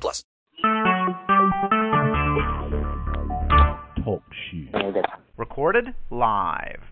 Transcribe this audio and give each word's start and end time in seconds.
plus. 0.00 0.24
Talk 4.04 4.22
shit. 4.50 4.74
Recorded 5.36 5.94
live. 6.10 6.91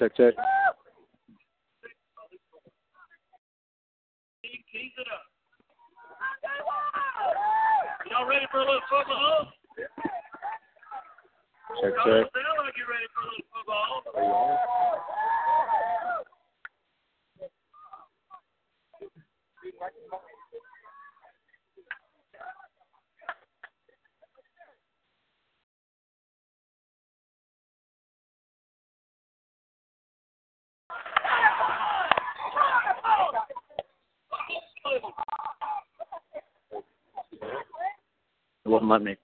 Check, 0.00 0.16
check. 0.16 0.32
Keep 4.42 4.96
it 4.96 5.06
up. 5.12 5.24
Y'all 8.08 8.26
ready 8.26 8.46
for 8.50 8.60
a 8.60 8.64
little 8.64 8.80
football? 8.88 9.52
Check, 9.76 9.90
Y'all 11.84 11.92
check. 11.92 12.04
don't 12.06 12.32
sound 12.32 12.64
like 12.64 12.72
you're 12.80 12.88
ready 12.88 13.04
for 13.12 13.20
a 13.20 13.28
little 13.28 13.44
football. 13.52 15.10
It 19.62 19.74
wasn't 38.70 38.90
letting 38.90 39.06
me. 39.06 39.16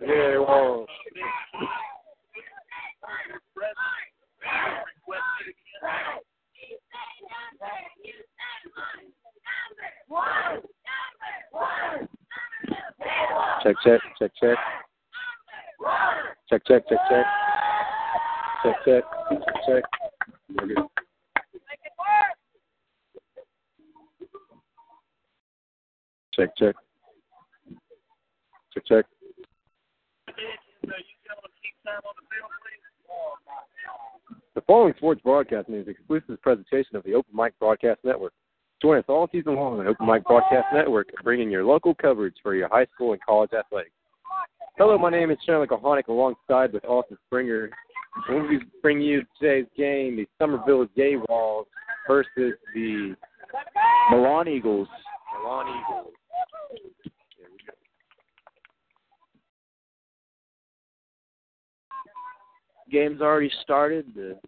Yeah, 0.00 0.38
well. 0.38 0.86
Check, 13.62 13.76
check, 13.84 14.00
check, 14.18 14.32
check. 14.40 14.58
Check, 16.48 16.62
check, 16.66 16.82
check, 16.88 16.98
check 17.08 17.42
good. 18.84 19.04
Check, 26.34 26.56
check. 26.56 26.74
Check, 28.72 28.86
check. 28.86 29.04
The 34.54 34.60
following 34.66 34.94
sports 34.96 35.20
broadcast 35.22 35.68
is 35.68 35.86
an 35.86 35.90
exclusive 35.90 36.40
presentation 36.42 36.96
of 36.96 37.02
the 37.04 37.14
Open 37.14 37.34
Mic 37.34 37.58
Broadcast 37.58 38.00
Network. 38.04 38.32
Join 38.80 38.98
us 38.98 39.04
all 39.08 39.28
season 39.30 39.54
long 39.54 39.80
on 39.80 39.86
Open 39.86 40.06
Mic 40.06 40.24
Broadcast 40.24 40.66
Network, 40.74 41.08
bringing 41.22 41.50
your 41.50 41.64
local 41.64 41.94
coverage 41.94 42.34
for 42.42 42.54
your 42.54 42.68
high 42.68 42.86
school 42.94 43.12
and 43.12 43.22
college 43.22 43.50
athletics. 43.52 43.92
Hello, 44.78 44.98
my 44.98 45.10
name 45.10 45.30
is 45.30 45.38
Chandler 45.46 45.66
Kohanic, 45.66 46.08
alongside 46.08 46.72
with 46.72 46.84
Austin 46.84 47.18
Springer. 47.26 47.70
We 48.28 48.60
bring 48.82 49.00
you 49.00 49.22
today's 49.40 49.66
game, 49.76 50.16
the 50.16 50.26
Somerville 50.38 50.86
Gay 50.96 51.16
Walls 51.28 51.66
versus 52.06 52.54
the 52.74 53.14
Milano 54.10 54.50
Eagles. 54.50 54.88
Milano 55.38 55.70
Eagles. 55.70 56.12
Game's 62.90 63.22
already 63.22 63.50
started. 63.62 64.06
The 64.14 64.38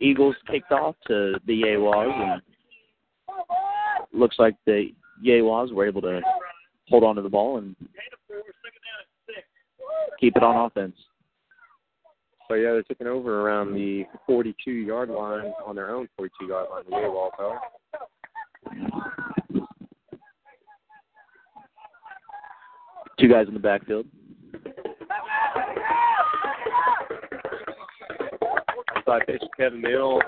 Eagles 0.00 0.36
kicked 0.48 0.70
off 0.70 0.94
to 1.08 1.34
the 1.46 1.62
Yeguas, 1.62 2.32
and 2.34 2.42
looks 4.12 4.36
like 4.38 4.54
the 4.64 4.90
Yeguas 5.24 5.72
were 5.72 5.86
able 5.86 6.02
to 6.02 6.20
hold 6.88 7.02
on 7.02 7.16
to 7.16 7.22
the 7.22 7.28
ball 7.28 7.58
and 7.58 7.74
keep 10.20 10.36
it 10.36 10.42
on 10.42 10.66
offense. 10.66 10.96
So 12.48 12.54
yeah, 12.54 12.70
they're 12.72 12.82
taking 12.84 13.08
over 13.08 13.42
around 13.42 13.74
the 13.74 14.04
42 14.26 14.70
yard 14.70 15.08
line 15.10 15.52
on 15.64 15.74
their 15.74 15.90
own 15.90 16.08
42 16.16 16.46
yard 16.46 16.68
line. 16.70 16.84
The 16.88 17.10
Wall 17.10 17.32
are. 17.40 17.60
Two 23.18 23.28
guys 23.28 23.48
in 23.48 23.54
the 23.54 23.60
backfield. 23.60 24.06
Outside 28.94 29.26
pitch, 29.26 29.42
Kevin 29.56 29.80
Mill 29.80 30.20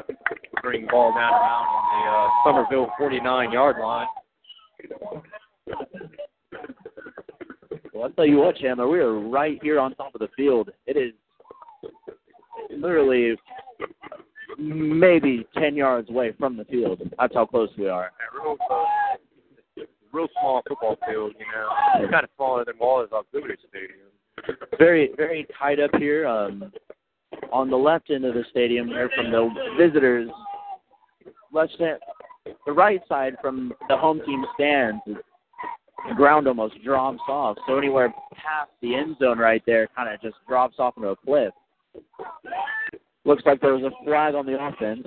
bring 0.62 0.82
the 0.82 0.88
ball 0.88 1.12
down 1.12 1.32
around 1.32 1.66
on 1.66 2.44
the 2.44 2.52
uh, 2.54 2.66
Somerville 2.66 2.90
49 2.98 3.52
yard 3.52 3.76
line. 3.80 4.06
Well, 7.92 8.04
I'll 8.04 8.10
tell 8.10 8.26
you 8.26 8.38
what, 8.38 8.56
Chandler, 8.56 8.88
we 8.88 9.00
are 9.00 9.18
right 9.18 9.58
here 9.62 9.80
on 9.80 9.94
top 9.96 10.14
of 10.14 10.20
the 10.20 10.28
field. 10.36 10.70
It 10.86 10.96
is 10.96 11.12
literally 12.70 13.34
maybe 14.58 15.46
10 15.56 15.74
yards 15.74 16.08
away 16.08 16.32
from 16.38 16.56
the 16.56 16.64
field. 16.64 17.02
That's 17.18 17.34
how 17.34 17.46
close 17.46 17.70
we 17.76 17.88
are. 17.88 18.12
Yeah, 18.20 18.40
real, 18.40 18.56
uh, 18.70 18.84
real 20.12 20.28
small 20.40 20.62
football 20.68 20.96
field, 21.08 21.32
you 21.38 21.46
know. 21.46 21.68
It's 21.96 22.10
kind 22.10 22.24
of 22.24 22.30
smaller 22.36 22.64
than 22.64 22.74
Wallace 22.78 23.10
Auxiliary 23.12 23.58
Stadium. 23.68 24.08
Very, 24.78 25.10
very 25.16 25.46
tight 25.58 25.80
up 25.80 25.90
here. 25.98 26.26
Um, 26.26 26.72
on 27.52 27.70
the 27.70 27.76
left 27.76 28.10
end 28.10 28.24
of 28.24 28.34
the 28.34 28.44
stadium 28.50 28.88
here 28.88 29.10
from 29.14 29.30
the 29.30 29.48
visitors, 29.78 30.30
left 31.52 31.78
hand, 31.78 31.98
the 32.66 32.72
right 32.72 33.00
side 33.08 33.36
from 33.40 33.72
the 33.88 33.96
home 33.96 34.20
team 34.24 34.44
stands, 34.54 35.00
the 35.06 36.14
ground 36.14 36.46
almost 36.46 36.82
drops 36.84 37.20
off. 37.28 37.56
So 37.66 37.76
anywhere 37.76 38.12
past 38.32 38.70
the 38.80 38.94
end 38.94 39.16
zone 39.18 39.38
right 39.38 39.62
there 39.66 39.88
kind 39.96 40.12
of 40.12 40.20
just 40.20 40.36
drops 40.48 40.76
off 40.78 40.94
into 40.96 41.10
a 41.10 41.16
cliff. 41.16 41.52
Looks 43.24 43.42
like 43.44 43.60
there 43.60 43.74
was 43.74 43.84
a 43.84 44.04
flag 44.04 44.34
on 44.34 44.46
the 44.46 44.62
offense. 44.62 45.06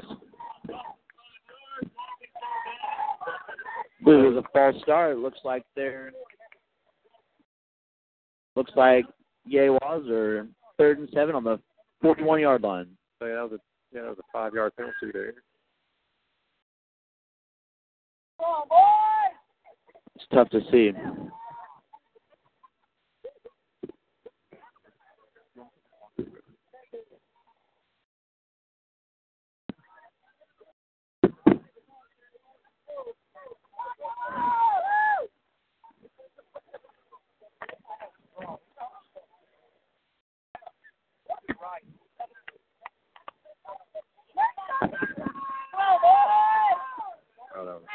It 4.01 4.33
was 4.33 4.43
a 4.43 4.49
false 4.51 4.81
start. 4.81 5.11
It 5.11 5.19
looks 5.19 5.39
like 5.43 5.63
they're 5.75 6.11
looks 8.55 8.71
like 8.75 9.05
Yeguas 9.49 10.09
are 10.09 10.47
third 10.77 10.99
and 10.99 11.09
seven 11.13 11.35
on 11.35 11.43
the 11.43 11.59
41 12.01 12.41
yard 12.41 12.63
line. 12.63 12.87
So 13.19 13.27
yeah, 13.27 13.35
that 13.35 13.43
was 13.43 13.51
a 13.53 13.95
yeah, 13.95 14.01
that 14.01 14.09
was 14.09 14.19
a 14.19 14.31
five 14.33 14.53
yard 14.53 14.73
penalty 14.75 15.11
there. 15.13 15.33
It's 20.15 20.25
tough 20.33 20.49
to 20.49 20.61
see. 20.71 20.91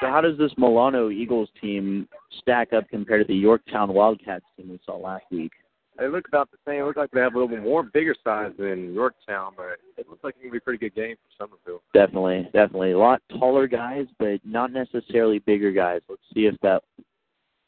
So 0.00 0.08
how 0.08 0.20
does 0.20 0.38
this 0.38 0.52
Milano 0.56 1.10
Eagles 1.10 1.48
team 1.60 2.08
stack 2.38 2.72
up 2.72 2.88
compared 2.88 3.26
to 3.26 3.32
the 3.32 3.38
Yorktown 3.38 3.92
Wildcats 3.92 4.44
team 4.56 4.70
we 4.70 4.80
saw 4.84 4.96
last 4.96 5.24
week? 5.30 5.52
They 5.98 6.08
look 6.08 6.28
about 6.28 6.50
the 6.50 6.58
same. 6.66 6.82
It 6.82 6.84
looks 6.84 6.98
like 6.98 7.10
they 7.10 7.20
have 7.20 7.34
a 7.34 7.38
little 7.38 7.48
bit 7.48 7.62
more 7.62 7.82
bigger 7.82 8.14
size 8.22 8.52
than 8.58 8.92
Yorktown, 8.92 9.52
but 9.56 9.78
it 9.96 10.08
looks 10.08 10.22
like 10.22 10.34
it's 10.34 10.42
gonna 10.42 10.52
be 10.52 10.58
a 10.58 10.60
pretty 10.60 10.78
good 10.78 10.94
game 10.94 11.16
for 11.16 11.46
Somerville. 11.46 11.82
Definitely, 11.94 12.44
definitely. 12.52 12.92
A 12.92 12.98
lot 12.98 13.22
taller 13.30 13.66
guys, 13.66 14.06
but 14.18 14.38
not 14.44 14.72
necessarily 14.72 15.38
bigger 15.38 15.72
guys. 15.72 16.02
Let's 16.08 16.20
see 16.34 16.46
if 16.46 16.54
that 16.62 16.82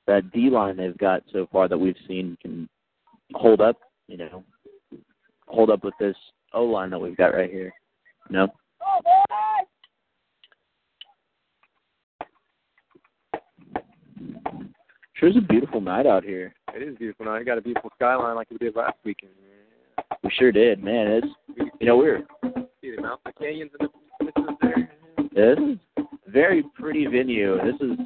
that 0.06 0.30
D 0.30 0.50
line 0.50 0.76
they've 0.76 0.98
got 0.98 1.22
so 1.32 1.48
far 1.50 1.68
that 1.68 1.78
we've 1.78 1.96
seen 2.06 2.36
can 2.42 2.68
hold 3.34 3.60
up, 3.60 3.76
you 4.08 4.18
know, 4.18 4.44
hold 5.46 5.70
up 5.70 5.82
with 5.84 5.94
this 5.98 6.16
O 6.52 6.64
line 6.64 6.90
that 6.90 6.98
we've 6.98 7.16
got 7.16 7.34
right 7.34 7.50
here. 7.50 7.72
No? 8.30 8.48
Oh, 8.82 9.00
Sure 15.14 15.28
is 15.28 15.36
a 15.36 15.40
beautiful 15.40 15.80
night 15.80 16.06
out 16.06 16.22
here. 16.22 16.54
It 16.74 16.82
is 16.82 16.96
beautiful 16.96 17.26
night. 17.26 17.40
You 17.40 17.44
got 17.44 17.58
a 17.58 17.62
beautiful 17.62 17.90
skyline 17.96 18.36
like 18.36 18.48
we 18.50 18.58
did 18.58 18.76
last 18.76 18.96
weekend. 19.04 19.32
We 20.22 20.30
sure 20.38 20.52
did, 20.52 20.82
man. 20.82 21.06
It's 21.08 21.26
you 21.80 21.86
know 21.86 21.96
we're 21.96 22.24
See 22.80 22.94
the 22.94 23.02
mountain 23.02 23.32
canyons 23.38 23.70
and 23.80 23.88
the 24.20 24.24
distance 24.26 24.58
there. 24.62 24.90
this 25.34 25.58
is 25.58 25.78
a 25.98 26.30
very 26.30 26.62
pretty 26.74 27.06
venue. 27.06 27.56
This 27.56 27.74
is 27.80 27.96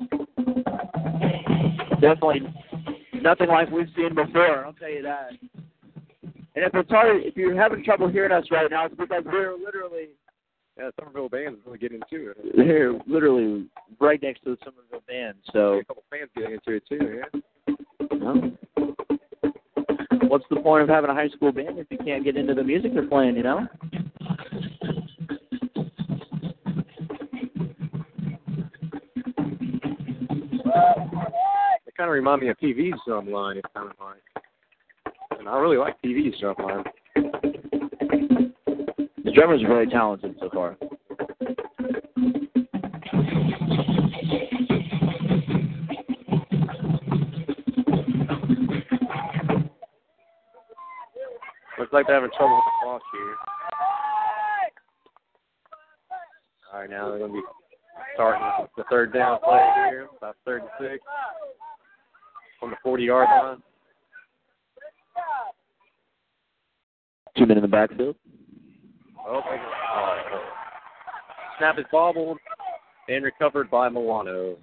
definitely 2.00 2.41
nothing 3.20 3.49
like 3.49 3.70
we've 3.70 3.88
seen 3.94 4.14
before. 4.14 4.64
I'll 4.64 4.73
tell 4.73 4.91
you 4.91 5.03
that. 5.03 5.32
And 6.55 6.64
if 6.64 6.75
it's 6.75 6.91
hard, 6.91 7.23
if 7.23 7.37
you're 7.37 7.56
having 7.56 7.85
trouble 7.85 8.09
hearing 8.09 8.32
us 8.32 8.44
right 8.50 8.70
now, 8.70 8.87
it's 8.87 8.94
because 8.94 9.25
we're 9.26 9.56
literally 9.56 10.09
Yeah, 10.78 10.88
Somerville 10.98 11.28
band's 11.28 11.58
really 11.66 11.78
getting 11.78 12.00
into 12.10 12.30
it. 12.30 12.36
we're 12.56 12.98
literally 13.06 13.66
right 14.00 14.20
next 14.22 14.42
to 14.44 14.50
the 14.50 14.56
Somerville 14.64 15.02
band. 15.06 15.34
So 15.52 15.74
a 15.74 15.84
couple 15.84 16.02
fans 16.10 16.30
getting 16.34 16.52
into 16.52 16.72
it 16.76 16.82
too. 16.88 17.20
Yeah. 17.20 17.40
well, 18.20 18.50
what's 20.28 20.44
the 20.48 20.60
point 20.60 20.82
of 20.82 20.88
having 20.88 21.10
a 21.10 21.14
high 21.14 21.28
school 21.28 21.52
band 21.52 21.78
if 21.78 21.86
you 21.90 21.98
can't 21.98 22.24
get 22.24 22.36
into 22.36 22.54
the 22.54 22.64
music 22.64 22.94
they're 22.94 23.06
playing? 23.06 23.36
You 23.36 23.42
know. 23.42 23.66
They 31.84 31.92
kind 31.96 32.08
of 32.08 32.14
remind 32.14 32.40
me 32.40 32.48
of 32.48 32.58
TV's 32.58 32.98
drum 33.06 33.30
line. 33.30 33.58
It's 33.58 33.68
kind 33.75 33.90
of 33.90 33.96
like, 34.00 34.22
and 35.38 35.48
I 35.48 35.58
really 35.58 35.76
like 35.76 36.00
TV's 36.02 36.40
drum 36.40 36.56
line. 36.58 36.84
The 39.32 39.37
drummers 39.37 39.62
are 39.62 39.69
very 39.69 39.87
talented 39.87 40.37
so 40.40 40.50
far. 40.50 40.76
Looks 51.79 51.93
like 51.94 52.06
they're 52.06 52.17
having 52.17 52.29
trouble 52.37 52.56
with 52.56 52.64
the 52.67 52.73
clock 52.82 53.02
here. 53.14 53.37
All 56.70 56.81
right, 56.81 56.90
now 56.90 57.08
they're 57.08 57.19
going 57.19 57.31
to 57.31 57.38
be 57.38 57.43
starting 58.12 58.43
the 58.76 58.85
third 58.90 59.14
down 59.14 59.38
play 59.43 59.67
here, 59.88 60.08
about 60.19 60.37
third 60.44 60.61
and 60.61 60.70
six 60.78 61.02
on 62.61 62.69
the 62.69 62.76
40 62.82 63.02
yard 63.02 63.28
line. 63.31 63.62
Two 67.38 67.47
men 67.47 67.56
in 67.56 67.62
the 67.62 67.68
backfield. 67.68 68.16
Oh, 69.26 69.41
oh, 69.45 70.19
oh. 70.33 70.41
Snap 71.59 71.79
is 71.79 71.85
bobbled 71.93 72.38
and 73.09 73.25
recovered 73.25 73.71
by 73.71 73.88
Milano. 73.88 74.57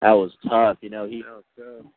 That 0.00 0.12
was 0.12 0.30
tough. 0.48 0.78
You 0.80 0.90
know, 0.90 1.06
he 1.06 1.24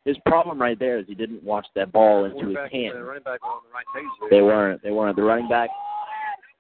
his 0.06 0.18
problem 0.26 0.60
right 0.60 0.80
there 0.80 0.98
is 0.98 1.06
he 1.08 1.14
didn't 1.14 1.44
watch 1.44 1.68
that 1.76 1.92
ball 1.92 2.26
into 2.26 2.48
his 2.48 2.58
hand. 2.72 2.96
the 2.96 3.04
running 3.04 3.24
back 3.24 3.44
on 3.44 3.62
the 3.68 3.74
right 3.74 3.86
page 3.94 4.06
there. 4.20 4.30
They 4.40 4.42
weren't. 4.42 4.82
They 4.82 4.92
weren't. 4.92 5.16
The 5.16 5.22
running 5.22 5.48
back. 5.48 5.70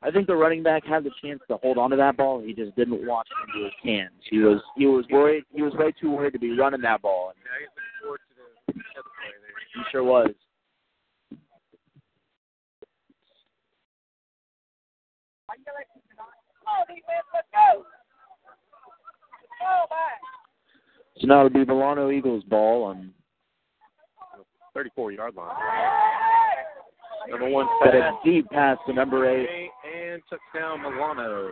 I 0.04 0.12
think 0.12 0.28
the 0.28 0.36
running 0.36 0.64
back 0.64 0.84
had 0.86 1.04
the 1.04 1.12
chance 1.22 1.42
to 1.48 1.58
hold 1.58 1.78
on 1.78 1.92
to 1.92 1.96
that 1.96 2.18
ball. 2.18 2.42
He 2.42 2.54
just 2.54 2.76
didn't 2.76 3.06
watch 3.08 3.28
it 3.30 3.50
into 3.50 3.66
his 3.66 3.74
hands. 3.84 4.14
He 4.30 4.40
was 4.40 4.62
he 4.76 4.86
was 4.86 5.06
worried. 5.10 5.44
He 5.52 5.62
was 5.64 5.74
way 5.74 5.92
too 6.00 6.12
worried 6.12 6.34
to 6.34 6.40
be 6.40 6.58
running 6.58 6.82
that 6.82 7.02
ball. 7.02 7.34
Yeah, 7.38 7.60
he's 7.60 7.70
looking 7.74 7.92
forward 8.02 8.20
to 16.80 16.94
the 16.94 17.02
other 17.02 17.24
play 17.32 17.42
there. 17.54 17.84
He 19.42 19.62
sure. 19.62 19.88
So 21.22 21.28
now 21.28 21.46
it'll 21.46 21.50
be 21.50 21.66
Milano 21.66 22.10
Eagles 22.10 22.44
ball 22.46 22.84
on 22.84 23.14
34 24.74 25.12
yard 25.12 25.36
line. 25.36 25.56
Number 27.30 27.50
one 27.50 27.68
pass. 27.84 27.94
a 27.94 28.20
deep 28.26 28.50
pass 28.50 28.78
to 28.88 28.94
number 28.94 29.30
eight. 29.30 29.70
And 29.86 30.22
took 30.30 30.40
down 30.56 30.82
Milano. 30.82 31.52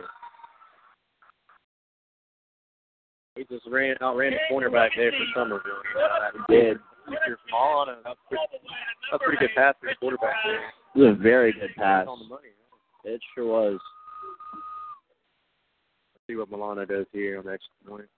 He 3.36 3.44
just 3.44 3.66
ran 3.70 3.94
outran 4.02 4.32
the 4.32 4.54
cornerback 4.54 4.90
there 4.96 5.12
for 5.12 5.24
Somerville. 5.34 5.82
He 6.48 6.54
did. 6.54 6.78
Milano. 7.06 7.96
That's 8.04 8.18
pretty, 8.28 8.44
that's 9.10 9.22
a 9.22 9.24
pretty 9.24 9.38
good 9.38 9.54
pass 9.56 9.74
for 9.80 9.88
the 9.88 9.94
quarterback 9.96 10.34
there. 10.44 10.66
It 10.96 11.08
was 11.08 11.16
a 11.18 11.22
very 11.22 11.52
good 11.52 11.70
pass. 11.76 12.06
On 12.08 12.18
the 12.18 12.26
money. 12.26 12.48
It 13.04 13.20
sure 13.34 13.46
was. 13.46 13.80
See 16.30 16.36
what 16.36 16.48
Milano 16.48 16.84
does 16.84 17.06
here 17.12 17.40
on 17.40 17.46
the 17.46 17.52
extra 17.54 17.72
point. 17.84 18.08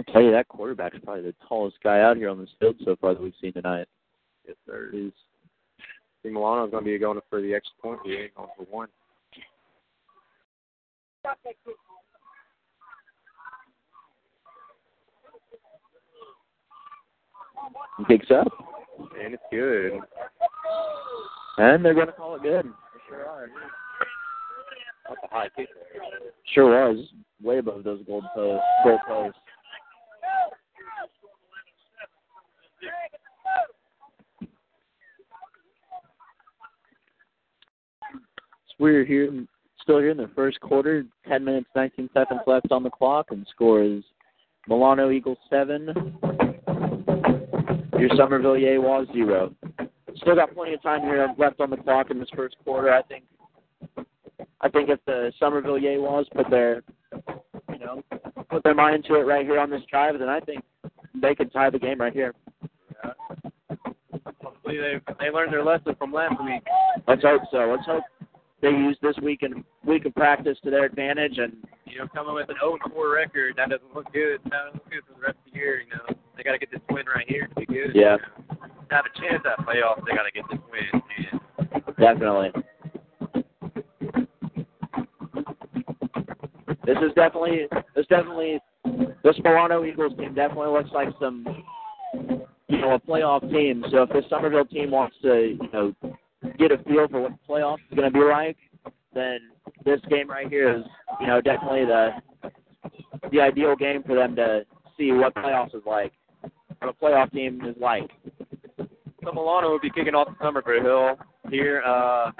I 0.00 0.10
tell 0.10 0.22
you, 0.22 0.30
that 0.30 0.48
quarterback's 0.48 0.96
probably 1.04 1.22
the 1.22 1.34
tallest 1.46 1.76
guy 1.84 2.00
out 2.00 2.16
here 2.16 2.30
on 2.30 2.38
this 2.38 2.48
field 2.58 2.76
so 2.82 2.96
far 2.98 3.12
that 3.12 3.22
we've 3.22 3.34
seen 3.42 3.52
tonight. 3.52 3.86
Yes, 4.48 4.56
sir. 4.64 4.88
It 4.94 4.96
is. 5.08 5.12
See, 6.22 6.30
Milano's 6.30 6.70
going 6.70 6.82
to 6.82 6.90
be 6.90 6.98
going 6.98 7.20
for 7.28 7.42
the 7.42 7.52
extra 7.52 7.74
point 7.82 8.00
here, 8.06 8.30
going 8.34 8.48
for 8.56 8.64
one. 8.70 8.88
He 17.98 18.04
Picks 18.06 18.30
up, 18.30 18.48
and 19.22 19.34
it's 19.34 19.42
good. 19.50 20.00
and 21.58 21.84
they're 21.84 21.92
going 21.92 22.06
to 22.06 22.12
call 22.14 22.36
it 22.36 22.42
good. 22.42 22.64
They 22.64 23.00
sure 23.10 23.26
are. 23.26 23.48
That's 25.08 25.20
a 25.22 25.28
high. 25.28 25.48
Sure 26.54 26.92
was 26.92 27.06
way 27.42 27.58
above 27.58 27.84
those 27.84 28.02
gold 28.06 28.24
posts. 28.34 28.64
Goal 28.84 28.98
posts. 29.06 29.38
We're 38.80 39.04
here, 39.04 39.30
still 39.80 39.98
here 39.98 40.10
in 40.10 40.16
the 40.16 40.30
first 40.34 40.60
quarter. 40.60 41.04
Ten 41.28 41.44
minutes, 41.44 41.68
nineteen 41.76 42.10
seconds 42.12 42.40
left 42.46 42.72
on 42.72 42.82
the 42.82 42.90
clock, 42.90 43.26
and 43.30 43.46
score 43.50 43.82
is 43.82 44.02
Milano 44.68 45.10
Eagles 45.10 45.38
seven. 45.48 45.92
Your 47.98 48.10
Somerville 48.16 48.56
Yegua 48.56 49.10
zero. 49.12 49.54
Still 50.16 50.34
got 50.34 50.54
plenty 50.54 50.74
of 50.74 50.82
time 50.82 51.02
here 51.02 51.32
left 51.38 51.60
on 51.60 51.70
the 51.70 51.76
clock 51.76 52.10
in 52.10 52.18
this 52.18 52.28
first 52.34 52.56
quarter. 52.64 52.92
I 52.92 53.02
think. 53.02 53.24
I 54.64 54.70
think 54.70 54.88
if 54.88 54.98
the 55.04 55.30
Somerville 55.38 55.78
Yeguas 55.78 56.24
put 56.34 56.48
their, 56.48 56.82
you 57.70 57.78
know, 57.78 58.02
put 58.48 58.62
their 58.62 58.74
mind 58.74 59.04
to 59.04 59.16
it 59.16 59.26
right 59.26 59.44
here 59.44 59.60
on 59.60 59.68
this 59.68 59.82
drive, 59.90 60.18
then 60.18 60.30
I 60.30 60.40
think 60.40 60.64
they 61.14 61.34
could 61.34 61.52
tie 61.52 61.68
the 61.68 61.78
game 61.78 62.00
right 62.00 62.14
here. 62.14 62.32
Hopefully 64.42 64.78
they 64.78 64.94
they 65.20 65.30
learned 65.30 65.52
their 65.52 65.62
lesson 65.62 65.94
from 65.98 66.14
last 66.14 66.42
week. 66.42 66.62
Let's 67.06 67.22
hope 67.22 67.42
so. 67.50 67.76
Let's 67.76 67.84
hope 67.84 68.04
they 68.62 68.70
use 68.70 68.96
this 69.02 69.16
week 69.22 69.42
and 69.42 69.62
week 69.86 70.06
of 70.06 70.14
practice 70.14 70.56
to 70.64 70.70
their 70.70 70.86
advantage 70.86 71.36
and 71.36 71.52
You 71.84 71.98
know, 71.98 72.08
coming 72.08 72.34
with 72.34 72.48
an 72.48 72.56
0 72.58 72.78
4 72.90 73.12
record, 73.12 73.54
that 73.58 73.68
doesn't 73.68 73.94
look 73.94 74.10
good. 74.14 74.40
That 74.44 74.64
doesn't 74.64 74.74
look 74.74 74.90
good 74.90 75.02
for 75.06 75.20
the 75.20 75.26
rest 75.26 75.36
of 75.46 75.52
the 75.52 75.58
year. 75.58 75.82
You 75.82 75.92
know, 75.92 76.16
they 76.38 76.42
got 76.42 76.52
to 76.52 76.58
get 76.58 76.70
this 76.70 76.80
win 76.90 77.04
right 77.04 77.28
here 77.28 77.48
to 77.48 77.54
be 77.54 77.66
good. 77.66 77.92
Yeah. 77.94 78.16
Have 78.90 79.04
a 79.04 79.20
chance 79.20 79.44
at 79.44 79.66
playoffs, 79.66 80.04
they 80.06 80.16
got 80.16 80.24
to 80.24 80.32
get 80.32 80.44
this 80.50 80.60
win. 80.72 81.02
And 81.58 81.96
definitely. 81.96 82.50
This 86.86 86.98
is 86.98 87.12
definitely 87.14 87.66
this 87.94 88.06
definitely 88.06 88.58
this 89.22 89.36
Milano 89.42 89.84
Eagles 89.84 90.16
team 90.18 90.34
definitely 90.34 90.68
looks 90.68 90.90
like 90.92 91.08
some 91.20 91.64
you 92.68 92.80
know, 92.80 92.94
a 92.94 93.00
playoff 93.00 93.48
team. 93.50 93.84
So 93.90 94.02
if 94.02 94.10
this 94.10 94.24
Somerville 94.28 94.64
team 94.64 94.90
wants 94.90 95.16
to, 95.22 95.56
you 95.60 95.68
know, 95.72 95.94
get 96.58 96.72
a 96.72 96.78
feel 96.84 97.08
for 97.08 97.22
what 97.22 97.32
the 97.32 97.38
playoffs 97.48 97.78
is 97.90 97.96
gonna 97.96 98.10
be 98.10 98.20
like, 98.20 98.56
then 99.14 99.38
this 99.84 100.00
game 100.08 100.28
right 100.28 100.48
here 100.48 100.76
is, 100.78 100.84
you 101.20 101.26
know, 101.26 101.40
definitely 101.40 101.84
the 101.84 102.10
the 103.30 103.40
ideal 103.40 103.74
game 103.76 104.02
for 104.02 104.14
them 104.14 104.36
to 104.36 104.64
see 104.96 105.12
what 105.12 105.34
playoffs 105.34 105.74
is 105.74 105.82
like. 105.86 106.12
What 106.78 106.90
a 106.90 107.04
playoff 107.04 107.32
team 107.32 107.60
is 107.64 107.76
like. 107.80 108.10
So 108.78 109.32
Milano 109.32 109.70
will 109.70 109.80
be 109.80 109.90
kicking 109.90 110.14
off 110.14 110.28
the 110.28 110.34
Somerville 110.44 111.16
here. 111.50 111.82
Uh, 111.82 112.30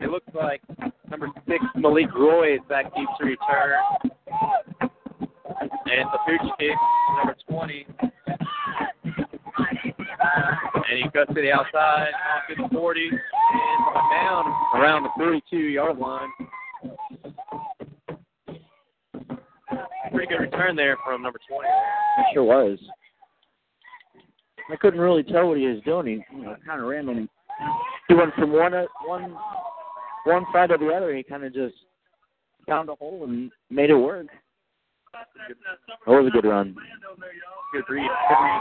it 0.00 0.10
looks 0.10 0.26
like 0.34 0.62
number 1.10 1.28
six 1.46 1.64
Malik 1.76 2.14
Roy 2.14 2.54
is 2.54 2.60
back 2.68 2.84
deep 2.94 3.08
to 3.20 3.26
return. 3.26 3.78
And 5.60 6.08
the 6.12 6.18
pooch 6.26 6.50
kick, 6.58 6.76
number 7.16 7.36
20. 7.48 7.86
And 10.90 10.98
he 11.02 11.10
cuts 11.10 11.32
to 11.34 11.40
the 11.40 11.52
outside, 11.52 12.12
off 12.12 12.42
the 12.48 12.68
40, 12.74 13.08
and 13.08 13.20
down 14.12 14.44
around 14.74 15.02
the 15.02 15.10
42 15.16 15.56
yard 15.56 15.98
line. 15.98 16.28
Pretty 20.12 20.26
good 20.26 20.40
return 20.40 20.76
there 20.76 20.96
from 21.04 21.22
number 21.22 21.38
20. 21.48 21.68
It 21.68 22.26
sure 22.34 22.44
was. 22.44 22.78
I 24.70 24.76
couldn't 24.76 25.00
really 25.00 25.22
tell 25.22 25.48
what 25.48 25.58
he 25.58 25.66
was 25.66 25.82
doing. 25.84 26.06
He 26.30 26.36
you 26.36 26.44
know, 26.44 26.56
kind 26.66 26.80
of 26.80 26.86
random. 26.86 27.28
He 28.08 28.14
went 28.14 28.34
from 28.34 28.52
one 28.52 28.72
one 29.06 29.36
one 30.24 30.44
side 30.52 30.70
or 30.70 30.78
the 30.78 30.88
other. 30.88 31.14
He 31.14 31.22
kind 31.22 31.44
of 31.44 31.52
just 31.52 31.74
found 32.66 32.88
a 32.88 32.94
hole 32.94 33.24
and 33.24 33.50
made 33.70 33.90
it 33.90 33.96
work. 33.96 34.26
That 35.12 35.26
was 36.06 36.26
a 36.26 36.30
good 36.30 36.46
run. 36.46 36.74
Good 37.72 37.84
read. 37.88 38.08
Good 38.28 38.36
read. 38.42 38.60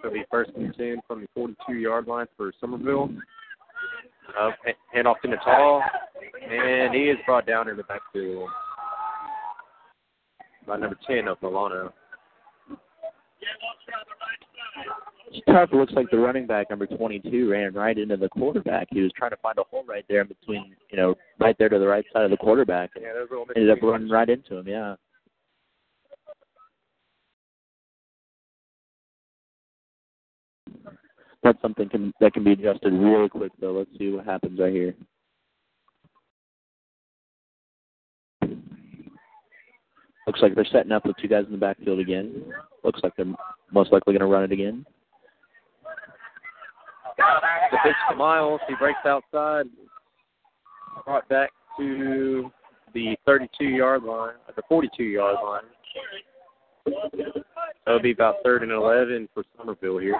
It'll 0.00 0.14
be 0.14 0.24
first 0.30 0.52
and 0.56 0.74
10 0.76 1.00
from 1.06 1.22
the 1.22 1.26
42 1.34 1.74
yard 1.74 2.06
line 2.06 2.26
for 2.36 2.52
Somerville. 2.60 3.10
Uh, 4.38 4.50
hand 4.92 5.08
off 5.08 5.16
to 5.22 5.28
Natal, 5.28 5.82
and 6.48 6.94
he 6.94 7.04
is 7.04 7.18
brought 7.26 7.46
down 7.46 7.68
in 7.68 7.76
the 7.76 7.82
backfield 7.82 8.48
by 10.68 10.76
number 10.76 10.98
10 11.06 11.26
of 11.26 11.38
Milano. 11.42 11.92
It's 15.32 15.44
tough. 15.46 15.70
It 15.72 15.76
looks 15.76 15.92
like 15.94 16.10
the 16.10 16.18
running 16.18 16.46
back, 16.46 16.70
number 16.70 16.86
22, 16.86 17.50
ran 17.50 17.74
right 17.74 17.98
into 17.98 18.16
the 18.16 18.28
quarterback. 18.28 18.88
He 18.90 19.00
was 19.00 19.10
trying 19.16 19.30
to 19.30 19.36
find 19.38 19.58
a 19.58 19.64
hole 19.64 19.84
right 19.86 20.04
there 20.08 20.22
in 20.22 20.28
between, 20.28 20.74
you 20.90 20.96
know, 20.96 21.14
right 21.40 21.56
there 21.58 21.68
to 21.68 21.78
the 21.78 21.86
right 21.86 22.04
side 22.12 22.24
of 22.24 22.30
the 22.30 22.36
quarterback. 22.36 22.90
And 22.94 23.04
Yeah, 23.04 23.10
ended 23.56 23.70
up 23.70 23.82
running 23.82 24.08
right 24.08 24.28
into 24.28 24.58
him, 24.58 24.68
yeah. 24.68 24.94
That's 31.42 31.60
something 31.62 31.88
can, 31.88 32.12
that 32.20 32.34
can 32.34 32.44
be 32.44 32.52
adjusted 32.52 32.92
really 32.92 33.28
quick, 33.28 33.52
though. 33.60 33.72
Let's 33.72 33.90
see 33.98 34.10
what 34.10 34.26
happens 34.26 34.58
right 34.58 34.72
here. 34.72 34.94
Looks 40.28 40.42
like 40.42 40.54
they're 40.54 40.66
setting 40.70 40.92
up 40.92 41.06
with 41.06 41.16
two 41.16 41.26
guys 41.26 41.46
in 41.46 41.52
the 41.52 41.56
backfield 41.56 42.00
again. 42.00 42.44
Looks 42.84 43.00
like 43.02 43.16
they're 43.16 43.24
most 43.72 43.90
likely 43.92 44.12
going 44.12 44.20
to 44.20 44.26
run 44.26 44.44
it 44.44 44.52
again. 44.52 44.84
The 47.16 47.78
pitch 47.82 47.94
to 48.10 48.14
Miles. 48.14 48.60
He 48.68 48.74
breaks 48.74 48.98
outside. 49.06 49.64
Brought 51.06 51.26
back 51.30 51.48
to 51.78 52.52
the 52.92 53.16
32 53.24 53.64
yard 53.64 54.02
line, 54.02 54.34
the 54.54 54.60
42 54.68 55.02
yard 55.02 55.36
line. 55.42 55.62
That'll 57.86 58.02
be 58.02 58.12
about 58.12 58.34
third 58.44 58.62
and 58.62 58.70
11 58.70 59.30
for 59.32 59.44
Somerville 59.56 59.96
here. 59.96 60.14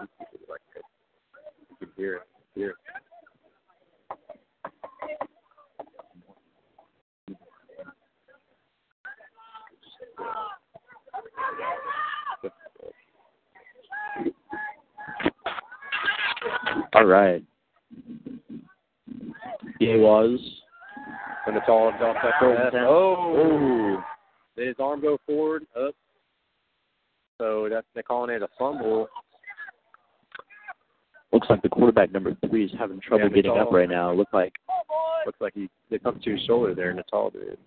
You 0.00 0.06
can 1.78 1.88
hear 1.96 2.14
it. 2.16 2.22
Hear 2.54 2.70
it. 2.70 2.76
All 16.94 17.04
right. 17.04 17.42
He 19.78 19.88
was. 19.96 20.40
And 21.46 21.56
it's 21.56 21.66
all 21.68 21.88
off 21.88 21.94
that 22.00 22.32
Third 22.40 22.56
pass. 22.56 22.64
and 22.64 22.72
ten. 22.72 22.84
Oh, 22.86 24.02
did 24.56 24.68
his 24.68 24.76
arm 24.80 25.00
go 25.00 25.18
forward, 25.26 25.66
up? 25.78 25.94
So 27.38 27.68
that's 27.70 27.86
they're 27.94 28.02
calling 28.02 28.34
it 28.34 28.42
a 28.42 28.48
fumble. 28.58 29.08
Looks 31.32 31.48
like 31.50 31.62
the 31.62 31.68
quarterback 31.68 32.12
number 32.12 32.36
three 32.48 32.64
is 32.64 32.70
having 32.78 33.00
trouble 33.00 33.28
Yeah, 33.28 33.34
getting 33.34 33.58
up 33.58 33.72
right 33.72 33.88
now. 33.88 34.12
Looks 34.12 34.32
like 34.32 34.54
Looks 35.26 35.40
like 35.40 35.54
he 35.54 35.68
they 35.90 35.98
come 35.98 36.20
to 36.22 36.30
his 36.30 36.40
shoulder 36.44 36.74
there, 36.74 36.90
and 36.90 36.96
Natal 36.96 37.30
did. 37.30 37.58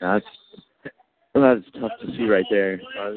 that's 0.00 0.24
that's 1.34 1.64
tough 1.80 1.92
to 2.00 2.06
see 2.16 2.24
right 2.24 2.44
there. 2.50 2.80
Uh, 2.98 3.10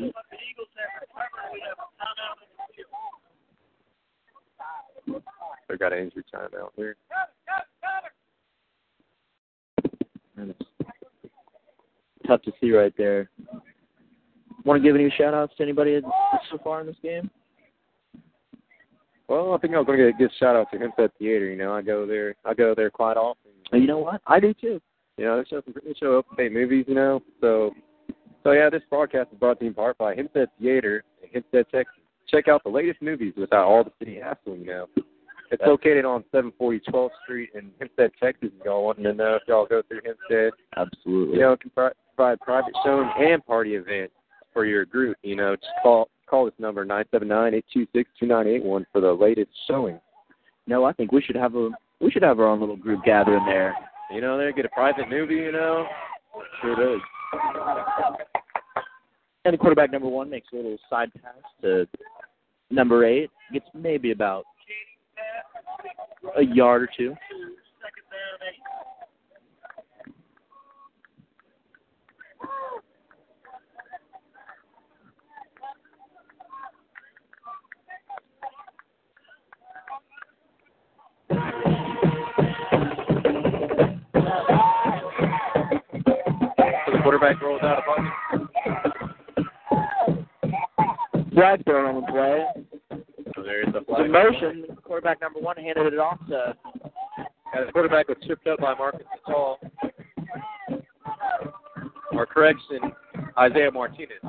they 5.69 5.77
got 5.77 5.93
an 5.93 5.99
injury 5.99 6.23
timeout 6.33 6.69
here. 6.75 6.95
That's 10.35 10.51
tough 12.27 12.41
to 12.43 12.51
see 12.59 12.71
right 12.71 12.93
there. 12.97 13.29
Want 14.65 14.81
to 14.81 14.87
give 14.87 14.95
any 14.95 15.13
shout 15.17 15.33
outs 15.33 15.53
to 15.57 15.63
anybody 15.63 16.01
so 16.51 16.57
far 16.63 16.81
in 16.81 16.87
this 16.87 16.95
game? 17.03 17.29
Well, 19.27 19.53
I 19.53 19.57
think 19.57 19.73
I 19.73 19.77
was 19.77 19.87
going 19.87 19.99
to 19.99 20.11
get 20.11 20.31
a 20.31 20.35
shout 20.37 20.55
out 20.55 20.71
to 20.71 20.77
Hempstead 20.77 21.11
Theater. 21.17 21.45
You 21.45 21.57
know, 21.57 21.73
I 21.73 21.81
go 21.81 22.05
there. 22.05 22.35
I 22.45 22.53
go 22.53 22.73
there 22.75 22.89
quite 22.89 23.17
often. 23.17 23.51
And 23.71 23.81
you 23.81 23.87
know 23.87 23.99
what? 23.99 24.21
I 24.27 24.39
do 24.39 24.53
too. 24.53 24.81
You 25.17 25.25
know, 25.25 25.37
they 25.37 25.49
show 25.49 25.61
some, 25.63 25.73
they 25.85 25.93
show 25.93 26.19
up 26.19 26.29
to 26.29 26.35
date 26.35 26.51
movies. 26.51 26.85
You 26.87 26.95
know, 26.95 27.21
so 27.39 27.73
so 28.43 28.51
yeah, 28.51 28.69
this 28.69 28.81
broadcast 28.89 29.29
is 29.31 29.39
brought 29.39 29.59
to 29.59 29.65
you 29.65 29.69
in 29.69 29.75
part 29.75 29.97
by 29.97 30.15
Hempstead 30.15 30.49
Theater 30.59 31.03
in 31.21 31.29
Hempstead, 31.29 31.65
Texas. 31.71 32.03
Check 32.27 32.47
out 32.47 32.63
the 32.63 32.69
latest 32.69 33.01
movies 33.01 33.33
without 33.37 33.65
all 33.65 33.83
the 33.83 33.91
city 33.99 34.19
hassle. 34.19 34.57
You 34.57 34.65
know, 34.65 34.87
It's 35.51 35.61
located 35.65 36.03
on 36.03 36.23
740 36.31 36.81
12th 36.91 37.09
Street 37.23 37.49
in 37.53 37.69
Hempstead, 37.79 38.11
Texas. 38.21 38.49
If 38.59 38.65
y'all 38.65 38.83
wanting 38.83 39.03
to 39.05 39.13
know 39.13 39.35
if 39.35 39.43
y'all 39.47 39.65
go 39.65 39.81
through 39.87 40.01
Hempstead, 40.03 40.51
Absolutely. 40.75 41.35
you 41.35 41.41
know, 41.41 41.53
it 41.53 41.61
can 41.61 41.69
pro- 41.69 41.91
provide 42.15 42.39
private 42.41 42.73
showing 42.83 43.09
and 43.19 43.45
party 43.45 43.75
events 43.75 44.13
for 44.51 44.65
your 44.65 44.85
group. 44.85 45.15
You 45.21 45.35
know, 45.35 45.55
just 45.55 45.67
call 45.81 46.09
call 46.33 46.45
this 46.45 46.53
number 46.57 46.83
nine 46.83 47.05
seven 47.11 47.27
nine 47.27 47.53
eight 47.53 47.65
two 47.71 47.85
six 47.93 48.09
two 48.19 48.25
nine 48.25 48.47
eight 48.47 48.63
one 48.63 48.87
for 48.91 48.99
the 48.99 49.13
latest 49.13 49.51
showing. 49.67 49.99
No, 50.65 50.83
I 50.83 50.91
think 50.91 51.11
we 51.11 51.21
should 51.21 51.35
have 51.35 51.53
a 51.53 51.69
we 52.01 52.09
should 52.09 52.23
have 52.23 52.39
our 52.39 52.47
own 52.47 52.59
little 52.59 52.75
group 52.75 53.03
gathering 53.05 53.45
there. 53.45 53.75
You 54.11 54.19
know, 54.19 54.35
they 54.35 54.51
get 54.51 54.65
a 54.65 54.69
private 54.69 55.05
newbie. 55.05 55.45
You 55.45 55.51
know, 55.51 55.85
sure 56.59 56.75
does. 56.75 57.01
And 59.45 59.53
the 59.53 59.59
quarterback 59.59 59.91
number 59.91 60.07
one 60.07 60.27
makes 60.27 60.47
a 60.53 60.55
little 60.55 60.77
side 60.89 61.11
pass 61.13 61.35
to 61.61 61.85
number 62.71 63.05
eight. 63.05 63.29
Gets 63.51 63.67
maybe 63.75 64.11
about 64.11 64.45
a 66.35 66.41
yard 66.41 66.81
or 66.81 66.89
two. 66.97 67.13
Quarterback 87.03 87.41
rolls 87.41 87.61
out 87.63 87.77
of. 87.77 87.83
Flag 91.33 91.63
thrown 91.65 91.95
on 91.95 92.01
the 92.01 92.07
play. 92.11 92.45
So 93.35 93.43
there's 93.43 93.67
the 93.73 93.81
The 93.87 94.07
motion. 94.07 94.65
Quarterback 94.83 95.21
number 95.21 95.39
one 95.39 95.57
handed 95.57 95.93
it 95.93 95.99
off 95.99 96.19
to 96.29 96.55
And 97.53 97.67
the 97.67 97.71
quarterback 97.71 98.07
was 98.07 98.17
tripped 98.25 98.47
up 98.47 98.59
by 98.59 98.73
Marcus 98.75 99.01
Gasol. 99.27 99.57
Or 102.13 102.25
correction, 102.25 102.79
Isaiah 103.37 103.71
Martinez. 103.71 104.21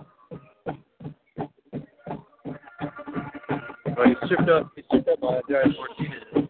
But 3.84 4.06
he's 4.06 4.16
tripped 4.28 4.48
up. 4.48 4.72
He's 4.74 4.84
tripped 4.90 5.08
up 5.08 5.20
by 5.20 5.40
Isaiah 5.46 5.74
Martinez. 5.76 6.43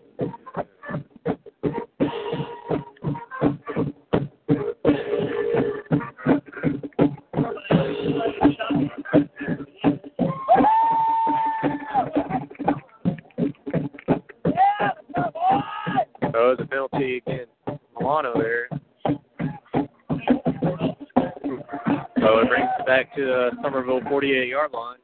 48 24.24 24.48
yard 24.48 24.72
line. 24.72 24.96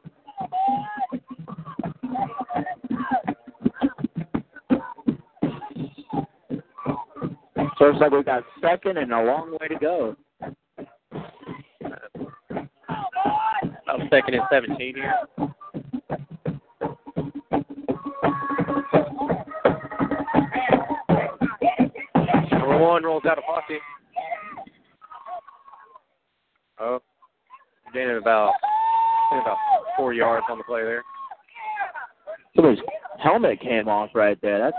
So 7.79 7.89
it's 7.89 8.00
like 8.00 8.12
we've 8.12 8.25
got 8.25 8.45
second 8.62 8.97
and 8.97 9.12
a 9.12 9.23
long 9.23 9.59
way 9.61 9.69
to 9.69 9.79
go. 9.79 10.17
About 13.83 14.00
second 14.11 14.35
and 14.35 14.43
17 14.50 14.95
here. 14.95 15.50
Yards 30.21 30.47
on 30.49 30.59
the 30.59 30.65
play 30.65 30.83
there. 30.83 31.02
Somebody's 32.54 32.83
helmet 33.23 33.61
came 33.61 33.89
off 33.89 34.11
right 34.15 34.39
there. 34.41 34.59
That's 34.59 34.76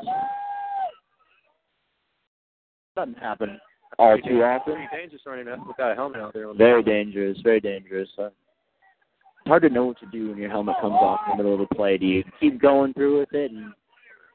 doesn't 2.96 3.18
happen 3.18 3.60
all 3.98 4.18
too 4.18 4.44
often. 4.44 4.74
Pretty 4.74 4.90
dangerous 4.96 5.22
running 5.26 5.48
up 5.48 5.66
without 5.66 5.92
a 5.92 5.96
helmet 5.96 6.22
out 6.22 6.34
there. 6.34 6.54
Very 6.54 6.84
dangerous. 6.84 7.38
Very 7.44 7.60
dangerous. 7.60 8.10
Uh, 8.18 8.26
it's 8.26 9.48
hard 9.48 9.64
to 9.64 9.70
know 9.70 9.86
what 9.86 10.00
to 10.00 10.06
do 10.08 10.30
when 10.30 10.38
your 10.38 10.50
helmet 10.50 10.76
comes 10.82 10.94
off 10.94 11.20
in 11.32 11.38
the 11.38 11.44
middle 11.44 11.62
of 11.62 11.68
the 11.68 11.76
play. 11.76 11.98
Do 11.98 12.06
you 12.06 12.24
keep 12.40 12.62
going 12.62 12.94
through 12.94 13.20
with 13.20 13.34
it 13.34 13.52
and 13.52 13.74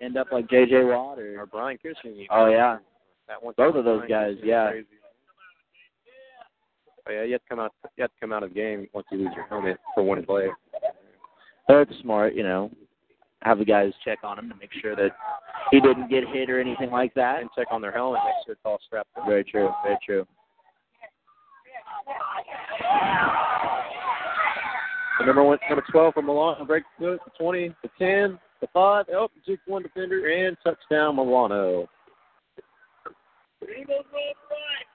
end 0.03 0.17
up 0.17 0.29
like 0.33 0.49
J.J. 0.51 0.85
Watt 0.85 1.19
or? 1.19 1.41
or 1.41 1.47
Brian 1.47 1.79
even. 1.85 2.27
Oh 2.31 2.47
yeah. 2.47 2.79
That 3.29 3.43
one 3.43 3.55
Both 3.57 3.77
of 3.77 3.85
those 3.85 4.03
Brian 4.09 4.35
guys, 4.35 4.43
yeah. 4.45 4.71
crazy. 4.71 4.87
But 7.05 7.13
yeah, 7.13 7.23
you 7.23 7.33
have 7.33 7.43
to 7.43 7.49
come 7.49 7.61
out. 7.61 7.73
You 7.97 8.03
have 8.03 8.11
to 8.11 8.21
come 8.21 8.33
out 8.33 8.43
of 8.43 8.51
the 8.51 8.55
game 8.55 8.89
once 8.93 9.07
you 9.13 9.19
lose 9.19 9.31
your 9.37 9.47
helmet 9.47 9.79
for 9.95 10.03
one 10.03 10.25
play. 10.25 10.49
That's 11.69 11.91
smart, 12.01 12.35
you 12.35 12.43
know. 12.43 12.71
Have 13.43 13.59
the 13.59 13.65
guys 13.65 13.93
check 14.05 14.19
on 14.25 14.39
him 14.39 14.49
to 14.49 14.55
make 14.57 14.71
sure 14.81 14.97
that 14.97 15.11
he 15.71 15.81
didn't 15.81 16.09
get 16.09 16.25
hit 16.33 16.49
or 16.49 16.61
anything 16.61 16.91
like 16.91 17.13
that. 17.15 17.41
And 17.41 17.51
check 17.57 17.67
on 17.71 17.81
their 17.81 17.93
helmet, 17.93 18.21
make 18.25 18.35
sure 18.45 18.53
it's 18.53 18.63
all 18.65 18.79
strapped 18.87 19.11
in. 19.17 19.27
Very 19.27 19.45
true. 19.45 19.71
Very 19.85 19.99
true. 20.05 20.27
The 25.19 25.27
number 25.27 25.43
one, 25.43 25.59
number 25.69 25.85
twelve 25.91 26.15
for 26.15 26.23
Milano 26.23 26.65
breaks 26.65 26.87
the 27.01 27.19
foot, 27.23 27.33
twenty 27.39 27.75
the 27.83 27.91
ten 27.99 28.39
the 28.61 28.69
five. 28.73 29.07
Oh, 29.13 29.29
jigs 29.47 29.61
one 29.67 29.83
defender 29.83 30.27
and 30.29 30.57
touchdown 30.63 31.17
Milano. 31.17 31.89
Eagles 33.63 34.07
roll 34.13 34.35
right. 34.51 34.87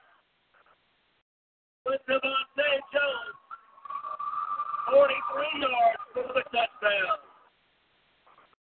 With 1.84 2.00
Devontae 2.08 2.80
Jones. 2.92 3.41
43 4.90 5.60
yards 5.60 6.02
for 6.14 6.22
the 6.34 6.42
touchdown. 6.50 7.18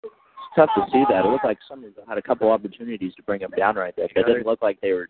It's 0.04 0.56
tough 0.56 0.70
to 0.76 0.83
see 0.92 1.04
that. 1.09 1.24
It 1.24 1.28
looked 1.28 1.44
like 1.44 1.59
Summers 1.68 1.94
had 2.09 2.18
a 2.18 2.22
couple 2.22 2.50
opportunities 2.50 3.14
to 3.14 3.22
bring 3.22 3.40
him 3.40 3.52
down 3.56 3.76
right 3.76 3.94
there. 3.96 4.06
It 4.06 4.26
didn't 4.26 4.46
look 4.46 4.62
like 4.62 4.80
they 4.80 4.92
were 4.92 5.09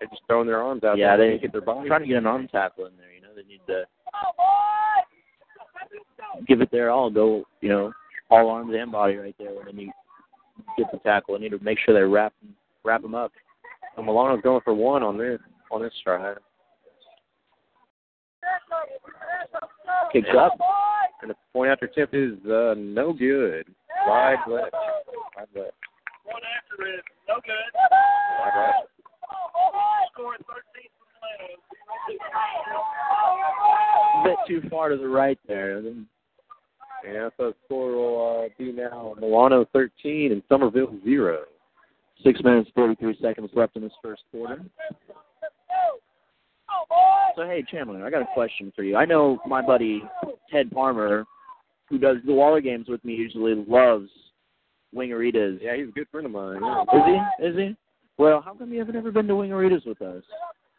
They're 0.00 0.08
just 0.08 0.22
throwing 0.26 0.46
their 0.46 0.62
arms 0.62 0.84
out. 0.84 0.96
There. 0.96 1.06
Yeah, 1.06 1.16
they 1.16 1.38
get 1.38 1.52
their 1.52 1.60
body. 1.60 1.88
trying 1.88 2.00
to 2.00 2.06
get 2.06 2.16
an 2.16 2.26
arm 2.26 2.48
tackle 2.48 2.86
in 2.86 2.92
there. 2.96 3.12
You 3.12 3.20
know, 3.20 3.28
they 3.36 3.42
need 3.42 3.60
to 3.66 3.84
give 6.46 6.60
it 6.60 6.70
their 6.70 6.90
all. 6.90 7.10
Go, 7.10 7.44
you 7.60 7.68
know, 7.68 7.92
all 8.30 8.48
arms 8.48 8.74
and 8.74 8.90
body 8.90 9.16
right 9.16 9.34
there 9.38 9.54
when 9.54 9.66
they 9.66 9.72
need 9.72 9.92
get 10.78 10.90
the 10.90 10.98
tackle. 10.98 11.34
They 11.34 11.44
need 11.44 11.50
to 11.50 11.62
make 11.62 11.78
sure 11.78 11.94
they 11.94 12.00
wrap 12.00 12.32
wrap 12.84 13.02
them 13.02 13.14
up. 13.14 13.32
So 13.96 14.02
Milano's 14.02 14.42
going 14.42 14.62
for 14.64 14.74
one 14.74 15.02
on 15.02 15.18
this 15.18 15.38
on 15.70 15.82
this 15.82 15.92
try. 16.02 16.34
Kicks 20.12 20.28
up. 20.38 20.52
And 21.22 21.30
the 21.30 21.36
point 21.52 21.70
after 21.70 21.86
tip 21.86 22.10
is 22.12 22.32
uh, 22.46 22.74
no 22.76 23.12
good. 23.12 23.66
Wide 24.06 24.38
left. 24.48 24.72
Wide 25.36 25.48
left. 25.54 25.74
One 26.24 26.42
after 26.56 26.86
it. 26.86 27.04
No 27.28 27.36
good. 27.44 27.52
Wide 28.40 28.66
left. 28.66 28.88
Scoring 30.12 30.40
13 30.46 30.90
for 30.98 31.26
A 34.20 34.24
bit 34.24 34.36
too 34.46 34.68
far 34.68 34.88
to 34.90 34.96
the 34.96 35.08
right 35.08 35.38
there. 35.46 35.80
Yeah, 37.04 37.28
so 37.36 37.50
the 37.50 37.54
score 37.64 37.92
will 37.92 38.44
uh, 38.44 38.48
be 38.58 38.72
now 38.72 39.14
Milano 39.20 39.64
13 39.72 40.32
and 40.32 40.42
Somerville 40.48 40.94
0. 41.04 41.44
Six 42.24 42.40
minutes 42.44 42.70
thirty 42.76 42.94
three 42.96 43.18
seconds 43.20 43.50
left 43.54 43.74
in 43.74 43.82
this 43.82 43.92
first 44.00 44.22
quarter. 44.30 44.62
So 47.36 47.44
hey 47.46 47.64
Chandler, 47.70 48.04
I 48.04 48.10
got 48.10 48.22
a 48.22 48.34
question 48.34 48.72
for 48.74 48.82
you. 48.82 48.96
I 48.96 49.04
know 49.04 49.38
my 49.46 49.62
buddy 49.62 50.02
Ted 50.50 50.70
Palmer, 50.70 51.24
who 51.88 51.98
does 51.98 52.18
the 52.26 52.32
Waller 52.32 52.60
games 52.60 52.88
with 52.88 53.04
me, 53.04 53.14
usually 53.14 53.54
loves 53.54 54.10
wingaritas. 54.94 55.58
Yeah, 55.62 55.76
he's 55.76 55.88
a 55.88 55.92
good 55.92 56.08
friend 56.10 56.26
of 56.26 56.32
mine. 56.32 56.60
Yeah. 56.62 56.82
Is 56.82 57.02
he? 57.06 57.46
Is 57.46 57.56
he? 57.56 57.76
Well, 58.18 58.42
how 58.42 58.54
come 58.54 58.72
you 58.72 58.78
haven't 58.78 58.96
ever 58.96 59.10
been 59.10 59.26
to 59.28 59.34
wingaritas 59.34 59.86
with 59.86 60.02
us? 60.02 60.22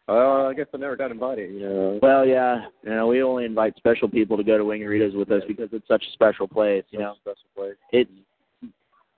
Uh, 0.07 0.47
I 0.47 0.53
guess 0.53 0.67
I 0.73 0.77
never 0.77 0.95
got 0.95 1.11
invited. 1.11 1.53
You 1.53 1.61
know. 1.61 1.99
Well, 2.01 2.25
yeah, 2.25 2.65
you 2.83 2.89
know, 2.89 3.07
we 3.07 3.23
only 3.23 3.45
invite 3.45 3.75
special 3.77 4.09
people 4.09 4.37
to 4.37 4.43
go 4.43 4.57
to 4.57 4.63
wingaritas 4.63 5.15
with 5.15 5.31
us 5.31 5.41
because 5.47 5.69
it's 5.71 5.87
such 5.87 6.03
a 6.07 6.11
special 6.13 6.47
place. 6.47 6.83
You 6.91 6.99
know, 6.99 7.15
special 7.21 7.47
place. 7.55 7.75
it's 7.91 8.11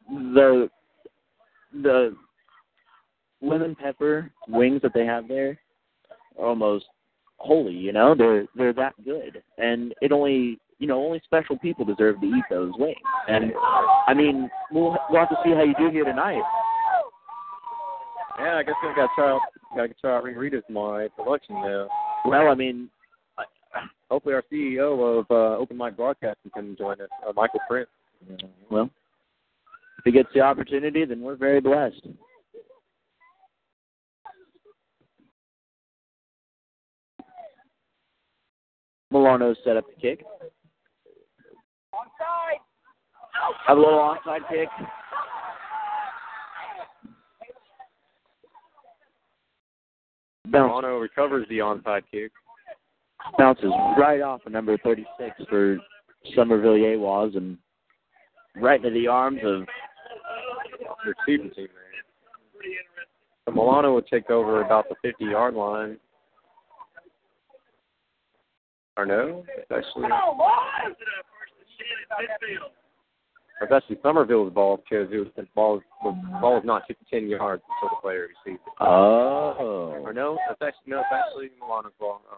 the 0.10 0.70
the 1.82 2.16
lemon 3.42 3.76
pepper 3.76 4.32
wings 4.48 4.82
that 4.82 4.94
they 4.94 5.06
have 5.06 5.28
there 5.28 5.60
are 6.40 6.48
almost 6.48 6.86
holy. 7.38 7.74
You 7.74 7.94
know, 7.94 8.16
they're 8.16 8.46
they're 8.56 8.74
that 8.74 8.94
good, 9.04 9.42
and 9.58 9.94
it 10.02 10.12
only 10.12 10.60
you 10.80 10.88
know 10.88 11.04
only 11.04 11.22
special 11.26 11.58
people 11.58 11.86
deserve 11.86 12.20
to 12.22 12.28
eat 12.28 12.44
those 12.50 12.72
wings. 12.78 12.98
And 13.28 13.54
I 14.08 14.14
mean, 14.14 14.50
we'll 14.72 14.98
we'll 15.10 15.20
have 15.20 15.30
to 15.30 15.38
see 15.44 15.52
how 15.52 15.64
you 15.64 15.76
do 15.78 15.90
here 15.90 16.06
tonight. 16.06 16.44
Yeah, 18.40 18.58
I 18.58 18.64
guess 18.64 18.76
we've 18.84 18.96
got 18.96 19.08
to 19.08 19.10
try 19.16 19.32
out. 19.32 19.42
Got 19.76 19.88
to 19.88 19.94
try 20.00 20.18
out 20.18 20.24
Wingaritas 20.24 20.66
tomorrow 20.68 21.10
for 21.16 21.26
luncheon 21.26 21.56
now. 21.56 21.88
Well, 22.26 22.50
I 22.50 22.56
mean, 22.56 22.90
Hopefully, 24.10 24.36
our 24.36 24.44
CEO 24.52 25.20
of 25.20 25.26
uh, 25.32 25.58
Open 25.58 25.78
Mic 25.78 25.98
Broadcasting 25.98 26.52
can 26.54 26.76
join 26.78 27.02
us, 27.02 27.10
uh, 27.28 27.34
Michael 27.36 27.60
Prince. 27.68 27.90
well, 28.70 28.90
if 29.98 30.04
he 30.06 30.12
gets 30.12 30.30
the 30.34 30.42
opportunity, 30.42 31.06
then 31.06 31.22
we're 31.22 31.36
very 31.36 31.60
blessed. 31.60 32.08
Milano 39.16 39.56
set 39.64 39.78
up 39.78 39.86
the 39.88 40.02
kick. 40.02 40.26
Have 43.66 43.78
a 43.78 43.80
little 43.80 43.98
onside 43.98 44.42
kick. 44.50 44.68
Bounce, 50.48 50.70
Milano 50.70 50.98
recovers 50.98 51.48
the 51.48 51.60
onside 51.60 52.02
kick. 52.12 52.34
bounces 53.38 53.72
right 53.98 54.20
off 54.20 54.46
of 54.46 54.52
number 54.52 54.78
36 54.80 55.08
for 55.50 55.78
Somerville 56.36 56.74
Yeguas 56.74 57.38
and 57.38 57.58
right 58.58 58.84
into 58.84 59.00
the 59.00 59.08
arms 59.08 59.40
of 59.46 59.62
The 61.06 61.14
receiving 61.26 61.52
team 61.52 61.68
there. 61.74 61.86
So 63.46 63.54
Milano 63.54 63.94
would 63.94 64.08
take 64.08 64.30
over 64.30 64.62
about 64.62 64.90
the 64.90 64.96
50 65.02 65.24
yard 65.24 65.54
line. 65.54 65.98
Or 68.98 69.06
no? 69.06 69.44
It's 69.58 69.72
actually, 69.72 70.08
it's 73.62 73.72
actually 73.72 73.98
Somerville's 74.02 74.54
ball 74.54 74.78
because 74.78 75.12
it 75.12 75.18
was 75.18 75.28
the 75.36 75.46
ball, 75.54 75.82
the 76.04 76.12
ball 76.40 76.56
was 76.56 76.64
not 76.66 76.84
10 77.10 77.28
yards 77.28 77.62
until 77.82 77.98
the 77.98 78.02
player 78.02 78.30
received 78.46 78.62
it. 78.66 78.74
Oh. 78.80 79.94
Or 80.02 80.14
no? 80.14 80.38
That's 80.48 80.62
actually, 80.62 80.92
no, 80.92 81.00
it's 81.00 81.08
actually 81.12 81.50
Milano's 81.60 81.94
ball. 82.00 82.22
Oh. 82.32 82.38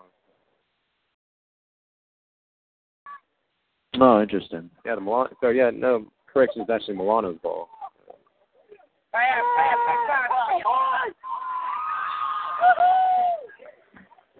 Oh, 4.00 4.22
interesting. 4.22 4.70
Yeah, 4.86 4.96
the 4.96 5.02
Milano. 5.02 5.30
So 5.42 5.50
yeah, 5.50 5.72
no 5.74 6.06
correction. 6.32 6.62
It's 6.62 6.70
actually 6.72 6.96
Milano's 6.96 7.38
ball. 7.42 7.70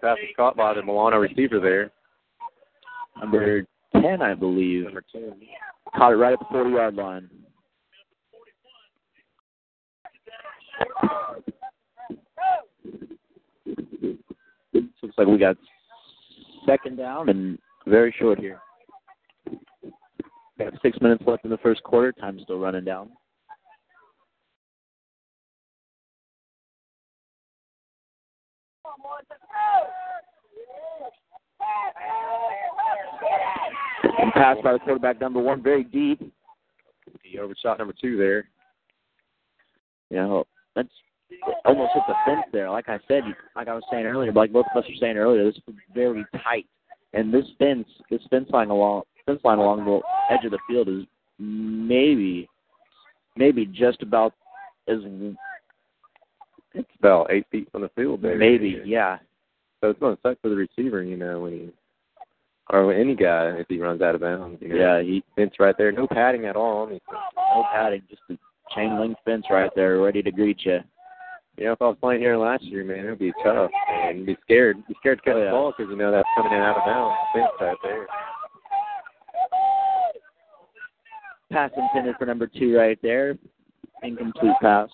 Pass 0.00 0.16
was 0.16 0.34
caught 0.36 0.56
by 0.56 0.74
the 0.74 0.82
Milano 0.82 1.16
receiver 1.16 1.58
there. 1.58 1.90
Number 3.20 3.66
10, 4.00 4.22
I 4.22 4.34
believe. 4.34 4.84
Number 4.84 5.04
ten. 5.12 5.34
Caught 5.96 6.12
it 6.12 6.16
right 6.16 6.32
at 6.32 6.38
the 6.38 6.44
40 6.50 6.70
yard 6.70 6.94
line. 6.94 7.28
Looks 14.72 15.14
like 15.16 15.26
we 15.26 15.38
got 15.38 15.56
second 16.66 16.96
down 16.96 17.28
and 17.28 17.58
very 17.86 18.14
short 18.18 18.38
here. 18.38 18.60
Got 20.58 20.74
six 20.82 21.00
minutes 21.00 21.22
left 21.26 21.44
in 21.44 21.50
the 21.50 21.58
first 21.58 21.82
quarter. 21.82 22.12
Time's 22.12 22.42
still 22.42 22.58
running 22.58 22.84
down. 22.84 23.10
And 34.18 34.32
pass 34.32 34.56
by 34.62 34.72
the 34.72 34.78
quarterback 34.78 35.20
number 35.20 35.40
one, 35.40 35.62
very 35.62 35.84
deep. 35.84 36.20
He 37.22 37.38
overshot 37.38 37.78
number 37.78 37.94
two 38.00 38.16
there. 38.16 38.48
You 40.10 40.16
know, 40.16 40.44
that's 40.74 40.88
almost 41.64 41.92
hit 41.94 42.02
the 42.08 42.14
fence 42.24 42.46
there. 42.52 42.70
Like 42.70 42.88
I 42.88 42.98
said, 43.08 43.22
like 43.54 43.68
I 43.68 43.74
was 43.74 43.82
saying 43.90 44.06
earlier, 44.06 44.32
like 44.32 44.52
both 44.52 44.66
of 44.74 44.82
us 44.82 44.88
were 44.88 44.96
saying 45.00 45.16
earlier, 45.16 45.44
this 45.44 45.56
is 45.56 45.74
very 45.94 46.24
tight. 46.42 46.66
And 47.12 47.32
this 47.32 47.44
fence, 47.58 47.88
this 48.10 48.20
fence 48.30 48.48
line 48.50 48.70
along 48.70 49.02
fence 49.26 49.40
line 49.44 49.58
along 49.58 49.84
the 49.84 50.00
edge 50.34 50.44
of 50.44 50.50
the 50.50 50.58
field 50.68 50.88
is 50.88 51.04
maybe, 51.38 52.48
maybe 53.36 53.66
just 53.66 54.02
about 54.02 54.34
as 54.88 54.98
It's 56.74 56.88
about 56.98 57.30
eight 57.30 57.46
feet 57.50 57.68
from 57.70 57.82
the 57.82 57.90
field 57.90 58.22
there. 58.22 58.36
maybe, 58.36 58.82
yeah. 58.84 59.18
So 59.80 59.90
it's 59.90 60.00
going 60.00 60.16
to 60.16 60.22
suck 60.22 60.40
for 60.40 60.48
the 60.48 60.56
receiver, 60.56 61.02
you 61.02 61.16
know, 61.16 61.40
when 61.40 61.52
he 61.52 61.70
or 62.70 62.92
any 62.92 63.14
guy 63.14 63.46
if 63.58 63.66
he 63.68 63.78
runs 63.80 64.02
out 64.02 64.14
of 64.14 64.20
bounds. 64.20 64.60
You 64.60 64.68
know? 64.68 64.76
Yeah, 64.76 65.02
he 65.02 65.22
fence 65.36 65.54
right 65.58 65.74
there, 65.78 65.92
no 65.92 66.06
padding 66.06 66.44
at 66.46 66.56
all. 66.56 66.86
I 66.86 66.90
mean, 66.90 67.00
no 67.36 67.64
padding, 67.72 68.02
just 68.10 68.22
a 68.30 68.38
chain 68.74 68.98
link 69.00 69.16
fence 69.24 69.46
right 69.50 69.70
there, 69.74 70.00
ready 70.00 70.22
to 70.22 70.30
greet 70.30 70.64
you. 70.64 70.78
you 71.56 71.64
know, 71.64 71.72
if 71.72 71.82
I 71.82 71.86
was 71.88 71.96
playing 72.00 72.20
here 72.20 72.36
last 72.36 72.64
year, 72.64 72.84
man, 72.84 73.06
it 73.06 73.10
would 73.10 73.18
be 73.18 73.32
tough 73.42 73.70
and 74.04 74.26
be 74.26 74.36
scared, 74.44 74.76
be 74.86 74.94
scared 75.00 75.18
to 75.18 75.24
catch 75.24 75.34
Oh, 75.34 75.38
yeah. 75.38 75.44
the 75.46 75.50
ball 75.50 75.72
because 75.76 75.90
you 75.90 75.96
know 75.96 76.10
that's 76.10 76.28
coming 76.36 76.52
in 76.52 76.58
out 76.58 76.76
of 76.76 76.84
bounds. 76.84 77.16
Fence 77.34 77.46
right 77.60 77.76
there. 77.82 78.06
Pass 81.50 81.70
intended 81.76 82.14
for 82.18 82.26
number 82.26 82.46
two 82.46 82.76
right 82.76 82.98
there. 83.02 83.38
Incomplete 84.02 84.52
pass. 84.60 84.90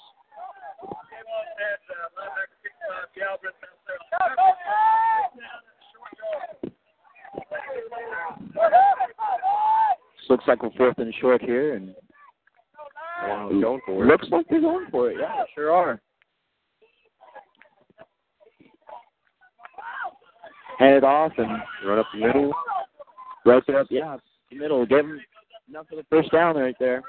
This 7.52 8.43
looks 10.28 10.44
like 10.46 10.62
we're 10.62 10.70
fourth 10.72 10.98
and 10.98 11.14
short 11.20 11.42
here, 11.42 11.74
and 11.74 11.94
Milano's 13.22 13.62
going 13.62 13.80
for 13.86 14.04
it. 14.04 14.08
looks 14.08 14.26
like 14.30 14.46
they're 14.48 14.60
going 14.60 14.86
for 14.90 15.10
it. 15.10 15.18
Yeah, 15.20 15.44
sure 15.54 15.72
are. 15.72 16.00
Hand 20.78 20.96
it 20.96 21.04
off 21.04 21.32
and 21.38 21.48
Run 21.86 21.98
up 21.98 22.06
the 22.12 22.20
middle. 22.20 22.52
right 23.44 23.62
up, 23.70 23.86
yeah, 23.90 24.16
the 24.50 24.56
middle. 24.56 24.84
Give 24.86 25.00
him 25.00 25.20
enough 25.68 25.86
for 25.88 25.96
the 25.96 26.06
first 26.10 26.32
down 26.32 26.56
right 26.56 26.74
there. 26.80 27.02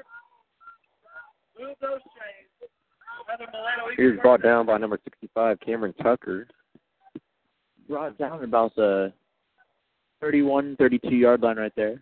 Here's 3.98 4.20
brought 4.20 4.44
down 4.44 4.66
by 4.66 4.78
number 4.78 5.00
65, 5.04 5.60
Cameron 5.62 5.94
Tucker. 6.04 6.48
Brought 7.88 8.18
down 8.18 8.44
about 8.44 8.76
the 8.76 9.14
31, 10.22 10.76
32 10.78 11.16
yard 11.16 11.42
line 11.42 11.58
right 11.58 11.74
there. 11.76 12.02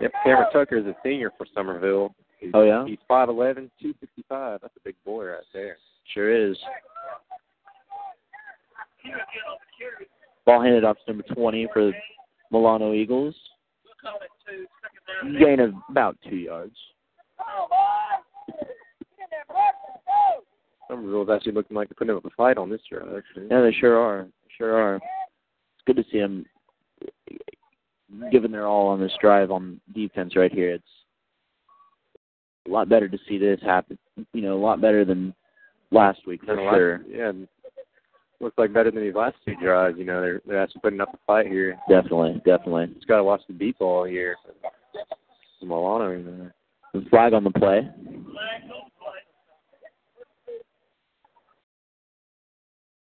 Yep, 0.00 0.12
Cameron 0.24 0.48
Tucker 0.52 0.76
is 0.76 0.86
a 0.86 0.94
senior 1.02 1.32
for 1.38 1.46
Somerville. 1.54 2.14
He's, 2.38 2.50
Oh, 2.52 2.62
yeah? 2.64 2.84
He's 2.86 2.98
5'11", 3.10 3.70
265. 3.80 4.60
That's 4.60 4.76
a 4.76 4.80
big 4.84 4.94
boy 5.04 5.24
right 5.26 5.40
there. 5.54 5.78
Sure 6.12 6.50
is. 6.50 6.56
Ball 10.44 10.62
handed 10.62 10.84
off 10.84 10.96
to 11.06 11.12
number 11.12 11.24
20 11.34 11.68
for 11.72 11.86
the 11.86 11.92
Milano 12.50 12.92
Eagles. 12.92 13.34
Gain 15.40 15.60
of 15.60 15.74
about 15.90 16.16
two 16.28 16.36
yards. 16.36 16.76
Somerville's 20.88 21.28
actually 21.30 21.52
looking 21.52 21.76
like 21.76 21.88
they're 21.88 21.96
putting 21.96 22.16
up 22.16 22.24
a 22.24 22.30
fight 22.30 22.58
on 22.58 22.70
this 22.70 22.80
drive. 22.90 23.08
Actually. 23.16 23.46
Yeah, 23.50 23.62
they 23.62 23.72
sure 23.72 23.98
are. 23.98 24.26
Sure 24.56 24.74
are. 24.76 24.96
It's 24.96 25.84
good 25.86 25.96
to 25.96 26.04
see 26.10 26.18
them 26.20 26.44
giving 28.30 28.52
their 28.52 28.66
all 28.66 28.88
on 28.88 29.00
this 29.00 29.12
drive 29.20 29.50
on 29.50 29.80
defense 29.94 30.36
right 30.36 30.52
here. 30.52 30.70
It's 30.74 30.84
a 32.66 32.70
lot 32.70 32.88
better 32.88 33.08
to 33.08 33.18
see 33.28 33.38
this 33.38 33.60
happen. 33.62 33.98
You 34.32 34.42
know, 34.42 34.56
a 34.56 34.62
lot 34.62 34.80
better 34.80 35.04
than 35.04 35.34
last 35.90 36.26
week 36.26 36.44
for 36.44 36.56
last- 36.56 36.74
sure. 36.74 37.00
Yeah, 37.08 37.32
looks 38.40 38.58
like 38.58 38.72
better 38.72 38.90
than 38.90 39.02
these 39.02 39.14
last 39.14 39.36
two 39.44 39.54
drives. 39.56 39.98
You 39.98 40.04
know, 40.04 40.20
they're 40.20 40.40
they're 40.46 40.62
actually 40.62 40.80
putting 40.82 41.00
up 41.00 41.12
a 41.14 41.18
fight 41.26 41.46
here. 41.46 41.78
Definitely, 41.88 42.40
definitely. 42.44 42.86
Just 42.94 43.08
got 43.08 43.18
to 43.18 43.24
watch 43.24 43.42
the 43.48 43.54
deep 43.54 43.78
ball 43.78 44.04
here. 44.04 44.36
Milano, 45.62 46.16
know. 46.16 46.50
The 46.94 47.04
flag 47.10 47.32
on 47.32 47.44
the 47.44 47.50
play. 47.50 47.88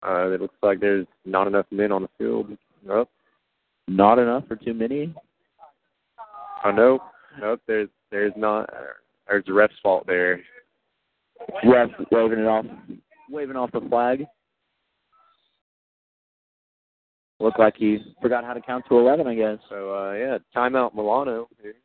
Uh, 0.06 0.30
it 0.30 0.42
looks 0.42 0.56
like 0.62 0.80
there's 0.80 1.08
not 1.26 1.48
enough 1.48 1.66
men 1.72 1.92
on 1.92 2.04
the 2.04 2.10
field. 2.18 2.58
Nope. 2.86 3.10
Not 3.88 4.20
enough 4.20 4.44
or 4.50 4.56
too 4.56 4.74
many. 4.74 5.14
Oh 6.64 6.72
no, 6.72 7.00
nope. 7.40 7.62
There's 7.68 7.90
there's 8.12 8.34
not. 8.36 8.70
There's 9.28 9.46
the 9.46 9.54
ref's 9.54 9.74
fault 9.82 10.06
there. 10.08 10.42
Ref 11.64 11.90
waving 12.12 12.40
it 12.40 12.48
off, 12.48 12.66
waving 13.30 13.56
off 13.56 13.72
the 13.72 13.82
flag. 13.90 14.26
Looked 17.40 17.60
like 17.60 17.76
he 17.78 18.00
forgot 18.22 18.44
how 18.44 18.54
to 18.54 18.62
count 18.62 18.86
to 18.90 19.00
eleven. 19.00 19.28
I 19.28 19.36
guess. 19.36 19.58
So 19.70 19.94
uh, 19.96 20.14
yeah, 20.14 20.38
timeout 20.56 20.94
Milano. 20.94 21.48
Here. 21.62 21.76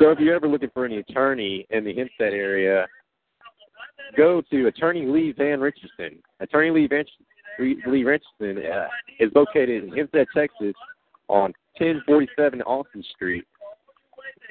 So 0.00 0.10
if 0.12 0.20
you're 0.20 0.36
ever 0.36 0.46
looking 0.46 0.70
for 0.72 0.84
any 0.84 0.98
attorney 0.98 1.66
in 1.70 1.84
the 1.84 1.94
Hempstead 1.94 2.32
area, 2.32 2.86
go 4.16 4.42
to 4.50 4.66
Attorney 4.66 5.06
Lee 5.06 5.32
Van 5.36 5.60
Richardson. 5.60 6.18
Attorney 6.40 6.70
Lee 6.70 6.86
Van 6.86 7.04
Lee 7.58 8.04
Richardson 8.04 8.64
uh, 8.64 8.86
is 9.18 9.30
located 9.34 9.84
in 9.84 9.92
Hempstead, 9.92 10.28
Texas, 10.34 10.74
on 11.28 11.52
1047 11.78 12.62
Austin 12.62 13.04
Street. 13.14 13.44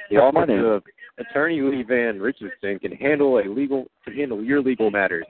The 0.10 0.18
office 0.18 0.50
of 0.50 0.84
Attorney 1.20 1.62
Lee 1.62 1.84
Van 1.84 2.20
Richardson 2.20 2.80
can 2.80 2.94
handle 2.94 3.40
a 3.40 3.46
legal 3.50 3.88
can 4.04 4.14
handle 4.14 4.44
your 4.44 4.62
legal 4.62 4.92
matters. 4.92 5.26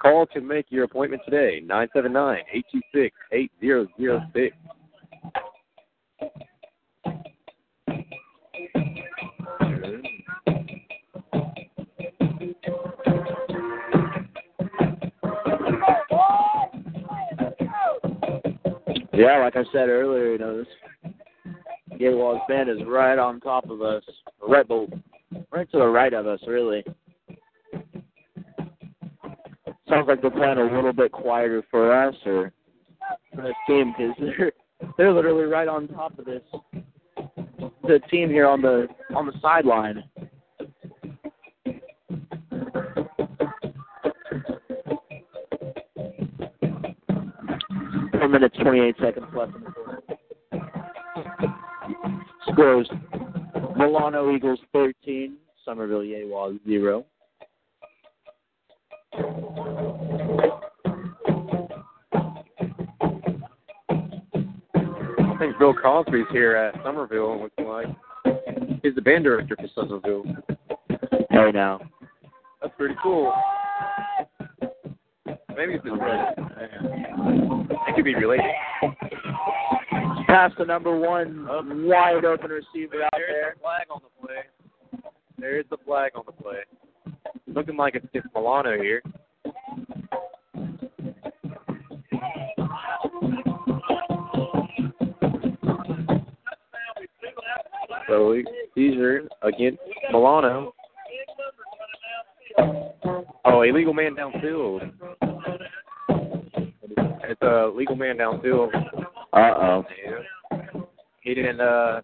Call 0.00 0.26
to 0.26 0.40
make 0.40 0.66
your 0.70 0.84
appointment 0.84 1.22
today, 1.24 1.60
979-826-8006. 1.64 4.52
Yeah, 19.12 19.38
like 19.38 19.56
I 19.56 19.64
said 19.72 19.88
earlier, 19.88 20.32
you 20.32 20.38
know, 20.38 20.58
this 20.58 21.12
Yeguas 22.00 22.46
band 22.48 22.70
is 22.70 22.78
right 22.86 23.18
on 23.18 23.40
top 23.40 23.68
of 23.68 23.82
us, 23.82 24.02
right, 24.46 24.66
be- 24.66 24.86
right 25.50 25.70
to 25.70 25.78
the 25.78 25.86
right 25.86 26.12
of 26.14 26.26
us, 26.26 26.40
really. 26.46 26.82
Sounds 29.88 30.08
like 30.08 30.22
they're 30.22 30.30
playing 30.30 30.58
a 30.58 30.64
little 30.64 30.92
bit 30.92 31.12
quieter 31.12 31.62
for 31.70 31.92
us 31.92 32.14
or 32.24 32.52
for 33.34 33.42
this 33.42 33.54
team 33.66 33.92
because 33.96 34.14
they're 34.18 34.52
they're 34.96 35.12
literally 35.12 35.44
right 35.44 35.68
on 35.68 35.86
top 35.88 36.18
of 36.18 36.24
this 36.24 36.42
the 37.82 38.00
team 38.10 38.30
here 38.30 38.46
on 38.46 38.62
the 38.62 38.88
on 39.14 39.26
the 39.26 39.32
sideline. 39.42 40.02
Minutes, 48.32 48.56
28 48.62 48.96
seconds 48.98 49.26
left 49.36 49.54
in 49.54 49.62
the 49.62 49.70
quarter. 49.70 50.02
Scores 52.50 52.90
Milano 53.76 54.34
Eagles 54.34 54.58
13, 54.72 55.36
Somerville 55.66 56.00
Yegua 56.00 56.58
0. 56.66 57.04
I 59.12 59.18
think 65.38 65.58
Bill 65.58 65.74
Cosby's 65.74 66.24
here 66.32 66.56
at 66.56 66.74
Somerville. 66.82 67.42
Looks 67.42 67.54
like 67.58 67.88
he's 68.82 68.94
the 68.94 69.02
band 69.02 69.24
director 69.24 69.56
for 69.56 69.68
Somerville. 69.74 70.24
Hey 71.28 71.50
now. 71.52 71.82
That's 72.62 72.72
pretty 72.78 72.94
cool. 73.02 73.34
Maybe 75.56 75.74
it's 75.74 75.84
brother. 75.84 76.34
It 77.88 77.94
could 77.94 78.04
be 78.04 78.14
related. 78.14 78.44
Pass 80.26 80.52
the 80.58 80.64
number 80.64 80.98
one, 80.98 81.46
wide 81.86 82.24
open 82.24 82.50
receiver 82.50 83.02
out 83.04 83.12
there. 83.12 83.54
There's 83.54 83.56
the 83.58 83.60
flag 83.60 83.86
on 83.90 84.00
the 84.02 84.26
play. 84.26 84.42
There's 85.38 85.66
the 85.70 85.76
flag 85.84 86.12
on 86.14 86.24
the 86.26 86.32
play. 86.32 86.64
Looking 87.46 87.76
like 87.76 87.94
it's, 87.96 88.06
it's 88.12 88.26
Milano 88.34 88.76
here. 88.80 89.02
So 98.08 98.36
these 98.74 98.96
are 98.96 99.28
against 99.42 99.80
Milano. 100.10 100.74
Oh, 103.44 103.62
illegal 103.62 103.92
man 103.94 104.14
downfield. 104.14 104.92
It's 107.24 107.42
a 107.42 107.70
legal 107.74 107.96
man 107.96 108.18
downfield. 108.18 108.70
Uh 109.32 109.36
oh. 109.36 109.84
He 111.22 111.34
didn't. 111.34 111.60
uh 111.60 112.00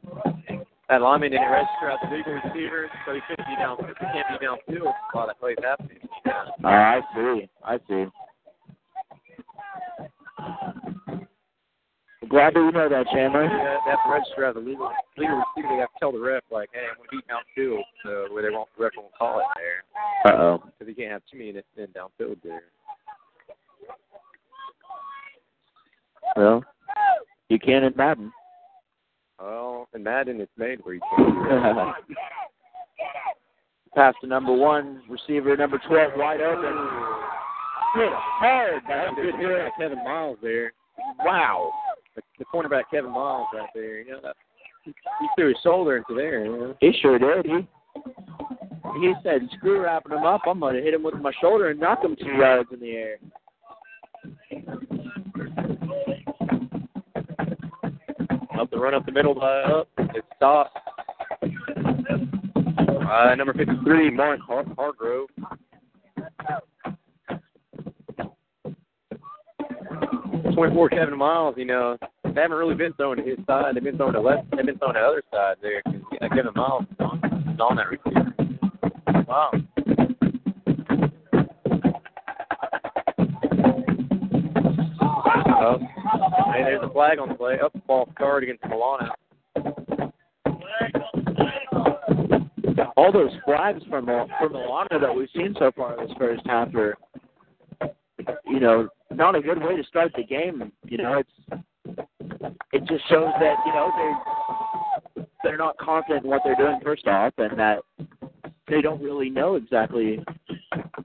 That 0.89 1.03
lineman 1.03 1.33
didn't 1.33 1.51
register 1.51 1.91
as 1.91 1.99
a 2.05 2.15
legal 2.15 2.33
receiver, 2.35 2.91
so 3.07 3.15
he 3.15 3.21
couldn't 3.29 3.47
be 3.47 3.57
down. 3.57 3.77
He 3.79 4.07
can't 4.07 4.41
be 4.41 4.47
downfield 4.47 4.93
while 5.13 5.27
that 5.27 5.39
play's 5.41 5.57
happening. 5.63 5.99
Uh, 6.27 6.69
I 6.69 7.01
see. 7.15 7.49
I 7.65 7.79
see. 7.89 8.07
Glad 12.29 12.55
that 12.55 12.61
you 12.61 12.73
know 12.73 12.89
that, 12.91 13.07
Chandler. 13.11 13.45
Yeah, 13.45 13.79
they 13.85 13.91
have 13.91 14.05
to 14.05 14.11
register 14.13 14.45
as 14.45 14.57
a 14.57 14.59
legal 14.59 14.91
legal 15.17 15.43
receiver. 15.57 15.69
They 15.75 15.81
have 15.81 15.89
to 15.93 15.99
tell 15.99 16.13
the 16.13 16.21
ref 16.21 16.43
like, 16.51 16.69
"Hey, 16.73 16.85
I'm 16.85 16.97
be 17.11 17.25
downfield," 17.25 17.83
so 18.05 18.33
where 18.33 18.43
they 18.43 18.51
won't 18.51 18.69
the 18.77 18.85
ref 18.85 18.93
won't 18.97 19.15
call 19.17 19.41
it 19.41 19.47
there 19.57 20.33
Uh 20.33 20.39
oh. 20.43 20.63
because 20.79 20.89
you 20.89 20.95
can't 20.95 21.13
have 21.13 21.23
too 21.31 21.39
many 21.39 21.51
in 21.51 21.87
downfield 21.89 22.37
there. 22.45 22.65
Well, 26.37 26.65
you 27.49 27.59
can 27.59 27.85
in 27.85 27.95
Madden. 27.97 28.33
Well, 29.41 29.89
in 29.95 30.03
Madden, 30.03 30.41
it's 30.41 30.53
made 30.57 30.81
where 30.83 30.95
you 30.95 31.01
can't. 31.17 31.95
Pass 33.95 34.15
to 34.21 34.27
number 34.27 34.53
one, 34.53 35.03
receiver 35.09 35.57
number 35.57 35.81
12, 35.89 36.13
wide 36.17 36.41
open. 36.41 36.73
Hit 37.95 38.13
hard. 38.13 38.83
That's 38.87 39.13
a 39.13 39.15
good 39.15 39.35
hit 39.37 39.49
by 39.49 39.71
Kevin 39.79 40.05
Miles 40.05 40.39
there. 40.43 40.73
Wow. 41.25 41.73
The, 42.15 42.23
the 42.39 42.45
cornerback 42.45 42.85
Kevin 42.91 43.11
Miles 43.11 43.49
right 43.55 43.69
there. 43.75 44.01
You 44.01 44.13
know, 44.13 44.21
that, 44.23 44.37
he, 44.85 44.93
he 45.21 45.29
threw 45.37 45.49
his 45.49 45.57
shoulder 45.63 45.97
into 45.97 46.15
there. 46.15 46.45
You 46.45 46.53
know? 46.53 46.77
He 46.81 46.93
sure 47.01 47.19
did. 47.19 47.47
He 47.47 47.67
he 49.01 49.15
said, 49.23 49.49
"Screw 49.57 49.83
wrapping 49.83 50.13
him 50.13 50.25
up. 50.25 50.43
I'm 50.47 50.61
going 50.61 50.75
to 50.75 50.83
hit 50.83 50.95
him 50.95 51.03
with 51.03 51.15
my 51.15 51.33
shoulder 51.41 51.71
and 51.71 51.81
knock 51.81 52.03
him 52.03 52.17
two 52.17 52.33
yards 52.33 52.69
in 52.73 52.81
the 52.81 52.91
air." 52.91 53.19
Up 58.59 58.71
the 58.71 58.79
run 58.79 58.95
up 58.95 59.07
the 59.07 59.13
middle, 59.13 59.39
uh, 59.41 59.81
up. 59.81 59.89
It 59.99 60.25
stopped. 60.37 60.77
Uh, 63.09 63.35
number 63.37 63.55
53, 63.55 64.11
Mark 64.11 64.41
Har- 64.41 64.65
Hargrove. 64.77 65.29
Twenty-four, 70.55 70.89
Kevin 70.89 71.17
Miles. 71.17 71.55
You 71.57 71.67
know, 71.67 71.97
they 72.25 72.41
haven't 72.41 72.57
really 72.57 72.75
been 72.75 72.93
thrown 72.95 73.17
to 73.19 73.23
his 73.23 73.39
side. 73.47 73.77
They've 73.77 73.83
been 73.83 73.97
thrown 73.97 74.13
to 74.15 74.21
left. 74.21 74.51
They've 74.57 74.67
been 74.67 74.79
thrown 74.79 74.95
to 74.95 75.01
the 75.01 75.07
other 75.07 75.23
side 75.33 75.57
there. 75.63 75.83
Kevin 76.29 76.53
Miles 76.57 76.83
is 76.91 76.97
on, 76.99 77.57
on 77.61 77.77
that 77.77 77.87
receiver. 77.89 78.35
Wow. 79.29 79.53
Oh, 85.61 85.79
hey, 86.53 86.63
there's 86.63 86.83
a 86.83 86.91
flag 86.91 87.19
on 87.19 87.29
the 87.31 87.35
play. 87.35 87.59
Up 87.59 87.73
false 87.87 88.11
card 88.17 88.45
against 88.45 88.65
Milano. 88.65 89.11
All 92.97 93.13
those 93.13 93.33
flags 93.45 93.83
from 93.89 94.09
uh, 94.09 94.27
from 94.41 94.53
Milano 94.53 95.01
that 95.01 95.15
we've 95.15 95.29
seen 95.35 95.55
so 95.59 95.73
far 95.77 95.99
in 95.99 96.07
this 96.07 96.17
first 96.19 96.43
half 96.47 96.73
are, 96.75 96.97
you 98.47 98.61
know, 98.61 98.89
not 99.13 99.35
a 99.35 99.41
good 99.41 99.61
way 99.63 99.77
to 99.77 99.85
start 99.85 100.13
the 100.17 100.23
game. 100.23 100.73
You 100.85 100.99
know, 100.99 101.21
it's 101.21 101.63
it 102.73 102.81
just 102.87 103.09
shows 103.09 103.33
that 103.41 103.57
you 103.67 103.73
know 103.73 103.91
they're 103.97 105.27
they're 105.43 105.57
not 105.57 105.77
confident 105.79 106.25
in 106.25 106.31
what 106.31 106.43
they're 106.45 106.57
doing 106.57 106.79
first 106.85 107.07
off, 107.07 107.33
and 107.39 107.59
that 107.59 107.79
they 108.69 108.81
don't 108.81 109.03
really 109.03 109.31
know 109.31 109.57
exactly 109.57 110.25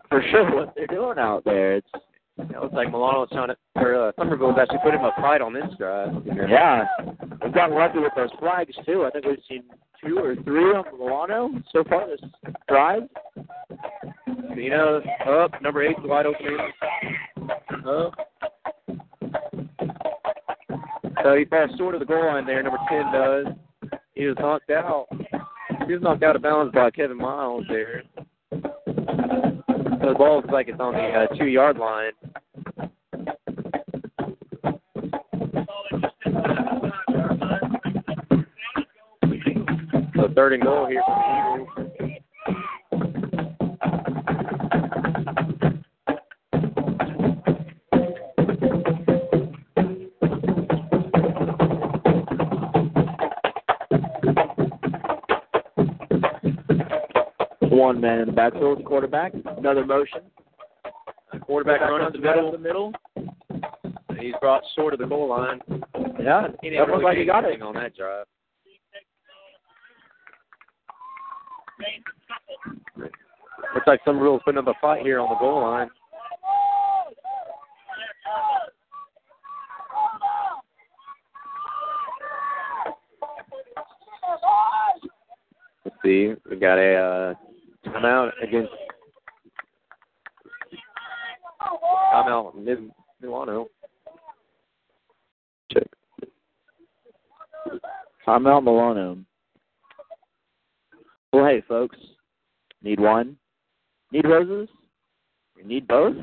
for 0.09 0.23
sure 0.29 0.55
what 0.55 0.73
they're 0.75 0.87
doing 0.87 1.17
out 1.17 1.43
there. 1.43 1.77
It's 1.77 1.87
You 2.37 2.45
know, 2.45 2.63
it's 2.65 2.73
like 2.73 2.91
Milano's 2.91 3.29
trying 3.31 3.49
to, 3.49 3.57
or 3.83 4.09
uh, 4.09 4.11
Somerville's 4.17 4.57
actually 4.59 4.79
put 4.83 4.93
him 4.93 5.01
a 5.01 5.11
fight 5.21 5.41
on 5.41 5.53
this 5.53 5.63
drive. 5.77 6.13
You 6.25 6.33
know? 6.33 6.47
Yeah, 6.47 6.85
we've 7.43 7.53
gotten 7.53 7.75
lucky 7.75 7.99
with 7.99 8.13
those 8.15 8.29
flags 8.39 8.73
too. 8.85 9.05
I 9.05 9.09
think 9.11 9.25
we've 9.25 9.37
seen 9.47 9.63
two 10.03 10.17
or 10.17 10.35
three 10.43 10.71
on 10.71 10.85
the 10.91 10.97
Milano 10.97 11.49
so 11.71 11.83
far 11.83 12.07
this 12.07 12.19
drive. 12.67 13.03
You 14.55 14.69
know, 14.69 15.01
up 15.27 15.61
number 15.61 15.83
eight, 15.83 15.95
wide 16.03 16.25
open. 16.25 16.57
Up. 17.87 18.13
So 21.23 21.35
he 21.35 21.45
falls 21.45 21.71
short 21.77 21.95
of 21.95 21.99
the 21.99 22.05
goal 22.05 22.25
line 22.25 22.45
there. 22.45 22.63
Number 22.63 22.79
ten 22.89 23.11
does. 23.11 23.45
He 24.13 24.25
was 24.25 24.37
knocked 24.39 24.69
out. 24.69 25.07
He 25.87 25.93
was 25.93 26.01
knocked 26.01 26.23
out 26.23 26.35
of 26.35 26.41
bounds 26.41 26.73
by 26.73 26.91
Kevin 26.91 27.17
Miles 27.17 27.65
there. 27.67 28.03
So 28.51 30.09
the 30.09 30.15
ball 30.17 30.37
looks 30.37 30.49
like 30.51 30.67
it's 30.67 30.79
on 30.79 30.93
the 30.93 30.99
uh, 30.99 31.27
two 31.35 31.47
yard 31.47 31.77
line. 31.77 32.11
Third 40.43 40.51
and 40.51 40.63
goal 40.63 40.87
here 40.87 41.01
for 41.07 41.83
the 41.85 42.03
Eagles. 42.03 43.23
One 57.61 57.99
man 58.01 58.19
in 58.19 58.27
the 58.27 58.33
backfield, 58.33 58.83
quarterback. 58.85 59.33
Another 59.57 59.85
motion. 59.85 60.21
Quarterback 61.41 61.81
run 61.81 62.01
up 62.01 62.11
the 62.13 62.19
middle. 62.19 62.51
the 62.51 62.57
middle. 62.57 62.93
He's 64.19 64.33
brought 64.41 64.63
short 64.75 64.93
of 64.93 64.99
the 64.99 65.05
goal 65.07 65.29
line. 65.29 65.59
Yeah, 66.19 66.47
He 66.61 66.69
that 66.71 66.87
really 66.87 67.03
like 67.03 67.17
he 67.17 67.25
got 67.25 67.45
it. 67.45 67.61
on 67.61 67.73
that 67.75 67.95
drive. 67.95 68.25
Looks 73.85 73.99
like 73.99 74.05
some 74.05 74.17
rules 74.17 74.41
putting 74.45 74.59
up 74.59 74.67
a 74.67 74.73
fight 74.79 75.01
here 75.01 75.19
on 75.19 75.27
the 75.27 75.35
goal 75.35 75.61
line. 75.61 75.89
Let's 85.83 85.97
see. 86.01 86.33
We 86.49 86.55
got 86.55 86.77
a 86.77 86.95
uh, 86.95 87.33
timeout 87.89 88.31
against 88.41 88.71
timeout 92.13 92.55
Mil- 92.55 92.95
Milano. 93.21 93.67
Check. 95.73 95.87
Timeout 98.25 98.63
Milano. 98.63 99.17
Well, 101.33 101.45
hey, 101.45 101.61
folks. 101.67 101.97
Need 102.81 103.01
one? 103.01 103.35
Need 104.23 104.29
roses? 104.29 104.69
You 105.57 105.65
need 105.65 105.87
both? 105.87 106.15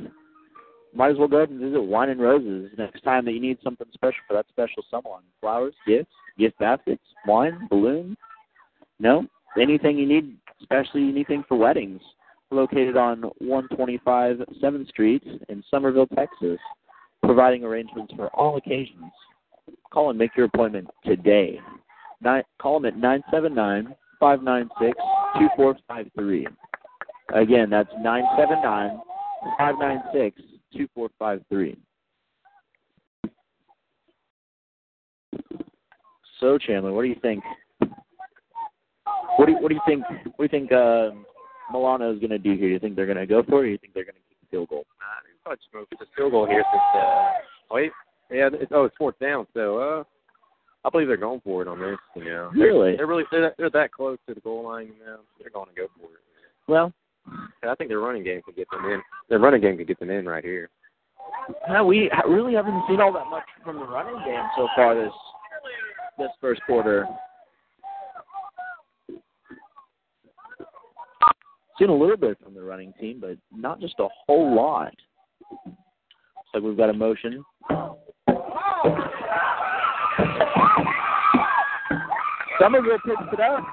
Might 0.94 1.12
as 1.12 1.18
well 1.18 1.28
go 1.28 1.36
ahead 1.36 1.50
and 1.50 1.60
visit 1.60 1.80
Wine 1.80 2.08
and 2.08 2.20
Roses 2.20 2.70
next 2.78 3.02
time 3.02 3.24
that 3.26 3.32
you 3.32 3.40
need 3.40 3.58
something 3.62 3.86
special 3.92 4.20
for 4.26 4.34
that 4.34 4.46
special 4.48 4.82
someone. 4.90 5.22
Flowers, 5.40 5.74
gifts, 5.86 6.10
gift 6.38 6.58
baskets, 6.58 7.02
wine, 7.26 7.68
balloons. 7.68 8.16
No? 8.98 9.26
Anything 9.60 9.98
you 9.98 10.06
need, 10.06 10.36
especially 10.60 11.08
anything 11.08 11.44
for 11.46 11.56
weddings. 11.58 12.00
Located 12.50 12.96
on 12.96 13.22
125 13.38 14.38
7th 14.62 14.88
Street 14.88 15.22
in 15.48 15.62
Somerville, 15.70 16.08
Texas, 16.08 16.58
providing 17.22 17.64
arrangements 17.64 18.12
for 18.16 18.28
all 18.28 18.56
occasions. 18.56 19.12
Call 19.92 20.10
and 20.10 20.18
make 20.18 20.30
your 20.36 20.46
appointment 20.46 20.88
today. 21.04 21.60
Nine, 22.22 22.42
call 22.60 22.80
them 22.80 22.86
at 22.86 22.96
979 22.96 23.94
596 24.18 24.96
2453. 25.38 26.46
Again, 27.34 27.70
that's 27.70 27.90
979 28.00 29.00
596 29.58 30.40
2453. 30.76 31.76
So, 36.40 36.58
Chandler, 36.58 36.92
what 36.92 37.02
do 37.02 37.08
you 37.08 37.16
think? 37.20 37.44
What 39.36 39.46
do 39.46 39.52
you, 39.52 39.58
what 39.58 39.68
do 39.68 39.74
you 39.74 39.80
think? 39.86 40.04
What 40.36 40.38
do 40.38 40.42
you 40.42 40.48
think 40.48 40.72
uh, 40.72 41.10
Milano 41.70 42.12
is 42.12 42.18
going 42.18 42.30
to 42.30 42.38
do 42.38 42.50
here? 42.50 42.68
Do 42.68 42.72
you 42.72 42.78
think 42.78 42.96
they're 42.96 43.06
going 43.06 43.18
to 43.18 43.26
go 43.26 43.42
for 43.42 43.58
it, 43.58 43.60
or 43.60 43.64
do 43.66 43.70
you 43.72 43.78
think 43.78 43.94
they're 43.94 44.04
going 44.04 44.14
to 44.14 44.20
kick 44.28 44.38
the 44.40 44.46
field 44.50 44.68
goal? 44.68 44.86
Nah, 44.98 45.06
they 45.22 45.30
probably 45.44 45.58
just 45.58 45.74
move 45.74 45.86
the 45.98 46.06
field 46.16 46.32
goal 46.32 46.46
here 46.46 46.64
since. 46.72 46.82
Uh, 46.94 47.30
wait, 47.70 47.92
yeah, 48.30 48.48
it's, 48.52 48.72
oh, 48.74 48.84
it's 48.84 48.96
fourth 48.96 49.18
down. 49.18 49.46
So, 49.54 49.78
uh, 49.78 50.04
I 50.84 50.90
believe 50.90 51.08
they're 51.08 51.16
going 51.18 51.40
for 51.42 51.62
it 51.62 51.68
on 51.68 51.78
this. 51.78 51.98
You 52.16 52.24
know, 52.24 52.50
Really? 52.54 52.96
they're 52.96 53.06
really 53.06 53.24
they're, 53.30 53.54
they're 53.58 53.70
that 53.70 53.92
close 53.92 54.18
to 54.26 54.34
the 54.34 54.40
goal 54.40 54.64
line. 54.64 54.86
You 54.98 55.04
know, 55.04 55.20
they're 55.40 55.50
going 55.50 55.68
to 55.68 55.74
go 55.74 55.86
for 55.98 56.06
it. 56.06 56.20
Well, 56.66 56.92
I 57.26 57.74
think 57.74 57.90
their 57.90 58.00
running 58.00 58.24
game 58.24 58.40
could 58.44 58.56
get 58.56 58.70
them 58.70 58.84
in. 58.86 59.00
Their 59.28 59.38
running 59.38 59.60
game 59.60 59.76
could 59.76 59.86
get 59.86 59.98
them 60.00 60.10
in 60.10 60.26
right 60.26 60.44
here. 60.44 60.70
no, 61.68 61.84
we 61.84 62.10
really 62.26 62.54
haven't 62.54 62.82
seen 62.88 63.00
all 63.00 63.12
that 63.12 63.26
much 63.26 63.44
from 63.64 63.76
the 63.76 63.84
running 63.84 64.18
game 64.24 64.44
so 64.56 64.68
far 64.74 64.94
this 64.94 65.12
this 66.18 66.30
first 66.40 66.60
quarter. 66.66 67.06
Seen 71.78 71.88
a 71.88 71.94
little 71.94 72.16
bit 72.16 72.38
from 72.42 72.54
the 72.54 72.62
running 72.62 72.92
team, 73.00 73.18
but 73.20 73.38
not 73.54 73.80
just 73.80 73.94
a 74.00 74.08
whole 74.26 74.54
lot. 74.54 74.94
Like 76.52 76.62
we've 76.62 76.76
got 76.76 76.90
a 76.90 76.92
motion. 76.92 77.44
Somerville 82.60 82.98
picks 83.06 83.32
it 83.32 83.40
up. 83.40 83.64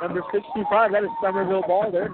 Number 0.00 0.20
65, 0.32 0.92
that 0.92 1.02
is 1.02 1.10
Somerville 1.20 1.62
ball 1.62 1.90
there. 1.90 2.10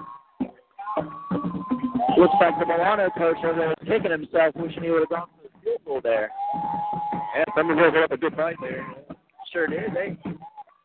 Looks 2.17 2.35
like 2.41 2.59
the 2.59 2.65
Milano 2.65 3.09
coach 3.17 3.37
was 3.43 3.75
kicking 3.85 4.11
himself, 4.11 4.55
wishing 4.55 4.83
he 4.83 4.89
would 4.89 5.01
have 5.01 5.09
gone 5.09 5.27
for 5.35 5.43
the 5.43 5.49
field 5.63 5.81
goal 5.85 6.01
there. 6.03 6.29
Yeah, 7.35 7.43
Somerville 7.55 7.91
put 7.91 8.03
up 8.03 8.11
a 8.11 8.17
good 8.17 8.35
fight 8.35 8.55
there. 8.61 8.85
Sure 9.51 9.67
did. 9.67 9.93
They 9.93 10.17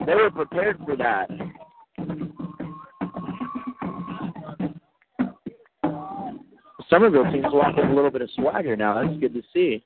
they 0.07 0.15
were 0.15 0.31
prepared 0.31 0.79
for 0.85 0.97
that. 0.97 1.29
Somerville 6.89 7.31
team's 7.33 7.47
walking 7.53 7.85
a 7.85 7.95
little 7.95 8.11
bit 8.11 8.23
of 8.23 8.31
swagger 8.37 8.77
now. 8.77 9.03
That's 9.03 9.19
good 9.19 9.35
to 9.35 9.43
see. 9.53 9.85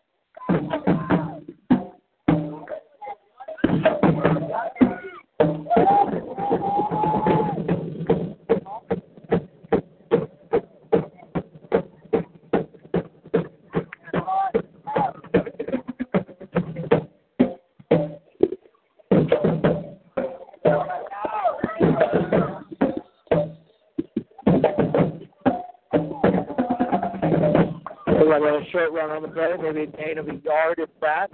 Looks 28.29 28.41
a 28.41 28.45
little 28.45 28.67
short 28.71 28.93
run 28.93 29.09
on 29.09 29.23
the 29.23 29.29
play, 29.29 29.55
maybe 29.59 29.85
a 29.85 29.87
gain 29.87 30.19
of 30.19 30.29
a 30.29 30.35
yard 30.45 30.79
if 30.79 30.91
that. 31.01 31.31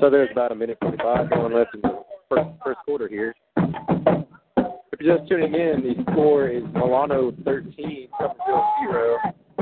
So 0.00 0.08
there's 0.08 0.30
about 0.32 0.50
a 0.50 0.54
minute 0.54 0.78
45 0.80 1.28
going 1.28 1.52
left 1.52 1.74
in 1.74 1.82
the 1.82 2.04
first, 2.30 2.48
first 2.64 2.78
quarter 2.86 3.06
here. 3.06 3.34
If 3.58 4.98
you're 4.98 5.18
just 5.18 5.28
tuning 5.28 5.52
in, 5.52 5.82
the 5.82 6.10
score 6.10 6.48
is 6.48 6.62
Milano 6.72 7.34
13, 7.44 8.08
Somerville 8.18 8.64
0. 8.90 9.18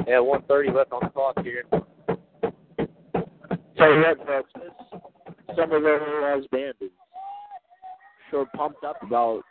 Yeah, 0.06 0.20
130 0.20 0.70
left 0.70 0.92
on 0.92 1.00
the 1.02 1.10
clock 1.10 1.42
here. 1.42 1.64
Tell 3.76 3.94
you 3.94 4.00
what, 4.00 4.18
folks, 4.26 4.47
this 4.47 4.47
Somerville 5.58 5.98
Rose 6.22 6.46
band 6.52 6.74
is 6.80 6.90
sure 8.30 8.46
pumped 8.54 8.84
up 8.84 9.02
about 9.02 9.42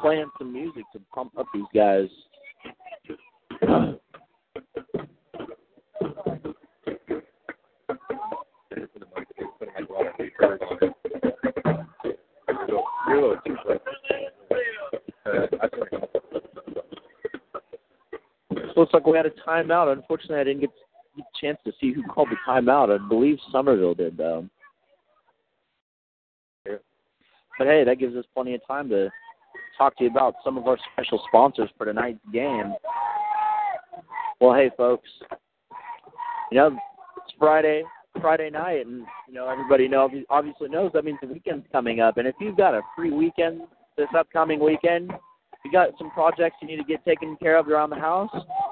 playing 0.00 0.28
some 0.38 0.52
music 0.52 0.82
to 0.92 1.00
pump 1.14 1.30
up 1.38 1.46
these 1.54 1.62
guys. 1.72 2.08
Looks 18.76 18.94
like 18.94 19.06
we 19.06 19.16
had 19.16 19.26
a 19.26 19.30
timeout. 19.46 19.92
Unfortunately, 19.92 20.38
I 20.38 20.44
didn't 20.44 20.60
get, 20.62 20.70
a 20.70 20.89
chance 21.40 21.58
to 21.64 21.72
see 21.80 21.92
who 21.92 22.02
called 22.02 22.28
the 22.30 22.36
timeout. 22.46 22.94
I 22.94 23.08
believe 23.08 23.38
Somerville 23.50 23.94
did, 23.94 24.16
though. 24.16 24.48
But 26.64 27.66
hey, 27.66 27.84
that 27.84 27.98
gives 27.98 28.16
us 28.16 28.24
plenty 28.32 28.54
of 28.54 28.66
time 28.66 28.88
to 28.88 29.10
talk 29.76 29.96
to 29.98 30.04
you 30.04 30.10
about 30.10 30.34
some 30.42 30.56
of 30.56 30.66
our 30.66 30.78
special 30.92 31.22
sponsors 31.28 31.68
for 31.76 31.84
tonight's 31.84 32.18
game. 32.32 32.72
Well, 34.40 34.54
hey, 34.54 34.70
folks, 34.76 35.08
you 36.50 36.56
know 36.56 36.68
it's 37.18 37.34
Friday, 37.38 37.82
Friday 38.20 38.48
night, 38.48 38.86
and 38.86 39.04
you 39.28 39.34
know 39.34 39.48
everybody 39.48 39.88
know 39.88 40.08
obviously 40.30 40.68
knows 40.68 40.90
that 40.94 41.04
means 41.04 41.18
the 41.20 41.28
weekend's 41.28 41.66
coming 41.70 42.00
up. 42.00 42.16
And 42.16 42.26
if 42.26 42.34
you've 42.40 42.56
got 42.56 42.72
a 42.72 42.80
free 42.96 43.10
weekend 43.10 43.60
this 43.98 44.08
upcoming 44.16 44.64
weekend, 44.64 45.12
you 45.64 45.70
got 45.70 45.90
some 45.98 46.10
projects 46.12 46.56
you 46.62 46.68
need 46.68 46.78
to 46.78 46.84
get 46.84 47.04
taken 47.04 47.36
care 47.36 47.58
of 47.58 47.68
around 47.68 47.90
the 47.90 47.96
house, 47.96 48.30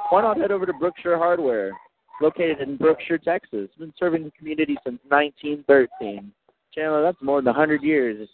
why 0.09 0.23
not 0.23 0.39
head 0.39 0.51
over 0.51 0.65
to 0.65 0.73
Brookshire 0.73 1.19
Hardware, 1.19 1.73
located 2.21 2.61
in 2.61 2.77
Brookshire, 2.77 3.19
Texas. 3.19 3.51
It's 3.53 3.77
been 3.77 3.93
serving 3.99 4.25
the 4.25 4.31
community 4.33 4.77
since 4.85 4.99
1913. 5.09 6.33
Chandler, 6.75 7.03
that's 7.03 7.23
more 7.23 7.41
than 7.41 7.47
100 7.47 7.83
years. 7.83 8.29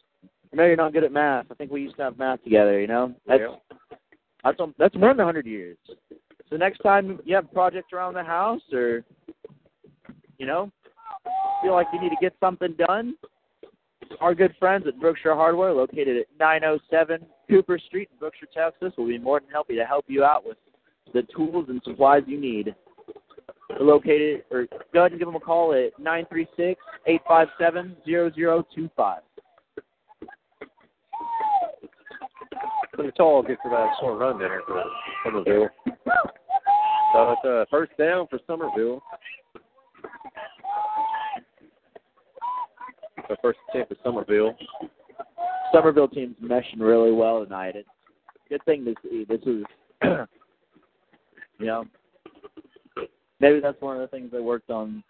I 0.52 0.56
know 0.56 0.66
you're 0.66 0.76
not 0.76 0.92
good 0.92 1.04
at 1.04 1.12
math. 1.12 1.46
I 1.50 1.54
think 1.54 1.70
we 1.70 1.82
used 1.82 1.96
to 1.96 2.02
have 2.02 2.18
math 2.18 2.42
together, 2.44 2.80
you 2.80 2.86
know? 2.86 3.14
That's, 3.26 3.42
that's, 4.42 4.58
that's 4.78 4.94
more 4.94 5.10
than 5.10 5.18
100 5.18 5.46
years. 5.46 5.76
So 6.50 6.56
next 6.56 6.78
time 6.78 7.18
you 7.24 7.34
have 7.34 7.52
projects 7.52 7.92
around 7.92 8.14
the 8.14 8.22
house 8.22 8.62
or, 8.72 9.04
you 10.38 10.46
know, 10.46 10.70
feel 11.62 11.72
like 11.72 11.86
you 11.92 12.00
need 12.00 12.10
to 12.10 12.16
get 12.20 12.34
something 12.40 12.74
done, 12.86 13.14
our 14.20 14.34
good 14.34 14.54
friends 14.58 14.86
at 14.86 15.00
Brookshire 15.00 15.34
Hardware, 15.34 15.72
located 15.72 16.18
at 16.18 16.26
907 16.38 17.26
Cooper 17.48 17.78
Street 17.78 18.08
in 18.12 18.18
Brookshire, 18.18 18.48
Texas, 18.54 18.92
will 18.96 19.08
be 19.08 19.18
more 19.18 19.40
than 19.40 19.48
happy 19.50 19.76
to 19.76 19.84
help 19.84 20.04
you 20.08 20.24
out 20.24 20.46
with 20.46 20.56
the 21.12 21.22
tools 21.34 21.66
and 21.68 21.80
supplies 21.84 22.22
you 22.26 22.40
need. 22.40 22.74
Located, 23.80 24.44
or 24.50 24.66
go 24.92 25.00
ahead 25.00 25.12
and 25.12 25.18
give 25.18 25.26
them 25.26 25.36
a 25.36 25.40
call 25.40 25.72
at 25.72 25.98
936 25.98 26.80
857 27.06 27.96
0025. 28.06 29.22
Pretty 32.92 33.10
tall 33.16 33.42
gets 33.42 33.60
to 33.64 33.70
that 33.70 33.90
short 34.00 34.20
run 34.20 34.38
there 34.38 34.60
for 34.66 34.84
Somerville. 35.24 35.68
So 37.12 37.32
it's 37.32 37.44
a 37.44 37.66
first 37.70 37.92
down 37.98 38.26
for 38.28 38.38
Somerville. 38.46 39.02
The 43.28 43.36
first 43.40 43.58
attempt 43.70 43.88
for 43.88 43.96
Somerville. 44.04 44.56
Somerville 45.72 46.08
team's 46.08 46.36
meshing 46.42 46.78
really 46.78 47.12
well 47.12 47.42
tonight. 47.42 47.74
It's 47.76 47.88
a 48.46 48.48
good 48.48 48.64
thing 48.64 48.84
to 48.84 48.94
see. 49.02 49.24
This 49.28 49.40
is, 49.40 49.64
you 51.58 51.66
know, 51.66 51.84
maybe 53.40 53.60
that's 53.60 53.80
one 53.80 53.96
of 53.96 54.02
the 54.02 54.08
things 54.08 54.30
they 54.32 54.40
worked 54.40 54.70
on, 54.70 55.02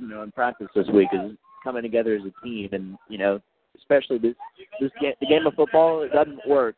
you 0.00 0.08
know, 0.08 0.22
in 0.22 0.32
practice 0.32 0.68
this 0.74 0.88
week 0.88 1.08
is 1.12 1.32
coming 1.64 1.82
together 1.82 2.14
as 2.14 2.22
a 2.22 2.44
team 2.44 2.68
and, 2.72 2.96
you 3.08 3.18
know, 3.18 3.40
especially 3.76 4.18
this 4.18 4.34
this 4.80 4.90
game, 5.00 5.14
the 5.20 5.26
game 5.26 5.46
of 5.46 5.54
football, 5.54 6.02
it 6.02 6.12
doesn't 6.12 6.40
work. 6.46 6.76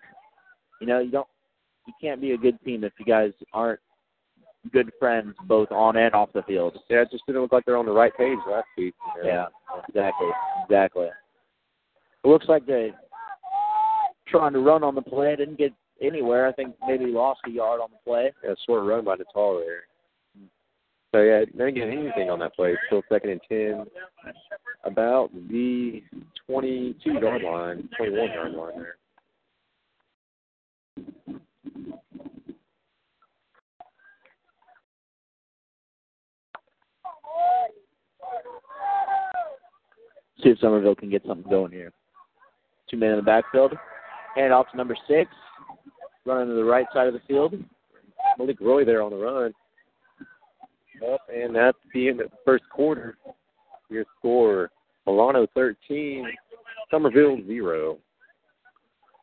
You 0.80 0.86
know, 0.86 1.00
you 1.00 1.10
don't, 1.10 1.26
you 1.86 1.92
can't 2.00 2.20
be 2.20 2.32
a 2.32 2.36
good 2.36 2.58
team 2.64 2.84
if 2.84 2.92
you 2.98 3.04
guys 3.04 3.32
aren't 3.52 3.80
good 4.72 4.90
friends 4.98 5.34
both 5.46 5.70
on 5.72 5.96
and 5.96 6.14
off 6.14 6.30
the 6.34 6.42
field. 6.42 6.78
Yeah, 6.88 7.02
it 7.02 7.10
just 7.10 7.24
didn't 7.26 7.42
look 7.42 7.52
like 7.52 7.64
they're 7.64 7.76
on 7.76 7.86
the 7.86 7.92
right 7.92 8.16
page 8.16 8.38
last 8.48 8.66
week. 8.76 8.94
you 9.16 9.24
know. 9.24 9.28
Yeah, 9.28 9.46
exactly, 9.88 10.28
exactly. 10.64 11.06
It 12.24 12.28
looks 12.28 12.46
like 12.48 12.66
they 12.66 12.92
trying 14.26 14.52
to 14.52 14.60
run 14.60 14.82
on 14.82 14.94
the 14.94 15.02
play 15.02 15.34
didn't 15.36 15.58
get 15.58 15.72
anywhere. 16.00 16.46
I 16.46 16.52
think 16.52 16.74
maybe 16.86 17.06
lost 17.06 17.40
a 17.46 17.50
yard 17.50 17.80
on 17.80 17.90
the 17.90 17.98
play. 18.04 18.32
Yeah, 18.44 18.54
short 18.66 18.84
run 18.84 19.04
by 19.04 19.16
Natal 19.16 19.58
there. 19.58 19.82
So 21.12 21.22
yeah, 21.22 21.40
they 21.40 21.70
didn't 21.70 21.74
get 21.74 21.88
anything 21.88 22.28
on 22.30 22.38
that 22.40 22.54
play. 22.54 22.76
Still 22.86 23.02
second 23.08 23.30
and 23.30 23.40
ten, 23.48 23.86
about 24.84 25.30
the 25.48 26.02
twenty-two 26.46 27.14
yard 27.14 27.42
line, 27.42 27.88
twenty-one 27.96 28.30
yard 28.30 28.52
line 28.52 28.72
there. 28.76 28.96
See 40.42 40.50
if 40.50 40.58
Somerville 40.60 40.94
can 40.94 41.10
get 41.10 41.24
something 41.26 41.50
going 41.50 41.72
here. 41.72 41.90
Two 42.88 42.96
men 42.96 43.10
in 43.10 43.16
the 43.16 43.22
backfield. 43.22 43.72
Hand 44.36 44.52
off 44.52 44.70
to 44.70 44.76
number 44.76 44.96
six. 45.08 45.30
Running 46.28 46.48
to 46.48 46.54
the 46.56 46.64
right 46.64 46.84
side 46.92 47.06
of 47.06 47.14
the 47.14 47.22
field. 47.26 47.54
Malik 48.38 48.60
Roy 48.60 48.84
there 48.84 49.00
on 49.02 49.10
the 49.10 49.16
run. 49.16 49.54
Up 51.10 51.22
and 51.34 51.56
that's 51.56 51.78
the 51.94 52.08
end 52.08 52.20
of 52.20 52.30
the 52.30 52.36
first 52.44 52.64
quarter. 52.68 53.16
Your 53.88 54.04
score: 54.18 54.70
Milano 55.06 55.46
thirteen, 55.54 56.26
Somerville 56.90 57.38
zero. 57.46 57.96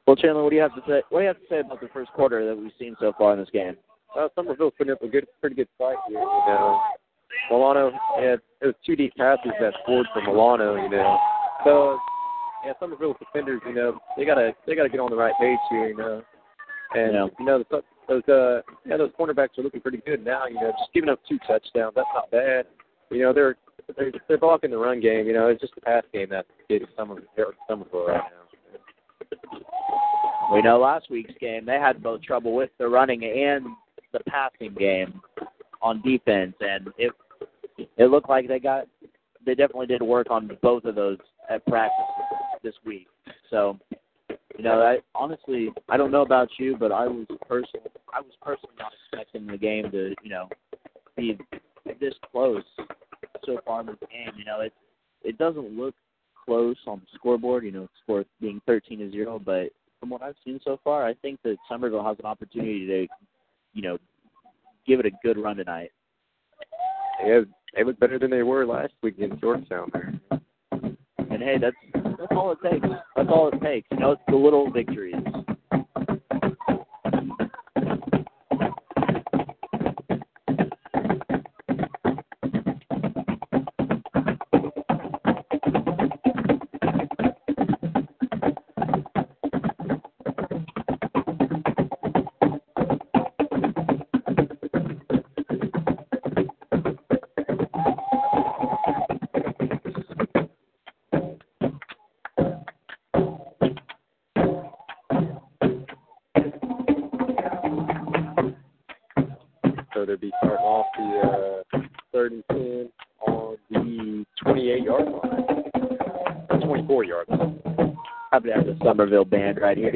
Well, 0.08 0.16
Chandler, 0.16 0.41
what 0.41 0.49
do 0.49 0.56
you 0.56 0.64
have 0.64 0.74
to 0.74 0.82
say? 0.88 1.03
What 1.10 1.20
do 1.20 1.24
you 1.24 1.28
have 1.28 1.38
to 1.38 1.47
say 1.47 1.60
about 1.60 1.80
the 1.80 1.89
first 1.93 2.12
quarter 2.14 2.43
that 2.47 2.58
we've 2.60 2.72
seen 2.80 2.95
so 2.99 3.14
far 3.20 3.34
in 3.34 3.39
this 3.39 3.49
game? 3.53 3.76
Uh, 4.18 4.30
Somerville's 4.34 4.74
putting 4.76 4.93
up 4.93 5.03
a 5.03 5.08
good, 5.08 5.28
pretty 5.41 5.56
good 5.56 5.68
fight 5.78 5.97
here. 6.08 6.18
You 6.18 6.26
know, 6.26 6.82
Milano 7.51 7.91
had 8.16 8.39
it 8.62 8.66
was 8.66 8.76
two 8.84 8.95
deep 8.95 9.14
passes 9.16 9.51
that 9.60 9.74
scored 9.84 10.08
for 10.12 10.24
Milano. 10.24 10.76
You 10.76 10.89
know, 10.89 11.20
so 11.64 11.99
yeah, 12.66 12.74
Somerville's 12.80 13.18
defenders. 13.20 13.62
You 13.68 13.76
know, 13.76 13.99
they 14.18 14.26
gotta 14.26 14.56
they 14.66 14.74
gotta 14.74 14.89
get 14.89 15.01
on 15.01 15.12
the 15.12 15.18
right 15.18 15.34
page 15.39 15.60
here. 15.70 15.89
You 15.89 15.97
know, 15.97 16.24
and 16.93 17.13
Yeah. 17.13 17.27
you 17.39 17.45
know 17.45 17.63
the, 17.69 17.83
those 18.07 18.23
uh 18.29 18.61
yeah 18.86 18.97
those 18.97 19.11
cornerbacks 19.19 19.57
are 19.57 19.63
looking 19.63 19.81
pretty 19.81 20.01
good 20.05 20.23
now. 20.23 20.45
You 20.47 20.55
know, 20.55 20.71
just 20.71 20.93
giving 20.93 21.09
up 21.09 21.19
two 21.27 21.39
touchdowns 21.39 21.93
that's 21.95 22.07
not 22.13 22.29
bad. 22.31 22.65
You 23.11 23.23
know, 23.23 23.33
they're 23.33 23.55
they're, 23.97 24.11
they're 24.27 24.38
blocking 24.38 24.71
the 24.71 24.77
run 24.77 24.99
game. 24.99 25.27
You 25.27 25.33
know, 25.33 25.47
it's 25.47 25.61
just 25.61 25.75
the 25.75 25.81
pass 25.81 26.03
game 26.13 26.27
that's 26.29 26.47
getting 26.69 26.88
Somerville 26.95 27.23
Somerville 27.67 28.07
right 28.07 28.21
now. 28.21 28.45
We 30.53 30.61
know 30.61 30.79
last 30.79 31.09
week's 31.09 31.33
game 31.39 31.65
they 31.65 31.79
had 31.79 32.03
both 32.03 32.21
trouble 32.21 32.53
with 32.53 32.69
the 32.77 32.88
running 32.88 33.23
and 33.23 33.65
the 34.13 34.19
passing 34.27 34.73
game 34.75 35.21
on 35.81 36.01
defense, 36.01 36.55
and 36.61 36.89
it 36.97 37.11
it 37.97 38.05
looked 38.05 38.29
like 38.29 38.47
they 38.47 38.59
got 38.59 38.88
they 39.45 39.55
definitely 39.55 39.88
did 39.88 40.01
work 40.01 40.27
on 40.29 40.49
both 40.61 40.86
of 40.86 40.95
those 40.95 41.17
at 41.49 41.65
practice 41.67 42.05
this 42.63 42.73
week. 42.86 43.07
So, 43.49 43.77
you 44.58 44.64
know, 44.64 44.82
I 44.82 44.97
honestly 45.14 45.70
I 45.89 45.97
don't 45.97 46.12
know 46.12 46.22
about 46.22 46.49
you, 46.58 46.78
but 46.78 46.91
I 46.91 47.08
was 47.08 47.26
personally 47.47 47.89
I 48.14 48.22
was 48.22 48.32
personally 48.41 48.76
not 48.80 48.93
expecting 48.93 49.47
the 49.47 49.58
game 49.58 49.91
to 49.91 50.14
you 50.24 50.30
know 50.30 50.49
be 51.18 51.38
this 51.99 52.14
close 52.32 52.64
so 53.45 53.60
far 53.66 53.82
in 53.82 53.88
this 53.88 53.95
game. 54.12 54.32
You 54.38 54.45
know, 54.45 54.62
it 54.62 54.74
it 55.24 55.38
doesn't 55.38 55.78
look 55.78 55.95
close 56.45 56.78
on 56.88 56.99
the 56.99 57.08
scoreboard. 57.16 57.66
You 57.66 57.72
know, 57.72 57.89
score 58.03 58.26
being 58.39 58.62
thirteen 58.66 58.99
to 58.99 59.12
zero, 59.12 59.39
but 59.39 59.70
from 59.99 60.10
what 60.10 60.22
I've 60.22 60.36
seen 60.43 60.60
so 60.64 60.80
far, 60.84 61.06
I 61.06 61.14
think 61.16 61.39
that 61.43 61.58
Somerville 61.68 62.03
has 62.03 62.18
an 62.20 62.26
opportunity 62.26 62.86
to, 62.86 63.08
you 63.74 63.82
know, 63.82 63.97
give 64.86 64.99
it 64.99 65.06
a 65.06 65.12
good 65.24 65.38
run 65.38 65.58
tonight. 65.58 65.91
Yeah, 67.26 67.41
they 67.76 67.84
look 67.84 67.99
better 67.99 68.20
than 68.20 68.30
they 68.30 68.43
were 68.43 68.66
last 68.66 68.93
week 69.01 69.16
in 69.20 69.39
Georgetown 69.39 69.89
there. 69.93 70.14
Hey, 71.45 71.59
that's 71.59 71.75
that's 71.93 72.31
all 72.31 72.53
it 72.53 72.57
takes. 72.67 72.87
That's 73.15 73.29
all 73.29 73.51
it 73.53 73.61
takes. 73.61 73.87
You 73.91 73.99
know, 73.99 74.13
it's 74.13 74.21
the 74.27 74.35
little 74.35 74.71
victories. 74.71 75.14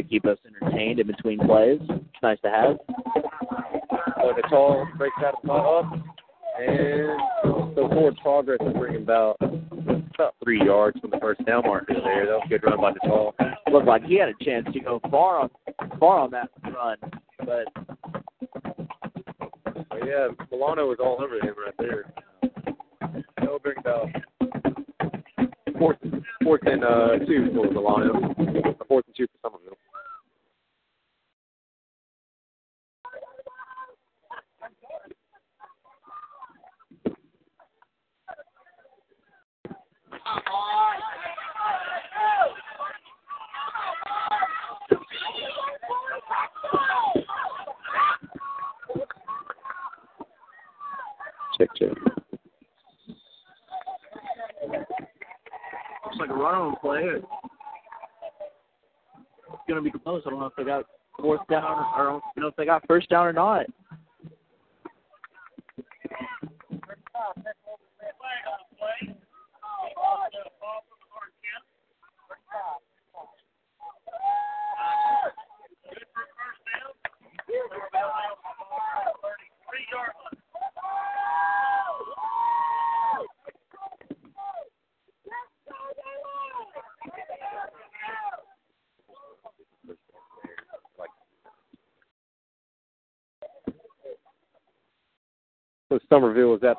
To 0.02 0.08
keep 0.10 0.26
us 0.26 0.38
entertained 0.46 1.00
in 1.00 1.08
between 1.08 1.40
plays. 1.40 1.80
It's 1.82 2.24
nice 2.24 2.40
to 2.42 2.50
have. 2.50 2.78
So 4.18 4.32
Natal 4.32 4.88
breaks 4.98 5.16
out 5.20 5.36
of 5.36 5.42
the 5.44 5.54
up, 5.54 5.94
and 6.60 7.20
so 7.76 7.88
forward 7.90 8.18
progress 8.22 8.60
is 8.62 8.74
bringing 8.74 9.04
about 9.04 9.38
about 10.16 10.36
three 10.44 10.62
yards 10.64 11.00
from 11.00 11.12
the 11.12 11.20
first 11.20 11.46
down 11.46 11.64
marker 11.66 11.94
there. 11.94 12.26
That 12.26 12.34
was 12.34 12.44
a 12.46 12.50
good 12.50 12.64
run 12.64 12.82
by 12.82 12.92
Natal. 13.02 13.36
Looked 13.72 13.88
like 13.88 14.04
he 14.04 14.20
had 14.20 14.30
a 14.30 14.44
chance 14.44 14.68
to 14.74 14.80
go 14.80 15.00
far 15.10 15.40
on 15.40 15.50
far 16.00 16.20
on 16.20 16.32
that 16.32 16.50
run, 16.74 16.98
but 17.40 17.68
But 19.90 20.08
yeah, 20.08 20.28
Milano 20.52 20.88
was 20.88 20.98
all 21.00 21.18
over 21.22 21.36
him 21.36 21.49
or 63.30 63.34
not. 63.34 63.66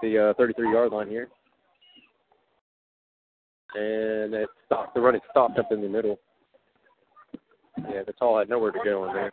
The 0.02 0.30
uh, 0.30 0.34
33 0.34 0.72
yard 0.72 0.92
line 0.92 1.08
here. 1.08 1.28
And 3.74 4.34
it 4.34 4.48
stopped. 4.66 4.94
The 4.94 5.00
running 5.00 5.20
stopped 5.30 5.58
up 5.58 5.70
in 5.70 5.80
the 5.80 5.88
middle. 5.88 6.18
Yeah, 7.78 8.02
Natal 8.06 8.38
had 8.38 8.48
nowhere 8.48 8.72
to 8.72 8.78
go 8.84 9.08
in 9.08 9.14
there. 9.14 9.30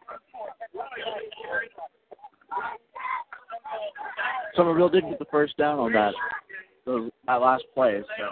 Somerville 4.56 4.90
did 4.90 5.04
get 5.10 5.20
the 5.20 5.26
first 5.26 5.58
down 5.58 5.80
on 5.80 5.92
that 5.94 6.14
that 6.86 7.42
last 7.42 7.64
play. 7.74 8.02
So 8.18 8.24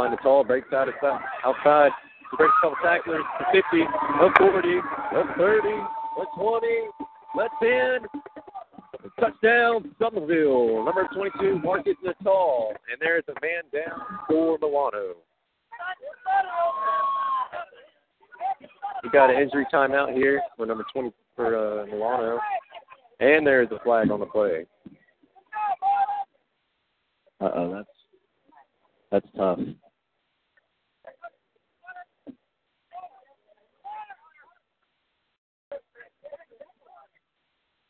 line. 0.00 0.12
It's 0.12 0.22
all 0.24 0.44
breaks 0.44 0.72
out 0.72 0.88
it's 0.88 0.96
outside. 1.44 1.90
He 2.30 2.36
breaks 2.36 2.52
a 2.62 2.66
couple 2.66 2.76
tacklers. 2.82 3.24
to 3.38 3.44
50, 3.52 3.82
up 4.22 4.32
40, 4.38 4.78
up 5.16 5.36
30, 5.36 5.68
up 6.20 6.28
20, 6.36 6.66
let 7.36 7.50
10. 7.62 8.20
Touchdown, 9.18 9.94
Somerville. 9.98 10.84
Number 10.84 11.08
22, 11.14 11.58
Marcus 11.58 11.94
Natal. 12.02 12.72
And 12.90 13.00
there's 13.00 13.24
a 13.28 13.34
man 13.40 13.64
down 13.72 14.00
for 14.28 14.58
Milano. 14.60 15.14
We 19.02 19.10
got 19.10 19.30
an 19.30 19.40
injury 19.40 19.66
timeout 19.72 20.14
here 20.14 20.40
for 20.56 20.66
number 20.66 20.84
20 20.92 21.10
for 21.34 21.82
uh, 21.82 21.86
Milano. 21.86 22.38
And 23.20 23.46
there's 23.46 23.68
a 23.70 23.82
flag 23.82 24.10
on 24.10 24.20
the 24.20 24.26
play. 24.26 24.66
Uh 27.40 27.50
oh, 27.54 27.74
that's 27.74 27.88
that's 29.10 29.26
tough. 29.36 29.58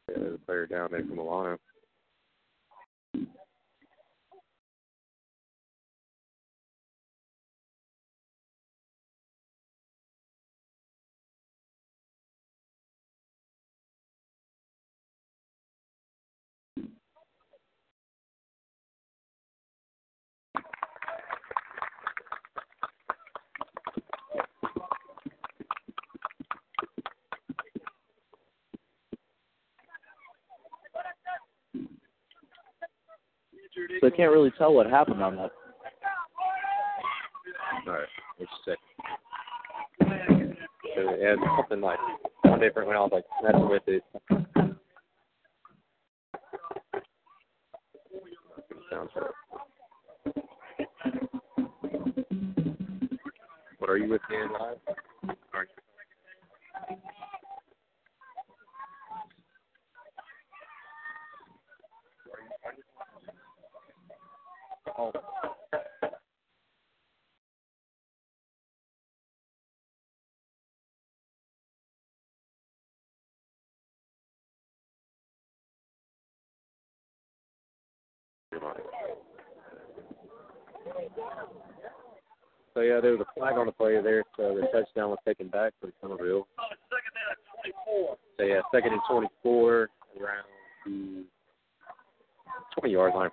Yeah, 0.09 0.17
there's 0.17 0.35
a 0.35 0.47
player 0.47 0.67
down 0.67 0.89
there 0.91 1.05
for 1.05 1.15
Milano. 1.15 1.59
So 34.01 34.07
I 34.07 34.11
can't 34.11 34.33
really 34.33 34.50
tell 34.61 34.75
what 34.75 34.87
happened 34.87 35.23
on 35.23 35.37
that. 35.37 35.51
All 37.87 37.95
right, 37.95 38.03
let's 38.39 38.53
check. 38.67 38.77
So 39.99 41.09
it 41.09 41.39
something 41.57 41.81
like 41.81 41.99
one 42.43 42.61
different 42.61 42.89
when 42.89 42.97
I 42.99 43.01
was 43.01 43.11
like 43.11 43.25
messing 43.43 43.69
with 43.71 43.83
it. 43.87 44.05
Sounds 48.91 49.11
right. 49.17 49.31
What 53.79 53.89
are 53.89 53.97
you 53.97 54.11
with 54.11 54.21
Dan 54.31 54.53
live? 54.53 54.77
Are 55.55 55.63
you- 55.63 55.69
Oh. 64.99 65.13
So 82.75 82.81
yeah, 82.83 83.01
there 83.01 83.13
was 83.13 83.21
a 83.21 83.27
flag 83.39 83.55
on 83.57 83.67
the 83.67 83.73
play 83.73 84.01
there, 84.03 84.25
so 84.37 84.55
the 84.55 84.67
touchdown 85.51 85.71
back 85.71 85.73
for 85.81 85.93
Somerville. 86.01 86.47
Oh, 86.59 86.65
second 86.89 87.13
down 87.15 87.33
at 87.33 87.39
24. 87.63 88.17
So 88.39 88.45
yeah, 88.45 88.61
second 88.73 88.93
and 88.93 89.03
twenty-four 89.09 89.89
around 90.21 90.45
the 90.87 91.25
twenty 92.79 92.93
yard 92.93 93.15
line. 93.15 93.31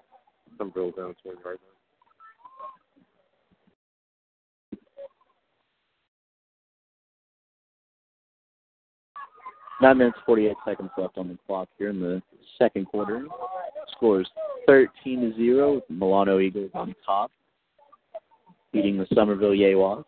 Somerville 0.57 0.91
down 0.91 1.09
the 1.09 1.15
twenty 1.23 1.41
yard 1.43 1.57
line. 1.57 1.73
Nine 9.79 9.99
minutes, 9.99 10.17
48 10.25 10.55
seconds 10.65 10.89
left 10.97 11.19
on 11.19 11.27
the 11.27 11.37
clock 11.45 11.69
here 11.77 11.89
in 11.89 11.99
the 11.99 12.19
second 12.57 12.87
quarter. 12.87 13.27
Scores 13.91 14.27
13 14.65 15.21
to 15.21 15.37
0 15.37 15.81
Milano 15.87 16.39
Eagles 16.39 16.71
on 16.73 16.95
top, 17.05 17.29
beating 18.73 18.97
the 18.97 19.05
Somerville 19.13 19.51
Yeguas. 19.51 20.03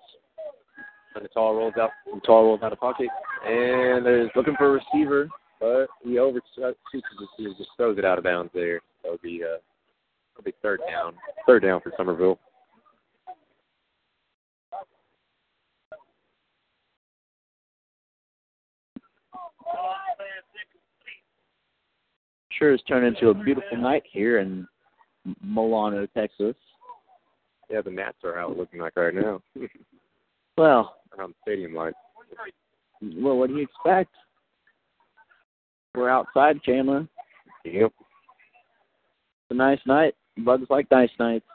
And 1.19 1.27
Natal 1.35 1.53
rolls 1.53 1.73
out. 1.79 1.89
Natal 2.13 2.43
rolls 2.43 2.61
out 2.63 2.71
of 2.71 2.79
pocket, 2.79 3.09
and 3.45 4.05
there's 4.05 4.29
looking 4.35 4.55
for 4.57 4.67
a 4.67 4.79
receiver, 4.79 5.27
but 5.59 5.87
he 6.01 6.17
overshoots 6.17 6.55
the 6.93 7.27
receiver, 7.37 7.55
just 7.57 7.71
throws 7.75 7.97
it 7.97 8.05
out 8.05 8.17
of 8.17 8.23
bounds 8.23 8.51
there. 8.53 8.79
That 9.03 9.11
would 9.11 9.21
be 9.21 9.43
uh, 9.43 9.57
that'll 10.33 10.45
be 10.45 10.53
third 10.61 10.79
down. 10.89 11.15
Third 11.45 11.63
down 11.63 11.81
for 11.81 11.91
Somerville. 11.97 12.39
Sure 22.51 22.71
has 22.71 22.81
turned 22.89 23.05
into 23.05 23.29
a 23.29 23.33
beautiful 23.33 23.77
night 23.77 24.03
here 24.09 24.39
in 24.39 24.67
Milano, 25.41 26.05
Texas. 26.07 26.55
Yeah, 27.69 27.81
the 27.81 27.91
gnats 27.91 28.17
are 28.23 28.37
out 28.37 28.57
looking 28.57 28.81
like 28.81 28.97
right 28.97 29.13
now 29.13 29.41
Well, 30.59 30.97
around 31.17 31.29
the 31.29 31.35
stadium 31.41 31.73
line. 31.73 31.93
well, 33.01 33.37
what 33.37 33.47
do 33.47 33.55
you 33.55 33.61
expect? 33.61 34.13
We're 35.95 36.09
outside, 36.09 36.61
Chandler. 36.63 37.07
Yep. 37.63 37.93
It's 37.93 39.51
a 39.51 39.53
nice 39.53 39.79
night. 39.85 40.15
Bugs 40.39 40.65
like 40.69 40.91
nice 40.91 41.11
nights. 41.17 41.45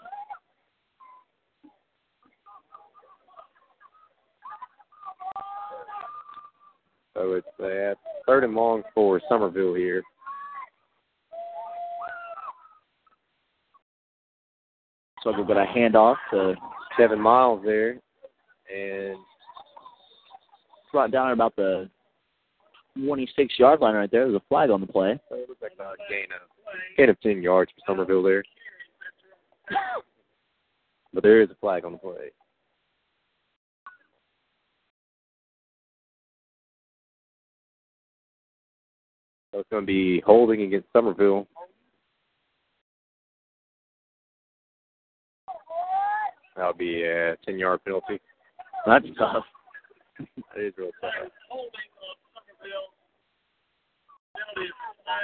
So 7.13 7.33
it's 7.33 7.47
that 7.59 7.97
third 8.27 8.45
and 8.45 8.55
long 8.55 8.85
for 8.95 9.21
Somerville 9.29 9.75
here. 9.75 10.03
So 15.23 15.31
we've 15.37 15.47
got 15.47 15.59
a 15.59 15.67
handoff 15.67 16.17
to 16.31 16.55
Seven 16.99 17.21
miles 17.21 17.61
there, 17.65 17.99
and 18.73 19.17
brought 20.93 21.11
down 21.11 21.29
at 21.29 21.33
about 21.33 21.57
the 21.57 21.89
26 22.97 23.59
yard 23.59 23.81
line 23.81 23.95
right 23.95 24.11
there. 24.11 24.25
There's 24.25 24.37
a 24.37 24.49
flag 24.49 24.71
on 24.71 24.81
the 24.81 24.87
play. 24.87 25.19
so 25.29 25.37
it 25.37 25.49
looks 25.49 25.63
like 25.63 25.73
a 25.73 25.95
gain 26.11 26.27
of 26.27 26.97
gain 26.97 27.11
of 27.11 27.21
ten 27.21 27.43
yards 27.43 27.71
for 27.73 27.93
Somerville 27.93 28.23
there. 28.23 28.45
But 31.13 31.23
there 31.23 31.43
is 31.43 31.51
a 31.51 31.55
flag 31.57 31.85
on 31.85 31.93
the 31.93 31.99
play. 31.99 32.31
So 39.53 39.61
it's 39.61 39.71
going 39.71 39.83
to 39.83 39.87
be 39.87 40.21
holding 40.27 40.63
against 40.63 40.89
Somerville. 40.93 41.47
That'll 46.57 46.73
be 46.73 47.05
a 47.05 47.37
ten 47.45 47.59
yard 47.59 47.85
penalty. 47.85 48.21
That's 48.87 49.07
tough. 49.19 49.45
That 50.19 50.63
is 50.63 50.73
real 50.77 50.91
tough. 51.01 51.11
Holding 51.49 51.71
of 51.71 52.17
Somerville. 52.35 52.93
Penalty 54.37 54.69
is 54.69 54.75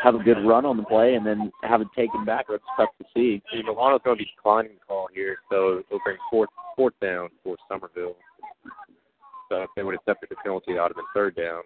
Have 0.03 0.15
a 0.15 0.19
good 0.19 0.47
run 0.47 0.65
on 0.65 0.77
the 0.77 0.83
play 0.83 1.15
and 1.15 1.27
then 1.27 1.51
have 1.63 1.81
it 1.81 1.89
taken 1.97 2.25
back. 2.25 2.47
That's 2.49 2.63
tough 2.77 2.91
to 2.99 3.05
see. 3.15 3.43
See, 3.53 3.63
Milano's 3.63 4.01
going 4.05 4.17
to 4.17 4.25
be 4.25 4.31
declining 4.35 4.73
the 4.75 4.85
call 4.87 5.09
here, 5.13 5.39
so 5.51 5.83
it'll 5.87 6.01
bring 6.05 6.17
fourth 6.31 6.51
fourth 6.77 6.95
down 7.03 7.29
for 7.45 7.57
Somerville. 7.69 8.17
So 9.51 9.63
if 9.63 9.71
they 9.77 9.83
would 9.83 9.95
have 9.95 10.01
accepted 10.07 10.31
the 10.31 10.37
penalty, 10.43 10.75
that 10.75 10.83
would 10.83 10.93
have 10.93 10.97
been 10.97 11.05
third 11.15 11.37
down. 11.37 11.63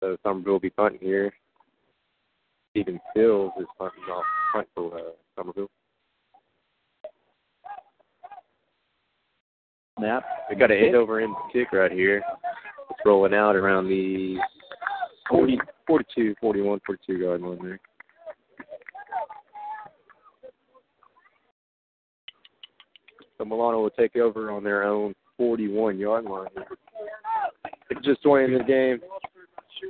So 0.00 0.16
Somerville 0.22 0.54
will 0.54 0.60
be 0.60 0.70
punting 0.70 1.00
here. 1.00 1.32
Stephen 2.70 3.00
Sills 3.14 3.52
is 3.58 3.66
punting 3.78 4.04
off 4.04 4.24
punt 4.52 4.68
for 4.74 4.98
uh, 4.98 5.02
Somerville. 5.36 5.70
Snap. 10.00 10.24
We 10.48 10.56
got 10.56 10.70
an 10.70 10.78
end 10.82 10.94
over 10.94 11.20
end 11.20 11.34
kick 11.52 11.72
right 11.72 11.92
here. 11.92 12.22
It's 12.88 13.00
rolling 13.04 13.34
out 13.34 13.54
around 13.54 13.88
the 13.88 14.38
40, 15.28 15.58
42, 15.86 16.34
41, 16.40 16.80
42 16.86 17.12
yard 17.18 17.42
line 17.42 17.58
there. 17.62 17.80
So 23.36 23.44
Milano 23.44 23.82
will 23.82 23.90
take 23.90 24.16
over 24.16 24.50
on 24.50 24.64
their 24.64 24.84
own 24.84 25.14
41 25.36 25.98
yard 25.98 26.24
line. 26.24 26.48
It's 27.90 28.06
Just 28.06 28.22
joining 28.22 28.56
the 28.56 28.64
game. 28.64 29.00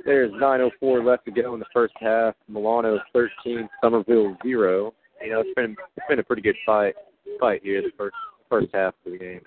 There's 0.05 0.31
9:04 0.33 1.05
left 1.05 1.25
to 1.25 1.31
go 1.31 1.53
in 1.53 1.59
the 1.59 1.65
first 1.73 1.93
half. 1.99 2.35
Milano 2.49 2.99
13, 3.13 3.69
Somerville 3.81 4.37
zero. 4.43 4.93
You 5.23 5.31
know, 5.31 5.41
it's 5.41 5.53
been 5.55 5.75
it's 5.95 6.05
been 6.09 6.19
a 6.19 6.23
pretty 6.23 6.41
good 6.41 6.55
fight 6.65 6.95
fight 7.39 7.61
here 7.63 7.81
the 7.81 7.91
first 7.97 8.15
first 8.49 8.67
half 8.73 8.93
of 9.05 9.13
the 9.13 9.17
game. 9.17 9.41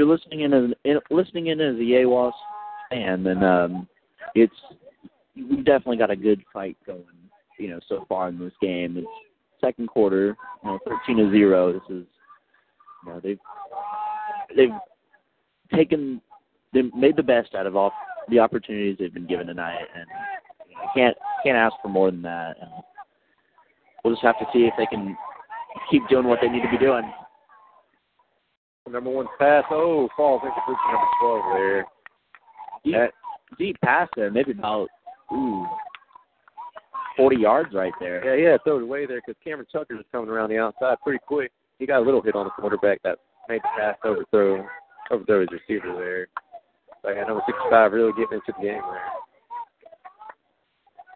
You're 0.00 0.08
listening 0.08 0.40
in 0.40 0.54
as 0.54 0.70
in, 0.84 0.98
listening 1.10 1.48
in 1.48 1.60
as 1.60 1.74
a 1.74 1.80
Yeguas 1.80 2.32
fan, 2.88 3.22
then 3.22 3.44
um, 3.44 3.86
it's 4.34 4.54
we 5.36 5.56
definitely 5.56 5.98
got 5.98 6.10
a 6.10 6.16
good 6.16 6.42
fight 6.54 6.78
going. 6.86 7.04
You 7.58 7.68
know, 7.68 7.80
so 7.86 8.06
far 8.08 8.30
in 8.30 8.38
this 8.38 8.54
game, 8.62 8.96
it's 8.96 9.06
second 9.60 9.88
quarter, 9.88 10.34
you 10.64 10.70
know, 10.70 10.78
13 11.06 11.18
to 11.18 11.30
zero. 11.30 11.74
This 11.74 11.82
is, 11.90 12.06
you 13.04 13.12
know, 13.12 13.20
they've 13.22 13.38
they've 14.56 14.70
taken 15.74 16.22
they 16.72 16.80
made 16.96 17.16
the 17.16 17.22
best 17.22 17.54
out 17.54 17.66
of 17.66 17.76
all 17.76 17.92
the 18.30 18.38
opportunities 18.38 18.96
they've 18.98 19.12
been 19.12 19.26
given 19.26 19.48
tonight, 19.48 19.84
and 19.94 20.06
you 20.66 20.76
know, 20.76 20.82
can't 20.94 21.16
can't 21.44 21.58
ask 21.58 21.74
for 21.82 21.88
more 21.88 22.10
than 22.10 22.22
that. 22.22 22.56
And 22.58 22.70
we'll 24.02 24.14
just 24.14 24.24
have 24.24 24.38
to 24.38 24.46
see 24.50 24.60
if 24.60 24.72
they 24.78 24.86
can 24.86 25.14
keep 25.90 26.08
doing 26.08 26.26
what 26.26 26.38
they 26.40 26.48
need 26.48 26.62
to 26.62 26.70
be 26.70 26.78
doing. 26.78 27.04
Number 28.90 29.10
one 29.10 29.26
pass. 29.38 29.64
Oh, 29.70 30.08
falls 30.16 30.42
into 30.42 30.56
number 30.66 31.06
12 31.20 31.42
there. 31.54 31.86
Deep, 32.84 32.94
That- 32.94 33.12
deep 33.58 33.80
pass 33.82 34.08
there, 34.16 34.30
maybe 34.30 34.52
about 34.52 34.88
ooh, 35.32 35.66
40 37.16 37.36
yards 37.36 37.74
right 37.74 37.92
there. 38.00 38.24
Yeah, 38.24 38.50
yeah, 38.50 38.56
throw 38.64 38.78
it 38.78 38.82
away 38.82 39.06
there 39.06 39.20
because 39.24 39.40
Cameron 39.44 39.66
Tucker 39.72 39.94
is 39.94 40.04
coming 40.10 40.30
around 40.30 40.50
the 40.50 40.58
outside 40.58 40.96
pretty 41.02 41.20
quick. 41.26 41.52
He 41.78 41.86
got 41.86 42.00
a 42.00 42.04
little 42.04 42.22
hit 42.22 42.34
on 42.34 42.44
the 42.44 42.50
quarterback 42.50 43.00
that 43.02 43.18
made 43.48 43.62
the 43.62 43.68
pass 43.78 43.96
overthrow, 44.04 44.66
overthrow 45.10 45.40
his 45.40 45.48
receiver 45.52 45.94
there. 45.96 46.28
Like 47.04 47.26
number 47.26 47.42
65 47.46 47.92
really 47.92 48.12
getting 48.12 48.38
into 48.38 48.52
the 48.58 48.64
game 48.64 48.82
there. 48.82 49.02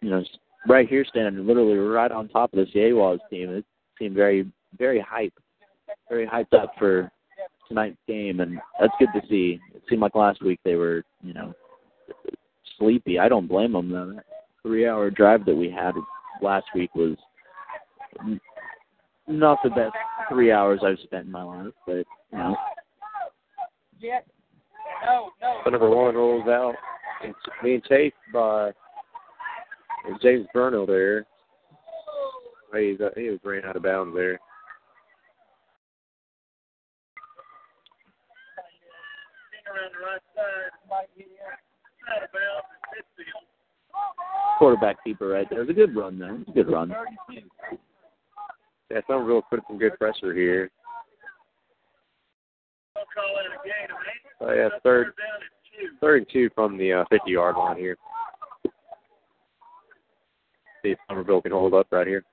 You 0.01 0.11
know, 0.11 0.25
right 0.69 0.89
here 0.89 1.05
standing 1.05 1.47
literally 1.47 1.77
right 1.77 2.13
on 2.13 2.29
top 2.29 2.53
of 2.53 2.59
this 2.59 2.75
Yeguas 2.75 3.19
team. 3.31 3.51
It 3.51 3.65
seemed 3.99 4.15
very, 4.15 4.47
very 4.79 5.01
hype, 5.01 5.35
very 6.09 6.27
hyped 6.27 6.55
up 6.55 6.73
for 6.79 7.11
tonight's 7.69 7.97
game, 8.07 8.41
and 8.41 8.59
that's 8.81 8.93
good 8.99 9.09
to 9.15 9.27
see. 9.29 9.61
It 9.75 9.83
seemed 9.89 10.03
like 10.03 10.15
last 10.15 10.43
week 10.43 10.61
they 10.65 10.75
were, 10.75 11.03
you 11.23 11.35
know, 11.35 11.55
sleepy. 12.79 13.19
I 13.19 13.29
don't 13.29 13.49
blame 13.49 13.73
them 13.73 13.91
though. 13.91 14.13
That 14.15 14.25
three-hour 14.63 15.11
drive 15.11 15.45
that 15.47 15.55
we 15.55 15.71
had 15.71 15.95
last 16.43 16.67
week 16.75 16.95
was 16.95 17.17
not 19.27 19.59
the 19.63 19.71
best 19.71 19.95
three 20.29 20.53
hours 20.53 20.81
I've 20.85 20.99
spent 21.05 21.27
in 21.27 21.33
my 21.33 21.43
life, 21.43 21.73
but 21.87 22.05
you 22.33 22.39
know, 22.39 22.57
So 25.65 25.71
number 25.71 25.91
one 25.91 26.15
rolls 26.15 26.49
out 26.49 26.75
and 27.23 27.35
being 27.63 27.83
chased 27.89 28.17
by 28.33 28.73
James 30.23 30.47
Burnell 30.53 30.87
there. 30.87 31.27
He's, 32.75 32.99
he 33.17 33.31
was 33.31 33.39
ran 33.45 33.65
out 33.65 33.77
of 33.77 33.85
bounds 33.85 34.17
there. 34.17 34.35
around 34.35 34.35
the 34.35 34.35
right 34.35 34.35
side, 34.35 34.37
might 38.67 38.67
be 38.67 38.69
out 38.75 38.75
of 38.75 38.83
bounds 38.85 39.45
in 39.45 39.51
midfield. 39.55 39.64
Quarterback 44.59 45.03
keeper 45.05 45.29
right 45.29 45.49
there. 45.51 45.61
It 45.61 45.69
was 45.69 45.71
a 45.71 45.79
good 45.79 45.97
run 45.97 46.19
though. 46.19 46.27
It 46.27 46.39
was 46.39 46.49
a 46.49 46.53
good 46.53 46.71
run. 46.71 46.95
Yeah, 48.91 49.01
Somerville 49.07 49.43
put 49.49 49.61
some 49.67 49.79
good 49.79 49.99
pressure 49.99 50.35
here. 50.35 50.71
Oh 54.41 54.53
yeah, 54.53 54.69
third 54.83 55.09
third 56.01 56.19
and 56.19 56.27
two 56.33 56.51
from 56.55 56.79
the 56.79 56.93
uh, 56.93 57.05
50 57.11 57.31
yard 57.31 57.57
line 57.57 57.77
here. 57.77 57.97
See 60.83 60.91
if 60.91 60.99
Somerville 61.09 61.43
can 61.43 61.53
hold 61.53 61.75
up 61.75 61.89
right 61.91 62.07
here. 62.07 62.25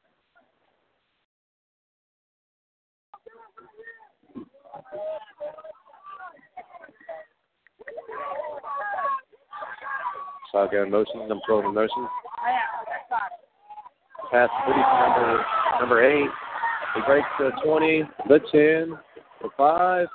Shotgun 10.51 10.91
motion, 10.91 11.31
I'm 11.31 11.39
throwing 11.45 11.67
in 11.67 11.73
motion. 11.73 12.07
Pass 14.31 14.49
to 14.67 14.71
number, 14.71 15.45
number 15.79 16.23
8. 16.23 16.29
He 16.95 17.01
breaks 17.07 17.27
the 17.39 17.51
20, 17.63 18.03
the 18.27 18.39
10, 18.51 18.97
the 19.41 19.49
5. 19.55 20.07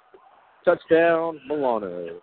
Touchdown, 0.65 1.41
Milano. 1.49 2.21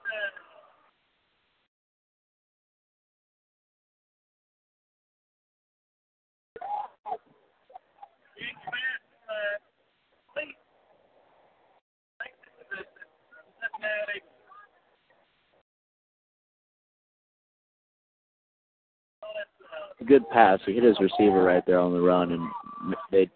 A 19.24 19.63
good 20.08 20.28
pass. 20.30 20.60
He 20.66 20.74
hit 20.74 20.84
his 20.84 21.00
receiver 21.00 21.44
right 21.44 21.66
there 21.66 21.80
on 21.80 21.94
the 21.94 22.02
run, 22.02 22.32
and 22.32 22.96
they 23.12 23.30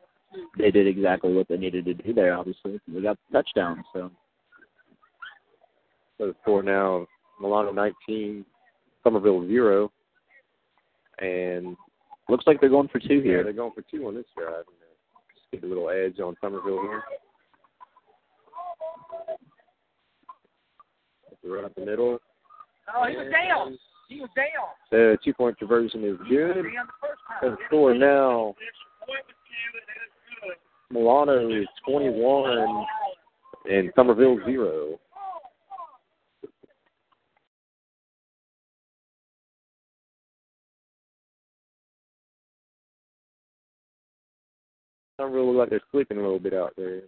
they 0.58 0.72
did 0.72 0.88
exactly 0.88 1.34
what 1.34 1.48
they 1.48 1.58
needed 1.58 1.86
to 1.86 1.94
do 1.94 2.14
there. 2.14 2.38
Obviously, 2.38 2.80
they 2.88 3.02
got 3.02 3.18
the 3.32 3.38
touchdown. 3.38 3.84
So 3.94 4.12
So 6.18 6.28
the 6.28 6.36
score 6.42 6.64
now, 6.64 7.08
Milano 7.40 7.72
19, 7.72 8.46
Somerville 9.04 9.48
0. 9.48 9.92
And 11.20 11.76
looks 12.30 12.46
like 12.46 12.60
they're 12.60 12.70
going 12.70 12.90
for 12.90 13.00
two 13.00 13.16
yeah, 13.16 13.24
here. 13.24 13.44
they're 13.44 13.54
going 13.54 13.72
for 13.74 13.84
two 13.90 14.06
on 14.08 14.16
this 14.16 14.26
drive. 14.38 14.66
Just 15.34 15.52
get 15.52 15.64
a 15.64 15.68
little 15.68 15.90
edge 15.90 16.20
on 16.20 16.36
Somerville 16.42 16.82
here. 16.82 17.04
Right 21.44 21.64
up 21.64 21.74
the 21.76 21.86
middle. 21.86 22.20
Oh, 22.94 23.08
he 23.08 23.16
was 23.16 23.32
down. 23.32 23.78
He 24.08 24.22
was 24.22 24.30
down. 24.36 24.46
The 24.90 25.18
two 25.24 25.34
point 25.34 25.58
conversion 25.58 26.04
is 26.04 26.18
good. 26.30 26.56
He 26.56 26.62
the 26.62 26.70
first 27.02 27.22
time. 27.28 27.38
So 27.42 27.50
the 27.52 27.58
score 27.68 27.94
now, 27.94 28.56
Point 29.06 29.24
was 29.28 29.36
cute, 29.48 29.84
and 29.84 29.90
it 29.96 30.02
is 30.04 30.12
good. 30.42 30.58
Milano 30.98 31.50
is 31.50 31.68
21 31.86 32.86
and 33.70 33.92
Somerville 33.96 34.40
0. 34.46 35.00
Somerville 45.20 45.48
look 45.48 45.58
like 45.58 45.70
they're 45.70 45.82
sleeping 45.92 46.18
a 46.18 46.22
little 46.22 46.40
bit 46.40 46.54
out 46.54 46.74
there. 46.78 47.02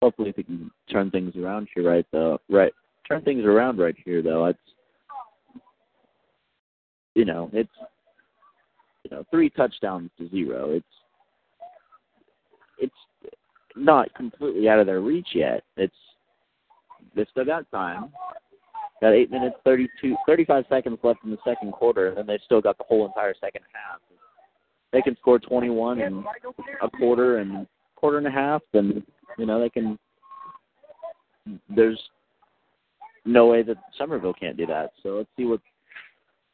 Hopefully, 0.00 0.32
we 0.36 0.42
can 0.42 0.70
turn 0.90 1.10
things 1.10 1.34
around 1.36 1.68
here, 1.74 1.88
right? 1.88 2.06
Though, 2.12 2.38
right? 2.48 2.72
Turn 3.06 3.22
things 3.22 3.44
around 3.44 3.78
right 3.78 3.96
here, 4.04 4.22
though. 4.22 4.46
It's 4.46 4.58
you 7.14 7.24
know, 7.24 7.50
it's 7.52 7.70
you 9.02 9.10
know, 9.10 9.24
three 9.30 9.50
touchdowns 9.50 10.10
to 10.18 10.28
zero. 10.28 10.70
It's 10.70 10.86
it's 12.78 12.94
not 13.76 14.12
completely 14.14 14.68
out 14.68 14.78
of 14.78 14.86
their 14.86 15.00
reach 15.00 15.28
yet. 15.34 15.64
It's 15.76 15.94
they 17.16 17.26
still 17.30 17.44
got 17.44 17.70
time. 17.70 18.12
Got 19.00 19.12
eight 19.12 19.30
minutes, 19.30 19.56
32, 19.64 20.16
35 20.26 20.64
seconds 20.68 20.98
left 21.04 21.20
in 21.24 21.30
the 21.30 21.38
second 21.44 21.72
quarter, 21.72 22.08
and 22.08 22.16
then 22.16 22.26
they've 22.26 22.40
still 22.44 22.60
got 22.60 22.78
the 22.78 22.84
whole 22.84 23.06
entire 23.06 23.34
second 23.40 23.62
half. 23.72 24.00
They 24.92 25.02
can 25.02 25.16
score 25.16 25.38
21 25.38 26.00
in 26.00 26.24
a 26.82 26.90
quarter 26.90 27.38
and 27.38 27.66
quarter 27.98 28.18
and 28.18 28.26
a 28.26 28.30
half, 28.30 28.62
then 28.72 29.02
you 29.38 29.46
know 29.46 29.60
they 29.60 29.68
can. 29.68 29.98
There's 31.74 32.00
no 33.24 33.46
way 33.46 33.62
that 33.62 33.76
Somerville 33.96 34.34
can't 34.34 34.56
do 34.56 34.66
that. 34.66 34.92
So 35.02 35.16
let's 35.16 35.28
see 35.36 35.44
what 35.44 35.60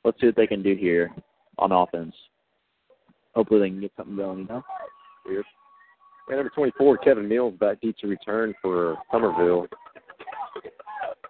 let's 0.05 0.21
see 0.21 0.27
what 0.27 0.37
they 0.37 0.47
can 0.47 0.63
do 0.63 0.75
here 0.75 1.13
on 1.59 1.73
offense. 1.73 2.15
Hopefully 3.35 3.61
they 3.61 3.69
can 3.71 3.81
get 3.81 3.93
something 3.97 4.17
going. 4.17 4.41
You 4.41 4.47
know. 4.47 4.63
Weird. 5.27 5.45
And 6.29 6.39
number 6.39 6.51
24, 6.55 6.99
Kevin 6.99 7.29
Mills, 7.29 7.55
back 7.61 7.81
deep 7.83 7.99
to 7.99 8.07
return 8.07 8.55
for 8.63 8.97
Somerville. 9.13 9.67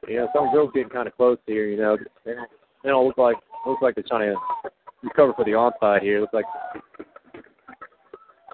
Yeah, 0.09 0.27
Somerville's 0.35 0.71
getting 0.73 0.91
kind 0.91 1.09
of 1.09 1.17
close 1.17 1.39
here. 1.47 1.67
You 1.67 1.79
know, 1.79 1.97
they 2.25 2.35
don't, 2.35 2.51
they 2.83 2.91
don't 2.91 3.07
look 3.07 3.19
like 3.19 3.37
look 3.67 3.83
like 3.83 3.95
they're 3.95 4.05
trying 4.07 4.33
to 4.33 4.71
recover 5.03 5.33
for 5.35 5.45
the 5.45 5.53
onside 5.53 6.03
here. 6.03 6.21
Looks 6.21 6.35
like 6.35 6.45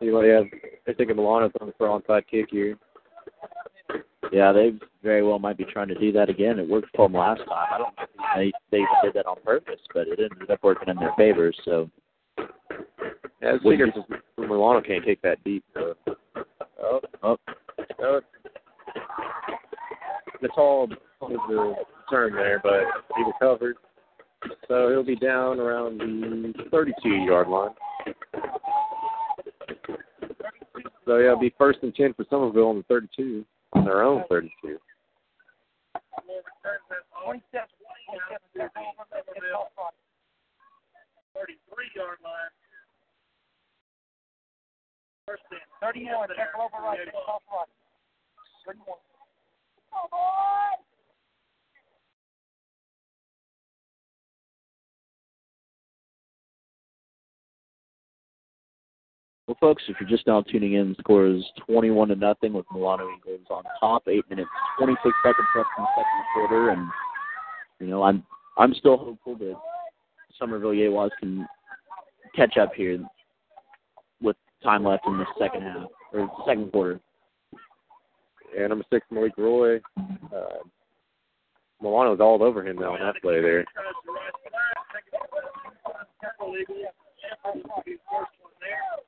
Know, 0.01 0.23
yeah, 0.23 0.41
they're 0.87 0.95
thinking 0.95 1.17
Milano's 1.17 1.53
on 1.61 1.73
for 1.77 1.89
onside 1.89 2.27
kick 2.27 2.47
here. 2.51 2.79
Yeah, 4.33 4.53
they 4.53 4.73
very 5.03 5.23
well 5.23 5.39
might 5.39 5.59
be 5.59 5.65
trying 5.65 5.89
to 5.89 5.99
do 5.99 6.13
that 6.13 6.29
again. 6.31 6.59
It 6.59 6.69
worked 6.69 6.89
for 6.95 7.09
them 7.09 7.19
last 7.19 7.41
time. 7.41 7.67
I 7.73 7.79
don't 7.79 7.97
think 7.97 8.11
they 8.71 8.79
they 8.79 8.85
did 9.03 9.15
that 9.15 9.27
on 9.27 9.37
purpose, 9.45 9.81
but 9.93 10.09
it 10.09 10.21
ended 10.21 10.51
up 10.51 10.63
working 10.63 10.89
in 10.89 10.97
their 10.97 11.13
favor. 11.17 11.53
So 11.65 11.91
Yeah, 12.39 13.55
it's 13.55 13.65
figured 13.65 13.93
you- 13.95 14.47
Milano 14.47 14.81
can't 14.81 15.05
kick 15.05 15.21
that 15.23 15.43
deep. 15.45 15.65
So. 15.75 15.95
Oh, 16.83 17.01
oh, 17.23 17.37
oh. 18.01 18.21
Tall 20.55 20.89
was 21.21 21.39
the 21.49 21.75
turn 22.11 22.35
there, 22.35 22.61
but 22.63 22.83
he 23.17 23.23
recovered. 23.23 23.77
So 24.69 24.89
he'll 24.89 25.05
be 25.05 25.17
down 25.17 25.61
around 25.61 25.99
the 25.99 26.53
32-yard 26.73 27.49
line. 27.49 27.71
So 31.05 31.17
yeah, 31.17 31.33
it'll 31.33 31.39
be 31.41 31.55
first 31.57 31.81
and 31.83 31.95
10 31.95 32.15
for 32.15 32.25
Somerville 32.29 32.69
on 32.69 32.77
the 32.79 32.83
32, 32.85 33.45
on 33.73 33.85
their 33.85 34.03
own 34.03 34.25
32. 34.29 34.79
Thirty-three 41.35 41.91
yard 41.95 42.19
line. 42.25 42.53
First 45.27 45.43
and 45.51 45.61
thirty-one. 45.81 46.29
Check 46.37 46.53
over 46.59 46.83
right. 46.85 46.99
Off 47.29 47.43
right. 47.49 47.71
Thirty-one. 48.67 48.99
Well, 59.51 59.57
folks, 59.61 59.83
if 59.89 59.97
you're 59.99 60.09
just 60.09 60.29
now 60.29 60.43
tuning 60.43 60.75
in, 60.75 60.91
the 60.91 60.95
score 61.01 61.27
is 61.27 61.43
21 61.67 62.11
to 62.11 62.15
nothing 62.15 62.53
with 62.53 62.65
Milano 62.73 63.09
Eagles 63.19 63.41
on 63.51 63.65
top. 63.81 64.05
Eight 64.07 64.23
minutes, 64.31 64.49
26 64.79 65.03
seconds 65.25 65.49
left 65.57 65.69
in 65.77 65.83
the 65.83 65.89
second 65.97 66.25
quarter, 66.33 66.71
and 66.71 66.89
you 67.81 67.89
know 67.89 68.05
I'm 68.05 68.23
I'm 68.59 68.73
still 68.75 68.97
hopeful 68.97 69.35
that 69.39 69.57
Somerville 70.39 70.71
Yeguas 70.71 71.11
can 71.19 71.49
catch 72.37 72.59
up 72.59 72.75
here 72.77 73.05
with 74.23 74.37
time 74.63 74.85
left 74.85 75.05
in 75.09 75.19
the 75.19 75.27
second 75.37 75.63
half 75.63 75.89
or 76.13 76.31
second 76.47 76.71
quarter. 76.71 77.01
Yeah, 78.57 78.69
number 78.69 78.85
six, 78.89 79.05
Malik 79.11 79.33
Roy. 79.37 79.79
Uh, 79.99 80.63
Milano's 81.83 82.21
all 82.21 82.41
over 82.41 82.65
him 82.65 82.77
now 82.77 82.93
on 82.93 83.01
that 83.01 83.21
play 83.21 83.43
there. 83.43 83.65
Second 84.93 85.13
down 85.13 85.21
and 87.55 87.65
Yeah, 88.63 89.01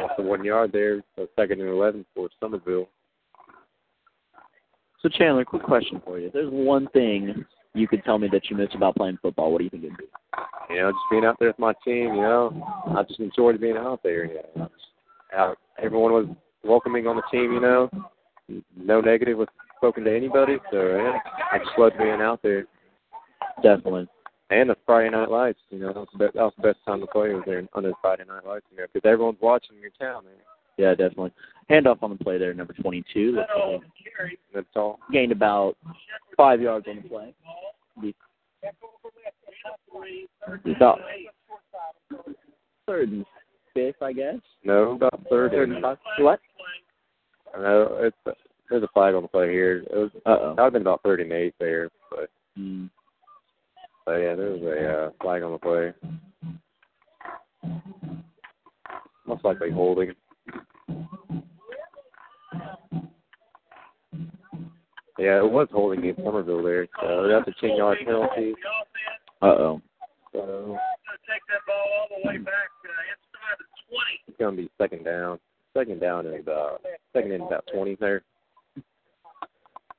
lost 0.00 0.14
the 0.16 0.22
one 0.22 0.44
yard 0.44 0.70
there. 0.72 1.02
So 1.16 1.26
second 1.36 1.60
and 1.60 1.70
11 1.70 2.04
for 2.14 2.28
Somerville. 2.40 2.88
So 5.02 5.08
Chandler, 5.08 5.44
quick 5.44 5.62
question 5.62 6.00
for 6.04 6.18
you. 6.18 6.26
If 6.26 6.32
there's 6.34 6.52
one 6.52 6.86
thing 6.88 7.44
you 7.74 7.88
could 7.88 8.04
tell 8.04 8.18
me 8.18 8.28
that 8.32 8.50
you 8.50 8.56
miss 8.56 8.68
about 8.74 8.96
playing 8.96 9.18
football, 9.22 9.50
what 9.50 9.58
do 9.58 9.64
you 9.64 9.70
think 9.70 9.84
it'd 9.84 9.96
be? 9.96 10.04
You 10.68 10.76
know, 10.76 10.90
just 10.90 11.04
being 11.10 11.24
out 11.24 11.36
there 11.38 11.48
with 11.48 11.58
my 11.58 11.72
team. 11.84 12.14
You 12.14 12.20
know, 12.20 12.82
I 12.96 13.02
just 13.04 13.20
enjoyed 13.20 13.60
being 13.60 13.76
out 13.76 14.00
there. 14.02 14.26
You 14.26 14.40
know, 14.56 14.70
out, 15.34 15.58
everyone 15.82 16.12
was 16.12 16.26
welcoming 16.64 17.06
on 17.06 17.16
the 17.16 17.22
team. 17.30 17.52
You 17.52 17.60
know, 17.60 17.90
no 18.76 19.00
negative 19.00 19.38
was 19.38 19.48
spoken 19.76 20.04
to 20.04 20.14
anybody. 20.14 20.58
So 20.70 20.96
yeah, 20.96 21.18
I 21.52 21.58
just 21.58 21.78
loved 21.78 21.96
being 21.98 22.20
out 22.20 22.40
there. 22.42 22.66
Definitely. 23.62 24.08
And 24.50 24.68
the 24.70 24.76
Friday 24.84 25.10
Night 25.10 25.30
Lights. 25.30 25.60
You 25.70 25.78
know, 25.78 25.88
that 25.88 25.96
was 25.96 26.08
the 26.12 26.18
best, 26.18 26.34
that 26.34 26.42
was 26.42 26.52
the 26.56 26.62
best 26.62 26.78
time 26.84 27.00
to 27.00 27.06
play 27.06 27.32
was 27.32 27.44
there 27.46 27.62
under 27.74 27.90
the 27.90 27.94
Friday 28.02 28.24
Night 28.26 28.44
Lights. 28.44 28.66
You 28.70 28.78
know, 28.78 28.86
because 28.92 29.08
everyone's 29.08 29.38
watching 29.40 29.76
your 29.80 29.90
town. 29.98 30.24
Man. 30.24 30.34
Yeah, 30.76 30.90
definitely. 30.90 31.32
Handoff 31.70 32.02
on 32.02 32.10
the 32.10 32.24
play 32.24 32.38
there, 32.38 32.54
number 32.54 32.72
22. 32.72 33.32
Looks 33.32 33.48
like 33.54 33.80
That's 34.54 34.66
all. 34.76 34.98
gained 35.12 35.30
about 35.30 35.76
five 36.36 36.60
yards 36.60 36.86
on 36.88 36.96
the 37.02 37.08
play. 37.08 37.34
About 40.76 41.00
third 42.86 43.10
and 43.10 43.26
fifth, 43.74 44.02
I 44.02 44.12
guess. 44.12 44.36
No, 44.64 44.92
about 44.92 45.20
third 45.30 45.52
and 45.54 45.82
five. 45.82 45.98
What? 46.18 46.40
No, 47.56 47.98
it's 48.00 48.36
there's 48.68 48.82
a 48.82 48.88
flag 48.88 49.14
on 49.14 49.22
the 49.22 49.28
play 49.28 49.50
here. 49.50 49.78
It 49.78 49.92
was 49.92 50.10
Uh 50.26 50.54
that 50.54 50.56
would 50.56 50.58
have 50.58 50.72
been 50.72 50.82
about 50.82 51.02
third 51.02 51.20
and 51.20 51.32
eight 51.32 51.54
there, 51.60 51.88
but. 52.10 52.30
Mm. 52.58 52.90
But 54.06 54.16
yeah, 54.16 54.34
there 54.34 54.50
was 54.50 54.62
a 54.62 54.88
uh, 54.88 55.10
flag 55.20 55.42
on 55.42 55.52
the 55.52 55.58
play. 55.58 55.92
Most 59.26 59.44
likely 59.44 59.70
holding. 59.70 60.12
Yeah, 65.18 65.36
it 65.38 65.50
was 65.50 65.68
holding 65.70 66.00
against 66.00 66.22
Somerville 66.24 66.62
there. 66.62 66.88
So 67.00 67.28
that's 67.28 67.46
a 67.46 67.60
ten 67.60 67.76
yard 67.76 67.98
penalty. 68.04 68.54
Uh 69.42 69.46
oh. 69.46 69.82
So 70.32 70.78
take 71.28 71.42
that 71.48 71.60
ball 71.66 71.76
all 71.76 72.08
the 72.08 72.28
way 72.28 72.38
back 72.38 72.70
uh, 72.84 73.04
inside 73.12 73.58
the 73.58 73.64
twenty. 73.86 74.20
it's 74.26 74.38
gonna 74.38 74.56
be 74.56 74.70
second 74.78 75.04
down. 75.04 75.38
Second 75.76 76.00
down 76.00 76.26
and 76.26 76.40
about 76.40 76.80
second 77.12 77.32
and 77.32 77.42
about 77.42 77.68
twenty 77.72 77.96
there. 78.00 78.22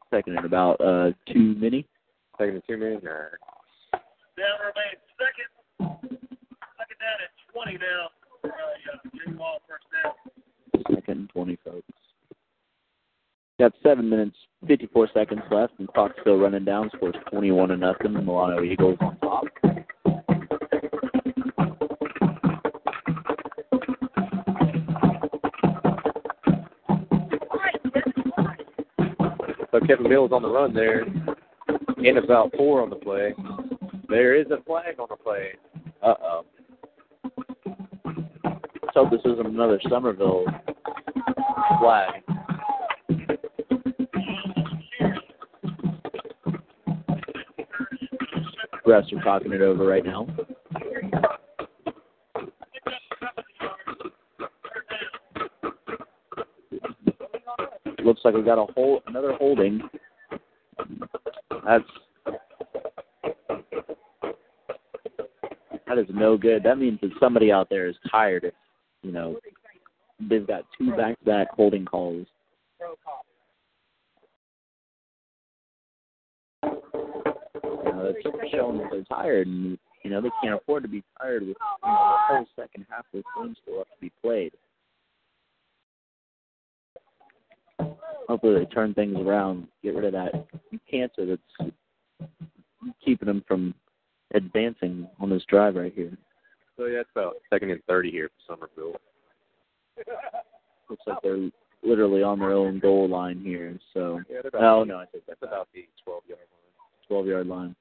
Second 0.10 0.38
and 0.38 0.45
about 0.45 0.82
uh 0.82 1.12
two 1.32 1.56
mini. 1.56 1.88
Second 2.38 2.56
and 2.56 2.64
two 2.68 2.78
minutes. 2.78 3.06
Nah. 3.06 3.51
Down 4.41 4.57
remains 4.65 4.97
second. 5.21 5.49
Second 5.77 6.97
down 6.97 7.17
at 7.21 7.29
twenty 7.53 7.77
now. 7.77 8.09
Uh, 8.43 8.49
yeah, 8.87 8.97
Jim 9.23 9.37
Wall 9.37 9.61
first 9.69 9.85
down. 9.93 10.13
Second 10.95 11.17
and 11.19 11.29
twenty, 11.29 11.57
folks. 11.63 11.85
Got 13.59 13.73
seven 13.83 14.09
minutes, 14.09 14.35
fifty-four 14.67 15.09
seconds 15.13 15.43
left, 15.51 15.73
and 15.77 15.87
clock's 15.89 16.15
still 16.21 16.37
running 16.37 16.65
down. 16.65 16.89
Scores 16.95 17.13
twenty-one 17.29 17.69
to 17.69 17.77
nothing. 17.77 18.13
Milano 18.13 18.63
Eagles 18.63 18.97
on 19.01 19.15
top. 19.19 19.43
So 29.69 29.79
Kevin 29.85 30.09
Mills 30.09 30.31
on 30.33 30.41
the 30.41 30.49
run 30.49 30.73
there, 30.73 31.03
and 31.03 32.17
about 32.17 32.51
four 32.57 32.81
on 32.81 32.89
the 32.89 32.95
play. 32.95 33.35
There 34.12 34.36
is 34.36 34.47
a 34.51 34.62
flag 34.66 34.99
on 34.99 35.07
the 35.09 35.16
plane. 35.16 35.53
Uh 36.03 36.16
oh. 36.22 36.45
Let's 38.43 38.93
hope 38.93 39.09
this 39.09 39.22
isn't 39.24 39.47
another 39.47 39.80
Somerville 39.88 40.43
flag. 41.80 42.22
Refs 48.86 49.14
are 49.14 49.24
talking 49.24 49.53
it 49.53 49.62
over 49.62 49.86
right 49.86 50.03
now. 50.03 50.28
Looks 58.03 58.20
like 58.26 58.34
we 58.34 58.41
got 58.41 58.62
a 58.62 58.66
hold, 58.74 59.03
another 59.07 59.36
holding. 59.39 59.80
That's 61.66 61.86
that 65.91 66.01
is 66.01 66.07
no 66.13 66.37
good. 66.37 66.63
That 66.63 66.77
means 66.77 66.99
that 67.01 67.11
somebody 67.19 67.51
out 67.51 67.69
there 67.69 67.87
is 67.87 67.95
tired. 68.09 68.51
You 69.03 69.11
know 69.11 69.37
they've 70.29 70.45
got 70.45 70.65
two 70.77 70.91
back-to-back 70.95 71.49
holding 71.51 71.85
calls. 71.85 72.27
You 76.63 76.77
know, 77.63 78.13
that's 78.13 78.51
showing 78.51 78.77
that 78.77 78.87
they're 78.91 79.03
tired, 79.03 79.47
and 79.47 79.77
you 80.03 80.11
know 80.11 80.21
they 80.21 80.29
can't 80.41 80.55
afford 80.61 80.83
to 80.83 80.89
be 80.89 81.03
tired 81.19 81.41
with 81.41 81.57
you 81.83 81.89
know, 81.89 82.15
the 82.29 82.35
whole 82.35 82.45
second 82.55 82.85
half 82.89 83.05
of 83.13 83.23
the 83.23 83.23
game 83.41 83.55
still 83.61 83.79
left 83.79 83.89
to 83.89 83.99
be 83.99 84.11
played. 84.21 84.51
Hopefully, 88.27 88.59
they 88.59 88.65
turn 88.65 88.93
things 88.93 89.17
around, 89.17 89.67
get 89.83 89.95
rid 89.95 90.05
of 90.05 90.13
that 90.13 90.47
cancer 90.89 91.25
that's 91.25 91.71
keeping 93.03 93.25
them 93.25 93.43
from 93.47 93.73
advancing 94.34 95.07
on 95.19 95.29
this 95.29 95.43
drive 95.47 95.75
right 95.75 95.93
here. 95.93 96.17
So 96.77 96.86
yeah, 96.86 97.01
it's 97.01 97.09
about 97.13 97.36
second 97.49 97.71
and 97.71 97.84
thirty 97.86 98.11
here 98.11 98.29
for 98.47 98.55
Somerville. 98.55 98.99
Looks 100.89 101.03
like 101.07 101.17
they're 101.23 101.49
literally 101.84 102.23
on 102.23 102.39
their 102.39 102.51
own 102.51 102.79
goal 102.79 103.09
line 103.09 103.41
here. 103.43 103.79
So, 103.93 104.21
Yeah, 104.29 104.41
oh 104.59 104.84
no, 104.84 104.97
I 104.97 105.05
think 105.05 105.25
that's 105.27 105.39
that's 105.41 105.51
about 105.51 105.67
the 105.73 105.88
twelve 106.03 106.23
yard 106.27 106.39
line. 106.39 106.47
12 107.07 107.27
yard 107.27 107.47
line. 107.47 107.75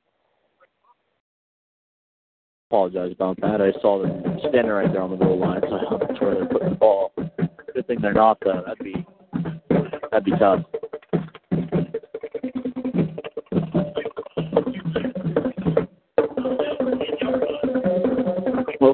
Apologize 2.69 3.13
about 3.13 3.41
that. 3.41 3.61
I 3.61 3.73
saw 3.81 4.03
them 4.03 4.39
standing 4.49 4.71
right 4.71 4.93
there 4.93 5.03
on 5.03 5.11
the 5.11 5.17
goal 5.17 5.39
line, 5.39 5.61
so 5.63 5.69
not 5.71 6.19
sure 6.19 6.35
they're 6.35 6.47
putting 6.47 6.71
the 6.71 6.75
ball. 6.77 7.13
Good 7.75 7.87
thing 7.87 7.99
they're 8.01 8.13
not 8.13 8.39
though. 8.45 8.63
That'd 8.67 8.85
be 8.85 9.07
that'd 10.11 10.25
be 10.25 10.33
tough. 10.33 10.61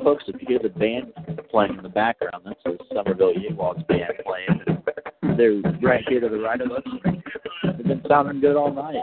Folks, 0.06 0.22
if 0.28 0.40
you 0.40 0.46
hear 0.46 0.60
the 0.62 0.68
band 0.68 1.12
playing 1.50 1.76
in 1.76 1.82
the 1.82 1.88
background, 1.88 2.44
that's 2.44 2.60
the 2.64 2.78
Somerville 2.94 3.34
Yeguas 3.34 3.84
band 3.88 4.12
playing. 4.24 5.36
They're 5.36 5.60
right 5.82 6.04
here 6.08 6.20
to 6.20 6.28
the 6.28 6.38
right 6.38 6.60
of 6.60 6.70
us. 6.70 6.84
They've 7.64 7.84
been 7.84 8.02
sounding 8.06 8.40
good 8.40 8.54
all 8.54 8.72
night. 8.72 9.02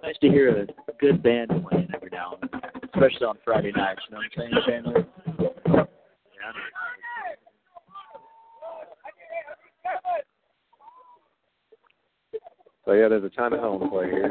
Nice 0.00 0.14
to 0.20 0.28
hear 0.28 0.62
a 0.62 0.66
good 1.00 1.24
band 1.24 1.50
playing 1.68 1.88
every 1.92 2.10
now 2.12 2.38
and 2.40 2.50
then, 2.52 2.70
especially 2.94 3.26
on 3.26 3.36
Friday 3.44 3.72
nights. 3.74 4.02
You 4.08 4.14
know 4.14 4.22
what 4.22 4.44
I'm 4.44 4.52
saying, 4.52 4.84
Chandler? 4.84 5.06
Yeah. 5.74 5.82
So 12.84 12.92
yeah, 12.92 13.08
there's 13.08 13.24
a 13.24 13.28
timeout 13.28 13.64
on 13.64 13.80
the 13.80 13.88
play 13.88 14.08
here. 14.08 14.30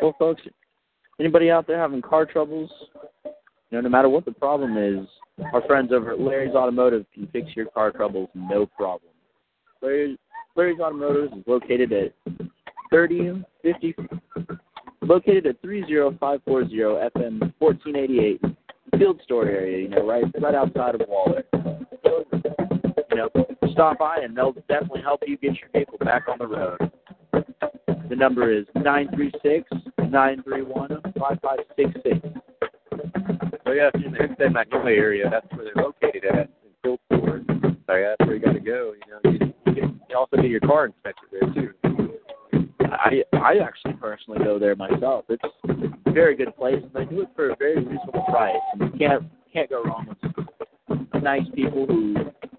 Well, 0.00 0.14
folks, 0.18 0.42
anybody 1.18 1.50
out 1.50 1.66
there 1.66 1.78
having 1.78 2.02
car 2.02 2.24
troubles, 2.24 2.70
you 3.24 3.32
know, 3.72 3.80
no 3.80 3.88
matter 3.88 4.08
what 4.08 4.24
the 4.24 4.32
problem 4.32 4.76
is, 4.76 5.06
our 5.52 5.62
friends 5.66 5.92
over 5.92 6.12
at 6.12 6.20
Larry's 6.20 6.54
Automotive 6.54 7.04
can 7.14 7.26
fix 7.28 7.54
your 7.54 7.66
car 7.66 7.90
troubles 7.90 8.28
no 8.34 8.66
problem. 8.66 9.10
Larry, 9.82 10.18
Larry's 10.56 10.80
Automotive 10.80 11.32
is 11.32 11.44
located 11.46 11.92
at 11.92 12.12
3050, 12.90 13.94
located 15.02 15.46
at 15.46 15.60
30540 15.62 16.76
FM 16.76 17.52
1488 17.58 18.40
Field 18.98 19.20
Store 19.24 19.46
area, 19.46 19.82
you 19.82 19.88
know, 19.88 20.06
right, 20.06 20.24
right 20.40 20.54
outside 20.54 20.94
of 20.94 21.02
Waller. 21.08 21.44
You 23.10 23.16
know, 23.16 23.28
stop 23.72 23.98
by 23.98 24.18
and 24.22 24.36
they'll 24.36 24.52
definitely 24.68 25.02
help 25.02 25.22
you 25.26 25.36
get 25.36 25.56
your 25.60 25.68
vehicle 25.72 25.98
back 25.98 26.24
on 26.28 26.38
the 26.38 26.46
road. 26.46 26.90
The 28.08 28.16
number 28.16 28.50
is 28.50 28.64
nine 28.74 29.08
three 29.14 29.32
six 29.42 29.68
nine 30.10 30.42
three 30.42 30.62
one 30.62 31.00
five 31.18 31.38
five 31.42 31.58
six 31.76 31.90
six. 32.02 32.18
So 33.64 33.72
yeah, 33.72 33.90
if 33.92 34.00
you're 34.00 34.24
in 34.24 34.36
the 34.38 34.50
Magnolia 34.50 34.96
area, 34.96 35.30
that's 35.30 35.46
where 35.54 35.64
they're 35.64 35.84
located 35.84 36.24
at 36.24 36.50
in 36.84 36.98
Store. 37.08 37.42
So 37.86 37.94
yeah, 37.94 38.14
that's 38.18 38.26
where 38.26 38.36
you 38.36 38.40
got 38.40 38.52
to 38.52 38.60
go. 38.60 38.94
You 38.94 39.12
know, 39.12 39.20
you, 39.30 39.54
you, 39.66 39.74
can, 39.74 40.00
you 40.08 40.16
also 40.16 40.36
get 40.36 40.46
your 40.46 40.60
car 40.60 40.86
inspected 40.86 41.28
there 41.30 41.52
too. 41.52 41.74
I 42.82 43.22
I 43.34 43.58
actually 43.58 43.94
personally 43.94 44.44
go 44.44 44.58
there 44.58 44.74
myself. 44.74 45.26
It's, 45.28 45.42
it's 45.64 45.94
a 46.06 46.10
very 46.10 46.34
good 46.36 46.56
place, 46.56 46.82
and 46.82 46.90
they 46.94 47.04
do 47.04 47.20
it 47.22 47.28
for 47.36 47.50
a 47.50 47.56
very 47.56 47.76
reasonable 47.76 48.24
price. 48.28 48.56
And 48.72 48.92
you 48.92 48.98
can't 48.98 49.24
can't 49.52 49.70
go 49.70 49.82
wrong 49.82 50.06
with 50.08 51.22
nice 51.22 51.42
people 51.54 51.86
who 51.86 52.14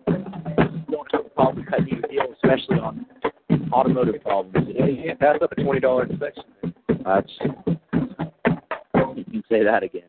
don't 0.05 1.11
have 1.11 1.25
a 1.25 1.29
problem 1.29 1.65
cutting 1.65 1.87
you 1.89 2.01
a 2.03 2.07
deal, 2.07 2.33
especially 2.43 2.79
on 2.79 3.05
automotive 3.73 4.21
problems. 4.21 4.67
Yeah, 4.73 4.85
you 4.85 5.03
can't 5.03 5.19
pass 5.19 5.37
up 5.41 5.51
a 5.51 5.55
twenty 5.63 5.79
dollar 5.79 6.05
inspection. 6.05 6.43
That's 7.05 7.31
you 9.15 9.23
can 9.25 9.43
say 9.49 9.63
that 9.63 9.83
again. 9.83 10.03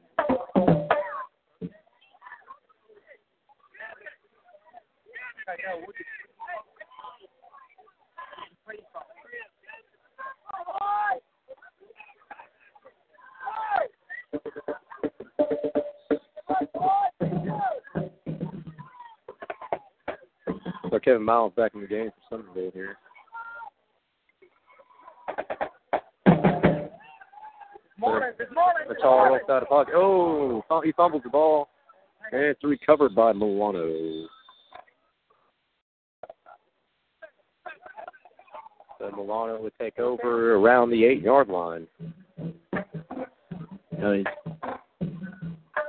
So 20.91 20.99
Kevin 20.99 21.23
Miles 21.23 21.53
back 21.57 21.73
in 21.75 21.83
the 21.83 21.87
game 21.87 22.11
for 22.11 22.37
Somerville 22.37 22.73
here. 22.75 22.97
That's 28.01 29.01
all 29.05 29.33
left 29.33 29.51
out 29.51 29.63
of 29.63 29.69
pocket. 29.69 29.95
Oh, 29.97 30.63
he 30.85 30.93
fumbles 30.93 31.23
the 31.23 31.31
ball. 31.31 31.69
And 32.33 32.43
it's 32.43 32.63
recovered 32.63 33.15
by 33.15 33.33
Milano. 33.33 34.27
So 38.99 39.11
Milano 39.17 39.61
would 39.63 39.73
take 39.81 39.99
over 39.99 40.55
around 40.55 40.91
the 40.91 41.05
eight 41.05 41.23
yard 41.23 41.49
line. 41.49 41.87
You 42.73 43.99
know, 43.99 44.25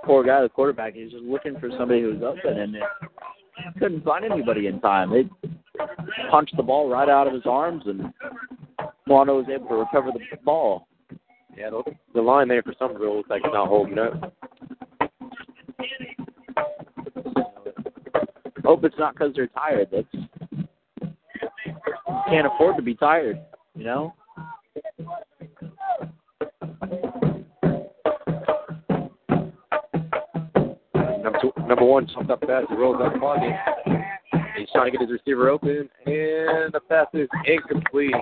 poor 0.06 0.24
guy, 0.24 0.42
the 0.42 0.50
quarterback. 0.50 0.96
He's 0.96 1.12
just 1.12 1.24
looking 1.24 1.60
for 1.60 1.70
somebody 1.78 2.02
who's 2.02 2.24
open, 2.24 2.60
and 2.60 2.76
it, 2.76 2.84
couldn't 3.80 4.04
find 4.04 4.26
anybody 4.26 4.68
in 4.68 4.80
time. 4.80 5.12
They 5.12 5.30
punched 6.30 6.56
the 6.58 6.64
ball 6.64 6.90
right 6.90 7.10
out 7.10 7.28
of 7.28 7.34
his 7.34 7.46
arms, 7.46 7.84
and 7.86 8.14
Milano 9.06 9.38
was 9.38 9.48
able 9.54 9.68
to 9.68 9.76
recover 9.76 10.12
the 10.12 10.20
ball. 10.44 10.88
Yeah, 11.58 11.70
the, 12.14 12.22
line 12.22 12.48
there 12.48 12.64
for 12.64 12.74
Somerville 12.80 13.18
looks 13.18 13.30
like 13.30 13.42
it's 13.44 13.54
not 13.54 13.68
holding 13.68 14.00
up. 14.00 14.34
Hope 18.64 18.84
it's 18.84 18.96
not 18.98 19.14
because 19.14 19.34
they're 19.36 19.48
tired. 19.48 19.90
That's 19.92 20.08
can't 22.32 22.48
afford 22.48 22.78
to 22.78 22.82
be 22.82 22.96
tired, 22.96 23.40
you 23.76 23.84
know. 23.84 24.14
Number 31.22 31.40
two, 31.42 31.52
number 31.68 31.84
one 31.84 32.08
jumped 32.08 32.32
up 32.32 32.40
fast. 32.46 32.68
He 32.70 32.76
rolls 32.76 32.98
the 32.98 33.20
pocket. 33.20 33.54
He's 34.58 34.70
trying 34.72 34.92
to 34.92 34.98
get 34.98 35.02
his 35.02 35.12
receiver 35.12 35.50
open, 35.50 35.90
and 36.06 36.72
the 36.72 36.80
pass 36.88 37.08
is 37.14 37.28
incomplete. 37.46 38.16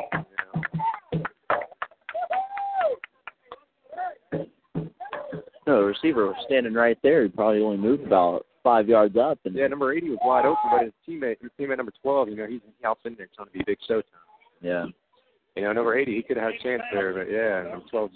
No, 5.69 5.81
the 5.81 5.85
receiver 5.85 6.25
was 6.25 6.35
standing 6.47 6.73
right 6.73 6.97
there. 7.03 7.21
He 7.21 7.29
probably 7.29 7.61
only 7.61 7.77
moved 7.77 8.03
about 8.03 8.47
five 8.63 8.89
yards 8.89 9.15
up. 9.15 9.37
And 9.45 9.53
Yeah, 9.53 9.67
number 9.67 9.93
80 9.93 10.09
was 10.09 10.19
wide 10.25 10.43
open, 10.47 10.63
but 10.71 10.81
his 10.83 10.93
teammate, 11.07 11.37
his 11.43 11.51
teammate 11.59 11.77
number 11.77 11.93
12, 12.01 12.29
you 12.29 12.35
know, 12.37 12.47
he's 12.47 12.61
he 12.65 12.83
hops 12.83 13.01
in 13.05 13.13
there 13.15 13.27
trying 13.35 13.49
to 13.49 13.53
be 13.53 13.63
big 13.67 13.77
showtime. 13.87 14.01
yeah, 14.61 14.85
You 15.55 15.61
know, 15.61 15.71
number 15.73 15.95
80, 15.95 16.15
he 16.15 16.23
could 16.23 16.37
have 16.37 16.53
had 16.53 16.59
a 16.59 16.63
chance 16.63 16.81
there, 16.91 17.13
but 17.13 17.29
yeah, 17.29 17.69
number 17.69 17.85
12, 17.91 18.09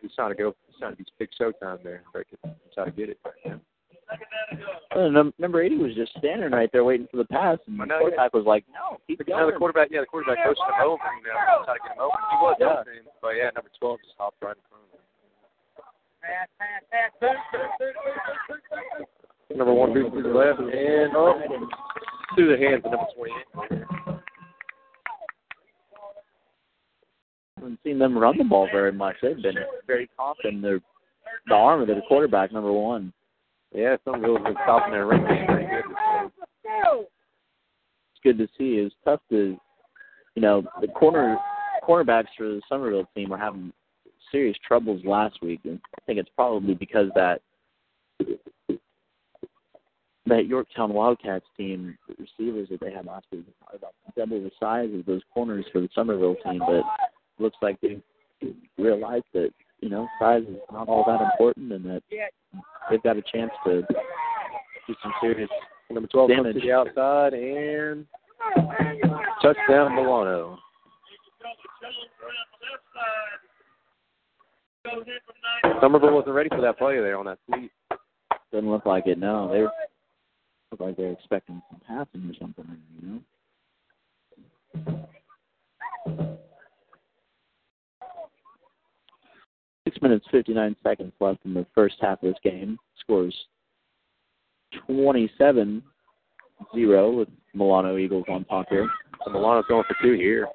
he's 0.00 0.14
trying 0.14 0.30
to 0.30 0.34
go, 0.42 0.56
he's 0.68 0.78
trying 0.78 0.92
to 0.92 0.96
be 0.96 1.04
big 1.18 1.28
showtime 1.38 1.82
there. 1.84 2.02
Break 2.14 2.28
it, 2.32 2.40
try 2.72 2.86
to 2.86 2.90
get 2.92 3.10
it. 3.10 3.18
But, 3.22 3.34
yeah. 3.44 3.56
Num- 4.96 5.34
number 5.38 5.62
eighty 5.62 5.76
was 5.76 5.94
just 5.94 6.10
standing 6.18 6.50
right 6.50 6.68
there 6.72 6.82
waiting 6.82 7.06
for 7.12 7.18
the 7.18 7.24
pass, 7.26 7.58
and 7.68 7.78
the 7.78 7.84
quarterback 7.86 8.34
was 8.34 8.44
like, 8.44 8.64
"No, 8.74 8.98
keep 9.06 9.24
going." 9.24 9.38
know, 9.38 9.46
the 9.52 9.56
quarterback, 9.56 9.86
yeah, 9.92 10.00
the 10.00 10.06
quarterback 10.06 10.42
coached 10.42 10.58
him 10.58 10.82
over, 10.82 10.98
you 11.14 11.28
know, 11.30 11.62
trying 11.62 11.78
to 11.78 11.82
get 11.86 11.92
him 11.94 12.00
open. 12.02 12.18
He 12.32 12.36
was 12.42 12.56
Yeah. 12.58 12.80
open, 12.80 13.06
but 13.22 13.36
yeah, 13.36 13.50
number 13.54 13.70
12 13.78 14.00
just 14.02 14.16
hopped 14.18 14.42
right 14.42 14.56
in 14.56 14.62
front 14.66 14.82
of 14.82 14.89
him. 14.89 14.89
Number 19.54 19.74
one 19.74 19.92
boots 19.92 20.14
to 20.14 20.22
the 20.22 20.28
left 20.28 20.60
and 20.60 21.16
up 21.16 21.36
to 22.36 22.46
the 22.48 22.56
hands 22.56 22.82
of 22.84 22.92
number 22.92 23.06
28. 23.16 23.90
haven't 27.70 27.80
seen 27.84 27.98
them 27.98 28.16
run 28.16 28.38
the 28.38 28.44
ball 28.44 28.68
very 28.72 28.92
much. 28.92 29.16
They've 29.22 29.40
been 29.40 29.56
very 29.86 30.08
confident 30.16 30.56
in 30.56 30.62
their 30.62 30.80
the 31.46 31.54
arm 31.54 31.80
of 31.80 31.86
their 31.86 32.02
quarterback, 32.08 32.52
number 32.52 32.72
one. 32.72 33.12
Yeah, 33.74 33.96
some 34.04 34.20
girls 34.20 34.42
been 34.42 34.54
stopping 34.64 34.92
their 34.92 35.06
ring 35.06 35.24
game 35.26 35.46
pretty 35.46 35.66
good. 35.66 35.84
It's 38.12 38.20
good 38.22 38.38
to 38.38 38.48
see. 38.58 38.74
It's 38.78 38.94
tough 39.04 39.20
to, 39.30 39.56
you 40.34 40.42
know, 40.42 40.64
the 40.80 40.88
corner 40.88 41.38
cornerbacks 41.86 42.26
for 42.36 42.44
the 42.44 42.60
Somerville 42.68 43.08
team 43.14 43.30
were 43.30 43.38
having 43.38 43.72
serious 44.30 44.56
troubles 44.66 45.02
last 45.04 45.42
week, 45.42 45.60
and 45.64 45.80
I 45.98 46.00
think 46.06 46.18
it's 46.18 46.30
probably 46.36 46.74
because 46.74 47.08
that 47.14 47.40
that 50.26 50.46
Yorktown 50.46 50.92
Wildcats 50.92 51.46
team, 51.56 51.96
receivers 52.18 52.68
that 52.70 52.80
they 52.80 52.92
had 52.92 53.06
last 53.06 53.26
week, 53.32 53.44
are 53.68 53.76
about 53.76 53.94
double 54.16 54.40
the 54.40 54.50
size 54.60 54.90
of 54.94 55.04
those 55.06 55.22
corners 55.32 55.64
for 55.72 55.80
the 55.80 55.88
Somerville 55.94 56.36
team. 56.44 56.60
But 56.60 56.84
looks 57.38 57.56
like 57.62 57.80
they 57.80 58.00
realized 58.78 59.24
that 59.34 59.50
you 59.80 59.88
know 59.88 60.06
size 60.20 60.42
is 60.42 60.56
not 60.72 60.88
all 60.88 61.04
that 61.06 61.20
important, 61.20 61.72
and 61.72 61.84
that 61.84 62.02
they've 62.90 63.02
got 63.02 63.16
a 63.16 63.22
chance 63.22 63.50
to 63.66 63.82
do 63.82 64.94
some 65.02 65.12
serious 65.20 65.50
Number 65.90 66.08
12 66.08 66.30
Damage. 66.30 66.54
to 66.54 66.60
the 66.60 66.72
outside 66.72 67.34
and 67.34 68.06
touchdown 69.42 69.96
Milano. 69.96 70.58
Somerville 75.80 76.14
wasn't 76.14 76.34
ready 76.34 76.48
for 76.48 76.60
that 76.60 76.78
play 76.78 77.00
there 77.00 77.18
on 77.18 77.26
that 77.26 77.38
sweep. 77.46 77.72
Doesn't 78.52 78.70
look 78.70 78.86
like 78.86 79.06
it. 79.06 79.18
No, 79.18 79.50
they 79.52 79.62
look 79.62 80.80
like 80.80 80.96
they're 80.96 81.12
expecting 81.12 81.62
some 81.70 81.80
passing 81.86 82.28
or 82.28 82.34
something. 82.40 82.64
You 83.02 83.08
know. 83.08 83.20
Six 89.84 90.02
minutes 90.02 90.26
fifty 90.30 90.52
nine 90.52 90.76
seconds 90.82 91.12
left 91.20 91.44
in 91.44 91.54
the 91.54 91.66
first 91.74 91.96
half 92.00 92.22
of 92.22 92.28
this 92.28 92.38
game. 92.42 92.78
Scores 93.00 93.34
twenty 94.86 95.30
seven 95.38 95.82
zero 96.74 97.10
with 97.10 97.28
Milano 97.54 97.96
Eagles 97.96 98.24
on 98.28 98.44
top 98.44 98.66
here. 98.68 98.88
So 99.24 99.30
Milano's 99.32 99.64
going 99.68 99.84
for 99.88 99.96
two 100.02 100.12
here. 100.14 100.46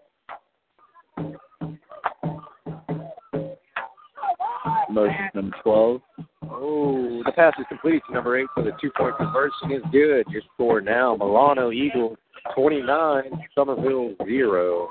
Motion 4.96 5.30
number 5.34 5.56
12. 5.62 6.02
Oh, 6.44 7.22
the 7.26 7.32
pass 7.34 7.54
is 7.60 7.66
complete 7.68 8.02
to 8.08 8.14
number 8.14 8.40
eight, 8.40 8.48
for 8.56 8.64
the 8.64 8.72
two-point 8.80 9.18
conversion 9.18 9.72
is 9.72 9.82
good. 9.92 10.26
Your 10.30 10.42
score 10.54 10.80
now, 10.80 11.18
Milano 11.18 11.72
Eagles 11.72 12.18
29, 12.56 13.24
Somerville 13.54 14.16
0. 14.26 14.90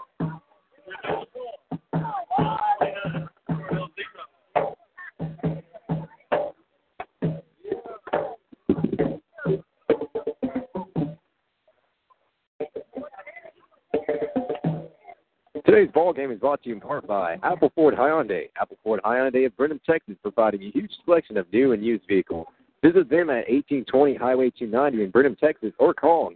Today's 15.74 15.90
ball 15.92 16.12
game 16.12 16.30
is 16.30 16.38
brought 16.38 16.62
to 16.62 16.68
you 16.68 16.76
in 16.76 16.80
part 16.80 17.04
by 17.04 17.36
Apple 17.42 17.72
Ford 17.74 17.96
Hyundai. 17.96 18.48
Apple 18.60 18.78
Ford 18.84 19.00
Hyundai 19.04 19.44
of 19.46 19.56
Brenham, 19.56 19.80
Texas, 19.84 20.14
providing 20.22 20.62
a 20.62 20.70
huge 20.70 20.92
selection 21.04 21.36
of 21.36 21.52
new 21.52 21.72
and 21.72 21.84
used 21.84 22.04
vehicles. 22.06 22.46
Visit 22.80 23.10
them 23.10 23.28
at 23.28 23.50
1820 23.50 24.14
Highway 24.14 24.52
290 24.56 25.02
in 25.02 25.10
Brenham, 25.10 25.34
Texas, 25.34 25.72
or 25.80 25.92
call 25.92 26.32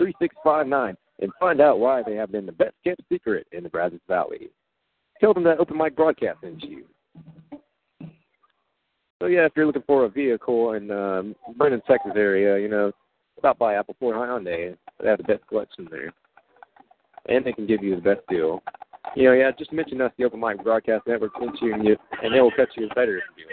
979-836-3659 0.00 0.94
and 1.22 1.32
find 1.40 1.60
out 1.60 1.80
why 1.80 2.04
they 2.06 2.14
have 2.14 2.30
been 2.30 2.46
the 2.46 2.52
best 2.52 2.74
kept 2.84 3.02
secret 3.10 3.48
in 3.50 3.64
the 3.64 3.68
Brazos 3.68 3.98
Valley. 4.06 4.48
Tell 5.20 5.34
them 5.34 5.42
that 5.42 5.58
Open 5.58 5.76
Mic 5.76 5.96
Broadcast 5.96 6.40
sent 6.40 6.62
you. 6.62 6.84
So 9.20 9.26
yeah, 9.26 9.44
if 9.44 9.54
you're 9.56 9.66
looking 9.66 9.82
for 9.88 10.04
a 10.04 10.08
vehicle 10.08 10.74
in 10.74 10.88
um, 10.92 11.34
Brenham, 11.56 11.82
Texas 11.88 12.12
area, 12.14 12.60
you 12.60 12.68
know, 12.68 12.92
stop 13.40 13.58
by 13.58 13.74
Apple 13.74 13.96
Ford 13.98 14.14
Hyundai. 14.14 14.76
They 15.00 15.08
have 15.08 15.18
the 15.18 15.24
best 15.24 15.44
collection 15.48 15.88
there 15.90 16.12
and 17.28 17.44
they 17.44 17.52
can 17.52 17.66
give 17.66 17.82
you 17.82 17.94
the 17.96 18.02
best 18.02 18.20
deal. 18.28 18.62
You 19.16 19.24
know, 19.24 19.32
yeah, 19.32 19.50
just 19.56 19.72
mention 19.72 20.00
us, 20.00 20.12
the 20.16 20.24
Open 20.24 20.40
Mic 20.40 20.62
Broadcast 20.62 21.06
Network, 21.06 21.32
and, 21.40 21.84
you, 21.84 21.96
and 22.22 22.34
they 22.34 22.40
will 22.40 22.52
cut 22.56 22.68
you 22.76 22.86
a 22.86 22.94
better 22.94 23.22
deal. 23.36 23.46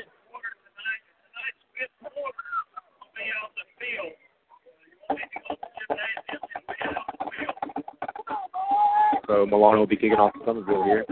So 9.28 9.46
Milano 9.46 9.80
will 9.80 9.88
be 9.88 9.96
kicking 9.96 10.14
off 10.14 10.32
Somerville 10.44 10.84
here. 10.86 11.06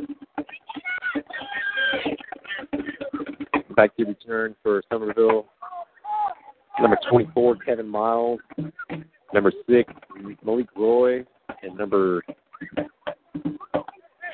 Back 3.76 3.95
to 3.97 4.05
return 4.05 4.55
for 4.64 4.82
Somerville. 4.91 5.45
Number 6.80 6.97
24, 7.10 7.58
Kevin 7.58 7.88
Miles. 7.88 8.39
Number 9.34 9.51
6, 9.70 9.93
Malik 10.43 10.68
Roy. 10.76 11.26
And 11.62 11.78
number 11.78 12.24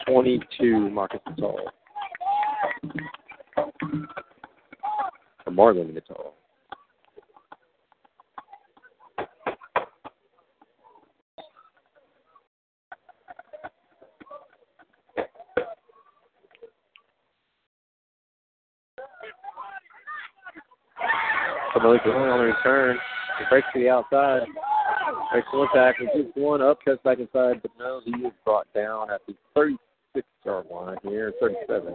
22, 0.06 0.90
Marcus 0.90 1.20
Natal. 1.30 1.60
Or 5.46 5.74
Natal. 5.74 6.34
So 21.74 21.80
Malik 21.80 22.06
Roy 22.06 22.30
on 22.30 22.40
the 22.40 22.46
return. 22.46 22.98
He 23.40 23.46
breaks 23.50 23.68
to 23.74 23.80
the 23.80 23.90
outside. 23.90 24.44
One 25.34 25.68
tackle, 25.74 26.08
gets 26.16 26.30
one 26.36 26.62
up, 26.62 26.80
cuts 26.86 27.02
back 27.04 27.18
inside, 27.18 27.62
but 27.64 27.72
no, 27.80 28.02
he 28.06 28.12
is 28.12 28.34
brought 28.46 28.72
down 28.76 29.10
at 29.10 29.22
the 29.28 29.34
36 29.56 30.28
yard 30.46 30.66
line 30.72 30.98
here, 31.02 31.34
37. 31.40 31.94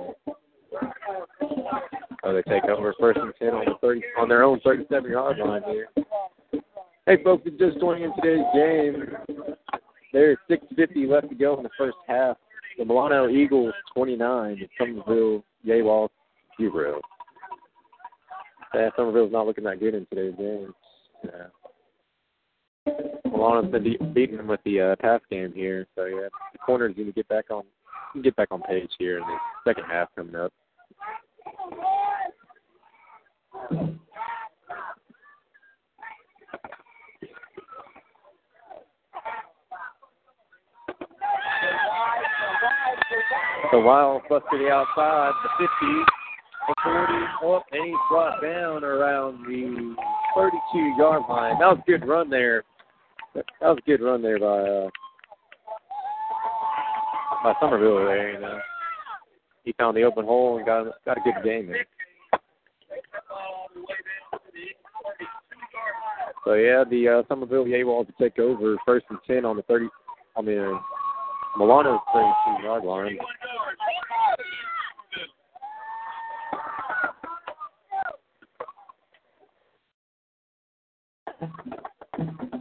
Oh, 2.24 2.34
they 2.34 2.43
take 2.43 2.64
over 2.64 2.93
first 2.99 3.20
and 3.20 3.32
10 3.39 3.49
on 3.51 3.64
the 3.64 3.74
30 3.80 4.03
on 4.18 4.28
their 4.28 4.43
own 4.43 4.59
37 4.64 5.11
yard 5.11 5.39
line 5.39 5.62
here. 5.66 5.89
Hey, 7.07 7.22
folks, 7.22 7.45
it's 7.47 7.59
just 7.59 7.78
joining 7.78 8.05
in 8.05 8.12
today's 8.16 8.45
game. 8.55 9.07
There's 10.12 10.39
6.50 10.51 11.09
left 11.09 11.28
to 11.28 11.34
go 11.36 11.57
in 11.57 11.62
the 11.62 11.70
first 11.78 11.97
half. 12.09 12.36
The 12.76 12.84
Milano 12.84 13.28
Eagles 13.28 13.74
29, 13.95 14.51
and 14.51 14.68
Somerville 14.78 15.45
Yegua 15.64 16.09
0. 16.61 17.01
Yeah, 18.74 18.91
Somerville's 18.97 19.32
not 19.32 19.47
looking 19.47 19.64
that 19.64 19.80
good 19.80 19.95
in 19.95 20.07
today's 20.07 20.34
game. 20.36 20.74
Yeah. 21.24 21.47
Milano's 23.31 23.70
been 23.70 23.85
de- 23.85 24.37
them 24.37 24.47
with 24.47 24.61
the 24.64 24.81
uh, 24.81 24.97
pass 24.97 25.20
game 25.31 25.53
here, 25.55 25.87
so 25.95 26.05
yeah, 26.05 26.29
the 26.53 26.59
corners 26.59 26.95
need 26.97 27.05
to 27.05 27.12
get 27.12 27.29
back 27.29 27.51
on 27.51 27.64
get 28.22 28.35
back 28.37 28.49
on 28.51 28.62
page 28.62 28.91
here 28.99 29.18
in 29.18 29.24
the 29.24 29.37
second 29.64 29.85
half 29.85 30.09
coming 30.16 30.35
up. 30.35 30.53
So 43.70 43.81
Wild 43.81 44.22
bust 44.31 44.47
to 44.51 44.59
the 44.59 44.70
outside, 44.70 45.33
the 45.43 45.51
50, 45.59 45.68
the 46.68 46.74
40, 46.83 47.55
up, 47.55 47.64
and 47.70 47.85
he's 47.85 47.95
brought 48.11 48.41
down 48.41 48.83
around 48.83 49.45
the 49.47 49.95
32 50.35 50.79
yard 50.97 51.22
line. 51.29 51.59
That 51.59 51.66
was 51.66 51.79
a 51.87 51.91
good 51.91 52.09
run 52.09 52.31
there. 52.31 52.64
That 53.35 53.45
was 53.61 53.79
a 53.79 53.89
good 53.89 54.03
run 54.03 54.22
there 54.22 54.39
by 54.39 54.47
uh, 54.47 54.89
by 57.43 57.55
Somerville 57.61 58.05
there. 58.05 58.33
You 58.33 58.41
know, 58.41 58.59
he 59.64 59.74
found 59.79 59.97
the 59.97 60.03
open 60.03 60.24
hole 60.24 60.57
and 60.57 60.66
got 60.66 60.87
got 61.05 61.18
a 61.18 61.20
good 61.20 61.45
game 61.45 61.68
there. 61.68 61.87
So 66.45 66.55
yeah, 66.55 66.85
the 66.89 67.09
uh, 67.09 67.22
Somerville 67.29 67.66
Yegua 67.66 68.07
to 68.07 68.12
take 68.20 68.39
over 68.39 68.76
first 68.87 69.07
and 69.11 69.18
ten 69.26 69.45
on 69.45 69.57
the 69.57 69.62
30 69.62 69.89
on 70.37 70.47
the 70.47 70.72
uh, 70.72 70.79
Milano's 71.59 72.01
32 72.14 72.64
yard 72.64 72.85
line. 72.85 73.18
So 81.41 81.47
Natal 82.24 82.58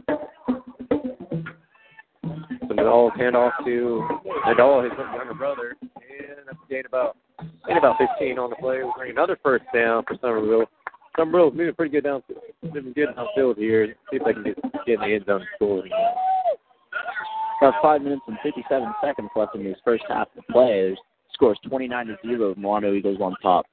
hand 3.16 3.36
off 3.36 3.52
to 3.64 4.06
Natal, 4.46 4.82
his 4.82 4.92
younger 5.14 5.34
brother, 5.34 5.76
and 5.80 6.46
that's 6.46 6.58
gain 6.70 6.84
about 6.86 7.16
gain 7.66 7.76
about 7.76 7.96
15 7.98 8.38
on 8.38 8.50
the 8.50 8.56
play. 8.56 8.78
We'll 8.82 8.92
bring 8.96 9.10
another 9.10 9.38
first 9.42 9.64
down 9.74 10.04
for 10.06 10.16
Somerville. 10.20 10.66
Somerville's 11.16 11.54
moving 11.54 11.74
pretty 11.74 11.92
good 11.92 12.04
down, 12.04 12.22
moving 12.62 12.92
good 12.92 13.08
downfield 13.16 13.56
here. 13.56 13.94
See 14.10 14.16
if 14.16 14.24
they 14.24 14.32
can 14.32 14.44
get, 14.44 14.62
get 14.86 14.94
in 14.94 15.00
the 15.00 15.14
end 15.14 15.26
zone 15.26 15.40
and 15.40 15.48
score. 15.56 15.82
About 17.60 17.82
five 17.82 18.02
minutes 18.02 18.22
and 18.28 18.38
57 18.42 18.94
seconds 19.02 19.30
left 19.34 19.56
in 19.56 19.64
this 19.64 19.78
first 19.84 20.04
half 20.08 20.28
of 20.36 20.46
play. 20.48 20.96
Scores 21.34 21.58
29 21.68 22.06
to 22.06 22.16
0. 22.24 22.54
Milano 22.56 22.92
Eagles 22.94 23.20
on 23.20 23.34
top. 23.42 23.66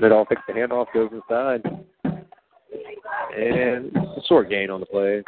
Natal 0.00 0.24
takes 0.24 0.40
the 0.46 0.54
handoff, 0.54 0.86
goes 0.94 1.10
inside, 1.12 1.62
and 3.36 3.94
a 3.94 4.22
short 4.26 4.48
gain 4.48 4.70
on 4.70 4.80
the 4.80 4.86
play. 4.86 5.22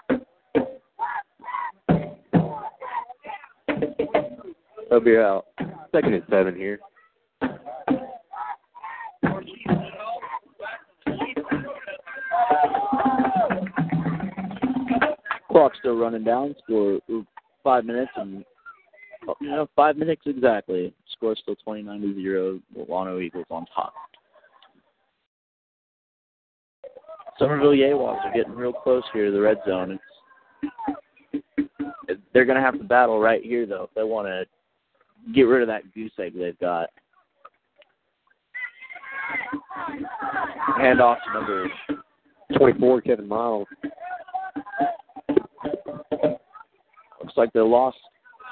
They'll 4.89 5.01
be 5.01 5.17
out 5.17 5.47
second 5.93 6.15
and 6.15 6.23
seven 6.31 6.57
here. 6.57 6.81
Clock 15.51 15.73
still 15.79 15.97
running 15.97 16.25
down. 16.25 16.55
Score 16.65 16.99
five 17.63 17.85
minutes 17.85 18.11
and 18.17 18.43
oh, 19.29 19.35
you 19.41 19.51
know 19.51 19.69
five 19.77 19.97
minutes 19.97 20.23
exactly. 20.25 20.95
Score 21.13 21.37
still 21.37 21.57
29 21.57 22.01
to 22.01 22.15
zero. 22.15 22.61
Milano 22.75 23.19
Eagles 23.19 23.45
on 23.51 23.67
top. 23.75 23.93
Somerville 27.43 27.73
Yeguas 27.73 28.25
are 28.25 28.33
getting 28.33 28.55
real 28.55 28.73
close 28.73 29.03
here 29.13 29.27
to 29.27 29.33
the 29.33 29.41
red 29.41 29.59
zone. 29.67 29.99
It's, 31.33 32.21
they're 32.33 32.45
going 32.45 32.57
to 32.57 32.63
have 32.63 32.79
to 32.79 32.85
battle 32.85 33.19
right 33.19 33.43
here, 33.43 33.67
though, 33.67 33.83
if 33.85 33.91
they 33.97 34.05
want 34.05 34.29
to 34.29 34.45
get 35.33 35.43
rid 35.43 35.61
of 35.63 35.67
that 35.67 35.93
goose 35.93 36.13
egg 36.21 36.35
they've 36.39 36.59
got. 36.61 36.89
Hand 40.79 41.01
off 41.01 41.19
to 41.27 41.33
number 41.33 41.69
24, 42.57 43.01
Kevin 43.01 43.27
Miles. 43.27 43.67
Looks 47.21 47.37
like 47.37 47.53
they 47.53 47.61
lost 47.61 47.99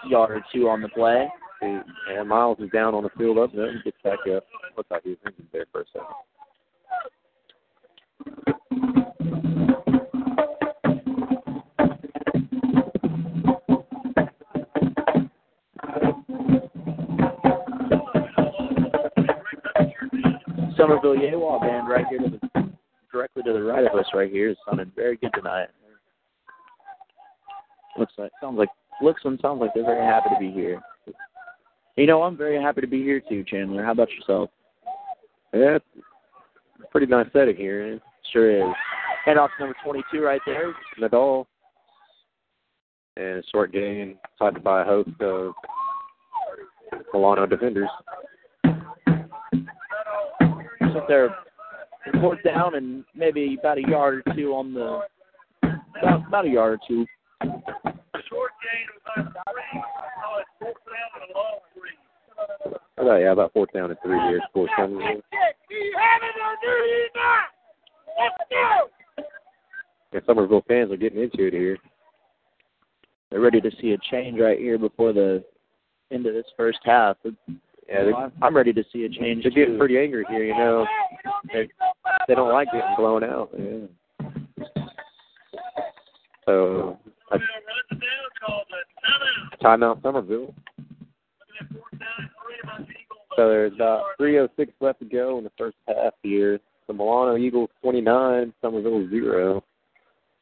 yard 0.08 0.32
or 0.32 0.44
two 0.52 0.68
on 0.68 0.82
the 0.82 0.88
play. 0.88 1.28
And 1.62 2.28
Miles 2.28 2.58
is 2.58 2.70
down 2.70 2.96
on 2.96 3.04
the 3.04 3.10
field 3.16 3.38
up 3.38 3.52
there 3.54 3.68
and 3.68 3.84
gets 3.84 3.98
back 4.02 4.18
up. 4.34 4.44
Looks 4.76 4.90
like 4.90 5.04
he 5.04 5.10
was 5.10 5.18
injured 5.24 5.46
there 5.52 5.66
for 5.70 5.82
a 5.82 5.84
second. 5.92 6.06
Somerville 20.80 21.16
Yegua 21.16 21.60
band 21.60 21.88
right 21.88 22.06
here 22.08 22.20
to 22.20 22.30
the, 22.30 22.70
directly 23.12 23.42
to 23.42 23.52
the 23.52 23.62
right 23.62 23.84
of 23.84 23.98
us 23.98 24.06
right 24.14 24.30
here 24.30 24.48
is 24.48 24.56
sounding 24.66 24.90
very 24.96 25.16
good 25.18 25.30
tonight. 25.34 25.68
Looks 27.98 28.14
like 28.16 28.32
sounds 28.40 28.56
like 28.56 28.70
looks 29.02 29.20
and 29.24 29.38
sounds 29.40 29.60
like 29.60 29.72
they're 29.74 29.84
very 29.84 30.04
happy 30.04 30.30
to 30.30 30.40
be 30.40 30.50
here. 30.50 30.80
You 31.96 32.06
know, 32.06 32.22
I'm 32.22 32.34
very 32.34 32.60
happy 32.60 32.80
to 32.80 32.86
be 32.86 33.02
here 33.02 33.20
too, 33.20 33.44
Chandler. 33.44 33.84
How 33.84 33.92
about 33.92 34.10
yourself? 34.10 34.48
Yeah, 35.52 35.78
pretty 36.90 37.08
nice 37.08 37.26
setting 37.32 37.56
here. 37.56 38.00
Eh? 38.00 38.09
Sure 38.32 38.50
is. 38.50 38.74
Hand 39.24 39.38
off 39.38 39.50
number 39.58 39.74
22 39.84 40.22
right 40.22 40.40
there. 40.46 40.72
Natal. 40.98 41.46
And 43.16 43.38
a 43.38 43.42
short 43.50 43.72
gain, 43.72 44.16
tied 44.38 44.62
by 44.62 44.82
a 44.82 44.84
host 44.84 45.10
of 45.20 45.52
Milano 47.12 47.46
defenders. 47.46 47.88
So 50.92 51.04
they're 51.08 51.34
fourth 52.20 52.42
down 52.44 52.74
and 52.76 53.04
maybe 53.14 53.56
about 53.58 53.78
a 53.78 53.82
yard 53.88 54.22
or 54.26 54.34
two 54.34 54.52
on 54.54 54.72
the 54.74 55.00
about, 55.62 56.26
about 56.28 56.46
a 56.46 56.48
yard 56.48 56.74
or 56.74 56.80
two. 56.88 57.06
Short 57.42 58.52
gain 58.62 58.86
about 59.04 59.32
three. 59.50 59.82
Call 60.22 60.38
it 60.38 60.46
fourth 60.58 60.76
down 60.86 61.22
and 61.22 61.32
three. 61.74 63.22
Yeah, 63.22 63.32
about 63.32 63.52
fourth 63.52 63.72
down 63.72 63.90
and 63.90 63.98
three 64.02 64.18
here. 64.28 64.40
Score 64.50 64.68
Somerville. 64.76 65.22
And 70.12 70.22
Somerville 70.26 70.64
fans 70.66 70.90
are 70.90 70.96
getting 70.96 71.22
into 71.22 71.46
it 71.46 71.52
here. 71.52 71.78
They're 73.30 73.40
ready 73.40 73.60
to 73.60 73.70
see 73.80 73.92
a 73.92 73.98
change 74.10 74.40
right 74.40 74.58
here 74.58 74.78
before 74.78 75.12
the 75.12 75.44
end 76.10 76.26
of 76.26 76.34
this 76.34 76.46
first 76.56 76.80
half. 76.84 77.16
Yeah, 77.88 78.28
I'm 78.42 78.56
ready 78.56 78.72
to 78.72 78.84
see 78.92 79.04
a 79.04 79.08
change. 79.08 79.42
they're 79.42 79.52
getting 79.52 79.78
pretty 79.78 79.98
angry 79.98 80.24
here, 80.28 80.44
you 80.44 80.54
know. 80.54 80.86
They, 81.52 81.68
they 82.28 82.34
don't 82.34 82.52
like 82.52 82.68
getting 82.72 82.94
blown 82.96 83.24
out. 83.24 83.50
Yeah. 83.58 83.86
So, 86.46 86.98
a 87.30 87.38
Well, 87.38 87.40
runs 87.40 87.90
it 87.90 88.00
down, 88.00 88.30
calls 88.44 88.66
it 88.70 89.60
timeout. 89.62 90.02
Somerville. 90.02 90.54
Looking 90.54 91.56
at 91.60 91.72
fourth 91.72 91.98
down 91.98 92.08
and 92.18 92.30
three 92.42 92.56
about 92.62 92.78
the 92.78 92.92
Eagles. 92.92 93.20
So 93.36 93.48
there's 93.48 93.72
about 93.74 94.04
3.06 94.20 94.68
left 94.80 95.00
to 95.00 95.04
go 95.04 95.38
in 95.38 95.44
the 95.44 95.52
first 95.56 95.76
half 95.86 96.14
here. 96.22 96.58
The 96.90 96.94
Milano 96.94 97.36
Eagles 97.36 97.70
29, 97.82 98.52
Somerville 98.60 99.08
0. 99.08 99.62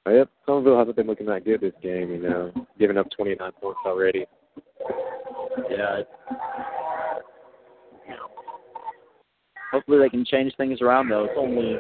Yep, 0.07 0.30
Somerville 0.46 0.78
hasn't 0.78 0.96
been 0.96 1.07
looking 1.07 1.26
that 1.26 1.44
good 1.44 1.61
this 1.61 1.74
game, 1.82 2.11
you 2.11 2.22
know, 2.22 2.51
giving 2.78 2.96
up 2.96 3.07
29 3.14 3.53
points 3.61 3.80
already. 3.84 4.24
Yeah. 5.70 6.01
Hopefully 9.70 9.99
they 9.99 10.09
can 10.09 10.24
change 10.24 10.55
things 10.57 10.80
around 10.80 11.11
though. 11.11 11.24
It's 11.24 11.34
only 11.36 11.76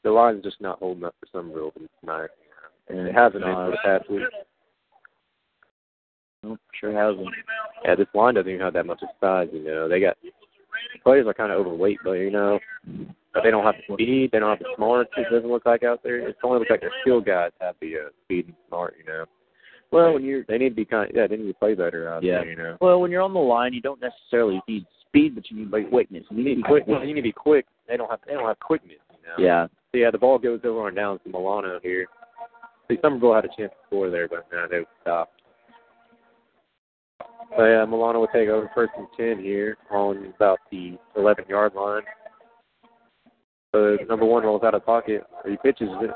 The 0.03 0.11
line's 0.11 0.45
just 0.45 0.61
not 0.61 0.79
holding 0.79 1.05
up 1.05 1.15
for 1.21 1.27
Somerville 1.33 1.73
tonight. 2.01 2.31
And 2.89 3.09
it 3.09 3.15
hasn't 3.15 3.43
been 3.43 3.55
for 3.55 3.71
the 3.71 3.79
past 3.85 4.11
week. 4.11 4.23
Nope, 6.43 6.61
sure 6.79 6.93
hasn't. 6.93 7.29
Yeah, 7.85 7.97
this 7.97 8.07
line 8.15 8.35
doesn't 8.35 8.49
even 8.49 8.61
have 8.61 8.75
that 8.75 8.87
much 8.87 9.03
of 9.03 9.09
size, 9.21 9.49
you 9.53 9.65
know. 9.65 9.89
They 9.89 10.01
got 10.01 10.17
players 11.03 11.27
are 11.27 11.35
kind 11.35 11.53
of 11.53 11.59
overweight, 11.59 11.99
but 12.05 12.13
you 12.13 12.31
know, 12.31 12.59
but 13.35 13.43
they 13.43 13.51
don't 13.51 13.65
have 13.65 13.75
the 13.89 13.95
speed. 13.95 14.31
They 14.33 14.39
don't 14.39 14.51
have 14.51 14.59
the 14.59 14.75
smarts. 14.77 15.11
It 15.17 15.27
doesn't 15.31 15.51
look 15.51 15.67
like 15.67 15.83
out 15.83 16.03
there. 16.03 16.19
It's 16.19 16.39
only 16.43 16.61
looks 16.61 16.71
like 16.71 16.81
their 16.81 16.93
skill 17.03 17.21
guys 17.21 17.51
have 17.61 17.75
the 17.81 17.95
uh, 17.97 18.09
speed 18.25 18.47
and 18.47 18.57
smart, 18.69 18.95
you 18.99 19.05
know. 19.05 19.25
Well, 19.93 20.15
when 20.15 20.25
you're 20.25 20.45
They 20.49 20.59
need 20.59 20.71
to 20.71 20.75
be 20.75 20.85
kind. 20.85 21.11
yeah, 21.15 21.27
they 21.27 21.37
need 21.37 21.47
to 21.49 21.55
play 21.55 21.75
better 21.75 22.09
out 22.09 22.23
Yeah. 22.23 22.41
there, 22.41 22.51
you 22.51 22.57
know. 22.57 22.77
well 22.81 23.01
when 23.01 23.11
you're 23.11 23.23
on 23.23 23.33
the 23.33 23.41
line, 23.41 23.73
you 23.73 23.81
don't 23.81 24.01
necessarily 24.01 24.61
need 24.69 24.85
speed, 25.07 25.35
but 25.35 25.51
you 25.51 25.59
need 25.59 25.71
like 25.71 25.89
quickness. 25.89 26.25
You 26.31 26.43
need 26.45 26.65
quick. 26.65 26.85
Well, 26.87 27.01
you 27.01 27.07
need 27.15 27.21
to 27.21 27.23
be 27.23 27.33
quick. 27.33 27.67
They 27.89 27.97
don't 27.97 28.11
have. 28.11 28.21
They 28.27 28.35
don't 28.35 28.47
have 28.47 28.59
quickness. 28.61 28.99
You 29.11 29.45
know? 29.45 29.45
Yeah. 29.45 29.67
So, 29.93 29.99
yeah, 29.99 30.11
the 30.11 30.19
ball 30.19 30.39
goes 30.39 30.61
over 30.65 30.89
and 30.89 30.97
down 30.97 31.19
to 31.21 31.29
Milano 31.29 31.79
here. 31.83 32.07
See, 32.89 32.99
Somerville 33.03 33.35
had 33.35 33.45
a 33.45 33.49
chance 33.49 33.71
to 33.73 33.87
score 33.87 34.11
there, 34.11 34.29
but 34.29 34.47
no, 34.53 34.67
they 34.69 34.85
stopped. 35.03 35.41
So 37.57 37.65
yeah, 37.65 37.85
Milano 37.85 38.21
will 38.21 38.27
take 38.29 38.49
over 38.49 38.71
first 38.75 38.93
and 38.97 39.07
ten 39.17 39.43
here 39.43 39.77
on 39.91 40.33
about 40.37 40.59
the 40.71 40.99
11 41.17 41.45
yard 41.49 41.75
line. 41.75 42.03
So 43.73 43.97
number 44.09 44.25
one 44.25 44.43
rolls 44.43 44.63
out 44.65 44.75
of 44.75 44.85
pocket. 44.85 45.25
He 45.49 45.57
pitches 45.63 45.89
it. 46.01 46.11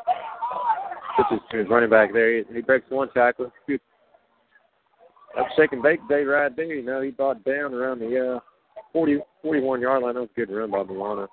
Pitches 1.16 1.42
his 1.50 1.68
running 1.68 1.90
back 1.90 2.12
there. 2.12 2.42
He, 2.44 2.60
breaks 2.60 2.86
one 2.88 3.10
tackle. 3.12 3.52
Shake 5.56 5.72
and 5.72 5.82
bake 5.82 6.00
day 6.08 6.22
right 6.24 6.54
there. 6.54 6.66
You 6.66 6.84
know, 6.84 7.00
he 7.00 7.10
brought 7.10 7.44
down 7.44 7.74
around 7.74 8.00
the 8.00 8.36
uh, 8.36 8.40
40, 8.92 9.18
41 9.42 9.80
yard 9.80 10.02
line. 10.02 10.14
That 10.14 10.20
was 10.20 10.30
a 10.36 10.40
good 10.40 10.54
run 10.54 10.70
by 10.70 10.82
Milano. 10.82 11.28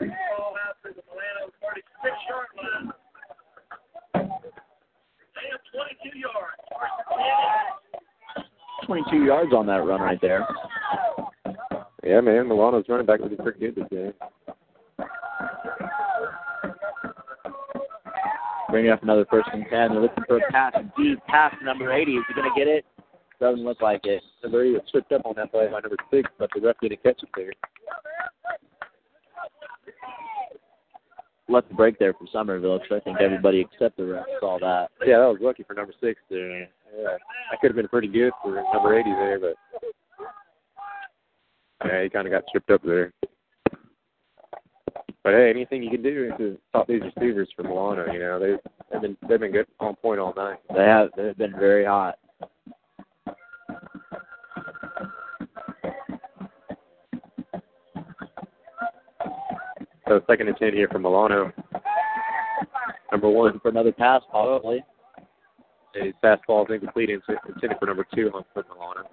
Ball 0.00 0.56
out 0.66 0.76
to 0.82 0.88
the 0.90 1.02
Milano 1.08 1.50
36 1.62 1.84
yard 2.28 2.48
line. 2.58 2.92
They 5.34 5.46
have 5.50 5.62
22 5.72 6.18
yards. 6.18 6.58
First 6.70 6.94
and 7.10 8.44
10. 8.44 8.86
22 8.86 9.24
yards 9.24 9.52
on 9.52 9.66
that 9.66 9.84
run 9.84 10.00
right 10.00 10.20
there. 10.20 10.46
Yeah, 12.04 12.20
man, 12.20 12.48
Milano's 12.48 12.84
running 12.88 13.06
back 13.06 13.20
looking 13.20 13.38
pretty 13.38 13.60
good 13.60 13.76
this 13.76 13.84
game. 13.90 14.12
Bringing 18.70 18.90
up 18.90 19.02
another 19.02 19.26
first 19.30 19.48
and 19.52 19.64
10. 19.70 19.70
They're 19.70 20.00
looking 20.00 20.24
for 20.26 20.38
a 20.38 20.52
pass 20.52 20.74
deep 20.96 21.24
pass 21.26 21.54
number 21.62 21.92
80. 21.92 22.12
Is 22.12 22.24
he 22.28 22.34
going 22.34 22.50
to 22.52 22.58
get 22.58 22.68
it? 22.68 22.84
Doesn't 23.40 23.64
look 23.64 23.82
like 23.82 24.00
it. 24.04 24.22
Number 24.42 24.64
eight 24.64 24.72
was 24.72 24.82
tripped 24.90 25.12
up 25.12 25.26
on 25.26 25.34
that 25.36 25.50
play 25.50 25.66
by 25.66 25.80
number 25.80 25.96
six, 26.10 26.30
but 26.38 26.48
the 26.54 26.60
ref 26.60 26.76
didn't 26.80 27.02
catch 27.02 27.22
it 27.22 27.28
there. 27.36 27.52
the 31.48 31.74
break 31.74 31.98
there 31.98 32.14
for 32.14 32.26
Somerville 32.32 32.78
because 32.78 33.00
I 33.00 33.04
think 33.04 33.20
everybody 33.20 33.60
except 33.60 33.96
the 33.96 34.04
ref 34.06 34.24
saw 34.40 34.58
that. 34.60 34.88
Yeah, 35.06 35.18
that 35.18 35.26
was 35.26 35.38
lucky 35.40 35.62
for 35.64 35.74
number 35.74 35.92
six 36.00 36.20
there. 36.30 36.60
Yeah, 36.60 37.16
that 37.50 37.60
could 37.60 37.70
have 37.70 37.76
been 37.76 37.88
pretty 37.88 38.08
good 38.08 38.32
for 38.42 38.62
number 38.72 38.98
80 38.98 39.10
there, 39.10 39.38
but 39.40 39.54
yeah, 41.84 42.02
he 42.02 42.08
kind 42.08 42.26
of 42.26 42.32
got 42.32 42.44
tripped 42.50 42.70
up 42.70 42.82
there. 42.82 43.12
But 45.22 45.32
hey, 45.32 45.48
anything 45.48 45.82
you 45.82 45.90
can 45.90 46.02
do 46.02 46.30
to 46.36 46.58
stop 46.68 46.86
these 46.86 47.00
receivers 47.16 47.48
from 47.56 47.68
Milano, 47.68 48.12
you 48.12 48.18
know, 48.18 48.38
they've 48.38 48.58
they've 48.92 49.00
been 49.00 49.16
they've 49.28 49.40
been 49.40 49.52
good 49.52 49.66
on 49.80 49.96
point 49.96 50.20
all 50.20 50.34
night. 50.34 50.58
They 50.74 50.84
have 50.84 51.08
they've 51.16 51.36
been 51.36 51.52
very 51.58 51.86
hot. 51.86 52.18
So 60.06 60.20
second 60.26 60.48
and 60.48 60.56
ten 60.58 60.74
here 60.74 60.88
for 60.92 60.98
Milano. 60.98 61.50
Number 63.10 63.30
one 63.30 63.58
for 63.60 63.70
another 63.70 63.92
pass, 63.92 64.22
possibly. 64.30 64.84
His 65.94 66.12
fastball 66.22 66.68
is 66.68 66.74
incomplete, 66.74 67.08
intended 67.08 67.78
for 67.78 67.86
number 67.86 68.06
two 68.14 68.30
on 68.34 68.44
Milano. 68.54 69.08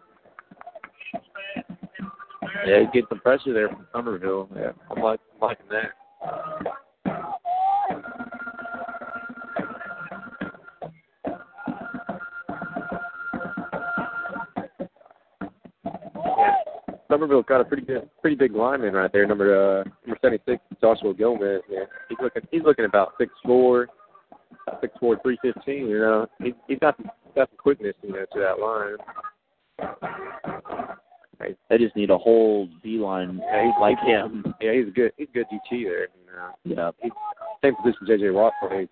Yeah, 2.66 2.84
getting 2.86 3.08
some 3.10 3.20
pressure 3.20 3.54
there 3.54 3.70
from 3.70 3.88
Somerville. 3.92 4.48
Yeah, 4.56 4.72
I'm, 4.90 5.02
like, 5.02 5.20
I'm 5.34 5.48
liking 5.48 5.66
that. 5.70 5.92
Somerville's 17.10 17.46
got 17.48 17.60
a 17.60 17.66
pretty 17.66 17.84
good, 17.84 18.10
pretty 18.22 18.38
big 18.38 18.54
lineman 18.54 18.94
right 18.94 19.12
there, 19.12 19.26
number 19.26 19.82
uh, 19.82 19.84
number 20.06 20.20
seventy 20.22 20.42
six, 20.48 20.62
Joshua 20.80 21.14
Gilman. 21.14 21.60
Yeah, 21.70 21.86
he's 22.08 22.18
looking, 22.22 22.44
he's 22.52 22.64
looking 22.64 22.86
about 22.86 23.14
six 23.20 23.34
four, 23.44 23.88
six 24.80 24.94
four, 25.00 25.20
three 25.22 25.38
fifteen. 25.42 25.88
You 25.88 26.00
know, 26.00 26.28
he, 26.42 26.54
he's 26.70 26.80
got 26.80 26.96
some, 26.96 27.10
got 27.36 27.50
some 27.50 27.58
quickness, 27.58 27.96
you 28.02 28.14
know, 28.14 28.26
to 28.34 28.40
that 28.40 28.60
line. 28.60 28.98
Right. 31.42 31.58
They 31.72 31.80
just 31.80 31.96
need 31.96 32.12
a 32.12 32.18
whole 32.18 32.70
D 32.84 33.00
line 33.00 33.42
Yeah, 33.44 33.72
like 33.80 33.98
him. 34.00 34.46
Yeah, 34.62 34.74
he's 34.74 34.88
a 34.88 34.92
good, 34.92 35.12
he's 35.18 35.28
a 35.30 35.34
good 35.34 35.48
DT 35.52 35.86
there. 35.86 36.08
You 36.64 36.74
uh, 36.74 36.76
know, 36.76 36.76
Yeah. 36.76 36.92
he's 37.02 37.12
same 37.64 37.76
position 37.76 38.08
JJ 38.08 38.34
Watt 38.34 38.54
plays. 38.62 38.88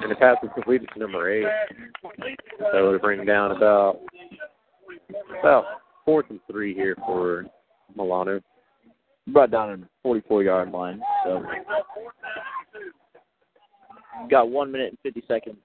And 0.00 0.10
the 0.10 0.16
pass 0.16 0.36
is 0.42 0.50
completed 0.52 0.88
to 0.94 0.98
number 0.98 1.30
eight. 1.30 1.46
So 2.72 2.76
it'll 2.76 2.98
bring 2.98 3.24
down 3.24 3.52
about 3.52 4.00
about 5.38 5.64
fourth 6.04 6.26
and 6.30 6.40
three 6.50 6.74
here 6.74 6.96
for 7.06 7.46
Milano. 7.94 8.40
Brought 9.28 9.52
down 9.52 9.70
in 9.70 9.88
44 10.02 10.42
yard 10.42 10.72
line. 10.72 11.00
So 11.24 11.44
got 14.28 14.50
one 14.50 14.72
minute 14.72 14.88
and 14.90 14.98
50 15.02 15.22
seconds. 15.28 15.56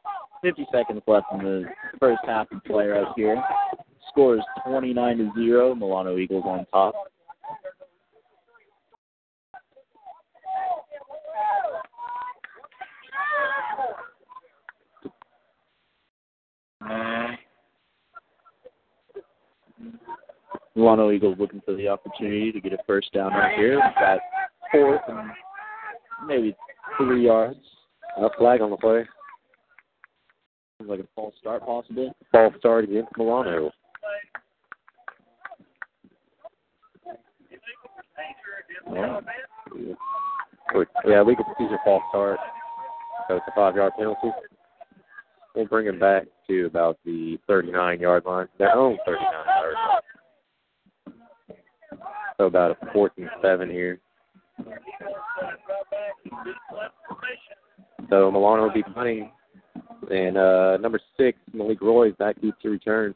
50 0.42 0.66
seconds 0.72 1.02
left 1.08 1.28
in 1.34 1.40
the 1.40 1.64
first 2.00 2.22
half 2.26 2.52
of 2.52 2.64
play 2.64 2.88
right 2.88 3.08
here. 3.16 3.42
Score 4.10 4.36
is 4.36 4.44
29 4.66 5.18
to 5.18 5.32
zero. 5.36 5.76
Milano 5.76 6.18
Eagles 6.18 6.44
on 6.46 6.66
top. 6.72 6.94
Milano 20.76 21.12
Eagles 21.12 21.38
looking 21.40 21.62
for 21.66 21.76
the 21.76 21.88
opportunity 21.88 22.52
to 22.52 22.60
get 22.60 22.74
a 22.74 22.78
first 22.88 23.12
down 23.14 23.34
right 23.34 23.56
here. 23.58 23.76
We've 23.76 23.96
got 23.96 24.20
fourth 24.72 25.02
and 25.08 25.30
maybe 26.26 26.56
three 26.98 27.26
yards. 27.26 27.60
A 28.18 28.30
flag 28.38 28.62
on 28.62 28.72
the 28.72 28.78
play. 28.78 29.06
Like 30.88 31.00
a 31.00 31.08
false 31.16 31.34
start 31.40 31.66
possibly. 31.66 32.12
Ball 32.34 32.52
start 32.60 32.86
against 32.86 33.10
Milano. 33.18 33.72
Yeah. 38.94 39.20
Yeah, 41.06 41.22
legal 41.22 41.44
procedure 41.46 41.78
false 41.84 42.04
start. 42.10 42.40
So 43.28 43.36
it's 43.36 43.46
a 43.48 43.52
five 43.56 43.76
yard 43.76 43.94
penalty. 43.98 44.30
We'll 45.56 45.66
bring 45.66 45.88
it 45.88 46.00
back 46.00 46.24
to 46.48 46.66
about 46.66 46.98
the 47.06 47.38
39 47.48 48.00
yard 48.00 48.26
line, 48.26 48.48
their 48.58 48.76
own 48.76 48.98
39 49.06 49.32
yard 49.32 49.76
line. 49.76 51.16
So 52.38 52.46
about 52.46 52.72
a 52.72 52.92
fourth 52.92 53.12
and 53.18 53.30
seven 53.42 53.70
here. 53.70 54.00
So 58.10 58.32
Milano 58.32 58.64
will 58.64 58.74
be 58.74 58.84
punting. 58.84 59.32
And 60.10 60.38
uh, 60.38 60.78
number 60.78 61.00
six, 61.18 61.38
Malik 61.54 61.82
Roy 61.82 62.10
is 62.10 62.16
back 62.16 62.36
to 62.42 62.70
return. 62.70 63.14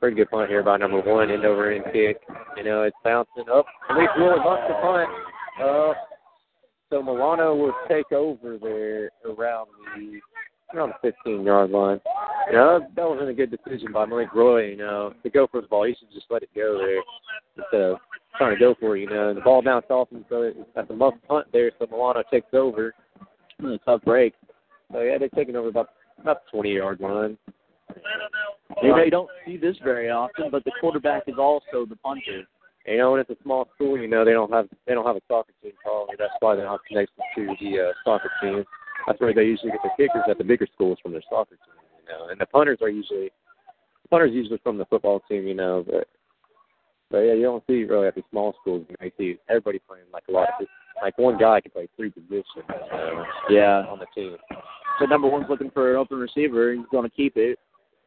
Pretty 0.00 0.16
good 0.16 0.30
punt 0.30 0.50
here 0.50 0.62
by 0.62 0.76
number 0.76 1.00
one, 1.00 1.30
end 1.30 1.44
over 1.44 1.72
end 1.72 1.84
kick. 1.92 2.20
You 2.56 2.64
know, 2.64 2.82
it's 2.82 2.96
bouncing 3.02 3.44
up. 3.52 3.66
Malik 3.88 4.10
Roy 4.18 4.36
lost 4.36 4.62
the 4.68 4.74
punt. 4.74 5.10
Uh, 5.62 5.94
so 6.90 7.02
Milano 7.02 7.54
will 7.54 7.74
take 7.88 8.12
over 8.12 8.58
there 8.58 9.10
around 9.24 9.68
the 9.96 10.20
around 10.74 10.92
the 11.02 11.12
15 11.12 11.44
yard 11.44 11.70
line. 11.70 12.00
You 12.48 12.52
know, 12.54 12.80
that 12.94 13.08
wasn't 13.08 13.30
a 13.30 13.34
good 13.34 13.50
decision 13.50 13.92
by 13.92 14.04
Malik 14.04 14.34
Roy. 14.34 14.70
You 14.70 14.76
know, 14.76 15.14
to 15.22 15.30
go 15.30 15.46
for 15.50 15.60
the 15.60 15.66
ball, 15.66 15.84
he 15.84 15.94
should 15.98 16.12
just 16.12 16.26
let 16.30 16.42
it 16.42 16.50
go 16.54 16.78
there 16.78 17.02
of 17.92 17.98
trying 18.36 18.54
to 18.54 18.60
go 18.60 18.74
for 18.78 18.96
it. 18.96 19.00
You 19.00 19.10
know, 19.10 19.28
and 19.28 19.36
the 19.36 19.42
ball 19.42 19.62
bounced 19.62 19.90
off 19.90 20.10
him, 20.10 20.24
so 20.28 20.42
it- 20.42 20.56
that's 20.74 20.90
a 20.90 20.94
muff 20.94 21.14
punt 21.28 21.46
there. 21.52 21.70
So 21.78 21.86
Milano 21.90 22.22
takes 22.30 22.52
over. 22.52 22.94
A 23.64 23.78
tough 23.78 24.02
break. 24.02 24.34
So 24.92 25.00
yeah, 25.00 25.18
they're 25.18 25.28
taking 25.30 25.56
over 25.56 25.68
about 25.68 25.90
about 26.18 26.44
the 26.44 26.50
20 26.50 26.74
yard 26.74 27.00
line. 27.00 27.38
You 28.82 28.88
know, 28.90 29.02
you 29.02 29.10
don't 29.10 29.30
see 29.46 29.56
this 29.56 29.76
very 29.82 30.10
often, 30.10 30.50
but 30.50 30.64
the 30.64 30.72
quarterback 30.80 31.24
is 31.26 31.38
also 31.38 31.86
the 31.86 31.96
punter. 31.96 32.46
You 32.86 32.98
know, 32.98 33.12
when 33.12 33.20
it's 33.20 33.30
a 33.30 33.36
small 33.42 33.68
school, 33.74 33.98
you 33.98 34.06
know 34.06 34.24
they 34.24 34.32
don't 34.32 34.52
have 34.52 34.68
they 34.86 34.94
don't 34.94 35.06
have 35.06 35.16
a 35.16 35.22
soccer 35.26 35.52
team 35.62 35.72
probably. 35.82 36.14
That's 36.18 36.32
why 36.40 36.54
they're 36.54 36.66
not 36.66 36.84
connected 36.84 37.20
to 37.36 37.46
the 37.60 37.88
uh, 37.88 37.92
soccer 38.04 38.30
team. 38.40 38.64
That's 39.06 39.20
where 39.20 39.34
they 39.34 39.44
usually 39.44 39.72
get 39.72 39.80
their 39.82 39.96
kickers 39.96 40.24
at 40.28 40.38
the 40.38 40.44
bigger 40.44 40.66
schools 40.74 40.98
from 41.02 41.12
their 41.12 41.22
soccer 41.28 41.56
team. 41.56 41.74
You 42.02 42.12
know, 42.12 42.28
and 42.30 42.40
the 42.40 42.46
punters 42.46 42.78
are 42.82 42.88
usually 42.88 43.30
punters 44.10 44.32
usually 44.32 44.58
from 44.62 44.78
the 44.78 44.84
football 44.84 45.20
team. 45.28 45.46
You 45.46 45.54
know, 45.54 45.84
but 45.86 46.08
but 47.10 47.18
yeah, 47.18 47.34
you 47.34 47.42
don't 47.42 47.62
see 47.66 47.84
really 47.84 48.06
at 48.08 48.14
the 48.14 48.22
small 48.30 48.54
schools. 48.60 48.84
You, 48.88 48.96
know, 49.00 49.06
you 49.06 49.12
see 49.34 49.38
everybody 49.48 49.78
playing 49.86 50.06
like 50.12 50.24
a 50.28 50.32
lot 50.32 50.48
of 50.60 50.66
like 51.02 51.16
one 51.18 51.38
guy 51.38 51.60
can 51.60 51.70
play 51.70 51.88
three 51.96 52.10
positions 52.10 52.64
uh, 52.68 53.24
Yeah. 53.50 53.84
on 53.88 53.98
the 53.98 54.06
team. 54.14 54.36
So 54.98 55.04
number 55.04 55.28
one's 55.28 55.46
looking 55.48 55.70
for 55.70 55.90
an 55.92 55.96
open 55.98 56.18
receiver. 56.18 56.72
He's 56.72 56.86
going 56.90 57.08
to 57.08 57.14
keep 57.14 57.36
it. 57.36 57.58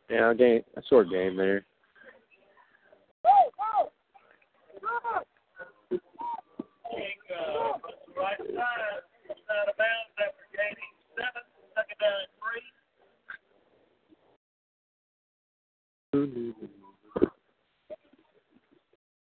Yeah, 0.10 0.32
a 0.32 0.36
game 0.36 0.62
a 0.76 0.82
short 0.90 1.10
game 1.10 1.38
there. 1.38 1.66
Right 8.18 8.38
side, 8.38 9.06
out 9.50 9.70
of 9.70 9.78
bounds 9.78 10.16
after 10.20 10.46
gaining 10.52 10.92
seven, 11.16 11.44
second 11.74 11.98
down 12.02 12.20
and 12.20 12.34
three. 12.42 12.66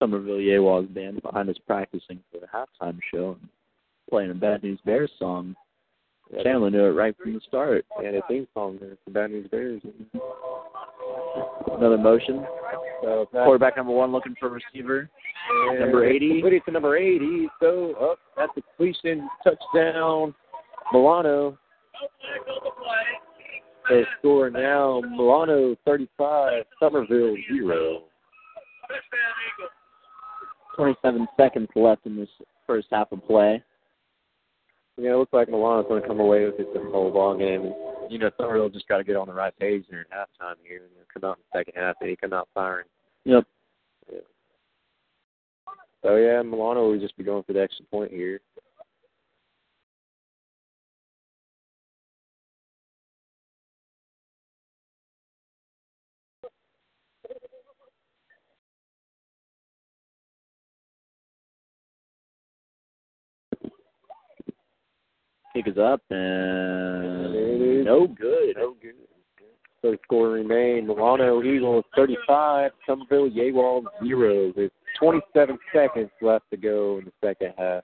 Somerville 0.03 0.35
Yegua's 0.35 0.89
band 0.89 1.21
behind 1.21 1.49
us 1.49 1.55
practicing 1.65 2.19
for 2.29 2.41
the 2.41 2.47
halftime 2.47 2.99
show 3.13 3.37
and 3.39 3.49
playing 4.09 4.31
a 4.31 4.33
Bad 4.33 4.61
News 4.61 4.79
Bears 4.85 5.09
song. 5.17 5.55
Chandler 6.43 6.69
knew 6.69 6.83
it 6.83 6.89
right 6.89 7.15
from 7.17 7.33
the 7.33 7.39
start. 7.47 7.85
Yeah, 8.01 8.11
the 8.11 8.21
theme 8.27 8.45
song 8.53 8.79
there 8.81 8.97
for 9.05 9.11
Bad 9.11 9.31
News 9.31 9.47
Bears. 9.49 9.81
Another 11.71 11.97
motion. 11.97 12.45
So 13.01 13.29
Quarterback 13.31 13.77
number 13.77 13.93
one 13.93 14.11
looking 14.11 14.35
for 14.37 14.49
receiver. 14.49 15.09
And 15.69 15.79
Number 15.79 16.03
80. 16.03 16.41
Put 16.41 16.51
it 16.51 16.65
to 16.65 16.71
number 16.71 16.97
80. 16.97 17.47
So 17.61 17.93
up. 18.11 18.19
That's 18.35 18.51
a 18.57 18.61
completion. 18.61 19.29
Touchdown. 19.45 20.35
Milano. 20.91 21.57
They 23.89 24.03
score 24.19 24.49
now. 24.49 25.01
Milano 25.01 25.77
35. 25.85 26.63
Somerville 26.81 27.37
0. 27.49 28.01
27 30.75 31.27
seconds 31.37 31.69
left 31.75 32.05
in 32.05 32.15
this 32.15 32.29
first 32.65 32.87
half 32.91 33.11
of 33.11 33.25
play. 33.25 33.63
Yeah, 34.97 35.13
it 35.13 35.17
looks 35.17 35.33
like 35.33 35.49
Milano's 35.49 35.85
going 35.87 36.01
to 36.01 36.07
come 36.07 36.19
away 36.19 36.45
with 36.45 36.59
it 36.59 36.71
this 36.73 36.83
whole 36.91 37.11
ball 37.11 37.35
game. 37.37 37.73
You 38.09 38.19
know, 38.19 38.29
Somerville 38.37 38.69
just 38.69 38.87
got 38.87 38.97
to 38.97 39.03
get 39.03 39.15
on 39.15 39.27
the 39.27 39.33
right 39.33 39.57
page 39.57 39.85
during 39.89 40.05
halftime 40.05 40.55
here 40.67 40.83
and 40.83 41.07
come 41.11 41.29
out 41.29 41.37
in 41.37 41.43
the 41.51 41.59
second 41.59 41.81
half 41.81 41.95
and 41.99 42.09
he 42.09 42.15
come 42.15 42.33
out 42.33 42.47
firing. 42.53 42.85
Yep. 43.25 43.43
Yeah. 44.11 44.19
So 46.03 46.17
yeah, 46.17 46.41
Milano 46.43 46.89
will 46.89 46.99
just 46.99 47.17
be 47.17 47.23
going 47.23 47.43
for 47.43 47.53
the 47.53 47.61
extra 47.61 47.85
point 47.85 48.11
here. 48.11 48.39
Kick 65.53 65.67
is 65.67 65.77
up 65.77 66.01
and 66.09 67.83
no 67.85 68.07
good. 68.07 68.55
No 68.57 68.75
good. 68.81 68.95
So 69.83 69.95
score 70.03 70.29
remain 70.29 70.87
Milano 70.87 71.43
Eagles 71.43 71.83
35, 71.95 72.71
Somerville 72.87 73.29
Yegua 73.29 73.83
0 74.03 74.53
with 74.55 74.71
27 74.97 75.59
seconds 75.73 76.09
left 76.21 76.49
to 76.51 76.57
go 76.57 76.99
in 76.99 77.05
the 77.05 77.11
second 77.21 77.53
half. 77.57 77.83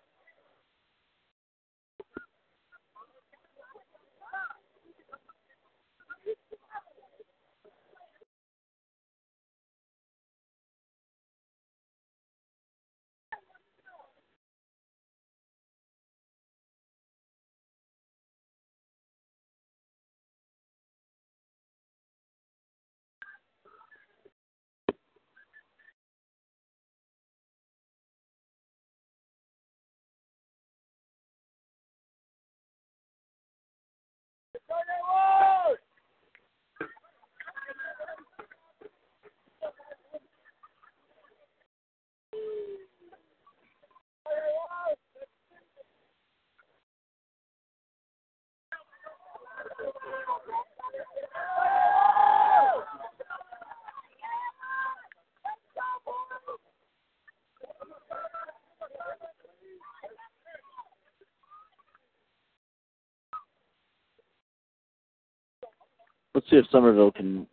Let's 66.36 66.50
see 66.50 66.58
if 66.58 66.66
Somerville 66.72 67.12
can 67.12 67.48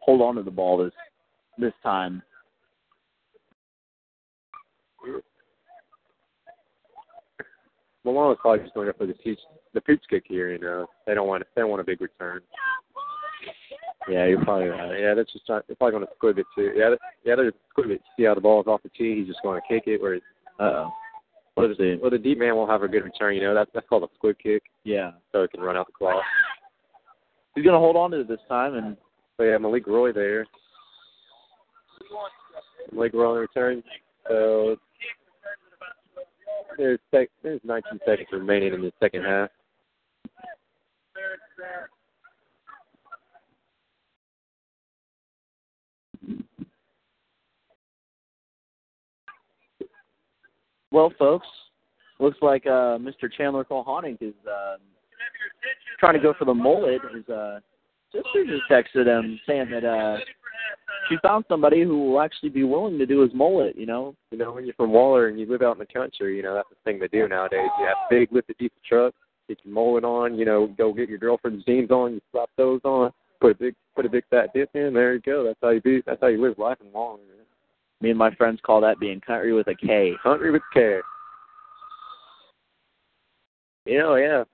hold 0.00 0.20
on 0.20 0.34
to 0.36 0.42
the 0.42 0.50
ball 0.50 0.78
this 0.78 0.92
this 1.58 1.72
time. 1.82 2.22
Milano's 8.04 8.38
probably 8.40 8.60
just 8.64 8.74
going 8.74 8.88
up 8.88 8.98
for 8.98 9.06
the 9.06 9.12
peach, 9.14 9.38
the 9.74 9.80
pooch 9.80 10.02
kick 10.10 10.24
here. 10.26 10.52
You 10.52 10.58
know, 10.58 10.86
they 11.06 11.14
don't 11.14 11.28
want 11.28 11.44
they 11.54 11.62
don't 11.62 11.70
want 11.70 11.80
a 11.80 11.84
big 11.84 12.00
return. 12.00 12.40
Yeah, 14.08 14.26
you're 14.26 14.42
probably 14.44 14.66
right. 14.68 14.98
Yeah, 15.00 15.14
that's 15.14 15.32
just 15.32 15.46
trying, 15.46 15.62
they're 15.68 15.76
probably 15.76 15.92
going 15.92 16.06
to 16.06 16.12
squib 16.16 16.38
it 16.38 16.46
too. 16.56 16.72
Yeah, 16.74 16.94
yeah, 17.24 17.36
they're 17.36 17.52
squib 17.70 17.90
it. 17.90 18.00
See 18.16 18.24
how 18.24 18.34
the 18.34 18.40
ball's 18.40 18.66
off 18.66 18.82
the 18.82 18.88
tee? 18.88 19.18
He's 19.18 19.28
just 19.28 19.42
going 19.44 19.60
to 19.60 19.68
kick 19.72 19.84
it. 19.86 20.02
Where, 20.02 20.16
Uh 20.58 20.62
oh. 20.62 20.90
well, 21.56 21.68
Let's 21.68 21.78
well, 22.00 22.10
the 22.10 22.18
deep 22.18 22.38
man 22.38 22.56
won't 22.56 22.70
have 22.70 22.82
a 22.82 22.88
good 22.88 23.04
return. 23.04 23.36
You 23.36 23.42
know, 23.42 23.54
that's 23.54 23.70
that's 23.72 23.88
called 23.88 24.02
a 24.02 24.08
squib 24.16 24.36
kick, 24.42 24.64
Yeah. 24.82 25.12
so 25.30 25.42
it 25.42 25.52
can 25.52 25.60
run 25.60 25.76
out 25.76 25.86
the 25.86 25.92
clock. 25.92 26.20
He's 27.54 27.64
gonna 27.64 27.78
hold 27.78 27.96
on 27.96 28.10
to 28.12 28.20
it 28.20 28.28
this 28.28 28.40
time 28.48 28.74
and 28.74 28.96
So 29.36 29.44
yeah, 29.44 29.58
Malik 29.58 29.86
Roy 29.86 30.12
there. 30.12 30.46
Malik 32.92 33.12
Roy 33.14 33.26
on 33.28 33.34
the 33.34 33.40
return. 33.40 33.82
So 34.28 34.76
there's 36.78 36.98
sec- 37.10 37.30
there's 37.42 37.60
19 37.64 38.00
seconds 38.06 38.28
remaining 38.32 38.74
in 38.74 38.82
the 38.82 38.92
second 39.00 39.24
half. 39.24 39.50
well 50.90 51.12
folks, 51.18 51.46
looks 52.20 52.38
like 52.42 52.66
uh 52.66 52.98
Mr. 52.98 53.32
Chandler 53.36 53.64
Colhonic 53.64 54.18
is 54.20 54.34
uh 54.46 54.76
trying 55.98 56.14
to 56.14 56.20
go 56.20 56.34
for 56.38 56.44
the 56.44 56.54
mullet. 56.54 57.00
His 57.14 57.28
uh 57.28 57.60
sister 58.12 58.44
just 58.46 58.62
texted 58.70 59.06
him 59.06 59.38
saying 59.46 59.70
that 59.70 59.84
uh 59.84 60.18
she 61.08 61.16
found 61.22 61.44
somebody 61.48 61.82
who 61.82 62.10
will 62.10 62.20
actually 62.20 62.50
be 62.50 62.64
willing 62.64 62.98
to 62.98 63.06
do 63.06 63.20
his 63.20 63.32
mullet, 63.34 63.76
you 63.76 63.86
know. 63.86 64.14
You 64.30 64.38
know, 64.38 64.52
when 64.52 64.64
you're 64.64 64.74
from 64.74 64.92
Waller 64.92 65.28
and 65.28 65.38
you 65.38 65.46
live 65.46 65.62
out 65.62 65.72
in 65.72 65.78
the 65.78 65.86
country, 65.86 66.36
you 66.36 66.42
know 66.42 66.54
that's 66.54 66.68
the 66.70 66.76
thing 66.84 67.00
to 67.00 67.08
do 67.08 67.28
nowadays. 67.28 67.68
You 67.78 67.86
have 67.86 67.96
big 68.10 68.32
lifted 68.32 68.56
diesel 68.58 68.76
trucks, 68.88 69.16
get 69.48 69.58
your 69.64 69.74
mullet 69.74 70.04
on. 70.04 70.36
You 70.36 70.44
know, 70.44 70.66
go 70.78 70.92
get 70.92 71.08
your 71.08 71.18
girlfriend's 71.18 71.64
jeans 71.64 71.90
on. 71.90 72.14
You 72.14 72.20
slap 72.30 72.50
those 72.56 72.80
on. 72.84 73.10
Put 73.40 73.52
a 73.52 73.54
big 73.54 73.74
put 73.96 74.06
a 74.06 74.08
big 74.08 74.24
fat 74.30 74.50
dip 74.54 74.70
in. 74.74 74.94
There 74.94 75.14
you 75.14 75.20
go. 75.20 75.44
That's 75.44 75.58
how 75.62 75.70
you 75.70 75.80
be. 75.80 76.02
That's 76.06 76.20
how 76.20 76.28
you 76.28 76.40
live 76.40 76.58
life 76.58 76.78
in 76.84 76.92
Waller. 76.92 77.18
Me 78.00 78.10
and 78.10 78.18
my 78.18 78.34
friends 78.34 78.60
call 78.64 78.80
that 78.80 78.98
being 78.98 79.20
country 79.20 79.52
with 79.52 79.68
a 79.68 79.74
K. 79.74 80.12
Country 80.22 80.50
with 80.50 80.62
care. 80.72 81.02
You 83.84 83.98
know, 83.98 84.14
yeah. 84.16 84.44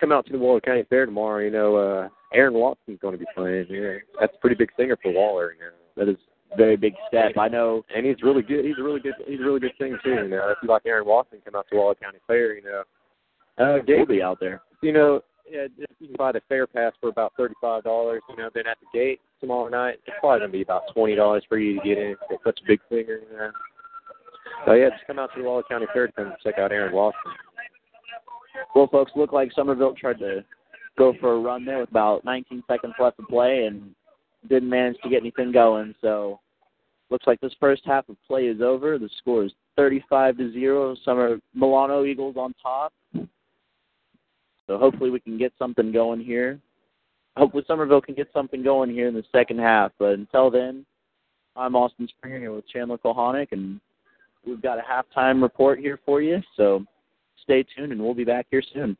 Come 0.00 0.12
out 0.12 0.26
to 0.26 0.32
the 0.32 0.38
Waller 0.38 0.60
County 0.60 0.84
Fair 0.88 1.06
tomorrow. 1.06 1.44
You 1.44 1.50
know, 1.50 1.76
uh 1.76 2.08
Aaron 2.32 2.54
Watson's 2.54 2.98
going 3.00 3.12
to 3.12 3.18
be 3.18 3.26
playing. 3.34 3.66
Yeah, 3.68 3.96
that's 4.18 4.34
a 4.34 4.40
pretty 4.40 4.56
big 4.56 4.70
singer 4.76 4.96
for 5.02 5.12
Waller. 5.12 5.52
You 5.52 5.60
know. 5.60 5.70
That 5.96 6.10
is 6.10 6.16
very 6.56 6.76
big 6.76 6.94
step. 7.08 7.32
I 7.38 7.48
know 7.48 7.84
and 7.94 8.06
he's 8.06 8.22
really 8.22 8.42
good. 8.42 8.64
He's 8.64 8.78
a 8.78 8.82
really 8.82 9.00
good. 9.00 9.14
He's 9.26 9.40
a 9.40 9.44
really 9.44 9.60
good 9.60 9.72
singer 9.78 9.98
too. 10.02 10.10
You 10.10 10.28
know, 10.28 10.50
if 10.50 10.58
you 10.62 10.68
like 10.68 10.82
Aaron 10.86 11.06
Watson, 11.06 11.38
come 11.44 11.56
out 11.56 11.66
to 11.70 11.76
Waller 11.76 11.94
County 11.94 12.18
Fair. 12.26 12.56
You 12.56 12.62
know, 12.64 12.82
uh, 13.58 13.78
we'll 13.86 14.06
be 14.06 14.22
out 14.22 14.38
there. 14.40 14.62
You 14.82 14.92
know, 14.92 15.20
yeah, 15.50 15.66
you 15.98 16.06
can 16.06 16.16
buy 16.16 16.32
the 16.32 16.40
fair 16.48 16.66
pass 16.66 16.92
for 17.00 17.08
about 17.08 17.32
thirty-five 17.36 17.82
dollars. 17.84 18.22
You 18.28 18.36
know, 18.36 18.50
then 18.54 18.66
at 18.66 18.78
the 18.80 18.98
gate 18.98 19.20
tomorrow 19.40 19.68
night, 19.68 19.98
it's 20.06 20.16
probably 20.20 20.40
gonna 20.40 20.52
be 20.52 20.62
about 20.62 20.82
twenty 20.94 21.14
dollars 21.14 21.44
for 21.48 21.58
you 21.58 21.78
to 21.78 21.86
get 21.86 21.98
in. 21.98 22.16
It's 22.30 22.44
such 22.44 22.60
a 22.62 22.66
big 22.66 22.80
singer. 22.88 23.20
You 23.30 23.36
know. 23.36 23.50
So 24.66 24.72
yeah, 24.74 24.90
just 24.90 25.06
come 25.06 25.18
out 25.18 25.30
to 25.34 25.42
the 25.42 25.46
Waller 25.46 25.62
County 25.68 25.86
Fair 25.92 26.06
to 26.06 26.12
come 26.12 26.32
check 26.42 26.58
out 26.58 26.72
Aaron 26.72 26.94
Watson. 26.94 27.32
Well, 28.74 28.88
folks, 28.88 29.12
looked 29.16 29.32
like 29.32 29.52
Somerville 29.52 29.94
tried 29.94 30.18
to 30.18 30.44
go 30.98 31.14
for 31.20 31.34
a 31.34 31.40
run 31.40 31.64
there 31.64 31.78
with 31.78 31.90
about 31.90 32.24
19 32.24 32.62
seconds 32.68 32.94
left 32.98 33.16
to 33.18 33.22
play 33.24 33.64
and 33.64 33.94
didn't 34.48 34.68
manage 34.68 34.96
to 35.02 35.10
get 35.10 35.20
anything 35.20 35.52
going. 35.52 35.94
So, 36.00 36.40
looks 37.10 37.26
like 37.26 37.40
this 37.40 37.54
first 37.60 37.82
half 37.84 38.08
of 38.08 38.16
play 38.26 38.46
is 38.46 38.60
over. 38.60 38.98
The 38.98 39.10
score 39.18 39.44
is 39.44 39.52
35 39.76 40.38
to 40.38 40.52
zero. 40.52 40.96
Summer 41.04 41.38
Milano 41.54 42.04
Eagles 42.04 42.36
on 42.36 42.54
top. 42.62 42.92
So 44.66 44.78
hopefully 44.78 45.10
we 45.10 45.18
can 45.18 45.36
get 45.36 45.52
something 45.58 45.90
going 45.90 46.20
here. 46.20 46.60
Hopefully 47.36 47.64
Somerville 47.66 48.00
can 48.00 48.14
get 48.14 48.28
something 48.32 48.62
going 48.62 48.90
here 48.90 49.08
in 49.08 49.14
the 49.14 49.24
second 49.32 49.58
half. 49.58 49.90
But 49.98 50.10
until 50.10 50.50
then, 50.50 50.86
I'm 51.56 51.74
Austin 51.74 52.06
Springer 52.06 52.38
here 52.38 52.52
with 52.52 52.68
Chandler 52.68 52.98
Kohanic, 52.98 53.48
and 53.50 53.80
we've 54.46 54.62
got 54.62 54.78
a 54.78 54.82
halftime 54.82 55.42
report 55.42 55.80
here 55.80 55.98
for 56.06 56.22
you. 56.22 56.40
So 56.56 56.84
stay 57.42 57.64
tuned, 57.76 57.92
and 57.92 58.02
we'll 58.02 58.14
be 58.14 58.24
back 58.24 58.46
here 58.50 58.62
soon. 58.72 58.96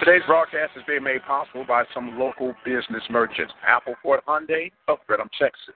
Today's 0.00 0.22
broadcast 0.26 0.72
is 0.76 0.82
being 0.88 1.02
made 1.02 1.22
possible 1.24 1.66
by 1.68 1.84
some 1.92 2.18
local 2.18 2.54
business 2.64 3.02
merchants. 3.10 3.52
Apple 3.68 3.94
Ford 4.02 4.20
Hyundai 4.26 4.72
of 4.88 4.96
Brenham, 5.06 5.28
Texas. 5.38 5.74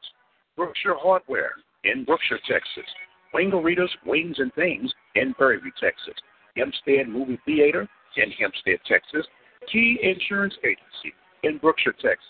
Brookshire 0.56 0.96
Hardware 0.96 1.52
in 1.84 2.06
Brookshire, 2.06 2.38
Texas. 2.48 2.88
Wingaritas, 3.34 3.90
Wings 4.06 4.36
and 4.38 4.50
Things 4.54 4.90
in 5.14 5.34
Prairie 5.34 5.60
View, 5.60 5.72
Texas. 5.78 6.14
Hempstead 6.56 7.06
Movie 7.06 7.38
Theater 7.44 7.86
in 8.16 8.30
Hempstead, 8.30 8.78
Texas. 8.88 9.26
Key 9.70 9.98
Insurance 10.02 10.54
Agency 10.64 11.12
in 11.42 11.58
Brookshire, 11.58 11.92
Texas. 11.92 12.24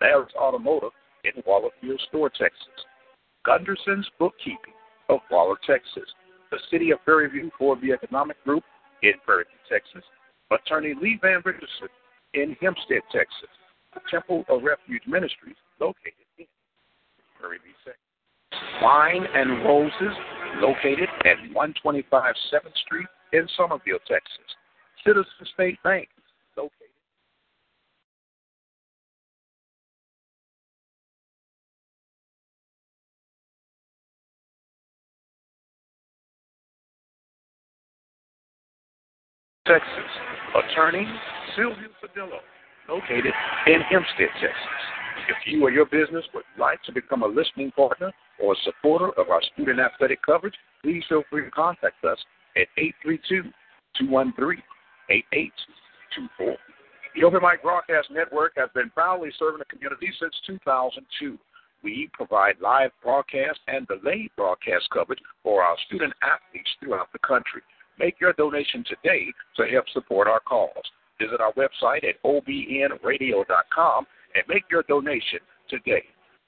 Barrett's 0.00 0.34
Automotive 0.34 0.90
in 1.22 1.40
Wallerfield 1.44 2.00
Store, 2.08 2.28
Texas. 2.28 2.74
Gunderson's 3.46 4.10
Bookkeeping 4.18 4.74
of 5.08 5.20
Waller, 5.30 5.58
Texas. 5.64 6.10
The 6.50 6.58
City 6.72 6.90
of 6.90 7.04
Prairie 7.04 7.30
View 7.30 7.52
Ford 7.56 7.78
Economic 7.84 8.42
Group 8.42 8.64
in 9.04 9.12
Prairie 9.24 9.44
Texas. 9.70 10.02
Attorney 10.50 10.94
Lee 11.00 11.18
Van 11.22 11.42
Richardson 11.44 11.88
in 12.34 12.56
Hempstead, 12.60 13.02
Texas. 13.12 13.48
Temple 14.10 14.44
of 14.48 14.62
Refuge 14.62 15.02
Ministries 15.06 15.56
located 15.80 16.12
in 16.38 16.46
Prairie 17.40 17.58
Texas. 17.84 18.00
Wine 18.82 19.26
and 19.34 19.64
Roses 19.64 20.16
located 20.60 21.08
at 21.24 21.36
125 21.52 22.34
7th 22.52 22.76
Street 22.84 23.06
in 23.32 23.48
Somerville, 23.56 23.98
Texas. 24.06 24.30
Citizen 25.04 25.24
State 25.54 25.82
Bank 25.82 26.08
located. 26.56 26.72
Texas. 39.66 40.25
Attorney 40.56 41.06
Sylvia 41.54 41.88
Padillo, 42.00 42.38
located 42.88 43.32
in 43.66 43.80
Hempstead, 43.82 44.28
Texas. 44.40 44.56
If 45.28 45.36
you 45.46 45.62
or 45.62 45.70
your 45.70 45.84
business 45.86 46.24
would 46.32 46.44
like 46.58 46.82
to 46.84 46.92
become 46.92 47.22
a 47.22 47.26
listening 47.26 47.72
partner 47.72 48.12
or 48.40 48.54
a 48.54 48.56
supporter 48.64 49.10
of 49.20 49.28
our 49.28 49.42
student 49.52 49.80
athletic 49.80 50.22
coverage, 50.22 50.54
please 50.82 51.02
feel 51.08 51.24
free 51.28 51.44
to 51.44 51.50
contact 51.50 52.02
us 52.04 52.18
at 52.56 52.68
832 52.78 53.50
213 53.98 54.62
8824. 55.10 56.56
The 57.14 57.24
Open 57.24 57.40
Mic 57.42 57.62
Broadcast 57.62 58.10
Network 58.10 58.52
has 58.56 58.70
been 58.74 58.90
proudly 58.90 59.30
serving 59.38 59.58
the 59.58 59.64
community 59.66 60.08
since 60.20 60.34
2002. 60.46 61.38
We 61.82 62.08
provide 62.12 62.56
live 62.60 62.92
broadcast 63.02 63.60
and 63.68 63.86
delayed 63.86 64.30
broadcast 64.36 64.88
coverage 64.92 65.20
for 65.42 65.62
our 65.62 65.76
student 65.86 66.14
athletes 66.22 66.70
throughout 66.80 67.12
the 67.12 67.18
country. 67.20 67.62
Make 67.98 68.20
your 68.20 68.32
donation 68.34 68.84
today 68.86 69.26
to 69.56 69.66
help 69.66 69.86
support 69.92 70.28
our 70.28 70.40
cause. 70.40 70.70
Visit 71.20 71.40
our 71.40 71.52
website 71.54 72.04
at 72.04 72.22
obnradio.com 72.24 74.06
and 74.34 74.44
make 74.48 74.64
your 74.70 74.82
donation 74.82 75.40
today. 75.68 76.04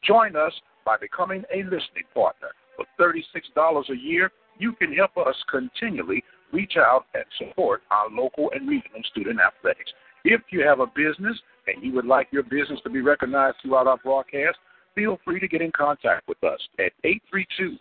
Join 0.07 0.37
us 0.37 0.53
by 0.85 0.97
becoming 1.01 1.45
a 1.53 1.62
listening 1.65 2.05
partner. 2.15 2.49
For 2.77 2.85
$36 3.01 3.91
a 3.91 3.97
year, 3.97 4.31
you 4.59 4.73
can 4.73 4.93
help 4.95 5.16
us 5.16 5.35
continually 5.51 6.23
reach 6.53 6.75
out 6.77 7.07
and 7.15 7.25
support 7.39 7.83
our 7.91 8.09
local 8.11 8.51
and 8.55 8.69
regional 8.69 9.03
student 9.11 9.39
athletics. 9.41 9.91
If 10.25 10.43
you 10.51 10.65
have 10.66 10.81
a 10.81 10.87
business 10.87 11.39
and 11.66 11.83
you 11.83 11.93
would 11.93 12.07
like 12.07 12.29
your 12.31 12.43
business 12.43 12.81
to 12.85 12.91
be 12.91 13.01
recognized 13.01 13.57
throughout 13.62 13.87
our 13.87 13.99
broadcast, 13.99 14.59
feel 14.95 15.19
free 15.25 15.41
to 15.41 15.49
get 15.49 15.62
in 15.62 15.73
contact 15.73 16.29
with 16.29 16.43
us 16.45 16.61
at 16.79 16.93
832 17.05 17.77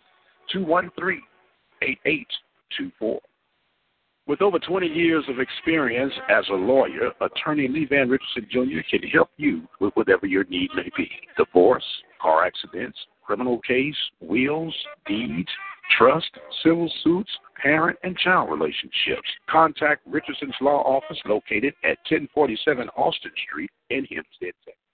213 0.52 1.22
8824. 1.82 3.20
With 4.28 4.42
over 4.42 4.58
20 4.58 4.86
years 4.86 5.24
of 5.30 5.40
experience 5.40 6.12
as 6.28 6.44
a 6.50 6.54
lawyer, 6.54 7.12
attorney 7.22 7.66
Lee 7.66 7.86
Van 7.86 8.10
Richardson 8.10 8.46
Jr. 8.50 8.82
can 8.90 9.08
help 9.08 9.30
you 9.38 9.62
with 9.80 9.94
whatever 9.94 10.26
your 10.26 10.44
need 10.44 10.68
may 10.76 10.90
be 10.94 11.10
divorce, 11.38 11.84
car 12.20 12.44
accidents, 12.44 12.98
criminal 13.24 13.58
case, 13.66 13.96
wills, 14.20 14.74
deeds, 15.06 15.48
trust, 15.96 16.30
civil 16.62 16.92
suits, 17.02 17.30
parent 17.56 17.98
and 18.02 18.18
child 18.18 18.50
relationships. 18.50 19.26
Contact 19.48 20.02
Richardson's 20.06 20.54
Law 20.60 20.82
Office 20.82 21.18
located 21.24 21.72
at 21.82 21.96
1047 22.10 22.86
Austin 22.98 23.32
Street 23.48 23.70
in 23.88 24.04
Hempstead, 24.04 24.52
Texas. 24.62 24.87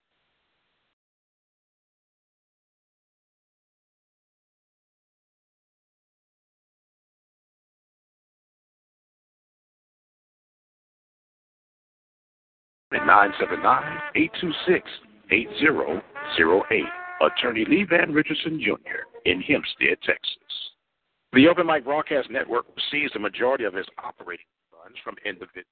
At 12.95 13.03
979-826-8008. 15.33 16.03
Attorney 17.21 17.65
Lee 17.69 17.87
Van 17.89 18.13
Richardson 18.13 18.61
Jr. 18.61 19.07
in 19.25 19.41
Hempstead, 19.41 19.99
Texas. 20.05 20.39
The 21.33 21.49
Open 21.49 21.67
Mic 21.67 21.85
Broadcast 21.85 22.31
Network 22.31 22.67
receives 22.77 23.13
the 23.13 23.19
majority 23.19 23.65
of 23.65 23.75
its 23.75 23.89
operating 24.03 24.47
funds 24.71 24.99
from 25.03 25.17
individual 25.25 25.65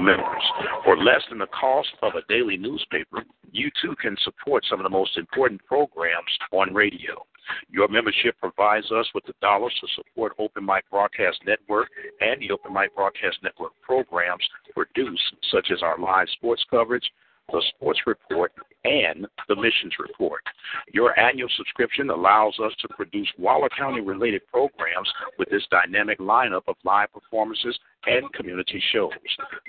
members. 0.00 0.42
For 0.84 0.96
less 0.96 1.22
than 1.28 1.38
the 1.38 1.46
cost 1.48 1.90
of 2.02 2.14
a 2.14 2.22
daily 2.28 2.56
newspaper, 2.56 3.22
you 3.52 3.70
too 3.82 3.94
can 4.00 4.16
support 4.24 4.64
some 4.68 4.80
of 4.80 4.84
the 4.84 4.90
most 4.90 5.16
important 5.16 5.64
programs 5.64 6.38
on 6.52 6.74
radio. 6.74 7.24
Your 7.70 7.88
membership 7.88 8.36
provides 8.40 8.90
us 8.92 9.06
with 9.14 9.24
the 9.26 9.34
dollars 9.40 9.74
to 9.80 9.88
support 9.94 10.32
Open 10.38 10.64
Mic 10.64 10.84
Broadcast 10.90 11.38
Network 11.46 11.88
and 12.20 12.40
the 12.40 12.50
Open 12.50 12.72
Mic 12.72 12.94
Broadcast 12.94 13.38
Network 13.42 13.72
programs 13.82 14.42
produced, 14.74 15.22
such 15.50 15.70
as 15.72 15.82
our 15.82 15.98
live 15.98 16.28
sports 16.36 16.64
coverage, 16.70 17.10
the 17.52 17.62
sports 17.76 18.00
report, 18.06 18.52
and 18.84 19.26
the 19.48 19.56
missions 19.56 19.94
report. 19.98 20.42
Your 20.92 21.18
annual 21.18 21.48
subscription 21.56 22.10
allows 22.10 22.58
us 22.64 22.72
to 22.82 22.88
produce 22.88 23.28
Waller 23.38 23.68
County 23.76 24.00
related 24.00 24.42
programs 24.52 25.10
with 25.38 25.48
this 25.50 25.66
dynamic 25.70 26.18
lineup 26.18 26.62
of 26.66 26.76
live 26.84 27.12
performances 27.12 27.78
and 28.06 28.32
community 28.32 28.82
shows. 28.92 29.10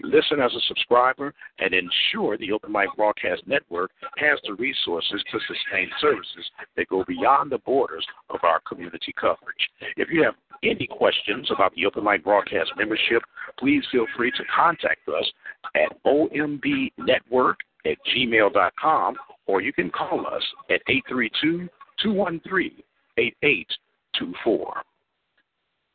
Listen 0.03 0.39
as 0.39 0.53
a 0.53 0.61
subscriber 0.67 1.33
and 1.59 1.73
ensure 1.73 2.37
the 2.37 2.51
Open 2.51 2.71
Mic 2.71 2.89
Broadcast 2.95 3.41
Network 3.47 3.91
has 4.17 4.39
the 4.45 4.53
resources 4.53 5.23
to 5.31 5.39
sustain 5.39 5.89
services 5.99 6.45
that 6.75 6.87
go 6.87 7.03
beyond 7.07 7.51
the 7.51 7.57
borders 7.59 8.05
of 8.29 8.39
our 8.43 8.59
community 8.67 9.13
coverage. 9.19 9.69
If 9.97 10.09
you 10.11 10.23
have 10.23 10.35
any 10.63 10.87
questions 10.87 11.49
about 11.53 11.73
the 11.75 11.85
Open 11.85 12.03
Mic 12.03 12.23
Broadcast 12.23 12.71
membership, 12.77 13.23
please 13.59 13.83
feel 13.91 14.05
free 14.15 14.31
to 14.31 14.43
contact 14.55 15.07
us 15.09 15.31
at 15.75 16.03
ombnetwork 16.05 17.55
at 17.85 17.97
gmail.com 18.15 19.15
or 19.45 19.61
you 19.61 19.73
can 19.73 19.89
call 19.89 20.25
us 20.27 20.43
at 20.69 20.81
832 20.87 21.69
213 22.03 22.71
8824. 23.17 24.83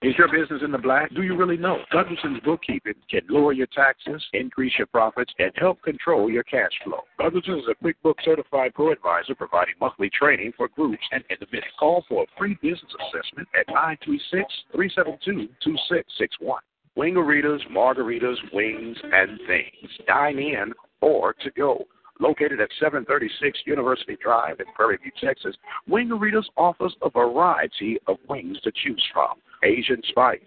Is 0.02 0.18
your 0.18 0.26
business 0.26 0.62
in 0.64 0.72
the 0.72 0.78
black? 0.78 1.14
Do 1.14 1.22
you 1.22 1.36
really 1.36 1.56
know? 1.56 1.78
Gunderson's 1.92 2.40
Bookkeeping 2.44 2.94
can 3.08 3.20
lower 3.30 3.52
your 3.52 3.68
taxes, 3.68 4.20
increase 4.32 4.72
your 4.76 4.88
profits, 4.88 5.32
and 5.38 5.52
help 5.54 5.80
control 5.82 6.28
your 6.28 6.42
cash 6.42 6.72
flow. 6.82 7.02
Gunderson 7.20 7.60
is 7.60 7.64
a 7.70 7.84
QuickBooks 7.84 8.24
certified 8.24 8.74
pro 8.74 8.90
advisor 8.90 9.36
providing 9.36 9.74
monthly 9.80 10.10
training 10.10 10.54
for 10.56 10.66
groups 10.66 11.04
and 11.12 11.22
individuals. 11.30 11.72
Call 11.78 12.04
for 12.08 12.24
a 12.24 12.26
free 12.36 12.58
business 12.60 12.90
assessment 12.98 13.46
at 13.56 13.68
936 13.68 14.52
372 14.72 15.46
2661. 15.62 16.60
Wingaritas, 16.98 17.60
margaritas, 17.70 18.38
wings, 18.52 18.96
and 19.04 19.38
things. 19.46 19.92
Dine 20.08 20.40
in 20.40 20.72
or 21.00 21.32
to 21.44 21.50
go. 21.52 21.84
Located 22.18 22.60
at 22.60 22.70
736 22.80 23.56
University 23.66 24.16
Drive 24.20 24.58
in 24.58 24.66
Prairie 24.74 24.98
View, 25.00 25.12
Texas, 25.22 25.54
Wingaritas 25.88 26.46
offers 26.56 26.94
a 27.02 27.10
variety 27.10 27.98
of 28.08 28.16
wings 28.28 28.60
to 28.62 28.72
choose 28.82 29.02
from 29.12 29.38
Asian 29.62 30.01
spice, 30.09 30.40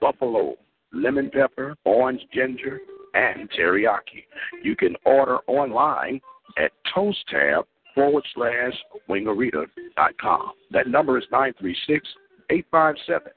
buffalo, 0.00 0.56
lemon 0.92 1.30
pepper, 1.30 1.74
orange 1.84 2.22
ginger, 2.32 2.80
and 3.14 3.50
teriyaki. 3.50 4.24
You 4.62 4.76
can 4.76 4.96
order 5.04 5.38
online 5.46 6.20
at 6.58 6.72
toasttab 6.94 7.64
forward 7.94 8.24
slash 8.34 8.72
wingarita.com. 9.08 10.52
That 10.70 10.88
number 10.88 11.18
is 11.18 11.24
936 11.30 12.08
857 12.50 13.32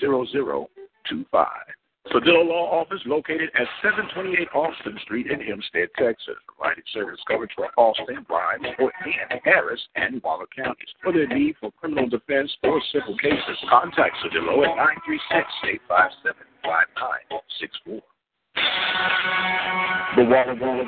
0025. 0.00 1.46
Padilla 2.10 2.42
Law 2.42 2.80
Office 2.80 3.00
located 3.06 3.50
at 3.54 3.66
728 3.80 4.48
Austin 4.54 4.98
Street 5.04 5.28
in 5.30 5.40
Hempstead, 5.40 5.88
Texas, 5.96 6.34
providing 6.48 6.82
service 6.92 7.20
coverage 7.28 7.52
for 7.54 7.70
Austin, 7.76 8.26
Grimes, 8.26 8.66
Fort 8.76 8.92
Bend, 9.04 9.40
Harris, 9.44 9.80
and 9.94 10.20
Waller 10.22 10.46
counties. 10.54 10.88
For 11.02 11.12
their 11.12 11.28
need 11.28 11.54
for 11.60 11.70
criminal 11.72 12.08
defense 12.08 12.50
or 12.64 12.82
civil 12.92 13.16
cases, 13.18 13.56
contact 13.70 14.16
Cedillo 14.18 14.66
at 14.66 14.76
936-857-5964. 17.86 18.02
The 20.16 20.24
Waller 20.24 20.54
Waller 20.54 20.84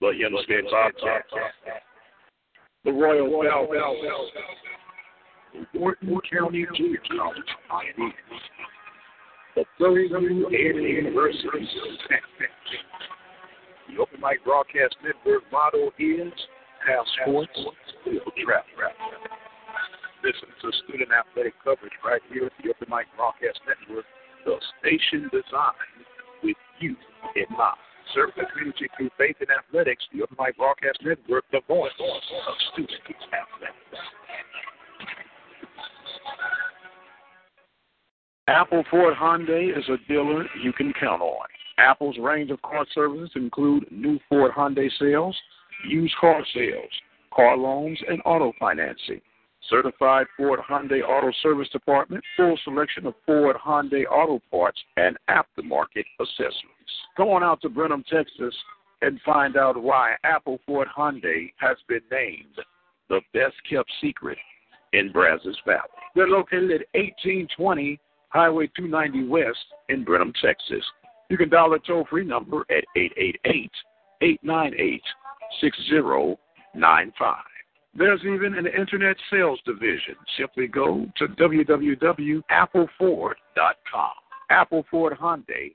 The 0.00 0.12
Hempstead 0.18 0.64
Bobcats. 0.70 1.28
The 2.84 2.92
Royal 2.92 3.28
The 5.52 5.78
Wharton 5.78 6.20
County 6.32 6.66
Junior 6.74 7.02
College 7.10 7.44
Pioneers 7.68 8.14
the 9.60 9.66
Prairie 9.76 10.08
View 10.08 10.48
University 10.48 11.68
Open 14.00 14.20
Mic 14.22 14.42
Broadcast 14.42 14.96
Network 15.04 15.42
motto 15.52 15.92
is 15.98 16.32
Have 16.88 17.04
Sports, 17.20 17.52
Trap 18.40 18.64
Rap. 18.80 18.96
Listen 20.24 20.48
to 20.62 20.72
student 20.84 21.10
athletic 21.12 21.52
coverage 21.62 21.92
right 22.00 22.22
here 22.32 22.46
at 22.46 22.52
the 22.62 22.70
Open 22.70 22.88
Mic 22.88 23.04
Broadcast 23.16 23.60
Network, 23.68 24.06
the 24.46 24.56
station 24.80 25.28
designed 25.28 26.08
with 26.42 26.56
you 26.80 26.96
in 27.36 27.44
mind. 27.52 27.76
Serve 28.14 28.30
the 28.40 28.48
community 28.48 28.88
through 28.96 29.10
faith 29.18 29.36
in 29.44 29.52
athletics, 29.52 30.08
the 30.14 30.22
Open 30.22 30.40
Mic 30.40 30.56
Broadcast 30.56 31.04
Network, 31.04 31.44
the 31.52 31.60
voice 31.68 31.92
of 32.00 32.56
student 32.72 33.04
athletics. 33.28 34.19
Apple 38.50 38.82
Ford 38.90 39.14
Hyundai 39.14 39.78
is 39.78 39.84
a 39.88 39.96
dealer 40.08 40.44
you 40.60 40.72
can 40.72 40.92
count 40.98 41.22
on. 41.22 41.46
Apple's 41.78 42.18
range 42.18 42.50
of 42.50 42.60
car 42.62 42.84
services 42.92 43.30
include 43.36 43.86
new 43.92 44.18
Ford 44.28 44.50
Hyundai 44.50 44.90
sales, 44.98 45.36
used 45.88 46.12
car 46.20 46.44
sales, 46.52 46.90
car 47.32 47.56
loans, 47.56 47.96
and 48.08 48.20
auto 48.24 48.52
financing. 48.58 49.20
Certified 49.68 50.26
Ford 50.36 50.58
Hyundai 50.68 51.00
Auto 51.00 51.30
Service 51.44 51.68
Department, 51.68 52.24
full 52.36 52.58
selection 52.64 53.06
of 53.06 53.14
Ford 53.24 53.54
Hyundai 53.64 54.04
auto 54.10 54.40
parts 54.50 54.80
and 54.96 55.16
aftermarket 55.28 56.04
accessories. 56.20 56.94
Go 57.16 57.30
on 57.30 57.44
out 57.44 57.62
to 57.62 57.68
Brenham, 57.68 58.02
Texas, 58.10 58.54
and 59.00 59.20
find 59.24 59.56
out 59.56 59.80
why 59.80 60.16
Apple 60.24 60.58
Ford 60.66 60.88
Hyundai 60.98 61.52
has 61.58 61.76
been 61.86 62.02
named 62.10 62.58
the 63.08 63.20
best 63.32 63.54
kept 63.70 63.90
secret 64.00 64.38
in 64.92 65.12
Brazos 65.12 65.56
Valley. 65.64 65.82
They're 66.16 66.26
located 66.26 66.72
at 66.72 66.86
1820 66.94 68.00
Highway 68.30 68.68
290 68.76 69.28
West 69.28 69.58
in 69.88 70.04
Brenham, 70.04 70.32
Texas. 70.42 70.84
You 71.28 71.36
can 71.36 71.48
dial 71.48 71.70
the 71.70 71.78
toll 71.80 72.06
free 72.10 72.24
number 72.24 72.60
at 72.70 72.84
888 72.96 73.70
898 74.22 75.02
6095. 75.60 77.36
There's 77.94 78.20
even 78.20 78.56
an 78.56 78.66
internet 78.66 79.16
sales 79.30 79.60
division. 79.66 80.14
Simply 80.38 80.68
go 80.68 81.06
to 81.16 81.26
www.appleford.com. 81.26 84.10
Apple 84.50 84.84
Ford 84.90 85.16
Hyundai. 85.20 85.74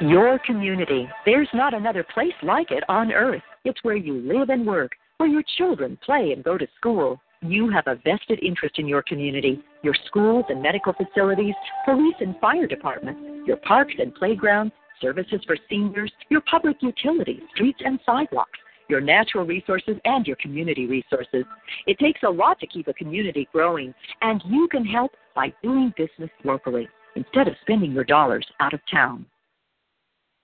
Your 0.00 0.38
community. 0.46 1.08
There's 1.26 1.48
not 1.52 1.74
another 1.74 2.06
place 2.14 2.32
like 2.44 2.70
it 2.70 2.84
on 2.88 3.10
earth. 3.10 3.42
It's 3.64 3.82
where 3.82 3.96
you 3.96 4.20
live 4.20 4.48
and 4.48 4.64
work, 4.64 4.92
where 5.16 5.28
your 5.28 5.42
children 5.56 5.98
play 6.06 6.30
and 6.30 6.44
go 6.44 6.56
to 6.56 6.68
school. 6.76 7.20
You 7.42 7.68
have 7.70 7.88
a 7.88 7.96
vested 8.04 8.38
interest 8.40 8.78
in 8.78 8.86
your 8.86 9.02
community, 9.02 9.60
your 9.82 9.96
schools 10.06 10.44
and 10.50 10.62
medical 10.62 10.92
facilities, 10.92 11.54
police 11.84 12.14
and 12.20 12.38
fire 12.38 12.68
departments, 12.68 13.20
your 13.44 13.56
parks 13.56 13.94
and 13.98 14.14
playgrounds, 14.14 14.72
services 15.00 15.40
for 15.44 15.56
seniors, 15.68 16.12
your 16.28 16.42
public 16.48 16.76
utilities, 16.80 17.42
streets 17.52 17.80
and 17.84 17.98
sidewalks, 18.06 18.58
your 18.88 19.00
natural 19.00 19.44
resources, 19.44 19.96
and 20.04 20.28
your 20.28 20.36
community 20.36 20.86
resources. 20.86 21.44
It 21.88 21.98
takes 21.98 22.22
a 22.22 22.30
lot 22.30 22.60
to 22.60 22.68
keep 22.68 22.86
a 22.86 22.94
community 22.94 23.48
growing, 23.52 23.92
and 24.22 24.40
you 24.46 24.68
can 24.70 24.84
help 24.84 25.10
by 25.34 25.52
doing 25.60 25.92
business 25.96 26.30
locally 26.44 26.88
instead 27.16 27.48
of 27.48 27.54
spending 27.62 27.90
your 27.90 28.04
dollars 28.04 28.46
out 28.60 28.74
of 28.74 28.80
town. 28.88 29.26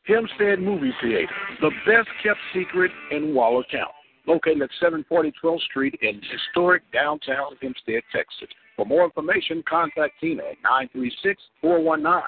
Hempstead 0.06 0.60
Movie 0.60 0.92
Theater, 1.00 1.32
the 1.60 1.70
best 1.86 2.08
kept 2.22 2.38
secret 2.52 2.90
in 3.10 3.34
Waller 3.34 3.64
County. 3.70 3.92
Located 4.26 4.62
at 4.62 4.70
740 4.80 5.32
12th 5.42 5.60
Street 5.62 5.98
in 6.02 6.20
historic 6.30 6.82
downtown 6.92 7.56
Hempstead, 7.60 8.02
Texas. 8.12 8.48
For 8.76 8.86
more 8.86 9.04
information, 9.04 9.62
contact 9.68 10.14
Tina 10.20 10.42
at 10.42 10.56
936 10.62 11.42
419 11.60 12.22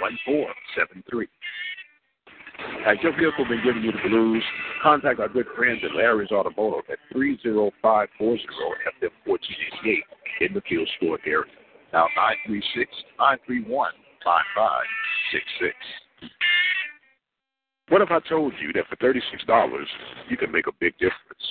1473. 0.00 1.28
Has 2.84 2.96
your 3.02 3.16
vehicle 3.16 3.44
been 3.48 3.62
giving 3.64 3.82
you 3.82 3.92
the 3.92 4.08
blues? 4.08 4.44
Contact 4.82 5.20
our 5.20 5.28
good 5.28 5.46
friends 5.56 5.80
at 5.84 5.94
Larry's 5.94 6.30
Automotive 6.32 6.84
at 6.90 6.98
30540 7.12 8.44
FM 9.00 9.10
1488 9.24 10.04
in 10.40 10.54
the 10.54 10.60
Field 10.68 10.88
Store 10.96 11.18
area. 11.26 11.44
Now 11.92 12.08
936 12.16 12.90
931 13.18 13.92
5566. 14.24 15.76
What 17.88 18.00
if 18.00 18.10
I 18.10 18.20
told 18.28 18.54
you 18.60 18.72
that 18.74 18.86
for 18.88 18.96
$36, 18.96 19.84
you 20.28 20.36
can 20.36 20.52
make 20.52 20.66
a 20.66 20.72
big 20.80 20.92
difference? 20.98 21.42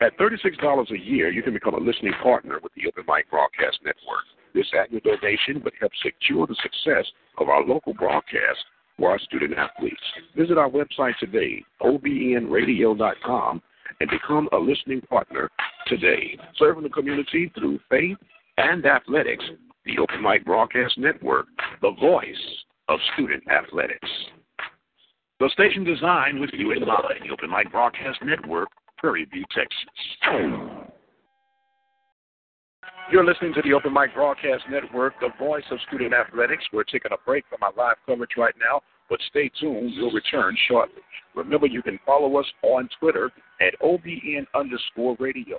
At 0.00 0.18
$36 0.18 0.90
a 0.90 0.98
year, 0.98 1.30
you 1.30 1.42
can 1.42 1.52
become 1.52 1.74
a 1.74 1.78
listening 1.78 2.14
partner 2.22 2.58
with 2.62 2.72
the 2.74 2.88
Open 2.88 3.04
Mic 3.06 3.30
Broadcast 3.30 3.78
Network. 3.84 4.24
This 4.54 4.66
annual 4.76 5.00
donation 5.04 5.62
would 5.62 5.74
help 5.80 5.92
secure 6.02 6.46
the 6.46 6.56
success 6.62 7.06
of 7.38 7.48
our 7.48 7.64
local 7.64 7.94
broadcast 7.94 8.64
for 8.98 9.10
our 9.10 9.18
student 9.18 9.54
athletes. 9.54 10.02
Visit 10.36 10.58
our 10.58 10.70
website 10.70 11.16
today, 11.18 11.64
obnradio.com, 11.82 13.62
and 14.00 14.10
become 14.10 14.48
a 14.52 14.56
listening 14.56 15.00
partner 15.02 15.50
today. 15.86 16.36
Serving 16.56 16.82
the 16.82 16.88
community 16.88 17.52
through 17.54 17.78
faith 17.90 18.16
and 18.58 18.84
athletics, 18.86 19.44
the 19.84 19.98
Open 19.98 20.22
Mic 20.22 20.44
Broadcast 20.44 20.98
Network, 20.98 21.46
the 21.82 21.92
voice 22.00 22.36
of 22.88 22.98
student 23.14 23.42
athletics. 23.50 24.08
The 25.40 25.50
station 25.52 25.82
designed 25.82 26.38
with 26.38 26.50
you 26.52 26.70
in 26.70 26.86
mind, 26.86 27.20
the 27.24 27.32
Open 27.32 27.50
Mic 27.50 27.70
Broadcast 27.72 28.18
Network, 28.22 28.68
Prairie 28.98 29.24
View, 29.24 29.44
Texas. 29.52 29.84
You're 33.10 33.24
listening 33.24 33.52
to 33.54 33.62
the 33.62 33.72
Open 33.72 33.92
Mic 33.92 34.14
Broadcast 34.14 34.62
Network, 34.70 35.14
the 35.20 35.30
voice 35.38 35.64
of 35.72 35.78
student 35.88 36.14
athletics. 36.14 36.64
We're 36.72 36.84
taking 36.84 37.10
a 37.12 37.16
break 37.26 37.44
from 37.50 37.58
our 37.62 37.72
live 37.76 37.96
coverage 38.06 38.30
right 38.36 38.54
now, 38.60 38.80
but 39.10 39.18
stay 39.28 39.50
tuned. 39.60 39.92
We'll 39.96 40.12
return 40.12 40.56
shortly. 40.68 41.02
Remember, 41.34 41.66
you 41.66 41.82
can 41.82 41.98
follow 42.06 42.36
us 42.38 42.46
on 42.62 42.88
Twitter 43.00 43.30
at 43.60 43.78
OBN 43.80 44.46
underscore 44.54 45.16
radio. 45.18 45.58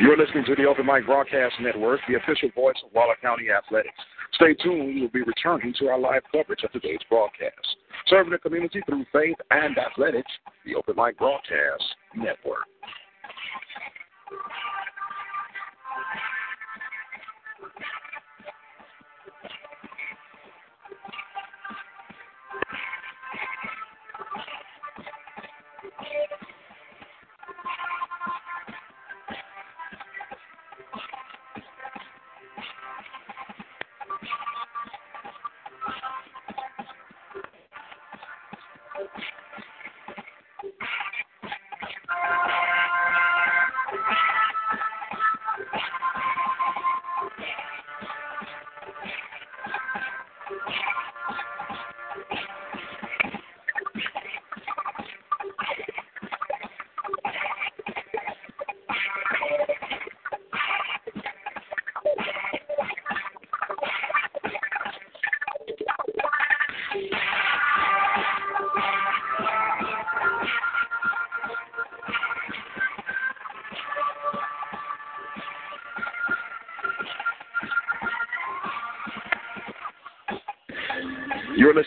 You're 0.00 0.16
listening 0.16 0.44
to 0.46 0.56
the 0.56 0.64
Open 0.64 0.86
Mic 0.86 1.06
Broadcast 1.06 1.54
Network, 1.60 2.00
the 2.08 2.16
official 2.16 2.48
voice 2.54 2.74
of 2.84 2.92
Waller 2.94 3.14
County 3.22 3.50
Athletics. 3.50 3.94
Stay 4.34 4.54
tuned. 4.54 4.94
We 4.94 5.02
will 5.02 5.08
be 5.10 5.22
returning 5.22 5.74
to 5.78 5.88
our 5.88 5.98
live 5.98 6.22
coverage 6.32 6.64
of 6.64 6.72
today's 6.72 6.98
broadcast. 7.08 7.76
Serving 8.08 8.32
the 8.32 8.38
community 8.38 8.80
through 8.86 9.04
faith 9.12 9.36
and 9.50 9.76
athletics, 9.78 10.32
the 10.64 10.74
Open 10.74 10.96
Mic 10.96 11.18
Broadcast 11.18 11.84
Network. 12.16 12.64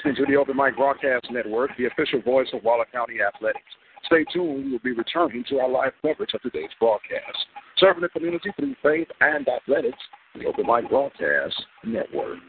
Listening 0.03 0.25
to 0.25 0.31
the 0.31 0.37
Open 0.37 0.57
Mic 0.57 0.75
Broadcast 0.75 1.27
Network, 1.31 1.71
the 1.77 1.85
official 1.85 2.21
voice 2.21 2.47
of 2.53 2.63
Waller 2.63 2.85
County 2.91 3.15
Athletics. 3.21 3.63
Stay 4.05 4.25
tuned. 4.33 4.65
We 4.65 4.71
will 4.71 4.79
be 4.79 4.91
returning 4.91 5.45
to 5.49 5.59
our 5.59 5.69
live 5.69 5.93
coverage 6.01 6.31
of 6.33 6.41
today's 6.41 6.69
broadcast. 6.77 7.37
Serving 7.77 8.01
the 8.01 8.09
community 8.09 8.51
through 8.57 8.75
faith 8.83 9.07
and 9.21 9.47
athletics, 9.47 9.97
the 10.35 10.45
Open 10.45 10.65
Mic 10.67 10.89
Broadcast 10.89 11.55
Network. 11.85 12.39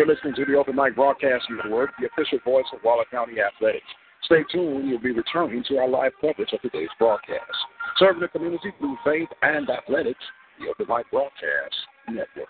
You're 0.00 0.08
listening 0.08 0.32
to 0.36 0.46
the 0.46 0.54
Open 0.54 0.76
Mic 0.76 0.94
Broadcast 0.94 1.44
Network, 1.50 1.90
the 2.00 2.06
official 2.06 2.38
voice 2.42 2.64
of 2.72 2.78
Waller 2.82 3.04
County 3.10 3.34
Athletics. 3.38 3.84
Stay 4.24 4.42
tuned. 4.50 4.86
We 4.86 4.92
will 4.92 4.98
be 4.98 5.12
returning 5.12 5.62
to 5.68 5.76
our 5.76 5.90
live 5.90 6.12
coverage 6.22 6.54
of 6.54 6.62
today's 6.62 6.88
broadcast. 6.98 7.44
Serving 7.98 8.22
the 8.22 8.28
community 8.28 8.72
through 8.78 8.96
faith 9.04 9.28
and 9.42 9.68
athletics, 9.68 10.24
the 10.58 10.70
Open 10.70 10.86
Mic 10.88 11.04
Broadcast 11.10 11.76
Network. 12.08 12.48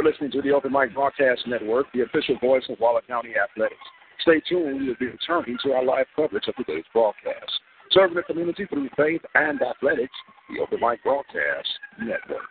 You're 0.00 0.10
listening 0.10 0.30
to 0.30 0.40
the 0.40 0.52
Open 0.52 0.72
Mic 0.72 0.94
Broadcast 0.94 1.42
Network, 1.46 1.84
the 1.92 2.00
official 2.00 2.38
voice 2.40 2.62
of 2.70 2.80
Waller 2.80 3.02
County 3.06 3.34
Athletics. 3.36 3.84
Stay 4.22 4.40
tuned. 4.48 4.80
We 4.80 4.88
will 4.88 4.96
be 4.98 5.08
returning 5.08 5.58
to 5.62 5.72
our 5.72 5.84
live 5.84 6.06
coverage 6.16 6.48
of 6.48 6.56
today's 6.56 6.86
broadcast. 6.90 7.52
Serving 7.92 8.16
the 8.16 8.22
community 8.22 8.64
through 8.64 8.88
faith 8.96 9.20
and 9.34 9.60
athletics, 9.60 10.14
the 10.48 10.62
Open 10.62 10.80
Mic 10.80 11.02
Broadcast 11.02 11.68
Network. 12.00 12.48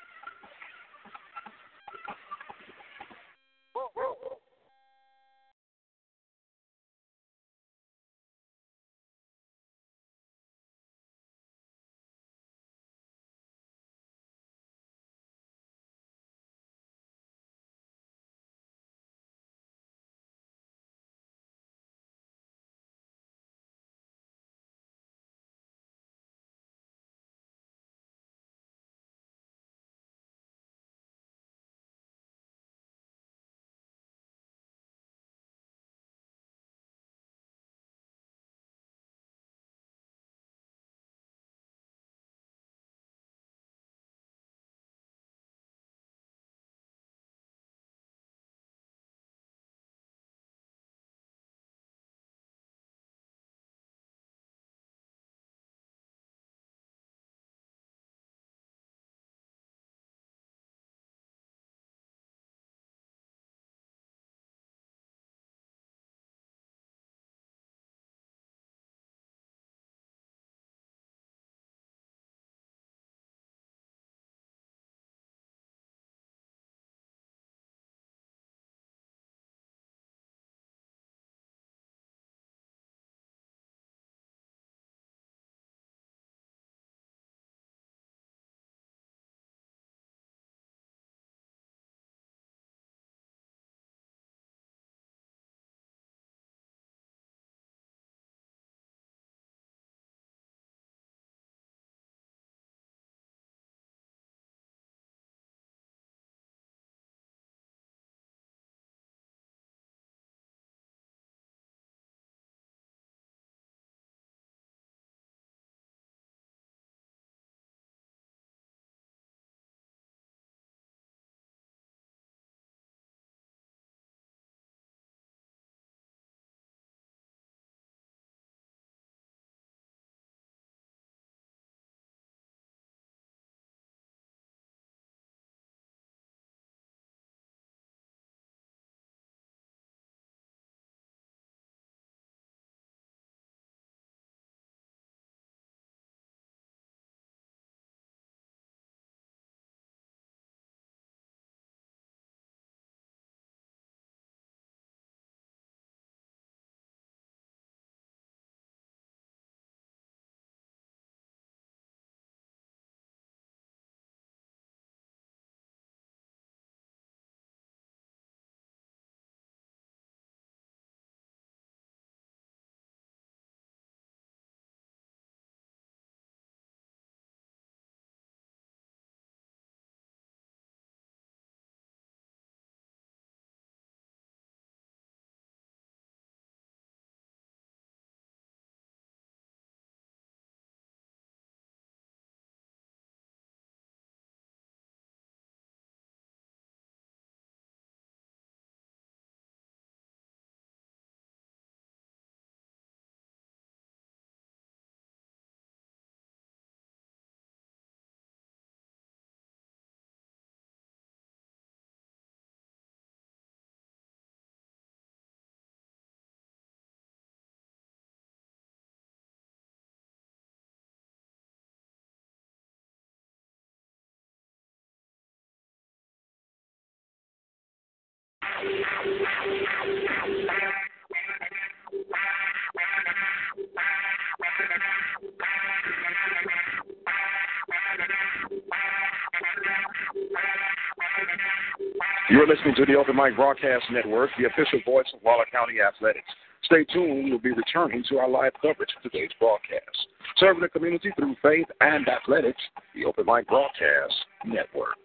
You're 242.30 242.48
listening 242.48 242.76
to 242.76 242.86
the 242.86 242.96
Open 242.96 243.16
Mic 243.16 243.36
Broadcast 243.36 243.86
Network, 243.92 244.30
the 244.38 244.46
official 244.46 244.80
voice 244.86 245.08
of 245.14 245.22
Waller 245.24 245.46
County 245.52 245.82
Athletics. 245.82 246.28
Stay 246.64 246.86
tuned. 246.86 247.30
We'll 247.30 247.40
be 247.40 247.52
returning 247.52 248.04
to 248.10 248.20
our 248.20 248.30
live 248.30 248.54
coverage 248.62 248.92
of 248.96 249.12
today's 249.12 249.32
broadcast. 249.40 250.08
Serving 250.38 250.62
the 250.62 250.70
community 250.70 251.10
through 251.18 251.36
faith 251.42 251.66
and 251.82 252.08
athletics, 252.08 252.62
the 252.94 253.06
Open 253.06 253.26
Mic 253.26 253.48
Broadcast 253.48 254.14
Network. 254.46 254.96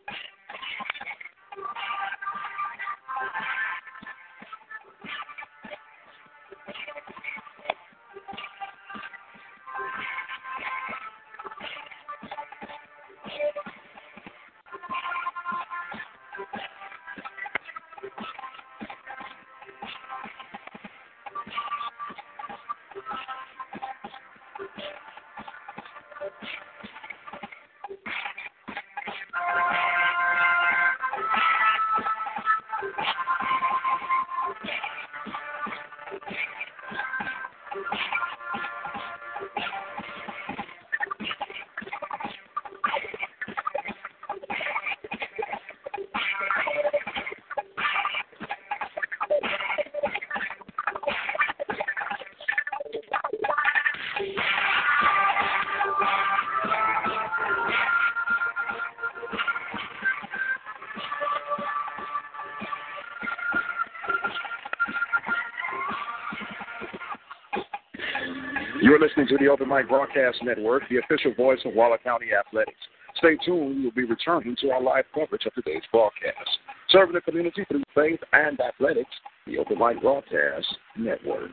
Listening 69.17 69.39
to 69.39 69.45
the 69.45 69.51
Open 69.51 69.69
Mic 69.69 69.89
Broadcast 69.89 70.39
Network, 70.43 70.83
the 70.91 70.97
official 70.97 71.33
voice 71.35 71.61
of 71.65 71.75
Waller 71.75 71.99
County 72.03 72.27
Athletics. 72.37 72.79
Stay 73.17 73.37
tuned. 73.45 73.83
We'll 73.83 73.93
be 73.93 74.05
returning 74.05 74.57
to 74.61 74.71
our 74.71 74.83
live 74.83 75.05
coverage 75.15 75.47
of 75.47 75.55
today's 75.55 75.83
broadcast. 75.93 76.35
Serving 76.91 77.15
the 77.15 77.21
community 77.21 77.65
through 77.69 77.85
faith 77.95 78.19
and 78.33 78.59
athletics, 78.61 79.11
the 79.47 79.59
Open 79.59 79.79
Mic 79.79 80.01
Broadcast 80.01 80.67
Network. 80.97 81.51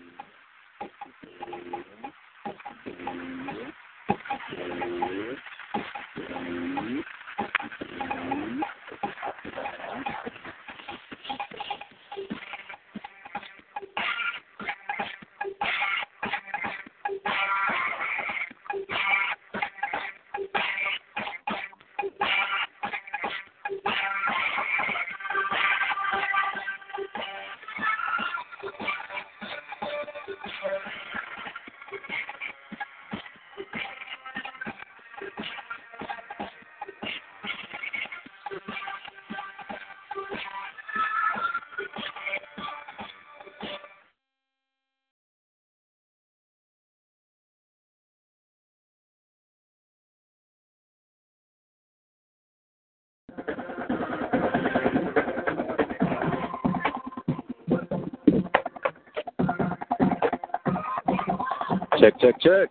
Check. 62.41 62.69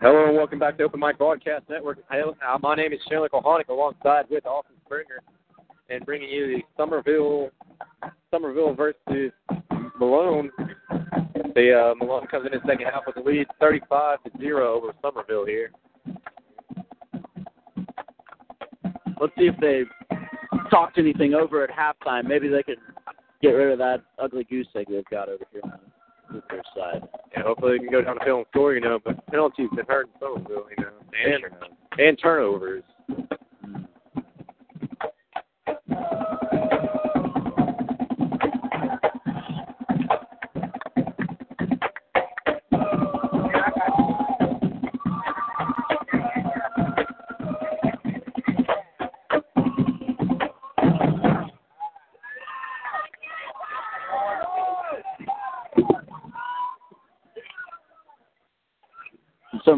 Hello 0.00 0.28
and 0.28 0.36
welcome 0.36 0.58
back 0.58 0.78
to 0.78 0.84
Open 0.84 1.00
Mic 1.00 1.18
Broadcast 1.18 1.64
Network. 1.68 1.98
Uh, 2.10 2.58
My 2.62 2.74
name 2.74 2.94
is 2.94 3.00
Chandler 3.06 3.28
Kohanic 3.28 3.68
alongside 3.68 4.24
with 4.30 4.46
Austin 4.46 4.76
Springer 4.86 5.20
and 5.90 6.06
bringing 6.06 6.30
you 6.30 6.46
the 6.46 6.62
Somerville 6.78 7.50
Somerville 8.30 8.74
versus 8.74 9.32
Malone. 9.98 10.50
The 11.54 11.92
uh, 11.92 11.94
Malone 11.96 12.26
comes 12.28 12.46
in 12.46 12.52
the 12.52 12.66
second 12.66 12.86
half 12.86 13.02
with 13.06 13.16
the 13.16 13.20
lead 13.20 13.48
35 13.60 14.22
to 14.24 14.30
0 14.38 14.74
over 14.74 14.94
Somerville 15.02 15.44
here. 15.44 15.72
Let's 19.20 19.34
see 19.36 19.44
if 19.46 19.56
they 19.60 19.82
talked 20.70 20.96
anything 20.96 21.34
over 21.34 21.62
at 21.62 21.70
halftime. 21.70 22.26
Maybe 22.26 22.48
they 22.48 22.62
could 22.62 22.78
get 23.42 23.50
rid 23.50 23.72
of 23.72 23.78
that 23.78 24.02
ugly 24.20 24.44
goose 24.44 24.68
egg 24.76 24.86
they've 24.88 25.04
got 25.10 25.28
over 25.28 25.44
here 25.52 25.62
on 25.64 25.80
the 26.32 26.42
their 26.48 26.62
side. 26.74 27.02
And 27.34 27.44
hopefully 27.44 27.72
they 27.72 27.78
can 27.78 27.90
go 27.90 28.02
down 28.02 28.16
the 28.18 28.24
field 28.24 28.38
and 28.38 28.46
score, 28.50 28.74
you 28.74 28.80
know, 28.80 28.98
but 29.04 29.24
penalties 29.26 29.68
been 29.74 29.86
hurting 29.86 30.12
Somerville, 30.20 30.66
you 30.76 30.84
know, 30.84 30.90
and, 31.24 31.44
and 31.98 32.18
turnovers. 32.20 32.69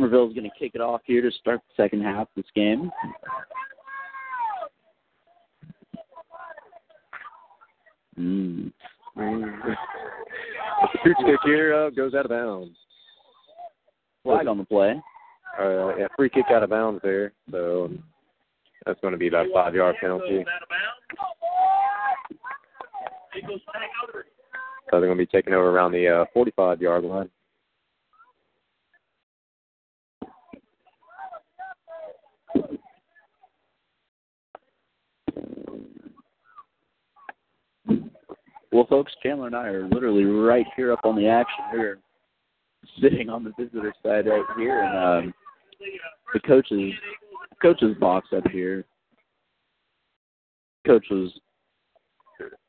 Somerville's 0.02 0.34
going 0.34 0.50
to 0.50 0.58
kick 0.58 0.72
it 0.74 0.80
off 0.80 1.00
here 1.04 1.22
to 1.22 1.30
start 1.30 1.60
the 1.68 1.80
second 1.80 2.02
half 2.02 2.22
of 2.22 2.28
this 2.34 2.44
game. 2.56 2.90
Mm. 8.18 8.72
The 9.14 9.76
stick 11.00 11.38
here 11.44 11.72
uh, 11.72 11.90
goes 11.90 12.14
out 12.14 12.24
of 12.24 12.30
bounds. 12.30 12.76
Flag 14.24 14.48
on 14.48 14.58
the 14.58 14.64
play. 14.64 15.00
Uh, 15.56 15.96
yeah, 15.96 16.08
free 16.16 16.28
kick 16.28 16.46
out 16.50 16.64
of 16.64 16.70
bounds 16.70 17.00
there. 17.04 17.32
So 17.52 17.88
that's 18.84 19.00
going 19.02 19.12
to 19.12 19.18
be 19.18 19.28
about 19.28 19.46
a 19.46 19.52
five 19.54 19.72
yard 19.72 19.94
penalty. 20.00 20.44
So 24.90 24.98
they're 24.98 25.00
going 25.00 25.16
to 25.16 25.16
be 25.16 25.26
taking 25.26 25.54
over 25.54 25.70
around 25.70 25.92
the 25.92 26.08
uh, 26.08 26.24
45 26.34 26.82
yard 26.82 27.04
line. 27.04 27.30
Well, 38.72 38.86
folks, 39.02 39.12
Chandler 39.20 39.48
and 39.48 39.56
I 39.56 39.66
are 39.66 39.88
literally 39.88 40.24
right 40.24 40.66
here 40.76 40.92
up 40.92 41.00
on 41.04 41.16
the 41.16 41.26
action. 41.26 41.64
We're 41.72 41.98
sitting 43.00 43.28
on 43.28 43.42
the 43.42 43.52
visitor 43.58 43.92
side 44.00 44.28
right 44.28 44.44
here, 44.56 44.80
and 44.80 45.26
um, 45.26 45.34
the 46.32 46.38
coaches 46.40 46.92
coaches 47.60 47.96
box 47.98 48.28
up 48.36 48.48
here. 48.52 48.84
Coach 50.86 51.04
was 51.10 51.32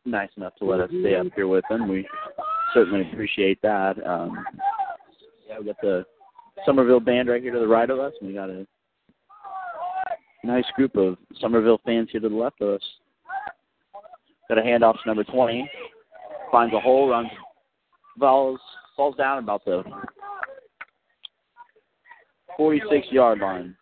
nice 0.05 0.29
enough 0.35 0.55
to 0.55 0.65
let 0.65 0.79
us 0.79 0.89
stay 1.01 1.15
up 1.15 1.27
here 1.35 1.47
with 1.47 1.65
him. 1.69 1.87
We 1.87 2.07
certainly 2.73 3.07
appreciate 3.11 3.61
that. 3.61 4.03
Um, 4.03 4.43
yeah, 5.47 5.59
we 5.59 5.65
got 5.65 5.81
the 5.81 6.03
Somerville 6.65 6.99
band 6.99 7.29
right 7.29 7.43
here 7.43 7.53
to 7.53 7.59
the 7.59 7.67
right 7.67 7.89
of 7.91 7.99
us, 7.99 8.13
and 8.21 8.27
we 8.27 8.33
got 8.33 8.49
a 8.49 8.65
nice 10.43 10.65
group 10.75 10.95
of 10.95 11.17
Somerville 11.39 11.81
fans 11.85 12.09
here 12.11 12.21
to 12.21 12.29
the 12.29 12.35
left 12.35 12.59
of 12.61 12.69
us. 12.69 12.81
Got 14.49 14.57
a 14.57 14.61
handoff 14.61 15.01
to 15.01 15.07
number 15.07 15.23
20. 15.23 15.69
Finds 16.53 16.71
a 16.75 16.79
hole, 16.79 17.09
runs, 17.09 17.29
falls, 18.19 18.59
falls 18.95 19.15
down 19.15 19.39
about 19.39 19.65
the 19.65 19.83
46 22.57 23.07
yard 23.09 23.39
line. 23.39 23.75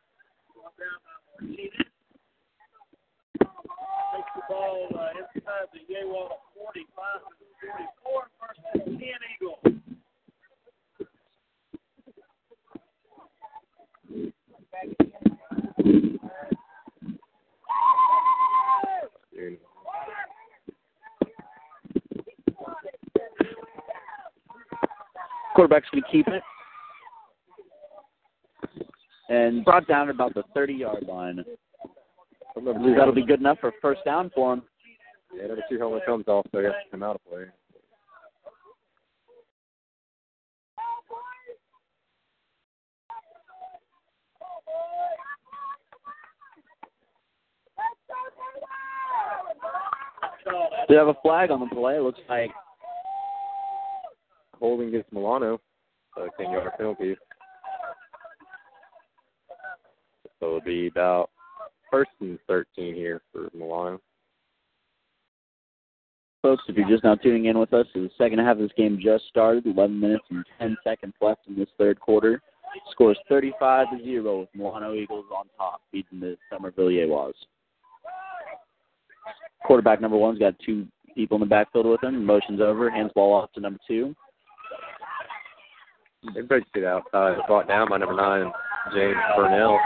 Ball 4.47 4.87
uh, 4.95 5.09
inside 5.35 5.67
the 5.73 5.79
Yegua 5.93 6.29
45 6.55 7.19
to 7.27 7.45
44. 8.07 8.29
First 8.39 8.61
and 8.73 8.99
10 8.99 9.09
Eagle. 9.35 9.59
Quarterback's 25.55 25.89
going 25.91 26.03
to 26.03 26.09
keep 26.11 26.27
it. 26.27 26.43
And 29.29 29.63
brought 29.63 29.87
down 29.87 30.09
at 30.09 30.15
about 30.15 30.33
the 30.33 30.43
30 30.53 30.73
yard 30.73 31.05
line. 31.07 31.43
I 32.57 32.59
believe 32.59 32.97
that'll 32.97 33.13
be 33.13 33.25
good 33.25 33.39
enough 33.39 33.59
for 33.59 33.71
first 33.81 34.01
down 34.05 34.29
for 34.35 34.53
him. 34.53 34.63
Yeah, 35.33 35.47
number 35.47 35.63
two 35.69 35.77
helmet 35.77 36.05
comes 36.05 36.27
off, 36.27 36.45
so 36.51 36.61
guess 36.61 36.71
come 36.91 37.03
out 37.03 37.15
of 37.15 37.25
play. 37.29 37.45
They 50.89 50.95
have 50.95 51.07
a 51.07 51.15
flag 51.21 51.51
on 51.51 51.61
the 51.61 51.67
play. 51.67 51.95
It 51.95 52.01
looks 52.01 52.19
like 52.27 52.51
Holding 54.61 54.89
against 54.89 55.11
Milano, 55.11 55.59
so 56.15 56.29
10 56.39 56.51
yard 56.51 56.71
penalty. 56.77 57.15
So 60.39 60.47
it'll 60.47 60.61
be 60.61 60.87
about 60.87 61.31
first 61.89 62.11
and 62.19 62.37
13 62.47 62.93
here 62.93 63.21
for 63.33 63.49
Milano. 63.53 63.99
Folks, 66.43 66.63
if 66.67 66.75
you're 66.75 66.89
just 66.89 67.03
now 67.03 67.15
tuning 67.15 67.45
in 67.45 67.59
with 67.59 67.73
us, 67.73 67.85
the 67.93 68.09
second 68.17 68.39
half 68.39 68.57
of 68.57 68.59
this 68.59 68.71
game 68.75 68.99
just 69.01 69.25
started. 69.27 69.65
11 69.65 69.99
minutes 69.99 70.23
and 70.29 70.43
10 70.59 70.77
seconds 70.83 71.13
left 71.21 71.41
in 71.47 71.55
this 71.55 71.69
third 71.77 71.99
quarter. 71.99 72.41
Scores 72.91 73.17
35 73.29 73.87
to 73.91 74.03
0 74.03 74.39
with 74.39 74.49
Milano 74.55 74.93
Eagles 74.93 75.25
on 75.35 75.45
top, 75.57 75.81
beating 75.91 76.19
the 76.19 76.37
Somerville 76.51 76.87
Yeguas. 76.87 77.33
Quarterback 79.65 80.01
number 80.01 80.17
one's 80.17 80.39
got 80.39 80.55
two 80.65 80.87
people 81.15 81.35
in 81.35 81.41
the 81.41 81.45
backfield 81.45 81.85
with 81.85 82.03
him. 82.03 82.25
Motions 82.25 82.61
over, 82.61 82.89
hands 82.89 83.11
ball 83.13 83.33
off 83.33 83.51
to 83.53 83.59
number 83.59 83.79
two. 83.87 84.15
Everybody 86.29 86.63
see 86.73 86.81
the 86.81 86.87
outside. 86.87 87.33
It's 87.33 87.47
brought 87.47 87.67
down 87.67 87.89
by 87.89 87.97
number 87.97 88.15
nine, 88.15 88.51
James 88.93 89.17
Burnell. 89.35 89.79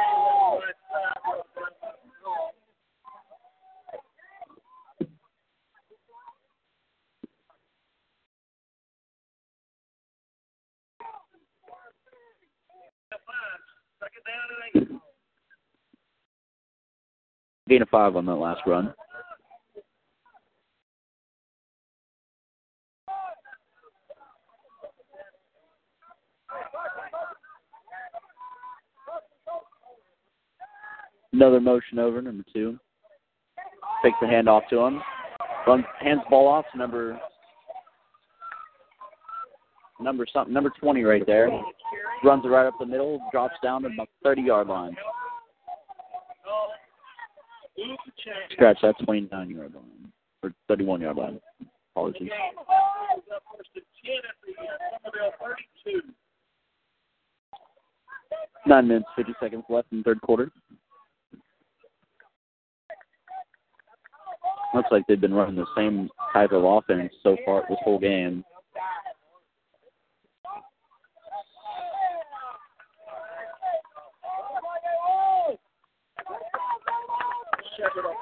Gain 17.67 17.81
of 17.81 17.89
five 17.89 18.15
on 18.15 18.27
that 18.27 18.35
last 18.35 18.61
run. 18.67 18.93
Another 31.35 31.59
motion 31.59 31.99
over, 31.99 32.21
number 32.21 32.45
two. 32.53 32.79
Takes 34.01 34.15
the 34.21 34.27
hand 34.27 34.47
off 34.47 34.63
to 34.69 34.79
him. 34.79 35.01
Runs, 35.67 35.83
hands 35.99 36.21
ball 36.29 36.47
off 36.47 36.63
to 36.71 36.77
number 36.77 37.19
number 39.99 40.25
something, 40.31 40.53
number 40.53 40.71
20 40.79 41.03
right 41.03 41.25
there. 41.27 41.49
Runs 42.23 42.45
it 42.45 42.47
right 42.47 42.65
up 42.65 42.75
the 42.79 42.85
middle, 42.85 43.19
drops 43.33 43.55
down 43.61 43.81
to 43.81 43.89
about 43.89 44.07
30 44.23 44.43
yard 44.43 44.67
line. 44.67 44.95
Scratch 48.53 48.77
that 48.81 48.95
29 49.03 49.49
yard 49.49 49.73
line 49.73 50.11
or 50.41 50.53
31 50.69 51.01
yard 51.01 51.17
line. 51.17 51.41
Apologies. 51.93 52.29
First 53.57 53.69
and 53.75 53.83
10 54.05 54.15
at 54.15 54.35
the 54.45 54.53
Somerville 55.03 55.33
32. 55.83 56.01
Nine 58.67 58.87
minutes, 58.87 59.07
50 59.17 59.33
seconds 59.41 59.63
left 59.67 59.91
in 59.91 60.01
third 60.01 60.21
quarter. 60.21 60.49
Looks 64.75 64.89
like 64.91 65.07
they've 65.07 65.21
been 65.21 65.33
running 65.33 65.55
the 65.55 65.65
same 65.73 66.09
type 66.33 66.51
of 66.51 66.65
offense 66.65 67.13
so 67.23 67.37
far 67.45 67.63
this 67.69 67.77
whole 67.85 67.97
game. 67.97 68.43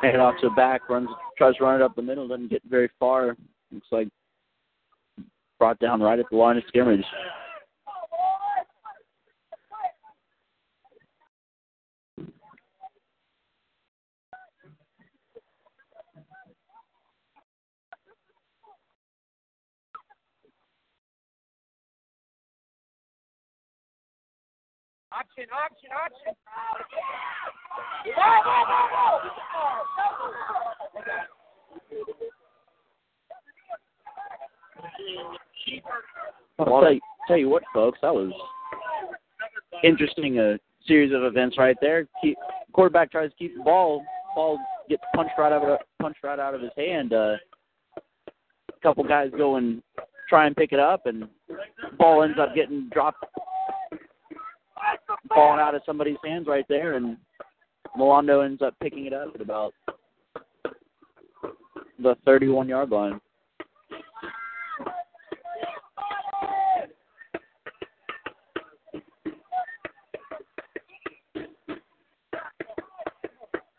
Hand 0.03 0.21
off 0.21 0.35
to 0.41 0.49
the 0.49 0.55
back, 0.55 0.87
runs, 0.89 1.09
tries 1.37 1.55
to 1.55 1.63
run 1.63 1.81
it 1.81 1.81
up 1.81 1.95
the 1.95 2.03
middle, 2.03 2.27
doesn't 2.27 2.51
get 2.51 2.61
very 2.69 2.89
far. 2.99 3.35
Looks 3.71 3.87
like 3.91 4.09
brought 5.57 5.79
down 5.79 6.01
right 6.01 6.19
at 6.19 6.25
the 6.29 6.37
line 6.37 6.57
of 6.57 6.63
scrimmage. 6.67 7.03
Option, 25.15 25.45
option, 25.53 25.89
option. 25.93 26.33
I'll 36.59 36.81
tell 36.81 36.93
you, 36.93 36.99
tell 37.27 37.37
you 37.37 37.49
what, 37.49 37.63
folks, 37.73 37.99
that 38.01 38.13
was 38.13 38.31
interesting. 39.83 40.39
A 40.39 40.57
series 40.87 41.13
of 41.13 41.23
events 41.23 41.57
right 41.59 41.77
there. 41.79 42.07
Keep, 42.21 42.37
quarterback 42.71 43.11
tries 43.11 43.29
to 43.29 43.35
keep 43.35 43.55
the 43.55 43.63
ball. 43.63 44.03
Ball 44.35 44.57
gets 44.89 45.03
punched 45.15 45.33
right 45.37 45.53
out 45.53 45.63
of 45.63 45.79
punched 46.01 46.23
right 46.23 46.39
out 46.39 46.55
of 46.55 46.61
his 46.61 46.71
hand. 46.75 47.13
Uh, 47.13 47.35
a 47.97 48.79
couple 48.81 49.03
guys 49.03 49.29
go 49.37 49.57
and 49.57 49.83
try 50.27 50.47
and 50.47 50.55
pick 50.55 50.71
it 50.71 50.79
up, 50.79 51.05
and 51.05 51.27
ball 51.99 52.23
ends 52.23 52.39
up 52.39 52.55
getting 52.55 52.89
dropped, 52.91 53.23
falling 55.29 55.59
out 55.59 55.75
of 55.75 55.81
somebody's 55.85 56.17
hands 56.23 56.47
right 56.47 56.65
there, 56.67 56.95
and 56.95 57.17
Milano 57.95 58.41
ends 58.41 58.61
up 58.61 58.75
picking 58.81 59.05
it 59.05 59.13
up 59.13 59.29
at 59.35 59.41
about 59.41 59.73
the 61.99 62.15
31 62.25 62.67
yard 62.67 62.89
line. 62.89 63.19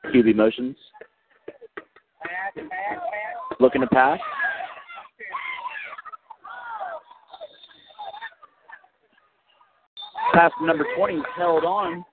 QB 0.07 0.37
motions. 0.37 0.77
Looking 3.59 3.81
to 3.81 3.87
pass. 3.89 4.21
Pass 10.35 10.51
to 10.59 10.66
number 10.66 10.85
20 10.97 11.15
is 11.15 11.23
held 11.36 11.65
on. 11.65 12.05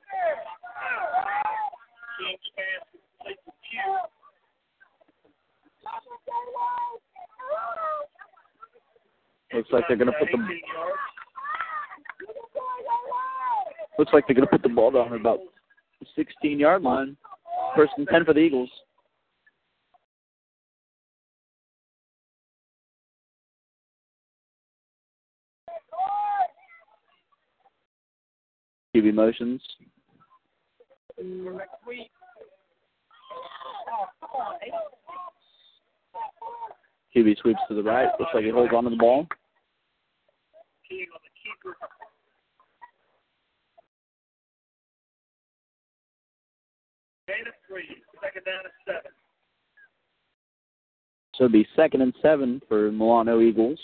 Looks 9.53 9.69
like 9.71 9.83
they're 9.87 9.97
to 10.11 10.17
put 10.17 10.29
the 10.31 10.37
looks 13.97 14.13
like 14.13 14.27
they're 14.27 14.35
to 14.47 14.51
put 14.51 14.61
the 14.61 14.69
ball 14.69 14.91
down 14.91 15.13
at 15.13 15.19
about 15.19 15.39
the 15.99 16.05
16 16.15 16.59
yard 16.59 16.83
line. 16.83 17.17
First 17.75 17.93
and 17.97 18.07
10 18.07 18.25
for 18.25 18.33
the 18.33 18.39
Eagles. 18.39 18.69
QB 28.95 29.13
motions. 29.13 29.61
QB 37.15 37.37
sweeps 37.41 37.59
to 37.67 37.75
the 37.75 37.83
right. 37.83 38.09
Looks 38.19 38.31
like 38.33 38.43
he 38.43 38.49
holds 38.49 38.73
onto 38.73 38.89
the 38.89 38.95
ball. 38.95 39.27
So 51.33 51.45
it'll 51.45 51.53
be 51.53 51.67
second 51.75 52.01
and 52.01 52.13
seven 52.21 52.61
for 52.67 52.91
Milano 52.91 53.39
Eagles. 53.39 53.79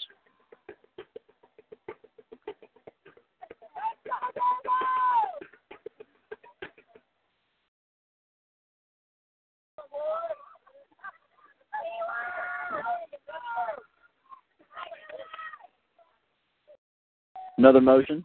Another 17.58 17.82
motion. 17.82 18.24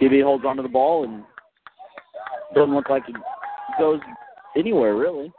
QB 0.00 0.22
holds 0.22 0.44
onto 0.44 0.62
the 0.62 0.68
ball 0.68 1.04
and 1.04 1.24
doesn't 2.54 2.74
look 2.74 2.88
like 2.88 3.04
he 3.06 3.14
goes 3.78 4.00
anywhere 4.56 4.94
really. 4.94 5.32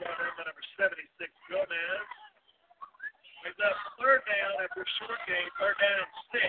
Number 0.00 0.64
76, 0.76 1.30
Gomez. 1.50 2.19
Up 3.60 3.76
third 4.00 4.22
down 4.24 4.64
after 4.64 4.86
short 4.98 5.18
game, 5.28 5.48
third 5.60 5.76
down 5.80 6.00
and 6.00 6.08
six. 6.32 6.48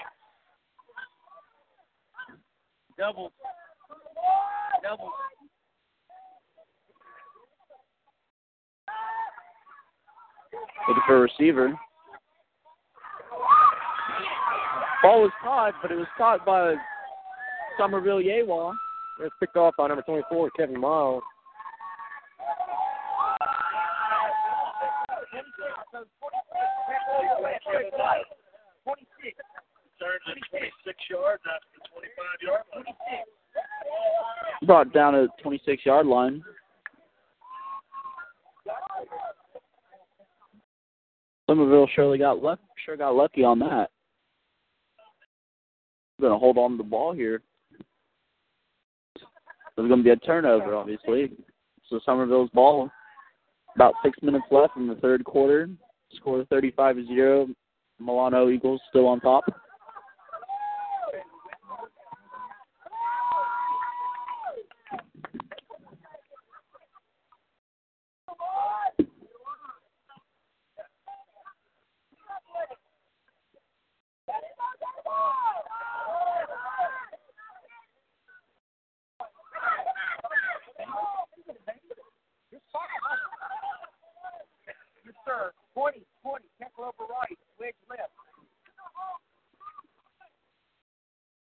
Double. 2.97 3.31
Double. 4.81 5.11
Looking 10.87 11.03
for 11.05 11.17
a 11.17 11.21
receiver. 11.21 11.77
Ball 15.03 15.21
was 15.23 15.31
caught, 15.43 15.73
but 15.81 15.91
it 15.91 15.95
was 15.95 16.07
caught 16.17 16.45
by 16.45 16.75
Somerville 17.77 18.21
Yegua. 18.21 18.73
It's 19.21 19.35
picked 19.39 19.57
off 19.57 19.73
by 19.77 19.87
number 19.87 20.03
24, 20.03 20.51
Kevin 20.51 20.79
Miles. 20.79 21.23
Turns 30.01 30.21
at 30.27 30.49
26 30.49 30.97
yards 31.09 31.43
after 31.45 31.67
the 31.75 31.81
25 31.93 32.41
yard 32.41 32.63
line. 32.75 32.85
Brought 34.65 34.93
down 34.93 35.15
at 35.15 35.29
26 35.43 35.85
yard 35.85 36.07
line. 36.07 36.43
Somerville 41.47 41.87
surely 41.93 42.17
got 42.17 42.41
luck, 42.41 42.59
sure 42.85 42.97
got 42.97 43.15
lucky 43.15 43.43
on 43.43 43.59
that. 43.59 43.89
Going 46.19 46.33
to 46.33 46.39
hold 46.39 46.57
on 46.57 46.71
to 46.71 46.77
the 46.77 46.83
ball 46.83 47.13
here. 47.13 47.41
There's 49.75 49.87
going 49.87 49.99
to 49.99 50.03
be 50.03 50.11
a 50.11 50.15
turnover, 50.15 50.75
obviously. 50.75 51.31
So 51.89 51.99
Somerville's 52.05 52.49
ball. 52.51 52.89
About 53.75 53.93
six 54.03 54.17
minutes 54.21 54.45
left 54.51 54.77
in 54.77 54.87
the 54.87 54.95
third 54.95 55.23
quarter. 55.25 55.69
Score 56.15 56.43
35-0. 56.45 57.53
Milano 58.01 58.49
Eagles 58.49 58.81
still 58.89 59.07
on 59.07 59.19
top. 59.19 59.43
Sir. 85.25 85.51
20, 85.75 85.99
20, 85.99 85.99
tackle 85.99 86.05
over 86.05 86.10
wedge 87.61 87.75
left. 87.89 88.11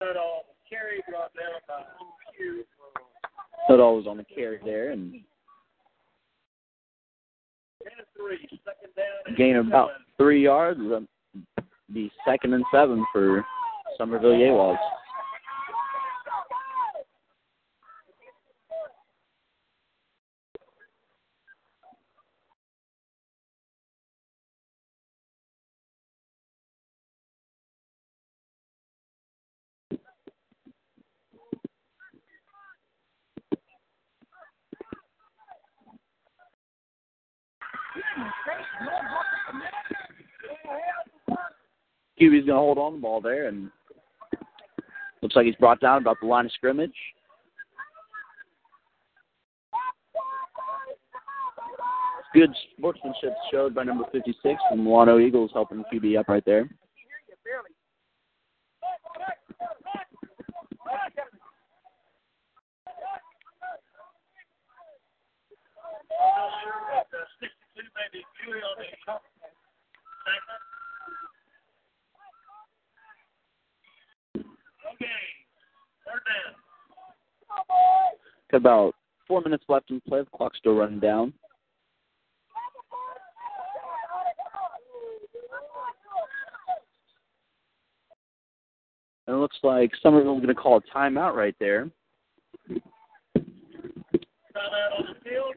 That 0.01 0.17
all 0.17 0.57
carry 0.69 1.01
brought 1.09 1.33
down 1.35 1.61
by 1.69 1.83
Hugh. 2.37 2.65
Nuttall 3.69 3.97
was 3.97 4.07
on 4.07 4.17
the 4.17 4.25
carry 4.25 4.59
there 4.65 4.93
and 4.93 5.13
Gain 5.13 5.25
of 8.01 8.07
three, 8.17 8.49
second 8.65 8.95
down 8.97 9.07
and 9.27 9.37
gain 9.37 9.57
about 9.57 9.91
three 10.17 10.43
yards. 10.43 10.81
Be 11.93 12.11
second 12.27 12.55
and 12.55 12.65
seven 12.73 13.05
for 13.13 13.45
Somerville 13.97 14.33
Yeguas. 14.33 14.79
QB's 42.21 42.47
going 42.47 42.47
to 42.47 42.55
hold 42.55 42.79
on 42.79 42.95
the 42.95 42.99
ball 43.01 43.21
there, 43.21 43.49
and 43.49 43.71
looks 45.21 45.37
like 45.37 45.47
he's 45.47 45.55
brought 45.57 45.81
down 45.81 46.01
about 46.01 46.17
the 46.21 46.27
line 46.27 46.47
of 46.47 46.53
scrimmage. 46.53 46.95
Good 52.35 52.51
sportsmanship 52.77 53.35
showed 53.51 53.75
by 53.75 53.85
number 53.85 54.05
56 54.13 54.61
from 54.69 54.85
Milano 54.85 55.19
Eagles, 55.19 55.51
helping 55.55 55.85
QB 55.93 56.19
up 56.19 56.29
right 56.29 56.45
there. 56.45 56.69
Not 66.37 66.51
sure 66.63 66.81
what 66.93 67.07
uh, 67.13 67.25
62 67.97 68.07
maybe 68.13 68.25
Huey 68.45 68.61
on 68.61 68.77
the 68.79 68.85
segment. 70.27 70.63
Okay, 74.95 75.21
third 76.05 76.23
down. 76.27 76.55
Got 78.51 78.59
about 78.59 78.95
four 79.27 79.41
minutes 79.41 79.65
left 79.69 79.91
in 79.91 80.01
play. 80.01 80.21
The 80.21 80.37
clock's 80.37 80.59
still 80.59 80.75
running 80.75 81.01
down. 81.01 81.33
And 89.27 89.35
it 89.37 89.39
looks 89.41 89.57
like 89.65 89.91
Somerville's 90.01 90.41
going 90.41 90.55
to 90.55 90.55
call 90.55 90.77
a 90.77 90.97
timeout 90.97 91.35
right 91.35 91.57
there. 91.59 91.91
Timeout 92.71 92.83
on 94.99 95.07
the 95.09 95.15
field. 95.29 95.55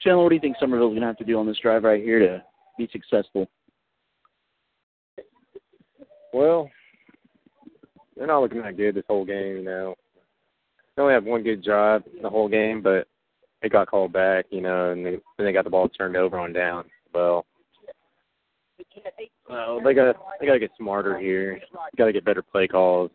Chandler, 0.00 0.22
what 0.22 0.30
do 0.30 0.34
you 0.34 0.40
think 0.40 0.56
Somerville's 0.58 0.90
going 0.90 1.02
to 1.02 1.06
have 1.06 1.18
to 1.18 1.24
do 1.24 1.38
on 1.38 1.46
this 1.46 1.58
drive 1.58 1.84
right 1.84 2.02
here 2.02 2.18
to 2.18 2.42
be 2.78 2.88
successful? 2.90 3.48
Well, 6.32 6.70
they're 8.16 8.26
not 8.26 8.40
looking 8.40 8.62
that 8.62 8.76
good 8.76 8.94
this 8.94 9.04
whole 9.08 9.24
game, 9.24 9.56
you 9.56 9.64
know. 9.64 9.94
They 10.96 11.02
only 11.02 11.14
have 11.14 11.24
one 11.24 11.42
good 11.42 11.62
drive 11.62 12.02
the 12.22 12.30
whole 12.30 12.48
game, 12.48 12.82
but 12.82 13.08
it 13.62 13.72
got 13.72 13.88
called 13.88 14.12
back, 14.12 14.46
you 14.50 14.60
know, 14.60 14.92
and 14.92 15.04
they, 15.04 15.18
then 15.36 15.46
they 15.46 15.52
got 15.52 15.64
the 15.64 15.70
ball 15.70 15.88
turned 15.88 16.16
over 16.16 16.38
on 16.38 16.52
down. 16.52 16.84
Well, 17.12 17.44
well, 19.48 19.80
they 19.82 19.92
got 19.92 20.16
they 20.38 20.46
got 20.46 20.54
to 20.54 20.58
get 20.58 20.70
smarter 20.78 21.18
here. 21.18 21.60
Got 21.96 22.06
to 22.06 22.12
get 22.12 22.24
better 22.24 22.42
play 22.42 22.66
calls 22.66 23.10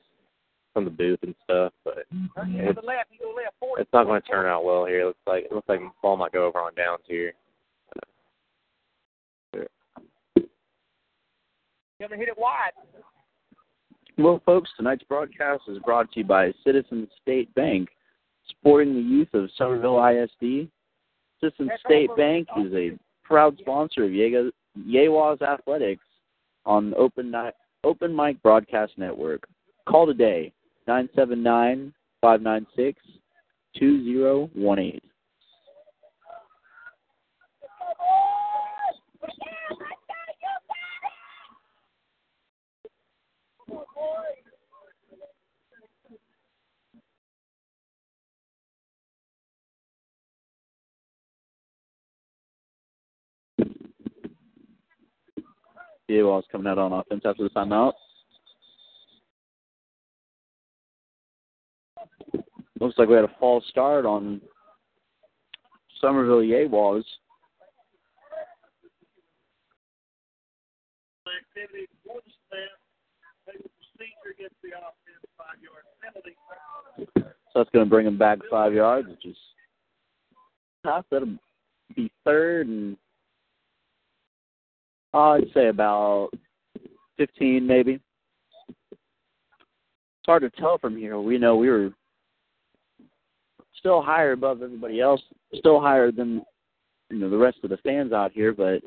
from 0.76 0.84
the 0.84 0.92
booth 0.92 1.20
and 1.24 1.34
stuff. 1.44 1.72
But 1.84 2.06
mm-hmm. 2.14 2.60
it's, 2.60 2.80
it's 3.80 3.94
not 3.94 4.06
going 4.06 4.22
to 4.22 4.28
turn 4.28 4.46
out 4.46 4.66
well 4.66 4.86
here. 4.86 5.02
It 5.02 5.06
looks 5.06 5.20
like 5.26 5.46
it 5.46 5.52
looks 5.52 5.70
like 5.70 5.80
the 5.80 5.90
ball 6.04 6.18
might 6.18 6.34
go 6.34 6.46
over 6.46 6.60
on 6.60 6.76
downs 6.76 7.02
here. 7.08 7.34
You 9.56 9.66
Gonna 12.02 12.18
hit 12.18 12.28
it 12.28 12.38
wide. 12.38 12.72
Well, 14.18 14.42
folks, 14.46 14.70
tonight's 14.76 15.04
broadcast 15.04 15.64
is 15.70 15.80
brought 15.80 16.12
to 16.12 16.20
you 16.20 16.26
by 16.26 16.54
Citizen 16.66 17.08
State 17.22 17.54
Bank, 17.56 17.90
supporting 18.50 18.94
the 18.94 19.02
youth 19.02 19.34
of 19.34 19.50
Somerville 19.58 20.06
ISD. 20.06 20.70
Citizen 21.42 21.70
State 21.86 22.10
Bank 22.18 22.48
is 22.58 22.74
a 22.74 22.98
proud 23.24 23.58
sponsor 23.60 24.04
of 24.04 24.12
Yega, 24.12 24.52
Yegua's 24.78 25.42
Athletics 25.42 26.04
on 26.66 26.94
Open 26.98 27.32
Night, 27.32 27.54
Open 27.86 28.14
Mic 28.14 28.42
Broadcast 28.44 28.94
Network. 28.98 29.48
Call 29.88 30.06
today, 30.06 30.52
979 30.88 31.94
596 32.22 33.02
2018. 33.78 35.00
Yegua's 56.10 56.46
coming 56.52 56.68
out 56.68 56.78
on 56.78 56.94
offense 56.94 57.24
after 57.26 57.44
the 57.44 57.50
timeout. 57.50 57.94
Looks 62.80 62.98
like 62.98 63.08
we 63.08 63.16
had 63.16 63.24
a 63.24 63.36
false 63.40 63.64
start 63.70 64.06
on 64.06 64.42
Somerville 66.02 66.42
Yeguas. 66.42 67.04
So 77.16 77.60
that's 77.62 77.70
going 77.70 77.86
to 77.86 77.90
bring 77.90 78.06
him 78.06 78.18
back 78.18 78.40
five 78.52 78.74
yards, 78.74 79.08
which 79.08 79.26
is 79.26 79.38
tough. 80.84 81.06
That'll 81.10 81.38
be 81.96 82.12
third 82.26 82.68
and 82.68 82.98
uh, 85.14 85.32
I'd 85.32 85.46
say 85.54 85.68
about 85.68 86.32
15 87.18 87.66
maybe. 87.66 88.02
It's 88.92 90.26
hard 90.26 90.42
to 90.42 90.50
tell 90.50 90.78
from 90.78 90.98
here. 90.98 91.18
We 91.20 91.38
know 91.38 91.56
we 91.56 91.70
were 91.70 91.92
still 93.80 94.02
higher 94.02 94.32
above 94.34 94.62
everybody 94.62 95.02
else, 95.02 95.22
still 95.56 95.80
higher 95.80 96.12
than 96.12 96.44
you 97.10 97.20
know 97.20 97.30
the 97.30 97.38
rest 97.38 97.58
of 97.64 97.70
the 97.70 97.78
fans 97.78 98.12
out 98.12 98.32
here, 98.32 98.54
but 98.54 98.82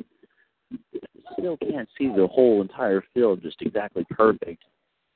still 1.39 1.57
can't 1.59 1.89
see 1.97 2.09
the 2.09 2.27
whole 2.27 2.63
entire 2.63 3.03
field 3.15 3.43
just 3.43 3.61
exactly 3.61 4.05
perfect. 4.11 4.63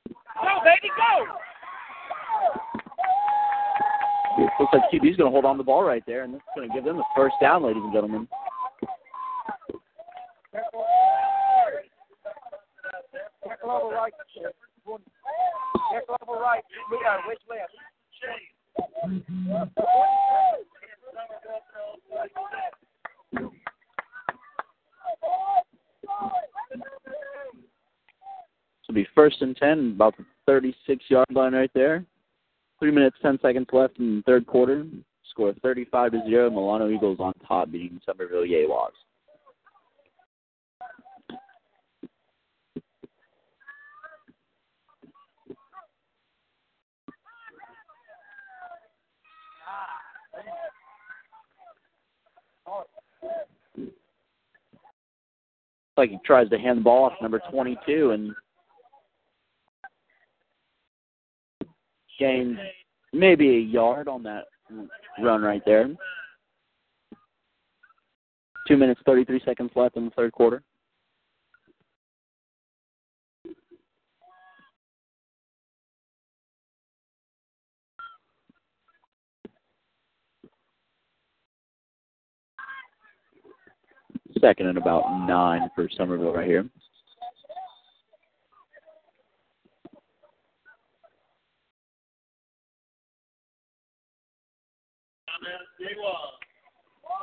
Go, 0.07 0.59
baby, 0.63 0.89
go! 0.97 1.25
Looks 4.59 4.73
like 4.73 4.83
QB's 4.91 5.17
going 5.17 5.27
to 5.27 5.29
hold 5.29 5.45
on 5.45 5.57
the 5.57 5.63
ball 5.63 5.83
right 5.83 6.03
there, 6.07 6.23
and 6.23 6.33
that's 6.33 6.43
going 6.55 6.67
to 6.67 6.73
give 6.73 6.83
them 6.83 6.97
the 6.97 7.03
first 7.15 7.35
down, 7.41 7.63
ladies 7.63 7.83
and 7.83 7.93
gentlemen. 7.93 8.27
Neck 10.53 10.63
level 13.63 13.91
right. 13.91 14.13
Neck 15.91 16.03
level 16.09 16.39
right. 16.39 16.63
We 16.89 16.99
got 17.03 17.27
which 17.27 17.39
left? 17.49 17.73
Will 28.93 29.01
be 29.01 29.07
first 29.15 29.41
and 29.41 29.57
10, 29.57 29.93
about 29.95 30.15
the 30.17 30.25
36 30.45 31.03
yard 31.07 31.25
line 31.31 31.53
right 31.53 31.71
there. 31.73 32.05
Three 32.79 32.91
minutes, 32.91 33.17
10 33.23 33.39
seconds 33.41 33.65
left 33.71 33.97
in 33.97 34.17
the 34.17 34.21
third 34.23 34.45
quarter. 34.45 34.85
Score 35.31 35.53
35 35.63 36.11
to 36.11 36.21
0. 36.29 36.51
Milano 36.51 36.89
Eagles 36.89 37.17
on 37.19 37.33
top, 37.47 37.71
beating 37.71 37.99
Somerville 38.05 38.43
Yeguas. 38.43 38.91
Like 55.97 56.09
he 56.09 56.17
tries 56.25 56.49
to 56.49 56.57
hand 56.57 56.79
the 56.79 56.83
ball 56.83 57.05
off 57.05 57.13
number 57.21 57.39
22 57.51 58.11
and 58.11 58.33
gains 62.19 62.57
maybe 63.11 63.57
a 63.57 63.59
yard 63.59 64.07
on 64.07 64.23
that 64.23 64.45
run 65.21 65.41
right 65.41 65.61
there. 65.65 65.89
Two 68.67 68.77
minutes, 68.77 69.01
33 69.05 69.41
seconds 69.45 69.71
left 69.75 69.97
in 69.97 70.05
the 70.05 70.11
third 70.11 70.31
quarter. 70.31 70.63
Second 84.43 84.67
and 84.67 84.77
about 84.77 85.03
nine 85.25 85.69
for 85.73 85.87
Somerville 85.95 86.33
right 86.33 86.45
here. 86.45 86.65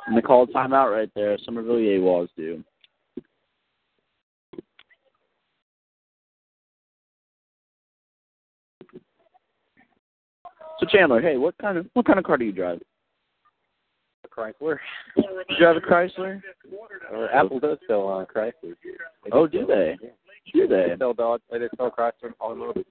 And 0.06 0.16
they 0.16 0.22
call 0.22 0.46
timeout 0.46 0.90
right 0.90 1.10
there. 1.14 1.36
Somerville 1.44 1.74
Yeguas 1.76 2.28
do. 2.38 2.64
So 10.78 10.86
Chandler, 10.88 11.20
hey, 11.20 11.36
what 11.36 11.54
kind 11.58 11.76
of 11.76 11.86
what 11.92 12.06
kind 12.06 12.18
of 12.18 12.24
car 12.24 12.38
do 12.38 12.46
you 12.46 12.52
drive? 12.52 12.80
Chrysler. 14.36 14.78
You 15.16 15.56
drive 15.58 15.76
a 15.76 15.80
Chrysler? 15.80 16.42
Or 17.12 17.30
Apple 17.32 17.60
does 17.60 17.78
sell 17.86 18.08
uh, 18.08 18.24
Chrysler. 18.24 18.74
Oh, 19.32 19.46
do 19.46 19.66
they? 19.66 19.96
Do 20.52 20.66
they? 20.66 20.86
They 20.88 20.94
sell 20.98 21.14
Dodge. 21.14 21.42
They 21.50 21.58
sell 21.76 21.90
Chrysler 21.90 22.32
automobiles. 22.40 22.86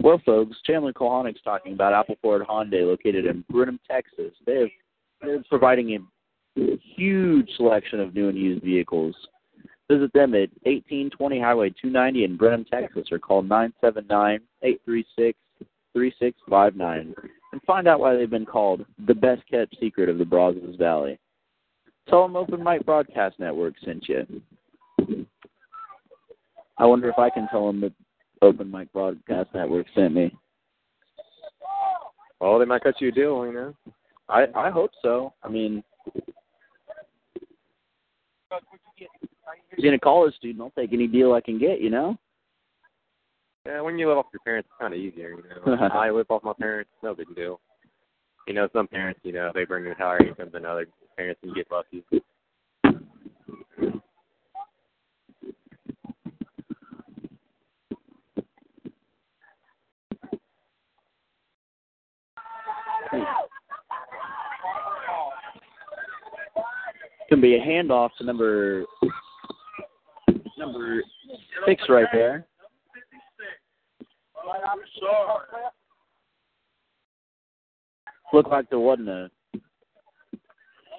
Well, 0.00 0.20
folks, 0.24 0.56
Chandler 0.64 0.92
Kohanik's 0.92 1.42
talking 1.42 1.72
about 1.72 1.92
Apple 1.92 2.16
Ford 2.22 2.42
Hyundai 2.48 2.86
located 2.86 3.26
in 3.26 3.44
Brenham, 3.50 3.80
Texas. 3.88 4.32
They 4.46 4.60
have, 4.60 4.68
they're 5.20 5.44
providing 5.48 6.08
a 6.56 6.60
huge 6.96 7.50
selection 7.56 8.00
of 8.00 8.14
new 8.14 8.28
and 8.28 8.38
used 8.38 8.64
vehicles. 8.64 9.14
Visit 9.90 10.12
them 10.12 10.34
at 10.34 10.50
1820 10.64 11.40
Highway 11.40 11.70
290 11.70 12.24
in 12.24 12.36
Brenham, 12.36 12.64
Texas, 12.64 13.08
or 13.10 13.18
call 13.18 13.42
979 13.42 14.40
836 14.62 15.38
3659 15.94 17.14
and 17.52 17.62
find 17.62 17.88
out 17.88 18.00
why 18.00 18.14
they've 18.14 18.28
been 18.28 18.46
called 18.46 18.84
the 19.06 19.14
best 19.14 19.42
kept 19.50 19.76
secret 19.80 20.08
of 20.08 20.18
the 20.18 20.24
Brazos 20.24 20.76
Valley. 20.76 21.18
Tell 22.08 22.22
them 22.22 22.36
Open 22.36 22.62
Mic 22.62 22.84
Broadcast 22.84 23.38
Network 23.38 23.74
sent 23.84 24.08
you. 24.08 24.26
I 26.78 26.86
wonder 26.86 27.08
if 27.08 27.18
I 27.18 27.30
can 27.30 27.48
tell 27.48 27.66
them 27.66 27.80
that 27.80 27.92
Open 28.40 28.70
Mic 28.70 28.92
Broadcast 28.92 29.50
Network 29.54 29.86
sent 29.94 30.14
me. 30.14 30.34
Well, 32.40 32.58
they 32.58 32.64
might 32.64 32.82
cut 32.82 33.00
you 33.00 33.08
a 33.08 33.12
deal, 33.12 33.44
you 33.46 33.52
know. 33.52 33.74
I 34.28 34.46
I 34.54 34.70
hope 34.70 34.90
so. 35.02 35.32
I 35.42 35.48
mean, 35.48 35.82
being 39.80 39.94
a 39.94 39.98
college 39.98 40.34
student, 40.36 40.60
I'll 40.60 40.70
take 40.70 40.92
any 40.92 41.06
deal 41.06 41.32
I 41.32 41.40
can 41.40 41.58
get. 41.58 41.80
You 41.80 41.90
know. 41.90 42.18
Yeah, 43.66 43.80
when 43.82 43.98
you 43.98 44.08
live 44.08 44.18
off 44.18 44.26
your 44.32 44.40
parents, 44.44 44.68
it's 44.70 44.80
kind 44.80 44.94
of 44.94 45.00
easier, 45.00 45.30
you 45.30 45.42
know. 45.66 45.88
I 45.92 46.10
live 46.10 46.26
off 46.30 46.42
my 46.42 46.54
parents, 46.58 46.90
no 47.02 47.14
big 47.14 47.34
deal. 47.34 47.60
You 48.46 48.54
know, 48.54 48.68
some 48.72 48.88
parents, 48.88 49.20
you 49.24 49.32
know, 49.32 49.50
they 49.54 49.64
bring 49.64 49.84
in 49.84 49.92
higher 49.92 50.24
income 50.26 50.48
than 50.52 50.64
other 50.64 50.86
parents, 51.16 51.40
and 51.42 51.54
you 51.54 51.62
get 51.62 51.70
lucky. 51.70 52.04
Can 67.28 67.42
be 67.42 67.56
a 67.56 67.60
handoff 67.60 68.10
to 68.16 68.24
number 68.24 68.84
number 70.56 71.02
six 71.66 71.82
right 71.90 72.06
there. 72.12 72.46
Looked 78.32 78.50
like 78.50 78.68
there 78.70 78.78
wasn't 78.78 79.08
a. 79.08 79.30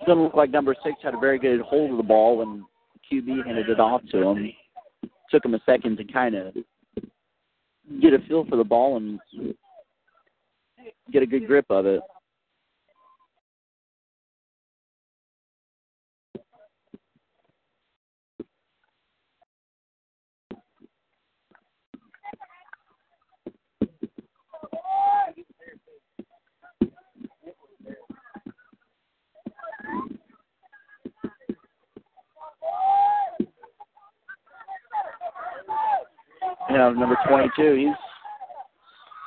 Doesn't 0.06 0.24
look 0.24 0.34
like 0.34 0.52
number 0.52 0.76
six 0.84 0.96
had 1.04 1.14
a 1.14 1.20
very 1.20 1.38
good 1.40 1.62
hold 1.62 1.92
of 1.92 1.98
the 1.98 2.04
ball 2.04 2.38
when 2.38 2.66
QB 3.12 3.46
handed 3.46 3.70
it 3.70 3.80
off 3.80 4.02
to 4.12 4.30
him. 4.30 4.52
Took 5.30 5.46
him 5.46 5.54
a 5.54 5.60
second 5.66 5.98
to 5.98 6.04
kind 6.06 6.36
of 6.36 6.54
get 8.02 8.14
a 8.14 8.20
feel 8.28 8.46
for 8.46 8.56
the 8.56 8.64
ball 8.64 8.98
and 8.98 9.20
get 11.12 11.24
a 11.24 11.28
good 11.28 11.48
grip 11.48 11.66
of 11.70 11.86
it. 11.86 12.02
You 36.70 36.78
know, 36.78 36.92
number 36.92 37.18
22, 37.28 37.76
he's 37.76 37.96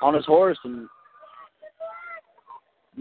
on 0.01 0.15
his 0.15 0.25
horse 0.25 0.59
and 0.65 0.89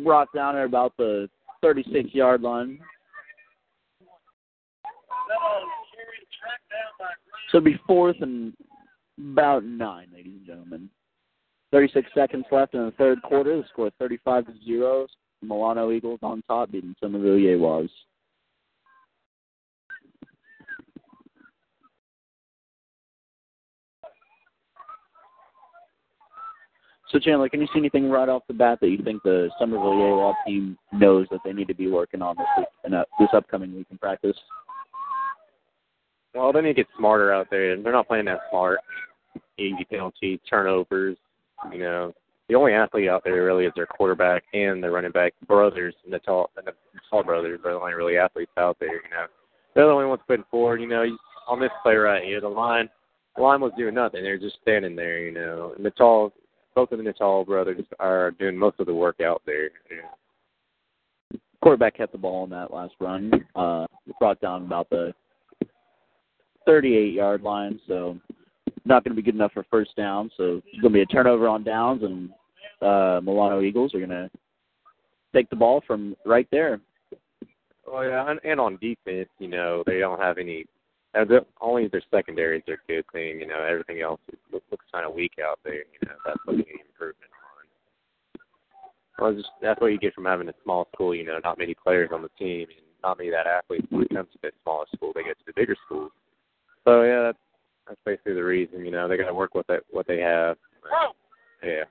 brought 0.03 0.27
down 0.33 0.57
at 0.57 0.65
about 0.65 0.93
the 0.97 1.29
36 1.61 2.13
yard 2.13 2.41
line. 2.41 2.79
So 7.51 7.57
it'll 7.57 7.65
be 7.65 7.79
fourth 7.85 8.15
and 8.21 8.53
about 9.19 9.63
nine, 9.63 10.07
ladies 10.13 10.33
and 10.37 10.45
gentlemen. 10.45 10.89
36 11.71 12.09
seconds 12.15 12.45
left 12.51 12.73
in 12.73 12.85
the 12.85 12.91
third 12.91 13.21
quarter. 13.21 13.57
The 13.57 13.67
score 13.69 13.91
35 13.99 14.47
to 14.47 14.53
0. 14.65 15.07
Milano 15.41 15.91
Eagles 15.91 16.19
on 16.21 16.41
top, 16.47 16.71
beating 16.71 16.95
Somerville 16.99 17.37
Yeguas. 17.37 17.89
So 27.11 27.19
Chandler, 27.19 27.49
can 27.49 27.59
you 27.59 27.67
see 27.67 27.79
anything 27.79 28.09
right 28.09 28.29
off 28.29 28.43
the 28.47 28.53
bat 28.53 28.79
that 28.79 28.89
you 28.89 28.97
think 29.03 29.21
the 29.23 29.49
Somerville 29.59 29.93
Yegua 29.93 30.33
team 30.47 30.77
knows 30.93 31.27
that 31.29 31.41
they 31.43 31.51
need 31.51 31.67
to 31.67 31.75
be 31.75 31.89
working 31.89 32.21
on 32.21 32.37
this 32.37 32.47
week, 32.57 32.67
in, 32.85 32.93
uh, 32.93 33.03
this 33.19 33.27
upcoming 33.33 33.75
week 33.75 33.87
in 33.91 33.97
practice? 33.97 34.37
Well, 36.33 36.53
they 36.53 36.61
need 36.61 36.69
to 36.69 36.73
get 36.75 36.87
smarter 36.97 37.33
out 37.33 37.47
there. 37.51 37.75
They're 37.75 37.91
not 37.91 38.07
playing 38.07 38.25
that 38.25 38.39
smart. 38.49 38.79
Easy 39.57 39.83
penalties, 39.89 40.39
turnovers. 40.49 41.17
You 41.73 41.79
know, 41.79 42.13
the 42.47 42.55
only 42.55 42.73
athlete 42.73 43.09
out 43.09 43.23
there 43.25 43.43
really 43.43 43.65
is 43.65 43.73
their 43.75 43.85
quarterback 43.85 44.43
and 44.53 44.81
their 44.81 44.91
running 44.91 45.11
back 45.11 45.33
brothers, 45.45 45.93
and 46.05 46.13
the 46.13 46.19
tall, 46.19 46.49
and 46.55 46.65
the 46.65 46.73
tall 47.09 47.23
brothers 47.23 47.59
are 47.65 47.73
the 47.73 47.79
only 47.79 47.93
really 47.93 48.17
athletes 48.17 48.51
out 48.57 48.77
there. 48.79 48.93
You 48.93 49.09
know, 49.09 49.25
they're 49.75 49.85
the 49.85 49.91
only 49.91 50.05
ones 50.05 50.21
putting 50.25 50.45
forward. 50.49 50.79
You 50.79 50.87
know, 50.87 51.05
on 51.47 51.59
this 51.59 51.71
play 51.83 51.95
right 51.95 52.23
here, 52.23 52.39
the 52.39 52.47
line, 52.47 52.89
line 53.37 53.59
was 53.59 53.73
doing 53.77 53.95
nothing. 53.95 54.23
They're 54.23 54.39
just 54.39 54.59
standing 54.61 54.95
there. 54.95 55.19
You 55.19 55.33
know, 55.33 55.73
and 55.75 55.85
the 55.85 55.91
tall, 55.91 56.31
both 56.75 56.91
of 56.91 56.97
the 56.97 57.03
Natal 57.03 57.45
brothers 57.45 57.83
are 57.99 58.31
doing 58.31 58.57
most 58.57 58.79
of 58.79 58.85
the 58.85 58.93
work 58.93 59.21
out 59.21 59.41
there. 59.45 59.69
Yeah. 59.89 61.39
Quarterback 61.61 61.97
kept 61.97 62.11
the 62.11 62.17
ball 62.17 62.43
on 62.43 62.49
that 62.49 62.73
last 62.73 62.93
run. 62.99 63.31
Uh, 63.55 63.85
brought 64.19 64.41
down 64.41 64.63
about 64.63 64.89
the 64.89 65.13
38 66.65 67.13
yard 67.13 67.43
line, 67.43 67.79
so 67.87 68.19
not 68.85 69.03
going 69.03 69.15
to 69.15 69.21
be 69.21 69.25
good 69.25 69.35
enough 69.35 69.53
for 69.53 69.65
first 69.69 69.95
down. 69.95 70.31
So 70.37 70.61
it's 70.65 70.81
going 70.81 70.93
to 70.93 70.97
be 70.97 71.01
a 71.01 71.05
turnover 71.05 71.47
on 71.47 71.63
downs, 71.63 72.03
and 72.03 72.29
uh, 72.81 73.21
Milano 73.21 73.61
Eagles 73.61 73.93
are 73.93 73.99
going 73.99 74.09
to 74.09 74.29
take 75.33 75.49
the 75.49 75.55
ball 75.55 75.83
from 75.85 76.15
right 76.25 76.47
there. 76.51 76.79
Well, 77.87 78.05
yeah, 78.05 78.29
and, 78.29 78.39
and 78.43 78.59
on 78.59 78.77
defense, 78.77 79.29
you 79.39 79.47
know, 79.47 79.83
they 79.85 79.99
don't 79.99 80.19
have 80.19 80.37
any. 80.37 80.65
Uh, 81.13 81.25
the, 81.25 81.45
only 81.59 81.87
their 81.87 82.01
secondaries 82.09 82.63
are 82.69 82.77
good 82.87 83.03
thing. 83.11 83.41
You 83.41 83.47
know, 83.47 83.63
everything 83.63 84.01
else 84.01 84.21
is, 84.31 84.39
looks, 84.51 84.65
looks 84.71 84.85
kind 84.93 85.05
of 85.05 85.13
weak 85.13 85.33
out 85.43 85.59
there. 85.63 85.73
You 85.73 86.07
know, 86.07 86.15
that's 86.25 86.39
what 86.45 86.57
you 86.57 86.63
need 86.63 86.85
improvement 86.87 87.31
on. 87.33 89.23
Well, 89.23 89.33
just 89.33 89.49
that's 89.61 89.81
what 89.81 89.91
you 89.91 89.99
get 89.99 90.13
from 90.13 90.25
having 90.25 90.47
a 90.47 90.53
small 90.63 90.87
school. 90.93 91.13
You 91.13 91.25
know, 91.25 91.37
not 91.43 91.57
many 91.57 91.75
players 91.75 92.11
on 92.13 92.21
the 92.21 92.29
team 92.39 92.67
and 92.69 92.85
not 93.03 93.17
many 93.17 93.29
that 93.29 93.45
athletes. 93.45 93.87
When 93.89 94.03
it 94.03 94.09
comes 94.09 94.29
to 94.31 94.39
that 94.43 94.53
smaller 94.63 94.85
school, 94.95 95.11
they 95.13 95.23
get 95.23 95.37
to 95.39 95.45
the 95.47 95.53
bigger 95.53 95.75
schools. 95.85 96.11
So 96.85 97.03
yeah, 97.03 97.23
that's, 97.23 97.37
that's 97.87 97.99
basically 98.05 98.35
the 98.35 98.43
reason. 98.43 98.85
You 98.85 98.91
know, 98.91 99.07
they 99.07 99.17
got 99.17 99.27
to 99.27 99.33
work 99.33 99.53
with 99.53 99.69
it, 99.69 99.85
what 99.91 100.07
they 100.07 100.19
have. 100.19 100.57
Yeah. 101.61 101.83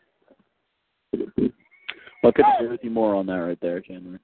Well, 1.12 2.30
I 2.30 2.32
couldn't 2.32 2.54
agree 2.56 2.68
with 2.68 2.84
you 2.84 2.90
more 2.90 3.14
on 3.14 3.26
that 3.26 3.34
right 3.34 3.60
there, 3.60 3.80
Chandler. 3.80 4.20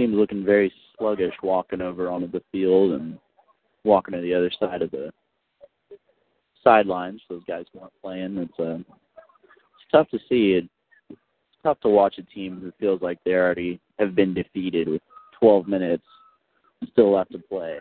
Team's 0.00 0.16
looking 0.16 0.46
very 0.46 0.72
sluggish 0.96 1.34
walking 1.42 1.82
over 1.82 2.08
onto 2.08 2.26
the 2.26 2.42
field 2.50 2.92
and 2.92 3.18
walking 3.84 4.14
to 4.14 4.22
the 4.22 4.32
other 4.32 4.50
side 4.58 4.80
of 4.80 4.90
the 4.92 5.12
sidelines. 6.64 7.20
Those 7.28 7.42
guys 7.46 7.66
weren't 7.74 7.92
playing. 8.00 8.38
It's 8.38 8.58
uh, 8.58 8.78
it's 8.78 9.90
tough 9.92 10.08
to 10.08 10.18
see. 10.26 10.52
It, 10.52 10.70
it's 11.10 11.20
tough 11.62 11.78
to 11.80 11.90
watch 11.90 12.16
a 12.16 12.22
team 12.22 12.60
who 12.62 12.72
feels 12.80 13.02
like 13.02 13.18
they 13.26 13.32
already 13.32 13.78
have 13.98 14.14
been 14.14 14.32
defeated 14.32 14.88
with 14.88 15.02
12 15.38 15.68
minutes 15.68 16.04
still 16.92 17.12
left 17.12 17.32
to 17.32 17.38
play. 17.38 17.78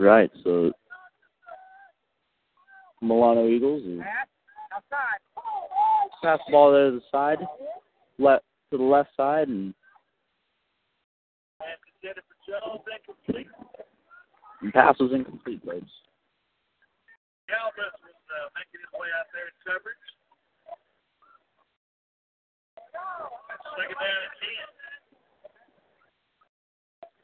Right. 0.00 0.30
So 0.44 0.72
Milano 3.02 3.46
Eagles 3.46 3.82
is 3.84 4.00
pass 6.22 6.38
the 6.46 6.52
ball 6.52 6.72
there 6.72 6.90
to 6.90 6.96
the 6.96 7.02
side, 7.12 7.36
left 8.18 8.44
to 8.70 8.78
the 8.78 8.82
left 8.82 9.10
side, 9.14 9.48
and, 9.48 9.74
and 14.62 14.72
pass 14.72 14.96
was 14.98 15.12
incomplete, 15.12 15.60
folks. 15.66 15.84
Galvin 17.48 17.92
was 18.00 18.16
uh, 18.32 18.48
making 18.56 18.80
his 18.80 18.88
way 18.96 19.08
out 19.20 19.26
there 19.34 19.48
in 19.48 19.52
coverage. 19.66 19.96
Second 23.76 23.96
down 24.00 24.20
and 24.24 24.36
ten. 24.40 24.68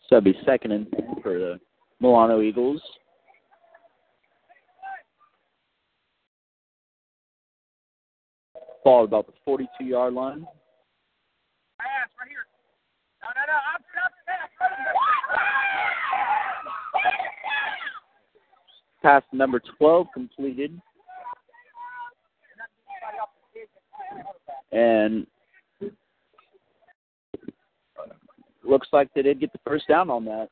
So 0.09 0.16
that'd 0.16 0.24
be 0.24 0.36
second 0.44 0.73
and 0.73 0.86
for 1.23 1.39
the 1.39 1.59
Milano 2.01 2.40
Eagles. 2.40 2.81
Ball 8.85 9.05
about 9.05 9.27
the 9.27 9.32
42 9.44 9.85
yard 9.85 10.14
line. 10.14 10.47
Pass 11.81 12.09
right 12.20 12.28
here. 12.28 12.47
No, 13.23 13.28
no, 13.35 13.43
no. 13.48 13.56
Up, 13.74 13.82
up, 14.05 14.12
Pass 19.02 19.23
number 19.32 19.60
12 19.78 20.06
completed. 20.14 20.81
And 24.73 25.27
looks 28.64 28.89
like 28.93 29.09
they 29.14 29.23
did 29.23 29.40
get 29.40 29.52
the 29.52 29.60
first 29.64 29.89
down 29.89 30.10
on 30.10 30.24
that. 30.27 30.48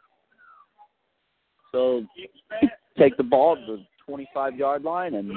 So 1.75 2.05
take 2.97 3.17
the 3.17 3.25
ball 3.25 3.57
to 3.57 3.67
the 3.67 3.85
25 4.07 4.55
yard 4.55 4.85
line 4.85 5.15
and 5.15 5.33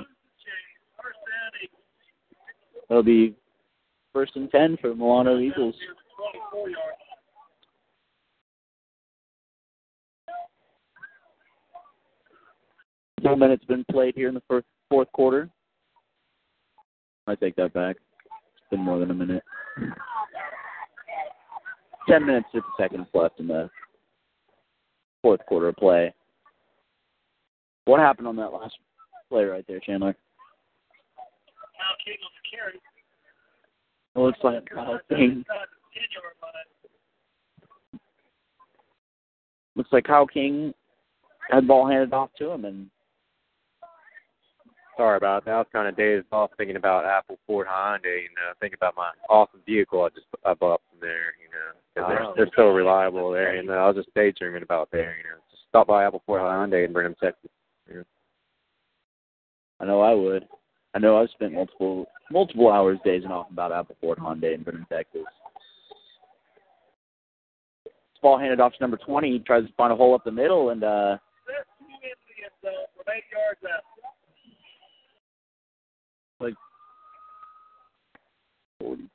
it'll 2.92 3.02
be 3.02 3.34
first 4.14 4.36
and 4.36 4.52
10 4.52 4.78
for 4.80 4.94
Milano 4.94 5.40
Eagles. 5.40 5.74
Four 13.24 13.36
minutes 13.36 13.66
been 13.66 13.84
played 13.90 14.14
here 14.14 14.28
in 14.28 14.36
the 14.36 14.44
first, 14.48 14.68
fourth 14.92 15.12
quarter. 15.14 15.50
I 17.26 17.34
take 17.34 17.56
that 17.56 17.74
back. 17.74 17.96
It's 17.96 18.70
been 18.70 18.82
more 18.82 19.00
than 19.00 19.10
a 19.10 19.16
minute. 19.16 19.44
Ten 22.08 22.28
minutes, 22.28 22.48
fifty 22.54 22.70
seconds 22.78 23.08
left 23.16 23.40
in 23.40 23.48
the 23.48 23.72
fourth 25.24 25.42
quarter 25.48 25.70
of 25.70 25.76
play. 25.78 26.14
What 27.88 28.02
happened 28.02 28.28
on 28.28 28.36
that 28.36 28.52
last 28.52 28.76
play 29.30 29.46
right 29.46 29.64
there, 29.66 29.80
Chandler? 29.80 30.14
Now 31.78 31.96
King 32.04 32.18
on 32.22 32.32
the 32.36 32.50
carry. 32.58 32.82
It 34.14 34.20
looks 34.20 34.40
like 34.44 34.70
Kyle 34.70 35.00
King. 35.10 35.46
Looks 39.78 39.94
like 39.94 40.04
Kyle 40.04 40.28
King 40.28 40.74
had 41.50 41.66
ball 41.66 41.88
handed 41.88 42.12
off 42.12 42.32
to 42.40 42.52
him, 42.52 42.66
and 42.66 42.90
Sorry 44.98 45.16
about 45.16 45.46
that. 45.46 45.52
I 45.52 45.58
was 45.60 45.68
kind 45.72 45.88
of 45.88 45.96
dazed 45.96 46.26
off 46.32 46.50
thinking 46.58 46.76
about 46.76 47.06
Apple 47.06 47.38
Ford 47.46 47.68
Hyundai. 47.68 48.24
You 48.24 48.30
know, 48.36 48.52
thinking 48.60 48.78
about 48.82 48.96
my 48.98 49.12
awesome 49.30 49.62
vehicle 49.66 50.02
I 50.04 50.10
just 50.10 50.26
I 50.44 50.56
bought 50.56 50.82
from 50.90 51.00
there. 51.00 51.36
You 51.40 51.50
know, 51.54 51.72
'cause 51.96 52.10
they're, 52.10 52.24
Oh. 52.24 52.34
they're 52.36 52.52
so 52.56 52.70
reliable 52.72 53.32
there. 53.32 53.56
And 53.56 53.70
uh, 53.70 53.74
I 53.74 53.88
was 53.88 53.96
just 53.96 54.14
daydreaming 54.16 54.64
about 54.64 54.90
there. 54.92 55.16
You 55.18 55.24
know, 55.30 55.38
just 55.52 55.64
stop 55.70 55.86
by 55.88 56.04
Apple 56.04 56.24
Ford 56.26 56.42
Hyundai 56.42 56.84
in 56.84 56.92
Brenham, 56.94 57.16
Texas. 57.22 57.52
I 59.80 59.86
know 59.86 60.02
I 60.02 60.14
would. 60.14 60.48
I 60.94 61.00
know 61.00 61.18
I've 61.18 61.30
spent 61.30 61.54
multiple 61.54 62.08
multiple 62.32 62.72
hours 62.72 62.98
dazing 63.06 63.32
off 63.32 63.52
about 63.52 63.72
Apple 63.72 63.96
Appleford 64.02 64.18
Hyundai 64.18 64.56
and 64.56 64.66
been 64.66 64.76
in 64.76 64.84
Brenham, 64.84 64.88
Texas. 64.92 65.22
Ball 68.22 68.40
handed 68.40 68.60
off 68.60 68.74
to 68.74 68.78
number 68.82 68.98
20. 68.98 69.32
He 69.32 69.40
tries 69.40 69.66
to 69.66 69.74
find 69.74 69.94
a 69.94 69.96
hole 69.96 70.16
up 70.16 70.24
the 70.24 70.32
middle, 70.32 70.72
and 70.72 70.84
uh, 70.84 71.18
like 76.40 76.56
42. 78.80 79.08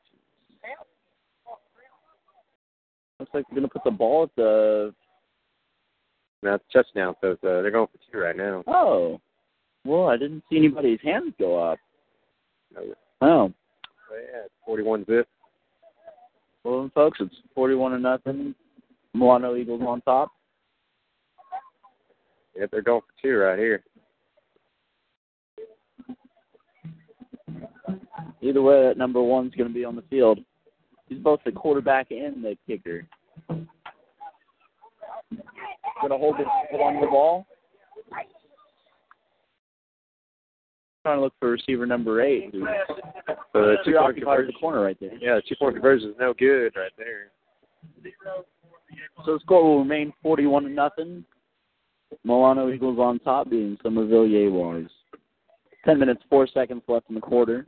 Looks 3.19 3.35
like 3.35 3.45
they're 3.51 3.61
going 3.61 3.69
to 3.69 3.73
put 3.73 3.85
the 3.85 3.91
ball 3.91 4.25
at 4.25 4.31
the. 4.37 4.95
Now 6.43 6.55
it's 6.55 6.65
touchdown, 6.73 7.15
so 7.21 7.33
it's, 7.33 7.45
uh, 7.45 7.63
they're 7.63 7.71
going 7.71 7.87
for 7.87 8.13
two 8.13 8.19
right 8.19 8.37
now. 8.37 8.65
Oh. 8.67 9.21
Well, 9.85 10.09
I 10.09 10.17
didn't 10.17 10.45
see 10.49 10.57
anybody's 10.57 11.01
hands 11.03 11.35
go 11.39 11.59
up. 11.59 11.79
Oh, 12.77 12.85
no. 12.85 12.95
Oh. 13.21 13.27
oh. 13.27 13.53
Yeah, 14.13 14.45
it's 14.45 14.55
41 14.67 15.07
zip. 15.07 15.27
Well, 16.65 16.81
then, 16.81 16.91
folks, 16.91 17.19
it's 17.21 17.35
41 17.55 17.93
to 17.93 17.99
nothing. 17.99 18.55
Milano 19.15 19.57
Eagles 19.57 19.83
on 19.87 20.01
top. 20.03 20.31
Yep, 22.57 22.71
they're 22.71 22.83
going 22.83 23.01
for 23.01 23.23
two 23.23 23.37
right 23.37 23.59
here. 23.59 23.83
Either 28.43 28.63
way, 28.63 28.83
that 28.83 28.99
number 28.99 29.23
one's 29.23 29.55
going 29.55 29.69
to 29.69 29.75
be 29.75 29.85
on 29.85 29.97
the 29.97 30.03
field. 30.11 30.41
He's 31.09 31.19
both 31.19 31.41
the 31.45 31.53
quarterback 31.53 32.11
and 32.11 32.45
the 32.45 32.57
kicker. 32.67 33.07
Going 33.49 33.69
to 36.11 36.19
hold 36.19 36.41
it, 36.41 36.47
hold 36.71 36.83
on 36.83 36.95
to 36.95 37.01
the 37.01 37.07
ball. 37.07 37.47
Trying 41.03 41.19
to 41.19 41.23
look 41.23 41.35
for 41.41 41.51
receiver 41.51 41.85
number 41.85 42.23
eight. 42.23 42.51
Who 42.53 42.67
So 43.53 43.61
the 43.63 43.77
two 43.85 43.93
point 43.93 44.11
occupies 44.11 44.47
the 44.47 44.53
corner 44.53 44.83
right 44.83 44.97
there. 45.01 45.17
Yeah, 45.21 45.35
the 45.37 45.43
two 45.49 45.57
point 45.57 45.75
conversion 45.75 46.11
is 46.11 46.17
no 46.19 46.33
good 46.33 46.77
right 46.77 46.93
there. 46.97 47.33
So 49.25 49.35
the 49.35 49.41
score 49.41 49.65
will 49.65 49.79
remain 49.81 50.13
41 50.23 50.65
to 50.65 50.69
nothing. 50.69 51.25
Milano 52.25 52.71
Eagles 52.71 52.99
on 52.99 53.19
top, 53.21 53.51
being 53.51 53.77
Somerville 53.83 54.27
Yeguas. 54.27 54.89
10 55.85 55.99
minutes, 55.99 56.23
4 56.31 56.47
seconds 56.47 56.83
left 56.87 57.09
in 57.09 57.15
the 57.15 57.21
quarter. 57.21 57.67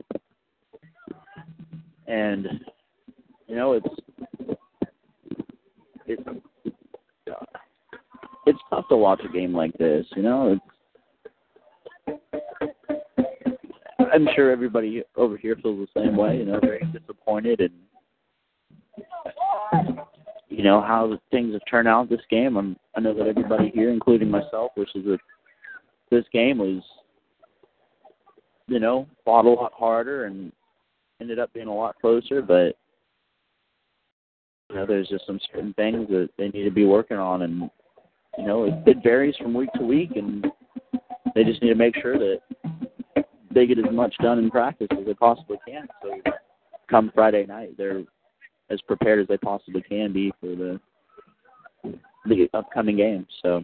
And, 2.07 2.47
you 3.47 3.55
know, 3.55 3.73
it's 3.73 3.87
it's 6.05 6.21
it's 8.45 8.59
tough 8.69 8.87
to 8.89 8.97
watch 8.97 9.21
a 9.27 9.33
game 9.33 9.53
like 9.53 9.75
this, 9.77 10.05
you 10.15 10.21
know. 10.21 10.59
It's 12.07 12.21
I'm 14.13 14.27
sure 14.35 14.51
everybody 14.51 15.03
over 15.15 15.37
here 15.37 15.55
feels 15.61 15.87
the 15.93 16.01
same 16.01 16.15
way, 16.15 16.37
you 16.37 16.45
know, 16.45 16.59
very 16.59 16.81
disappointed 16.91 17.59
and 17.61 17.71
you 20.49 20.63
know 20.63 20.81
how 20.81 21.19
things 21.31 21.53
have 21.53 21.61
turned 21.69 21.87
out 21.87 22.09
this 22.09 22.21
game. 22.29 22.55
I'm, 22.55 22.77
I 22.95 23.01
know 23.01 23.13
that 23.13 23.27
everybody 23.27 23.71
here, 23.73 23.89
including 23.89 24.29
myself, 24.29 24.71
wishes 24.77 25.05
that 25.05 25.19
this 26.09 26.23
game 26.31 26.59
was, 26.59 26.81
you 28.67 28.79
know, 28.79 29.07
fought 29.25 29.45
a 29.45 29.49
lot 29.49 29.73
harder 29.73 30.25
and 30.25 30.51
ended 31.19 31.39
up 31.39 31.51
being 31.53 31.67
a 31.67 31.75
lot 31.75 31.99
closer. 31.99 32.41
But 32.41 32.77
you 34.69 34.75
know, 34.77 34.85
there's 34.85 35.09
just 35.09 35.27
some 35.27 35.39
certain 35.53 35.73
things 35.73 36.07
that 36.09 36.29
they 36.37 36.47
need 36.49 36.63
to 36.63 36.71
be 36.71 36.85
working 36.85 37.17
on, 37.17 37.41
and 37.41 37.69
you 38.37 38.45
know, 38.45 38.63
it, 38.65 38.73
it 38.85 39.03
varies 39.03 39.35
from 39.37 39.53
week 39.53 39.71
to 39.73 39.83
week, 39.83 40.11
and 40.15 40.47
they 41.35 41.43
just 41.43 41.61
need 41.61 41.69
to 41.69 41.75
make 41.75 41.95
sure 42.01 42.17
that 42.17 42.39
they 43.55 43.65
get 43.65 43.79
as 43.79 43.91
much 43.91 44.13
done 44.21 44.37
in 44.37 44.51
practice 44.51 44.87
as 44.91 45.05
they 45.05 45.13
possibly 45.15 45.57
can. 45.67 45.87
So 46.03 46.21
come 46.89 47.11
Friday 47.15 47.45
night, 47.47 47.75
they're 47.77 48.03
as 48.69 48.81
prepared 48.81 49.21
as 49.21 49.27
they 49.27 49.37
possibly 49.37 49.81
can 49.81 50.13
be 50.13 50.31
for 50.39 50.55
the 50.55 50.79
the 52.27 52.49
upcoming 52.53 52.97
game. 52.97 53.25
So 53.41 53.63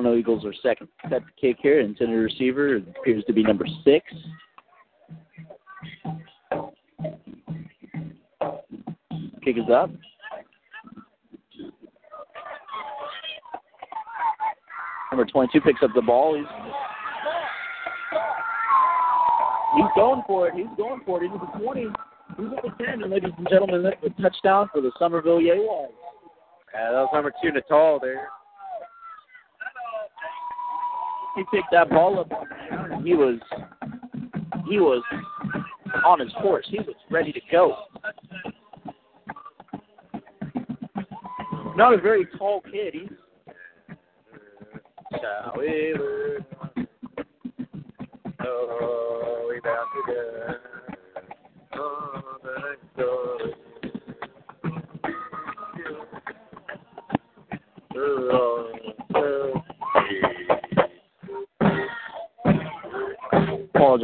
Milano 0.00 0.16
Eagles 0.16 0.44
are 0.44 0.54
second 0.62 0.88
set 1.08 1.22
to 1.26 1.32
kick 1.40 1.56
here. 1.60 1.80
Intended 1.80 2.14
receiver 2.14 2.76
appears 2.76 3.24
to 3.24 3.32
be 3.32 3.42
number 3.42 3.66
six. 3.84 4.04
Kick 9.44 9.56
is 9.56 9.70
up. 9.72 9.90
Number 15.10 15.24
22 15.24 15.60
picks 15.62 15.82
up 15.82 15.90
the 15.94 16.02
ball. 16.02 16.36
He's 16.36 16.44
he's 19.76 19.90
going 19.96 20.22
for 20.26 20.48
it. 20.48 20.54
He's 20.54 20.66
going 20.76 21.00
for 21.04 21.24
it. 21.24 21.30
He's 21.30 21.40
at 21.40 21.58
the 21.58 21.64
20. 21.64 21.80
He's 21.80 22.46
at 22.56 22.78
the 22.78 22.84
10. 22.84 23.02
And 23.02 23.10
ladies 23.10 23.32
and 23.36 23.48
gentlemen, 23.50 23.82
that's 23.82 23.96
a 24.04 24.22
touchdown 24.22 24.68
for 24.72 24.80
the 24.80 24.92
Somerville 24.98 25.38
Yeguas. 25.38 25.88
Yeah, 26.74 26.92
that 26.92 27.00
was 27.00 27.10
number 27.12 27.32
two, 27.42 27.50
Natal 27.50 27.98
there. 28.00 28.28
He 31.38 31.44
picked 31.56 31.70
that 31.70 31.88
ball 31.88 32.18
up 32.18 32.30
he 33.04 33.14
was 33.14 33.38
he 34.68 34.78
was 34.78 35.02
on 36.04 36.20
his 36.20 36.32
horse. 36.34 36.66
He 36.70 36.78
was 36.78 36.94
ready 37.10 37.32
to 37.32 37.40
go. 37.50 37.76
Not 41.76 41.94
a 41.94 41.98
very 41.98 42.26
tall 42.36 42.60
kid. 42.60 42.94
He's? 42.94 43.08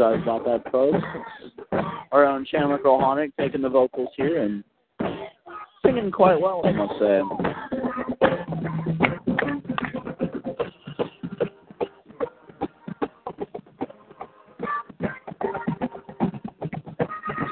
Apologize 0.04 0.22
about 0.22 0.44
that, 0.44 0.72
folks. 0.72 0.98
Our 2.12 2.26
own 2.26 2.44
Chandler 2.44 2.78
Krohonic 2.78 3.32
taking 3.38 3.62
the 3.62 3.68
vocals 3.68 4.10
here 4.16 4.42
and 4.42 4.62
singing 5.84 6.10
quite 6.10 6.40
well, 6.40 6.62
I 6.64 6.72
must 6.72 6.98
say. 6.98 7.22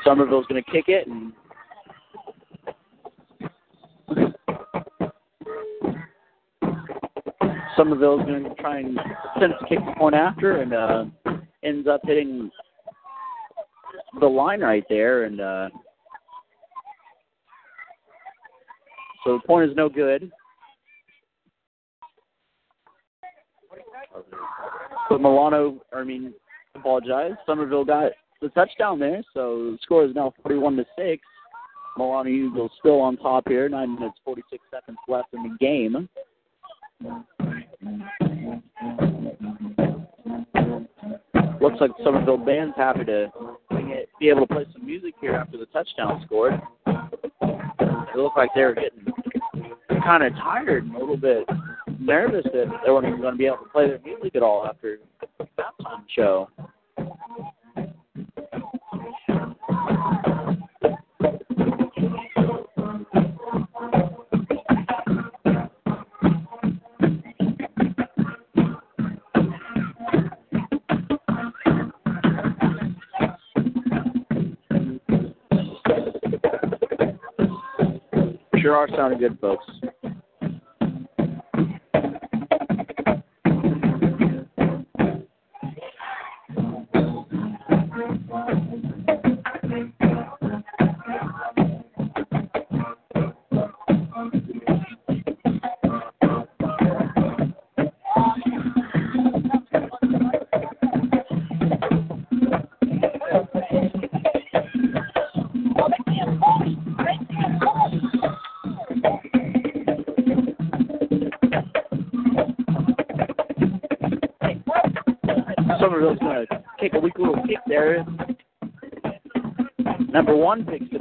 Somerville's 0.05 0.47
going 0.47 0.62
to 0.62 0.70
kick 0.70 0.87
it, 0.89 1.07
and 1.07 1.33
Somerville's 7.77 8.27
going 8.27 8.45
to 8.45 8.55
try 8.57 8.81
and 8.81 8.97
to 8.97 9.49
kick 9.69 9.79
the 9.79 9.95
point 9.97 10.15
after, 10.15 10.61
and 10.61 10.74
uh, 10.74 11.05
ends 11.62 11.87
up 11.87 12.01
hitting 12.05 12.41
the 14.23 14.28
line 14.28 14.61
right 14.61 14.85
there, 14.89 15.24
and 15.24 15.40
uh, 15.40 15.69
so 19.24 19.36
the 19.36 19.47
point 19.47 19.69
is 19.69 19.77
no 19.77 19.89
good. 19.89 20.31
But 25.11 25.20
Milano, 25.20 25.82
I 25.93 26.05
mean, 26.05 26.32
apologize. 26.77 27.32
Somerville 27.47 27.85
got 27.85 28.12
the 28.40 28.49
touchdown 28.51 29.01
there, 29.01 29.24
so 29.35 29.73
the 29.73 29.78
score 29.82 30.05
is 30.05 30.15
now 30.15 30.32
41 30.44 30.77
to 30.77 30.85
six. 30.97 31.20
Milano 31.99 32.31
Eagles 32.31 32.70
still 32.78 33.01
on 33.01 33.16
top 33.16 33.49
here. 33.49 33.69
Nine 33.69 33.97
minutes 33.97 34.19
46 34.24 34.62
seconds 34.73 34.99
left 35.09 35.35
in 35.35 35.43
the 35.43 35.57
game. 35.59 36.09
Looks 41.61 41.81
like 41.81 41.90
Somerville 42.03 42.39
band's 42.39 42.77
happy 42.77 43.05
to 43.05 43.31
be 44.23 44.28
able 44.28 44.47
to 44.47 44.55
play 44.55 44.65
some 44.73 44.86
music 44.86 45.15
here 45.20 45.35
after 45.35 45.59
the 45.59 45.66
touchdown 45.66 46.23
scored. 46.24 46.55
It 46.86 48.16
looked 48.16 48.36
like 48.36 48.51
they 48.55 48.62
were 48.62 48.73
getting 48.73 49.05
kind 50.05 50.23
of 50.23 50.32
tired 50.35 50.85
and 50.85 50.94
a 50.94 50.99
little 50.99 51.16
bit 51.16 51.44
nervous 51.99 52.44
that 52.44 52.70
they 52.85 52.93
weren't 52.93 53.09
even 53.09 53.20
going 53.20 53.35
to 53.35 53.39
be 53.39 53.47
able 53.47 53.57
to 53.59 53.69
play 53.70 53.89
their 53.89 53.99
music 54.05 54.36
at 54.36 54.43
all 54.44 54.65
after 54.65 54.99
halftime 55.59 56.05
show. 56.15 56.49
Are 78.83 78.89
sounding 78.97 79.21
good, 79.21 79.39
folks. 79.41 79.65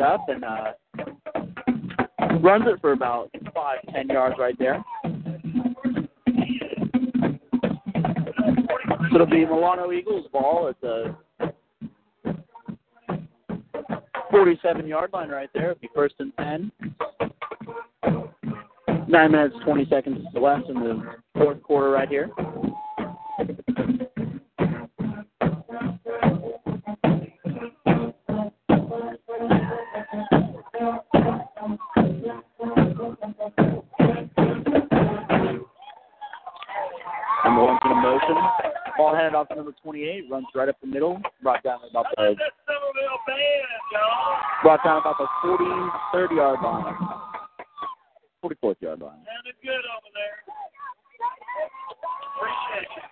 It 0.01 0.05
up 0.05 0.27
and 0.27 0.43
uh, 0.43 0.73
runs 2.39 2.65
it 2.67 2.79
for 2.81 2.93
about 2.93 3.29
five, 3.53 3.79
ten 3.93 4.07
yards 4.07 4.35
right 4.39 4.57
there. 4.57 4.83
So 9.09 9.15
it'll 9.15 9.27
be 9.27 9.45
Milano 9.45 9.91
Eagles 9.91 10.27
ball 10.31 10.69
at 10.69 10.79
the 10.81 11.15
47 14.31 14.87
yard 14.87 15.11
line 15.13 15.29
right 15.29 15.49
there. 15.53 15.71
It'll 15.71 15.81
be 15.81 15.89
first 15.93 16.15
and 16.19 16.31
10. 16.37 16.71
Nine 19.07 19.31
minutes, 19.31 19.55
20 19.65 19.87
seconds 19.89 20.25
left 20.33 20.69
in 20.69 20.75
the 20.75 21.15
fourth 21.35 21.61
quarter 21.61 21.89
right 21.89 22.07
here. 22.07 22.29
Ball 39.31 39.41
off 39.41 39.47
to 39.49 39.55
number 39.55 39.73
28. 39.83 40.29
Runs 40.29 40.45
right 40.55 40.67
up 40.69 40.75
the 40.81 40.87
middle. 40.87 41.21
Brought 41.41 41.63
down 41.63 41.79
about 41.89 42.05
the 42.15 42.35
That's 42.37 42.51
Somerville 42.67 43.19
band, 43.27 43.39
y'all. 43.91 44.35
brought 44.63 44.83
down 44.83 44.99
about 44.99 45.15
the 45.17 45.27
40, 45.41 45.63
30 46.13 46.35
yard 46.35 46.59
line. 46.61 46.95
44th 48.43 48.81
yard 48.81 48.99
line. 48.99 49.23
Sounded 49.23 49.55
good 49.63 49.71
over 49.71 50.09
there. 50.11 50.37
Appreciate 52.35 52.89
you. 52.95 53.03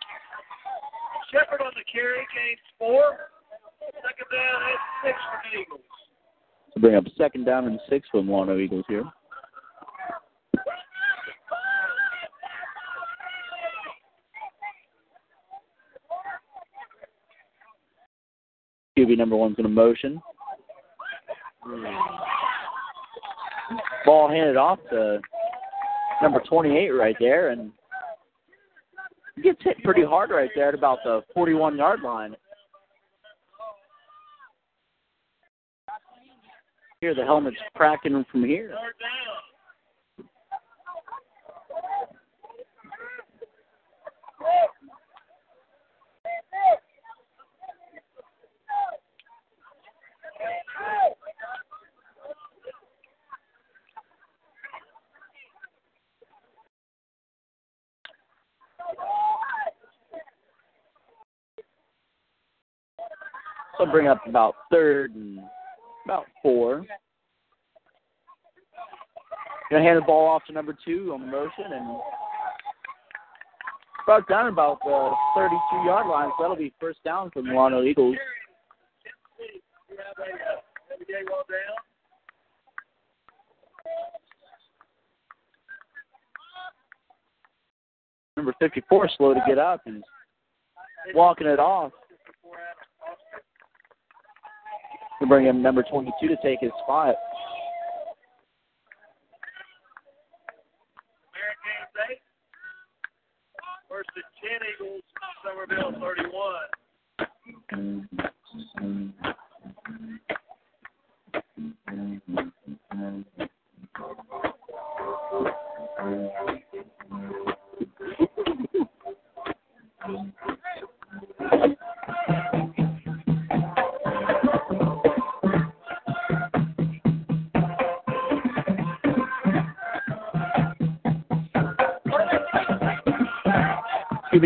Shepard 1.31 1.61
on 1.61 1.71
the 1.75 1.85
carry, 1.91 2.25
gains 2.35 2.59
four. 2.77 3.29
Second 3.79 4.29
down 4.31 4.61
and 4.65 4.79
six 5.05 5.17
for 5.29 5.39
the 5.45 5.61
Eagles. 5.61 5.81
To 6.73 6.79
bring 6.79 6.95
up 6.95 7.03
second 7.17 7.45
down 7.45 7.65
and 7.67 7.79
six 7.89 8.07
for 8.11 8.21
the 8.21 8.23
Milano 8.27 8.57
Eagles 8.57 8.85
here. 8.87 9.05
Number 19.15 19.35
one's 19.35 19.57
in 19.59 19.65
a 19.65 19.69
motion. 19.69 20.21
Ball 24.05 24.29
handed 24.29 24.57
off 24.57 24.79
to 24.89 25.19
number 26.21 26.41
28 26.41 26.89
right 26.91 27.15
there, 27.19 27.49
and 27.49 27.71
gets 29.43 29.63
hit 29.63 29.81
pretty 29.83 30.03
hard 30.03 30.31
right 30.31 30.49
there 30.55 30.69
at 30.69 30.75
about 30.75 30.99
the 31.03 31.21
41 31.33 31.77
yard 31.77 32.01
line. 32.01 32.35
Here, 37.01 37.15
the 37.15 37.23
helmet's 37.23 37.55
cracking 37.75 38.25
from 38.31 38.43
here. 38.43 38.69
Third 38.69 38.95
down. 38.99 39.39
So 63.89 63.93
bring 63.93 64.07
up 64.07 64.21
about 64.27 64.55
third 64.71 65.15
and 65.15 65.39
about 66.05 66.25
four. 66.41 66.85
Gonna 69.71 69.83
hand 69.83 69.97
the 69.97 70.01
ball 70.01 70.27
off 70.27 70.43
to 70.47 70.53
number 70.53 70.75
two 70.85 71.11
on 71.13 71.21
the 71.21 71.27
motion 71.27 71.65
and 71.71 71.99
brought 74.05 74.27
down 74.27 74.47
about 74.47 74.79
the 74.83 75.11
32 75.35 75.85
yard 75.85 76.07
line. 76.07 76.29
So 76.37 76.43
that'll 76.43 76.55
be 76.55 76.73
first 76.79 77.03
down 77.03 77.29
for 77.31 77.41
the 77.41 77.49
Milano 77.49 77.83
Eagles. 77.83 78.15
Number 88.35 88.53
54 88.59 89.09
slow 89.17 89.33
to 89.33 89.41
get 89.47 89.57
up 89.57 89.81
and 89.85 90.03
walking 91.13 91.47
it 91.47 91.59
off. 91.59 91.91
To 95.18 95.18
bring 95.29 95.45
in 95.45 95.61
number 95.61 95.83
22 95.83 96.27
to 96.27 96.35
take 96.37 96.59
his 96.59 96.71
spot. 96.83 97.15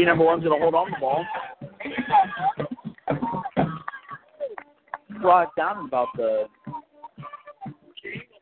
Number 0.06 0.26
one's 0.26 0.44
going 0.44 0.60
to 0.60 0.62
hold 0.62 0.76
on 0.76 0.92
the 0.92 0.98
ball. 1.00 1.26
Brought 5.22 5.56
down 5.56 5.86
about 5.86 6.10
the 6.16 6.46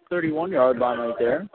31 0.10 0.52
yard 0.52 0.80
line 0.80 0.98
right 1.00 1.16
there. 1.20 1.48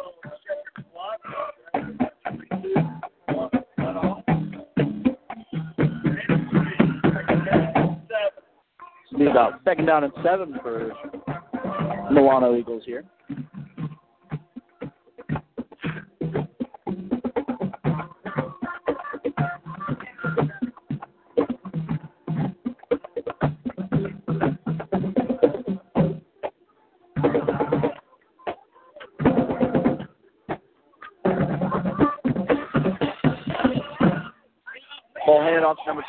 Be 9.18 9.26
about 9.26 9.60
second 9.64 9.86
down 9.86 10.04
and 10.04 10.12
seven 10.22 10.58
for 10.62 10.92
Milano 12.12 12.54
Eagles 12.56 12.82
here. 12.86 13.04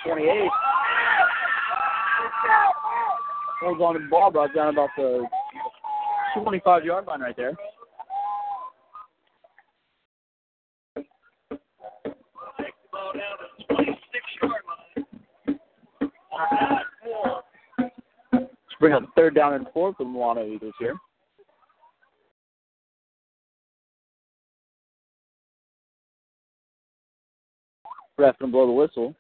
28. 0.07 0.49
Holds 3.61 3.81
on 3.81 3.93
to 3.95 3.99
the 3.99 4.07
ball, 4.07 4.31
brought 4.31 4.55
down 4.55 4.69
about 4.69 4.89
the 4.95 5.25
25 6.41 6.85
yard 6.85 7.05
line 7.07 7.21
right 7.21 7.35
there. 7.35 7.53
Let's 18.31 18.79
bring 18.79 18.93
up 18.93 19.03
third 19.15 19.35
down 19.35 19.55
and 19.55 19.67
four 19.73 19.93
for 19.93 20.03
the 20.03 20.09
Milano 20.09 20.45
Eagles 20.45 20.73
here. 20.79 20.95
Ref 28.17 28.37
can 28.39 28.51
blow 28.51 28.67
the 28.67 28.71
whistle. 28.71 29.15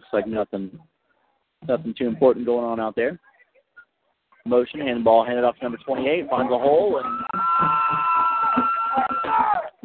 Looks 0.00 0.14
like 0.14 0.26
nothing 0.26 0.70
nothing 1.68 1.92
too 1.92 2.06
important 2.06 2.46
going 2.46 2.64
on 2.64 2.80
out 2.80 2.96
there. 2.96 3.20
Motion, 4.46 4.80
handball 4.80 5.26
handed 5.26 5.44
off 5.44 5.58
to 5.58 5.62
number 5.64 5.76
28, 5.84 6.30
finds 6.30 6.50
a 6.50 6.58
hole, 6.58 7.02
and 7.04 7.06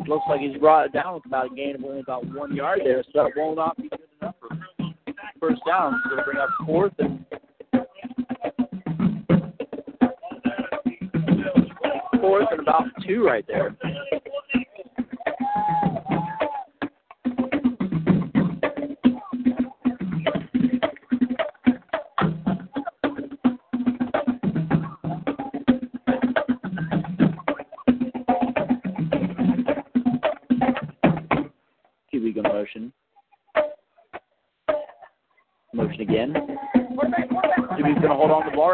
looks 0.08 0.24
like 0.30 0.40
he's 0.40 0.56
brought 0.56 0.86
it 0.86 0.94
down 0.94 1.16
with 1.16 1.26
about 1.26 1.52
a 1.52 1.56
gain 1.56 1.76
of 1.76 1.84
only 1.84 2.00
about 2.00 2.26
one 2.34 2.56
yard 2.56 2.80
there, 2.86 3.04
so 3.04 3.10
that 3.26 3.32
will 3.36 3.58
not 3.58 3.76
be 3.76 3.90
good 3.90 4.00
enough 4.22 4.36
for 4.40 4.48
first 5.38 5.62
down. 5.68 6.02
So 6.06 6.12
going 6.12 6.24
to 6.24 6.32
bring 6.32 6.38
up 6.38 6.48
fourth 6.66 6.94
and 7.00 7.26
fourth 12.22 12.48
and 12.52 12.62
about 12.62 12.86
two 13.06 13.26
right 13.26 13.44
there. 13.50 13.76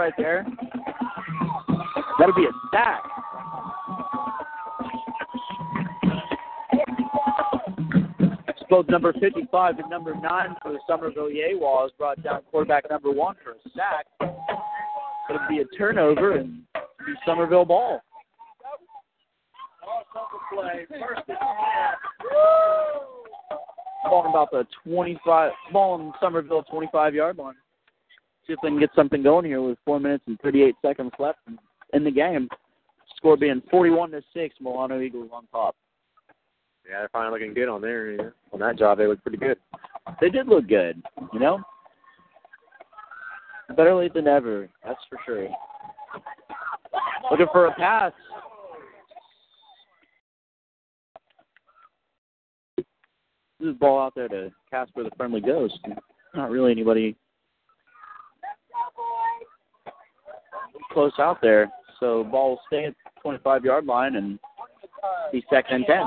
Right 0.02 0.14
there. 0.18 0.48
That'll 2.18 2.34
be 2.34 2.46
a 2.46 2.52
sack. 2.74 3.04
Both 8.68 8.90
number 8.90 9.14
55 9.14 9.78
and 9.78 9.90
number 9.92 10.16
9 10.16 10.56
for 10.64 10.72
the 10.72 10.80
Somerville 10.88 11.30
Yeguas 11.30 11.90
brought 12.00 12.24
down 12.24 12.42
quarterback 12.50 12.90
number 12.90 13.12
1 13.12 13.36
for 13.44 13.52
a 13.52 13.56
sack. 13.76 14.08
It'll 15.30 15.48
be 15.48 15.60
a 15.60 15.66
turnover 15.78 16.38
and 16.38 16.64
be 16.74 17.14
Somerville 17.24 17.66
ball. 17.66 18.02
Ball 24.06 24.30
about 24.32 24.50
the 24.50 24.66
25, 24.84 25.52
ball 25.72 26.02
in 26.02 26.12
Somerville 26.20 26.64
25 26.64 27.14
yard 27.14 27.38
line. 27.38 27.54
See 28.48 28.54
if 28.54 28.60
they 28.64 28.70
can 28.70 28.80
get 28.80 28.90
something 28.96 29.22
going 29.22 29.46
here 29.46 29.62
with 29.62 29.78
4 29.86 30.00
minutes 30.00 30.24
and 30.28 30.40
38 30.42 30.76
seconds 30.82 31.12
left 31.20 31.40
in 31.94 32.04
the 32.04 32.12
game. 32.12 32.50
Score 33.16 33.38
being 33.38 33.62
41 33.70 34.12
to 34.12 34.22
6, 34.34 34.56
Milano 34.60 35.00
Eagles 35.00 35.30
on 35.32 35.46
top. 35.52 35.76
Yeah, 36.90 37.00
they're 37.00 37.10
finally 37.14 37.40
looking 37.40 37.54
good 37.54 37.70
on 37.70 37.82
there. 37.82 38.12
You 38.12 38.18
know. 38.18 38.32
On 38.54 38.60
that 38.60 38.80
job, 38.80 38.98
they 38.98 39.06
look 39.06 39.22
pretty 39.22 39.38
good. 39.38 39.58
They 40.20 40.30
did 40.30 40.48
look 40.48 40.68
good, 40.68 41.02
you 41.32 41.40
know? 41.40 41.62
Better 43.78 43.94
late 43.96 44.14
than 44.14 44.26
never, 44.26 44.68
that's 44.84 45.00
for 45.10 45.20
sure. 45.26 45.48
Looking 47.30 47.48
for 47.54 47.68
a 47.68 47.76
pass. 47.76 48.12
This 52.78 52.86
is 53.62 53.76
ball 53.76 54.02
out 54.02 54.14
there 54.16 54.28
to 54.28 54.52
Casper 54.70 55.04
the 55.04 55.12
Friendly 55.16 55.40
Ghost. 55.40 55.80
Not 56.34 56.50
really 56.50 56.72
anybody 56.72 57.16
close 60.92 61.14
out 61.20 61.40
there. 61.42 61.72
So 62.00 62.24
ball 62.24 62.52
will 62.52 62.62
stay 62.68 62.86
at 62.86 62.96
25 63.22 63.66
yard 63.66 63.86
line 63.86 64.16
and 64.16 64.40
be 65.32 65.44
second 65.50 65.76
and 65.76 65.86
10. 65.86 65.98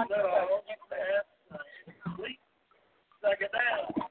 Second 3.23 3.49
down. 3.53 4.05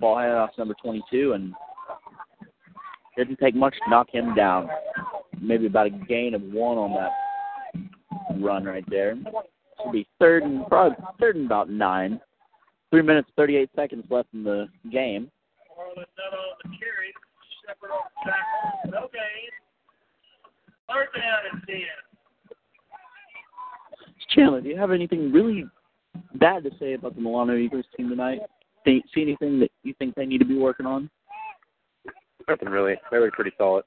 Ball 0.00 0.18
handed 0.18 0.36
off 0.36 0.54
to 0.54 0.60
number 0.60 0.74
22, 0.82 1.32
and 1.32 1.52
didn't 3.16 3.38
take 3.38 3.54
much 3.54 3.74
to 3.84 3.90
knock 3.90 4.08
him 4.10 4.34
down. 4.34 4.68
Maybe 5.40 5.66
about 5.66 5.86
a 5.86 5.90
gain 5.90 6.34
of 6.34 6.42
one 6.42 6.78
on 6.78 6.94
that 6.94 7.10
run 8.40 8.64
right 8.64 8.84
there. 8.88 9.16
Should 9.82 9.92
be 9.92 10.06
third 10.18 10.42
and 10.42 10.66
probably 10.66 10.96
third 11.20 11.36
and 11.36 11.46
about 11.46 11.70
nine. 11.70 12.20
Three 12.90 13.02
minutes 13.02 13.28
thirty-eight 13.36 13.70
seconds 13.74 14.04
left 14.10 14.28
in 14.32 14.44
the 14.44 14.68
game. 14.90 15.30
No 18.86 19.08
gain. 19.12 19.50
Third 20.88 21.08
down 21.16 21.38
and 21.52 21.62
10. 21.66 21.76
Chandler, 24.34 24.60
do 24.60 24.68
you 24.68 24.76
have 24.76 24.90
anything 24.90 25.32
really 25.32 25.66
bad 26.34 26.64
to 26.64 26.70
say 26.78 26.94
about 26.94 27.14
the 27.14 27.20
Milano 27.20 27.56
Eagles 27.56 27.86
team 27.96 28.08
tonight? 28.08 28.40
See 28.84 29.02
anything 29.16 29.60
that 29.60 29.70
you 29.82 29.94
think 29.98 30.14
they 30.14 30.26
need 30.26 30.38
to 30.38 30.44
be 30.44 30.58
working 30.58 30.86
on? 30.86 31.08
Nothing 32.48 32.68
really. 32.68 32.96
They 33.10 33.18
were 33.18 33.30
pretty 33.30 33.52
solid. 33.56 33.84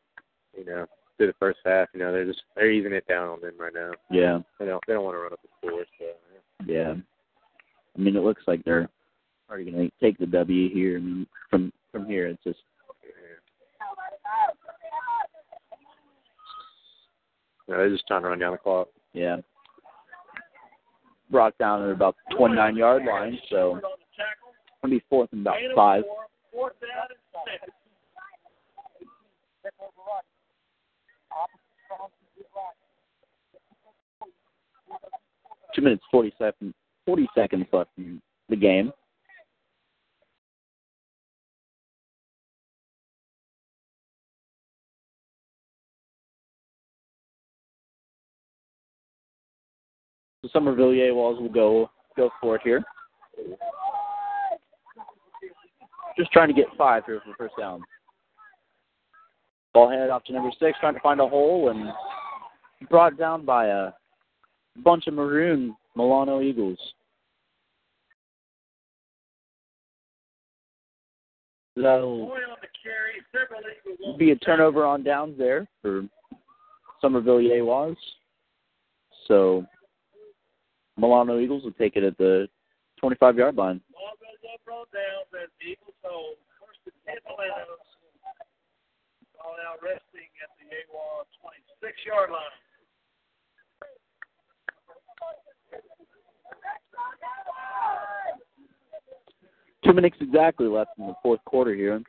You 0.58 0.66
know, 0.66 0.86
through 1.18 1.28
the 1.28 1.34
first 1.40 1.60
half. 1.66 1.90
You 1.94 2.00
know, 2.00 2.12
they're 2.12 2.26
just 2.26 2.42
they're 2.56 2.72
easing 2.72 2.94
it 2.94 3.08
down 3.08 3.30
on 3.30 3.42
them 3.42 3.54
right 3.60 3.74
now. 3.74 3.92
Yeah, 4.10 4.40
They 4.60 4.66
don't 4.66 4.84
they 4.88 4.94
don't 4.94 5.04
want 5.04 5.16
to 5.16 5.20
run 5.20 5.34
up 5.34 5.40
the 5.42 5.50
score. 5.68 5.84
So 6.00 6.06
yeah. 6.66 6.94
I 7.96 8.00
mean, 8.00 8.16
it 8.16 8.24
looks 8.24 8.44
like 8.48 8.64
they're 8.64 8.90
already 9.50 9.72
going 9.72 9.90
to 9.90 9.92
take 10.02 10.18
the 10.18 10.26
W 10.26 10.74
here. 10.74 10.98
I 10.98 11.02
mean, 11.02 11.28
from 11.50 11.72
from 11.92 12.06
here, 12.06 12.28
it's 12.28 12.44
just 12.44 12.60
you 17.68 17.74
know, 17.74 17.80
they're 17.80 17.90
just 17.90 18.08
trying 18.08 18.22
to 18.22 18.30
run 18.30 18.40
down 18.40 18.54
the 18.54 18.58
clock. 18.58 18.88
yeah. 19.14 19.38
Brought 21.30 21.58
down 21.58 21.84
at 21.84 21.90
about 21.90 22.16
29 22.38 22.78
yard 22.78 23.04
line, 23.04 23.38
so 23.50 23.82
On 24.88 24.92
the 24.92 25.00
be 25.00 25.06
fourth 25.10 25.28
and 25.34 25.42
about 25.42 25.58
five. 25.76 26.04
Fourth 26.54 26.72
down 26.80 27.08
and 27.10 27.20
six. 27.62 27.74
Two 35.76 35.82
minutes 35.82 36.04
40 36.10 36.34
seconds, 36.40 36.74
40 37.06 37.28
seconds 37.36 37.66
left 37.74 37.90
in 37.98 38.22
the 38.48 38.56
game. 38.56 38.94
The 50.44 50.50
Somerville 50.54 50.94
Walls 51.14 51.42
will 51.42 51.50
go 51.50 51.90
go 52.16 52.30
for 52.40 52.56
it 52.56 52.62
here. 52.64 52.82
Just 56.18 56.32
trying 56.32 56.48
to 56.48 56.54
get 56.54 56.66
five 56.78 57.04
here 57.06 57.22
for 57.24 57.36
first 57.38 57.54
down. 57.60 57.84
Ball 59.74 59.90
handed 59.90 60.10
off 60.10 60.24
to 60.26 60.34
number 60.34 60.50
six, 60.60 60.78
trying 60.80 60.96
to 60.96 61.00
find 61.02 61.22
a 61.22 61.28
hole 61.28 61.70
and 61.70 61.92
brought 62.90 63.18
down 63.18 63.46
by 63.46 63.68
a 63.68 63.92
bunch 64.84 65.06
of 65.08 65.14
maroon 65.14 65.76
Milano 65.96 66.42
Eagles. 66.42 66.80
That'll 71.76 72.34
be 74.18 74.32
a 74.32 74.36
turnover 74.38 74.84
on 74.84 75.04
downs 75.04 75.38
there 75.38 75.68
for 75.84 76.04
Somerville 77.00 77.38
Yeguas. 77.38 77.96
So 79.28 79.64
Milano 80.98 81.40
Eagles 81.40 81.64
will 81.64 81.74
take 81.74 81.96
it 81.96 82.04
at 82.04 82.18
the 82.18 82.48
25 83.00 83.38
yard 83.38 83.56
line. 83.56 83.82
Ball 83.94 84.14
goes 84.20 84.42
up 84.54 84.62
on 84.68 84.86
downs 84.94 85.30
as 85.44 85.50
the 85.60 85.72
Eagles 85.72 85.98
hold. 86.04 86.38
First 86.60 86.82
and 86.86 86.98
ten 87.06 87.20
Milano. 87.26 87.78
Ball 89.38 89.56
now 89.62 89.78
resting 89.82 90.30
at 90.42 90.50
the 90.58 90.66
AWA 90.66 91.24
26 91.42 92.06
yard 92.06 92.30
line. 92.32 92.58
Two 99.86 99.94
minutes 99.94 100.18
exactly 100.20 100.68
left 100.68 100.92
in 100.98 101.08
the 101.08 101.16
fourth 101.24 101.40
quarter 101.46 101.74
here. 101.74 102.02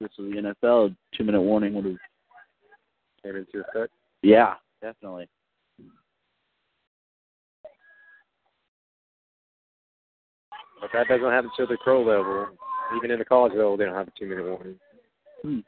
This 0.00 0.10
is 0.18 0.32
the 0.32 0.54
NFL. 0.64 0.96
Two 1.14 1.24
minute 1.24 1.42
warning 1.42 1.74
would 1.74 1.84
have 1.84 1.96
Came 3.22 3.36
into 3.36 3.60
effect. 3.60 3.92
Yeah, 4.22 4.54
definitely. 4.80 5.28
But 10.80 10.90
that 10.92 11.08
doesn't 11.08 11.30
happen 11.30 11.50
to 11.58 11.66
the 11.66 11.76
pro 11.82 12.02
level. 12.02 12.48
Even 12.96 13.10
in 13.10 13.18
the 13.18 13.24
college 13.24 13.52
level, 13.52 13.76
they 13.76 13.84
don't 13.84 13.94
have 13.94 14.08
a 14.08 14.12
two 14.18 14.26
minute 14.26 14.44
warning. 14.44 14.78
Hmm. 15.42 15.60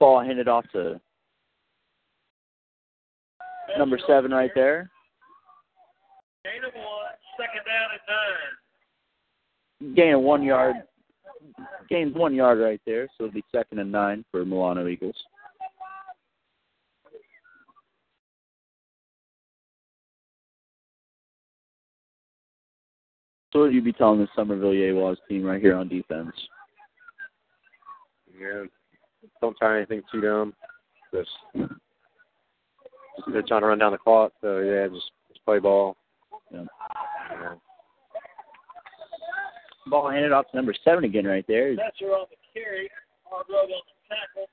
Ball 0.00 0.24
handed 0.24 0.48
off 0.48 0.64
to 0.72 1.00
number 3.78 3.98
seven 4.06 4.30
right 4.30 4.50
there. 4.54 4.90
Gain 6.44 6.64
of 6.64 6.74
one, 6.74 7.12
second 7.38 7.64
down 7.66 7.88
and 7.92 8.00
nine. 9.90 9.94
Gain 9.94 10.14
of 10.14 10.22
one 10.22 10.42
yard. 10.42 10.76
Gains 11.88 12.14
one 12.14 12.34
yard 12.34 12.58
right 12.58 12.80
there, 12.86 13.06
so 13.16 13.24
it'll 13.24 13.34
be 13.34 13.44
second 13.52 13.78
and 13.78 13.92
nine 13.92 14.24
for 14.30 14.44
Milano 14.44 14.86
Eagles. 14.86 15.16
So 23.56 23.60
what 23.60 23.68
would 23.68 23.74
you 23.74 23.80
be 23.80 23.94
telling 23.94 24.20
the 24.20 24.28
Somerville 24.36 24.72
Yeguas 24.72 25.16
team 25.30 25.42
right 25.42 25.62
here 25.62 25.76
on 25.76 25.88
defense? 25.88 26.30
Yeah. 28.38 28.64
Don't 29.40 29.56
try 29.56 29.78
anything 29.78 30.02
too 30.12 30.20
dumb. 30.20 30.52
Just, 31.14 31.30
just 31.56 31.72
they're 33.32 33.40
trying 33.48 33.62
to 33.62 33.68
run 33.68 33.78
down 33.78 33.92
the 33.92 33.98
clock. 33.98 34.32
So 34.42 34.58
yeah, 34.58 34.88
just, 34.88 35.10
just 35.28 35.42
play 35.46 35.58
ball. 35.58 35.96
Yeah. 36.52 36.64
Yeah. 37.30 37.54
Ball 39.86 40.10
handed 40.10 40.32
off 40.32 40.50
to 40.50 40.56
number 40.56 40.74
seven 40.84 41.04
again 41.04 41.24
right 41.24 41.46
there. 41.48 41.74
Setzer 41.76 42.12
on 42.12 42.26
the 42.28 42.36
carry. 42.52 42.90
Hargrove 43.24 43.70
on 43.70 43.70
the 43.70 44.14
tackle. 44.14 44.50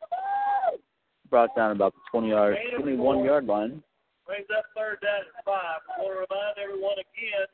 Brought 1.30 1.53
down 1.57 1.72
about 1.72 1.93
the 1.93 1.99
20 2.09 2.30
yard, 2.30 2.56
21 2.80 3.25
yard 3.25 3.48
line. 3.48 3.83
Brings 4.25 4.48
up 4.57 4.64
third 4.77 4.99
down 5.01 5.27
and 5.27 5.43
five. 5.43 5.82
I 5.91 6.01
want 6.01 6.14
to 6.15 6.19
remind 6.23 6.56
everyone 6.57 6.93
again, 6.93 7.48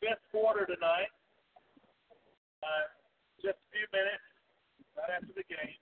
fifth 0.00 0.22
quarter 0.30 0.66
tonight. 0.66 1.10
Uh, 2.62 2.86
just 3.42 3.58
a 3.58 3.68
few 3.70 3.86
minutes 3.94 4.26
right 4.98 5.12
after 5.14 5.32
the 5.34 5.46
game. 5.46 5.78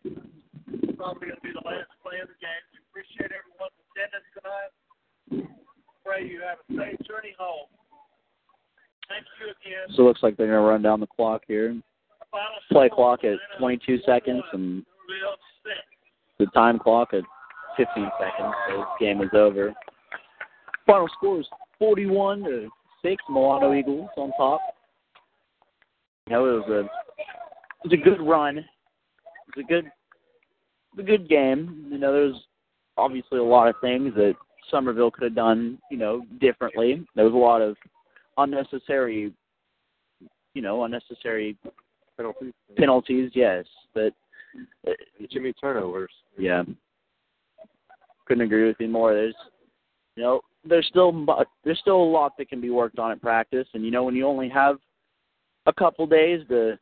Probably 0.97 1.33
going 1.33 1.41
to 1.41 1.45
be 1.45 1.53
the 1.53 1.65
last 1.65 1.89
play 2.05 2.21
of 2.21 2.29
the 2.29 2.41
game. 2.41 2.63
We 2.73 2.81
appreciate 2.89 3.33
everyone's 3.33 3.77
attendance 3.93 4.29
tonight. 4.37 4.73
Pray 6.05 6.29
you 6.29 6.41
have 6.45 6.61
a 6.61 6.67
safe 6.73 7.01
journey 7.07 7.35
home. 7.39 7.69
Thank 9.09 9.25
you 9.41 9.53
again. 9.53 9.95
So 9.97 10.03
it 10.03 10.07
looks 10.07 10.23
like 10.23 10.37
they're 10.37 10.49
going 10.49 10.63
to 10.63 10.69
run 10.69 10.83
down 10.83 11.01
the 11.01 11.07
clock 11.07 11.43
here. 11.47 11.77
Play 12.71 12.91
clock 12.93 13.25
at 13.25 13.39
22 13.59 13.99
seconds 14.05 14.43
and 14.53 14.85
the 16.39 16.47
time 16.47 16.79
clock 16.79 17.15
at 17.15 17.23
15 17.77 18.11
seconds. 18.19 18.55
So 18.69 18.77
this 18.79 18.87
game 19.01 19.23
is 19.23 19.31
over. 19.33 19.73
Final 20.87 21.09
score 21.17 21.41
is 21.41 21.47
41 21.79 22.45
to 22.45 22.69
6. 23.03 23.23
Milano 23.29 23.75
Eagles 23.75 24.09
on 24.17 24.33
top. 24.37 24.61
You 26.27 26.35
know, 26.35 26.47
it 26.47 26.69
was 26.69 26.71
a 26.71 26.81
it 26.81 27.91
was 27.91 27.93
a 27.93 27.97
good 27.97 28.21
run. 28.21 28.59
It 28.59 28.65
was 29.57 29.65
a 29.65 29.69
good 29.69 29.91
a 30.99 31.03
good 31.03 31.29
game. 31.29 31.87
You 31.91 31.99
know, 31.99 32.13
there's 32.13 32.37
obviously 32.97 33.39
a 33.39 33.45
lot 33.45 33.69
of 33.69 33.75
things 33.81 34.15
that 34.15 34.35
Somerville 34.71 35.11
could 35.11 35.25
have 35.25 35.35
done, 35.35 35.79
you 35.91 35.99
know, 35.99 36.23
differently. 36.41 37.07
There 37.15 37.25
was 37.25 37.35
a 37.35 37.37
lot 37.37 37.63
of 37.63 37.77
unnecessary 38.39 39.33
you 40.57 40.63
know, 40.63 40.85
unnecessary 40.85 41.57
Penalties. 42.17 42.55
penalties, 42.79 43.31
yes. 43.35 43.67
But 43.95 44.15
many 45.35 45.53
turnovers. 45.53 46.11
yeah. 46.39 46.63
Couldn't 48.25 48.45
agree 48.45 48.67
with 48.67 48.77
you 48.81 48.89
more. 48.89 49.13
There's, 49.13 49.35
you 50.17 50.23
know, 50.23 50.41
there's 50.69 50.87
still 50.89 51.27
there's 51.65 51.79
still 51.81 51.97
a 51.97 52.11
lot 52.11 52.37
that 52.39 52.49
can 52.49 52.61
be 52.61 52.71
worked 52.71 52.99
on 52.99 53.13
at 53.13 53.21
practice, 53.21 53.67
and 53.75 53.85
you 53.85 53.91
know, 53.91 54.05
when 54.05 54.15
you 54.15 54.27
only 54.27 54.49
have 54.49 54.77
a 55.67 55.73
couple 55.73 56.07
days 56.07 56.43
to 56.49 56.79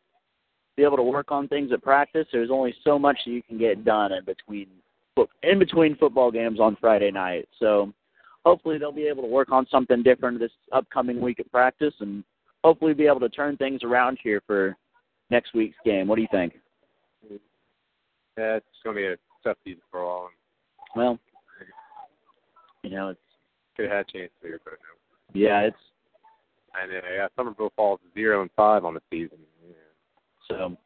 be 0.76 0.82
able 0.82 0.96
to 0.96 1.02
work 1.02 1.30
on 1.30 1.48
things 1.48 1.72
at 1.72 1.82
practice, 1.82 2.26
there's 2.32 2.50
only 2.50 2.74
so 2.84 2.98
much 2.98 3.18
that 3.24 3.30
you 3.30 3.42
can 3.42 3.58
get 3.58 3.84
done 3.84 4.12
in 4.12 4.24
between 4.24 4.68
in 5.42 5.58
between 5.58 5.96
football 5.96 6.30
games 6.30 6.58
on 6.58 6.76
Friday 6.80 7.10
night. 7.10 7.48
So 7.60 7.92
hopefully 8.44 8.78
they'll 8.78 8.92
be 8.92 9.06
able 9.06 9.22
to 9.22 9.28
work 9.28 9.52
on 9.52 9.66
something 9.70 10.02
different 10.02 10.40
this 10.40 10.50
upcoming 10.72 11.20
week 11.20 11.40
at 11.40 11.50
practice, 11.50 11.94
and 12.00 12.24
hopefully 12.64 12.94
be 12.94 13.06
able 13.06 13.20
to 13.20 13.28
turn 13.28 13.56
things 13.56 13.82
around 13.82 14.18
here 14.22 14.42
for 14.46 14.76
next 15.30 15.54
week's 15.54 15.76
game. 15.84 16.08
What 16.08 16.16
do 16.16 16.22
you 16.22 16.28
think? 16.30 16.54
Yeah, 18.36 18.56
it's 18.56 18.66
going 18.82 18.96
to 18.96 19.00
be 19.00 19.06
a 19.06 19.16
tough 19.44 19.58
season 19.64 19.82
for 19.90 20.00
all. 20.00 20.30
Well, 20.96 21.18
you 22.82 22.90
know, 22.90 23.08
it's 23.08 23.20
Could 23.76 23.86
have 23.86 23.92
had 23.92 24.06
a 24.08 24.18
chance 24.18 24.32
here, 24.42 24.60
but 24.64 24.74
no. 24.74 25.40
yeah, 25.40 25.60
it's 25.60 25.76
And 26.80 26.92
uh, 26.92 27.00
yeah, 27.14 27.26
Somerville 27.36 27.72
falls 27.76 28.00
zero 28.14 28.42
and 28.42 28.50
five 28.56 28.84
on 28.84 28.94
the 28.94 29.00
season. 29.10 29.38
Yeah. 29.66 29.74
So, 30.48 30.76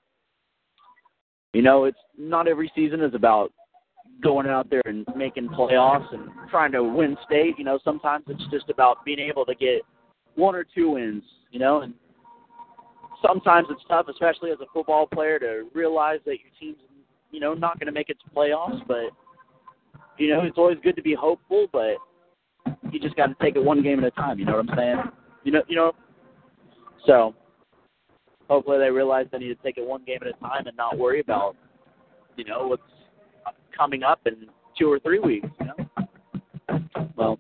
you 1.53 1.63
know, 1.63 1.85
it's 1.85 1.99
not 2.17 2.49
every 2.49 2.71
season 2.75 3.03
is 3.03 3.15
about 3.15 3.53
going 4.23 4.47
out 4.47 4.69
there 4.71 4.83
and 4.87 5.07
making 5.17 5.49
playoffs 5.49 6.13
and 6.13 6.29
trying 6.51 6.73
to 6.73 6.83
win 6.83 7.17
state. 7.27 7.55
You 7.59 7.65
know, 7.65 7.79
sometimes 7.85 8.25
it's 8.29 8.43
just 8.51 8.71
about 8.71 9.05
being 9.05 9.19
able 9.19 9.45
to 9.47 9.55
get 9.55 9.83
one 10.35 10.55
or 10.55 10.65
two 10.65 10.93
wins. 10.93 11.23
You 11.51 11.59
know, 11.59 11.83
and 11.83 11.95
sometimes 13.27 13.69
it's 13.71 13.83
tough, 13.89 14.07
especially 14.09 14.51
as 14.51 14.59
a 14.61 14.67
football 14.73 15.07
player, 15.07 15.39
to 15.39 15.69
realize 15.75 16.21
that 16.25 16.37
your 16.41 16.53
team's 16.59 16.79
you 17.31 17.41
know 17.41 17.55
not 17.55 17.79
going 17.79 17.87
to 17.87 17.93
make 17.93 18.09
it 18.09 18.17
to 18.25 18.35
playoffs. 18.35 18.87
But 18.87 19.11
you 20.19 20.31
know, 20.31 20.43
it's 20.43 20.59
always 20.59 20.79
good 20.83 20.97
to 20.97 21.03
be 21.03 21.15
hopeful, 21.15 21.67
but 21.73 21.97
you 22.93 23.01
just 23.01 23.17
got 23.17 23.27
to 23.27 23.37
take 23.43 23.57
it 23.57 23.65
one 23.65 23.83
game 23.83 23.99
at 23.99 24.05
a 24.05 24.11
time. 24.13 24.39
You 24.39 24.45
know 24.45 24.57
what 24.57 24.69
I'm 24.71 24.77
saying? 24.77 24.97
You 25.45 25.53
know, 25.53 25.63
you 25.69 25.77
know. 25.77 25.93
So 27.07 27.35
hopefully 28.49 28.79
they 28.79 28.91
realize 28.91 29.27
they 29.31 29.39
need 29.39 29.49
to 29.49 29.63
take 29.63 29.79
it 29.79 29.87
one 29.87 30.05
game 30.05 30.19
at 30.21 30.29
a 30.29 30.33
time 30.41 30.67
and 30.67 30.77
not 30.77 30.99
worry 30.99 31.21
about, 31.21 31.57
you 32.37 32.45
know, 32.45 32.69
what's 32.69 32.83
coming 33.77 34.03
up 34.03 34.21
in 34.27 34.49
two 34.79 34.91
or 34.91 34.99
three 35.01 35.19
weeks. 35.19 35.49
You 35.61 35.67
know. 35.67 35.75
Well, 37.17 37.39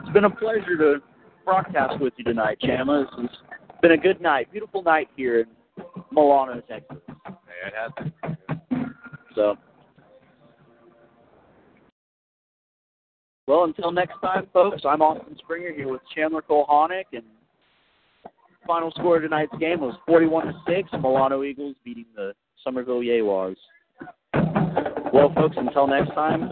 it's 0.00 0.12
been 0.12 0.24
a 0.24 0.30
pleasure 0.30 0.76
to 0.78 1.02
broadcast 1.44 2.00
with 2.00 2.12
you 2.16 2.24
tonight, 2.24 2.58
Chama. 2.62 3.04
This 3.04 3.30
has 3.30 3.80
been 3.80 3.92
a 3.92 3.96
good 3.96 4.20
night, 4.20 4.50
beautiful 4.52 4.82
night 4.82 5.08
here 5.16 5.40
in 5.40 5.46
Milano, 6.12 6.60
Texas. 6.68 6.98
Yeah, 7.08 7.66
it 7.66 7.74
has. 7.74 7.92
So, 9.34 9.56
well, 13.48 13.64
until 13.64 13.90
next 13.90 14.20
time, 14.20 14.46
folks, 14.52 14.82
I'm 14.84 15.00
Austin 15.00 15.34
Springer 15.38 15.72
here 15.72 15.90
with 15.90 16.02
Chandler 16.14 16.42
Kohanic, 16.42 17.04
and 17.14 17.22
final 18.66 18.90
score 18.90 19.16
of 19.16 19.22
tonight's 19.22 19.56
game 19.58 19.80
was 19.80 19.94
41 20.06 20.48
to 20.48 20.52
six. 20.68 20.90
Milano 20.92 21.42
Eagles 21.42 21.74
beating 21.82 22.04
the 22.14 22.34
Somerville 22.62 23.00
Yeguas. 23.00 23.56
Well, 25.14 25.32
folks, 25.34 25.56
until 25.56 25.86
next 25.86 26.10
time, 26.10 26.50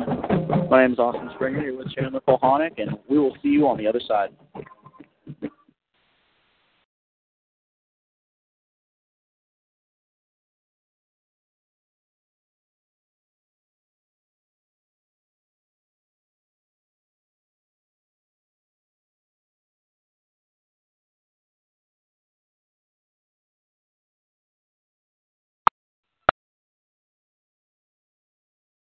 my 0.71 0.83
name 0.83 0.95
is 0.95 0.99
Austin 0.99 1.29
Springer 1.35 1.61
here 1.61 1.77
with 1.77 1.95
Chandler 1.95 2.23
Kohanic, 2.27 2.81
and 2.81 2.97
we 3.11 3.19
will 3.19 3.37
see 3.43 3.49
you 3.49 3.69
on 3.69 3.77
the 3.77 3.87
other 3.87 4.01
side. 4.09 4.31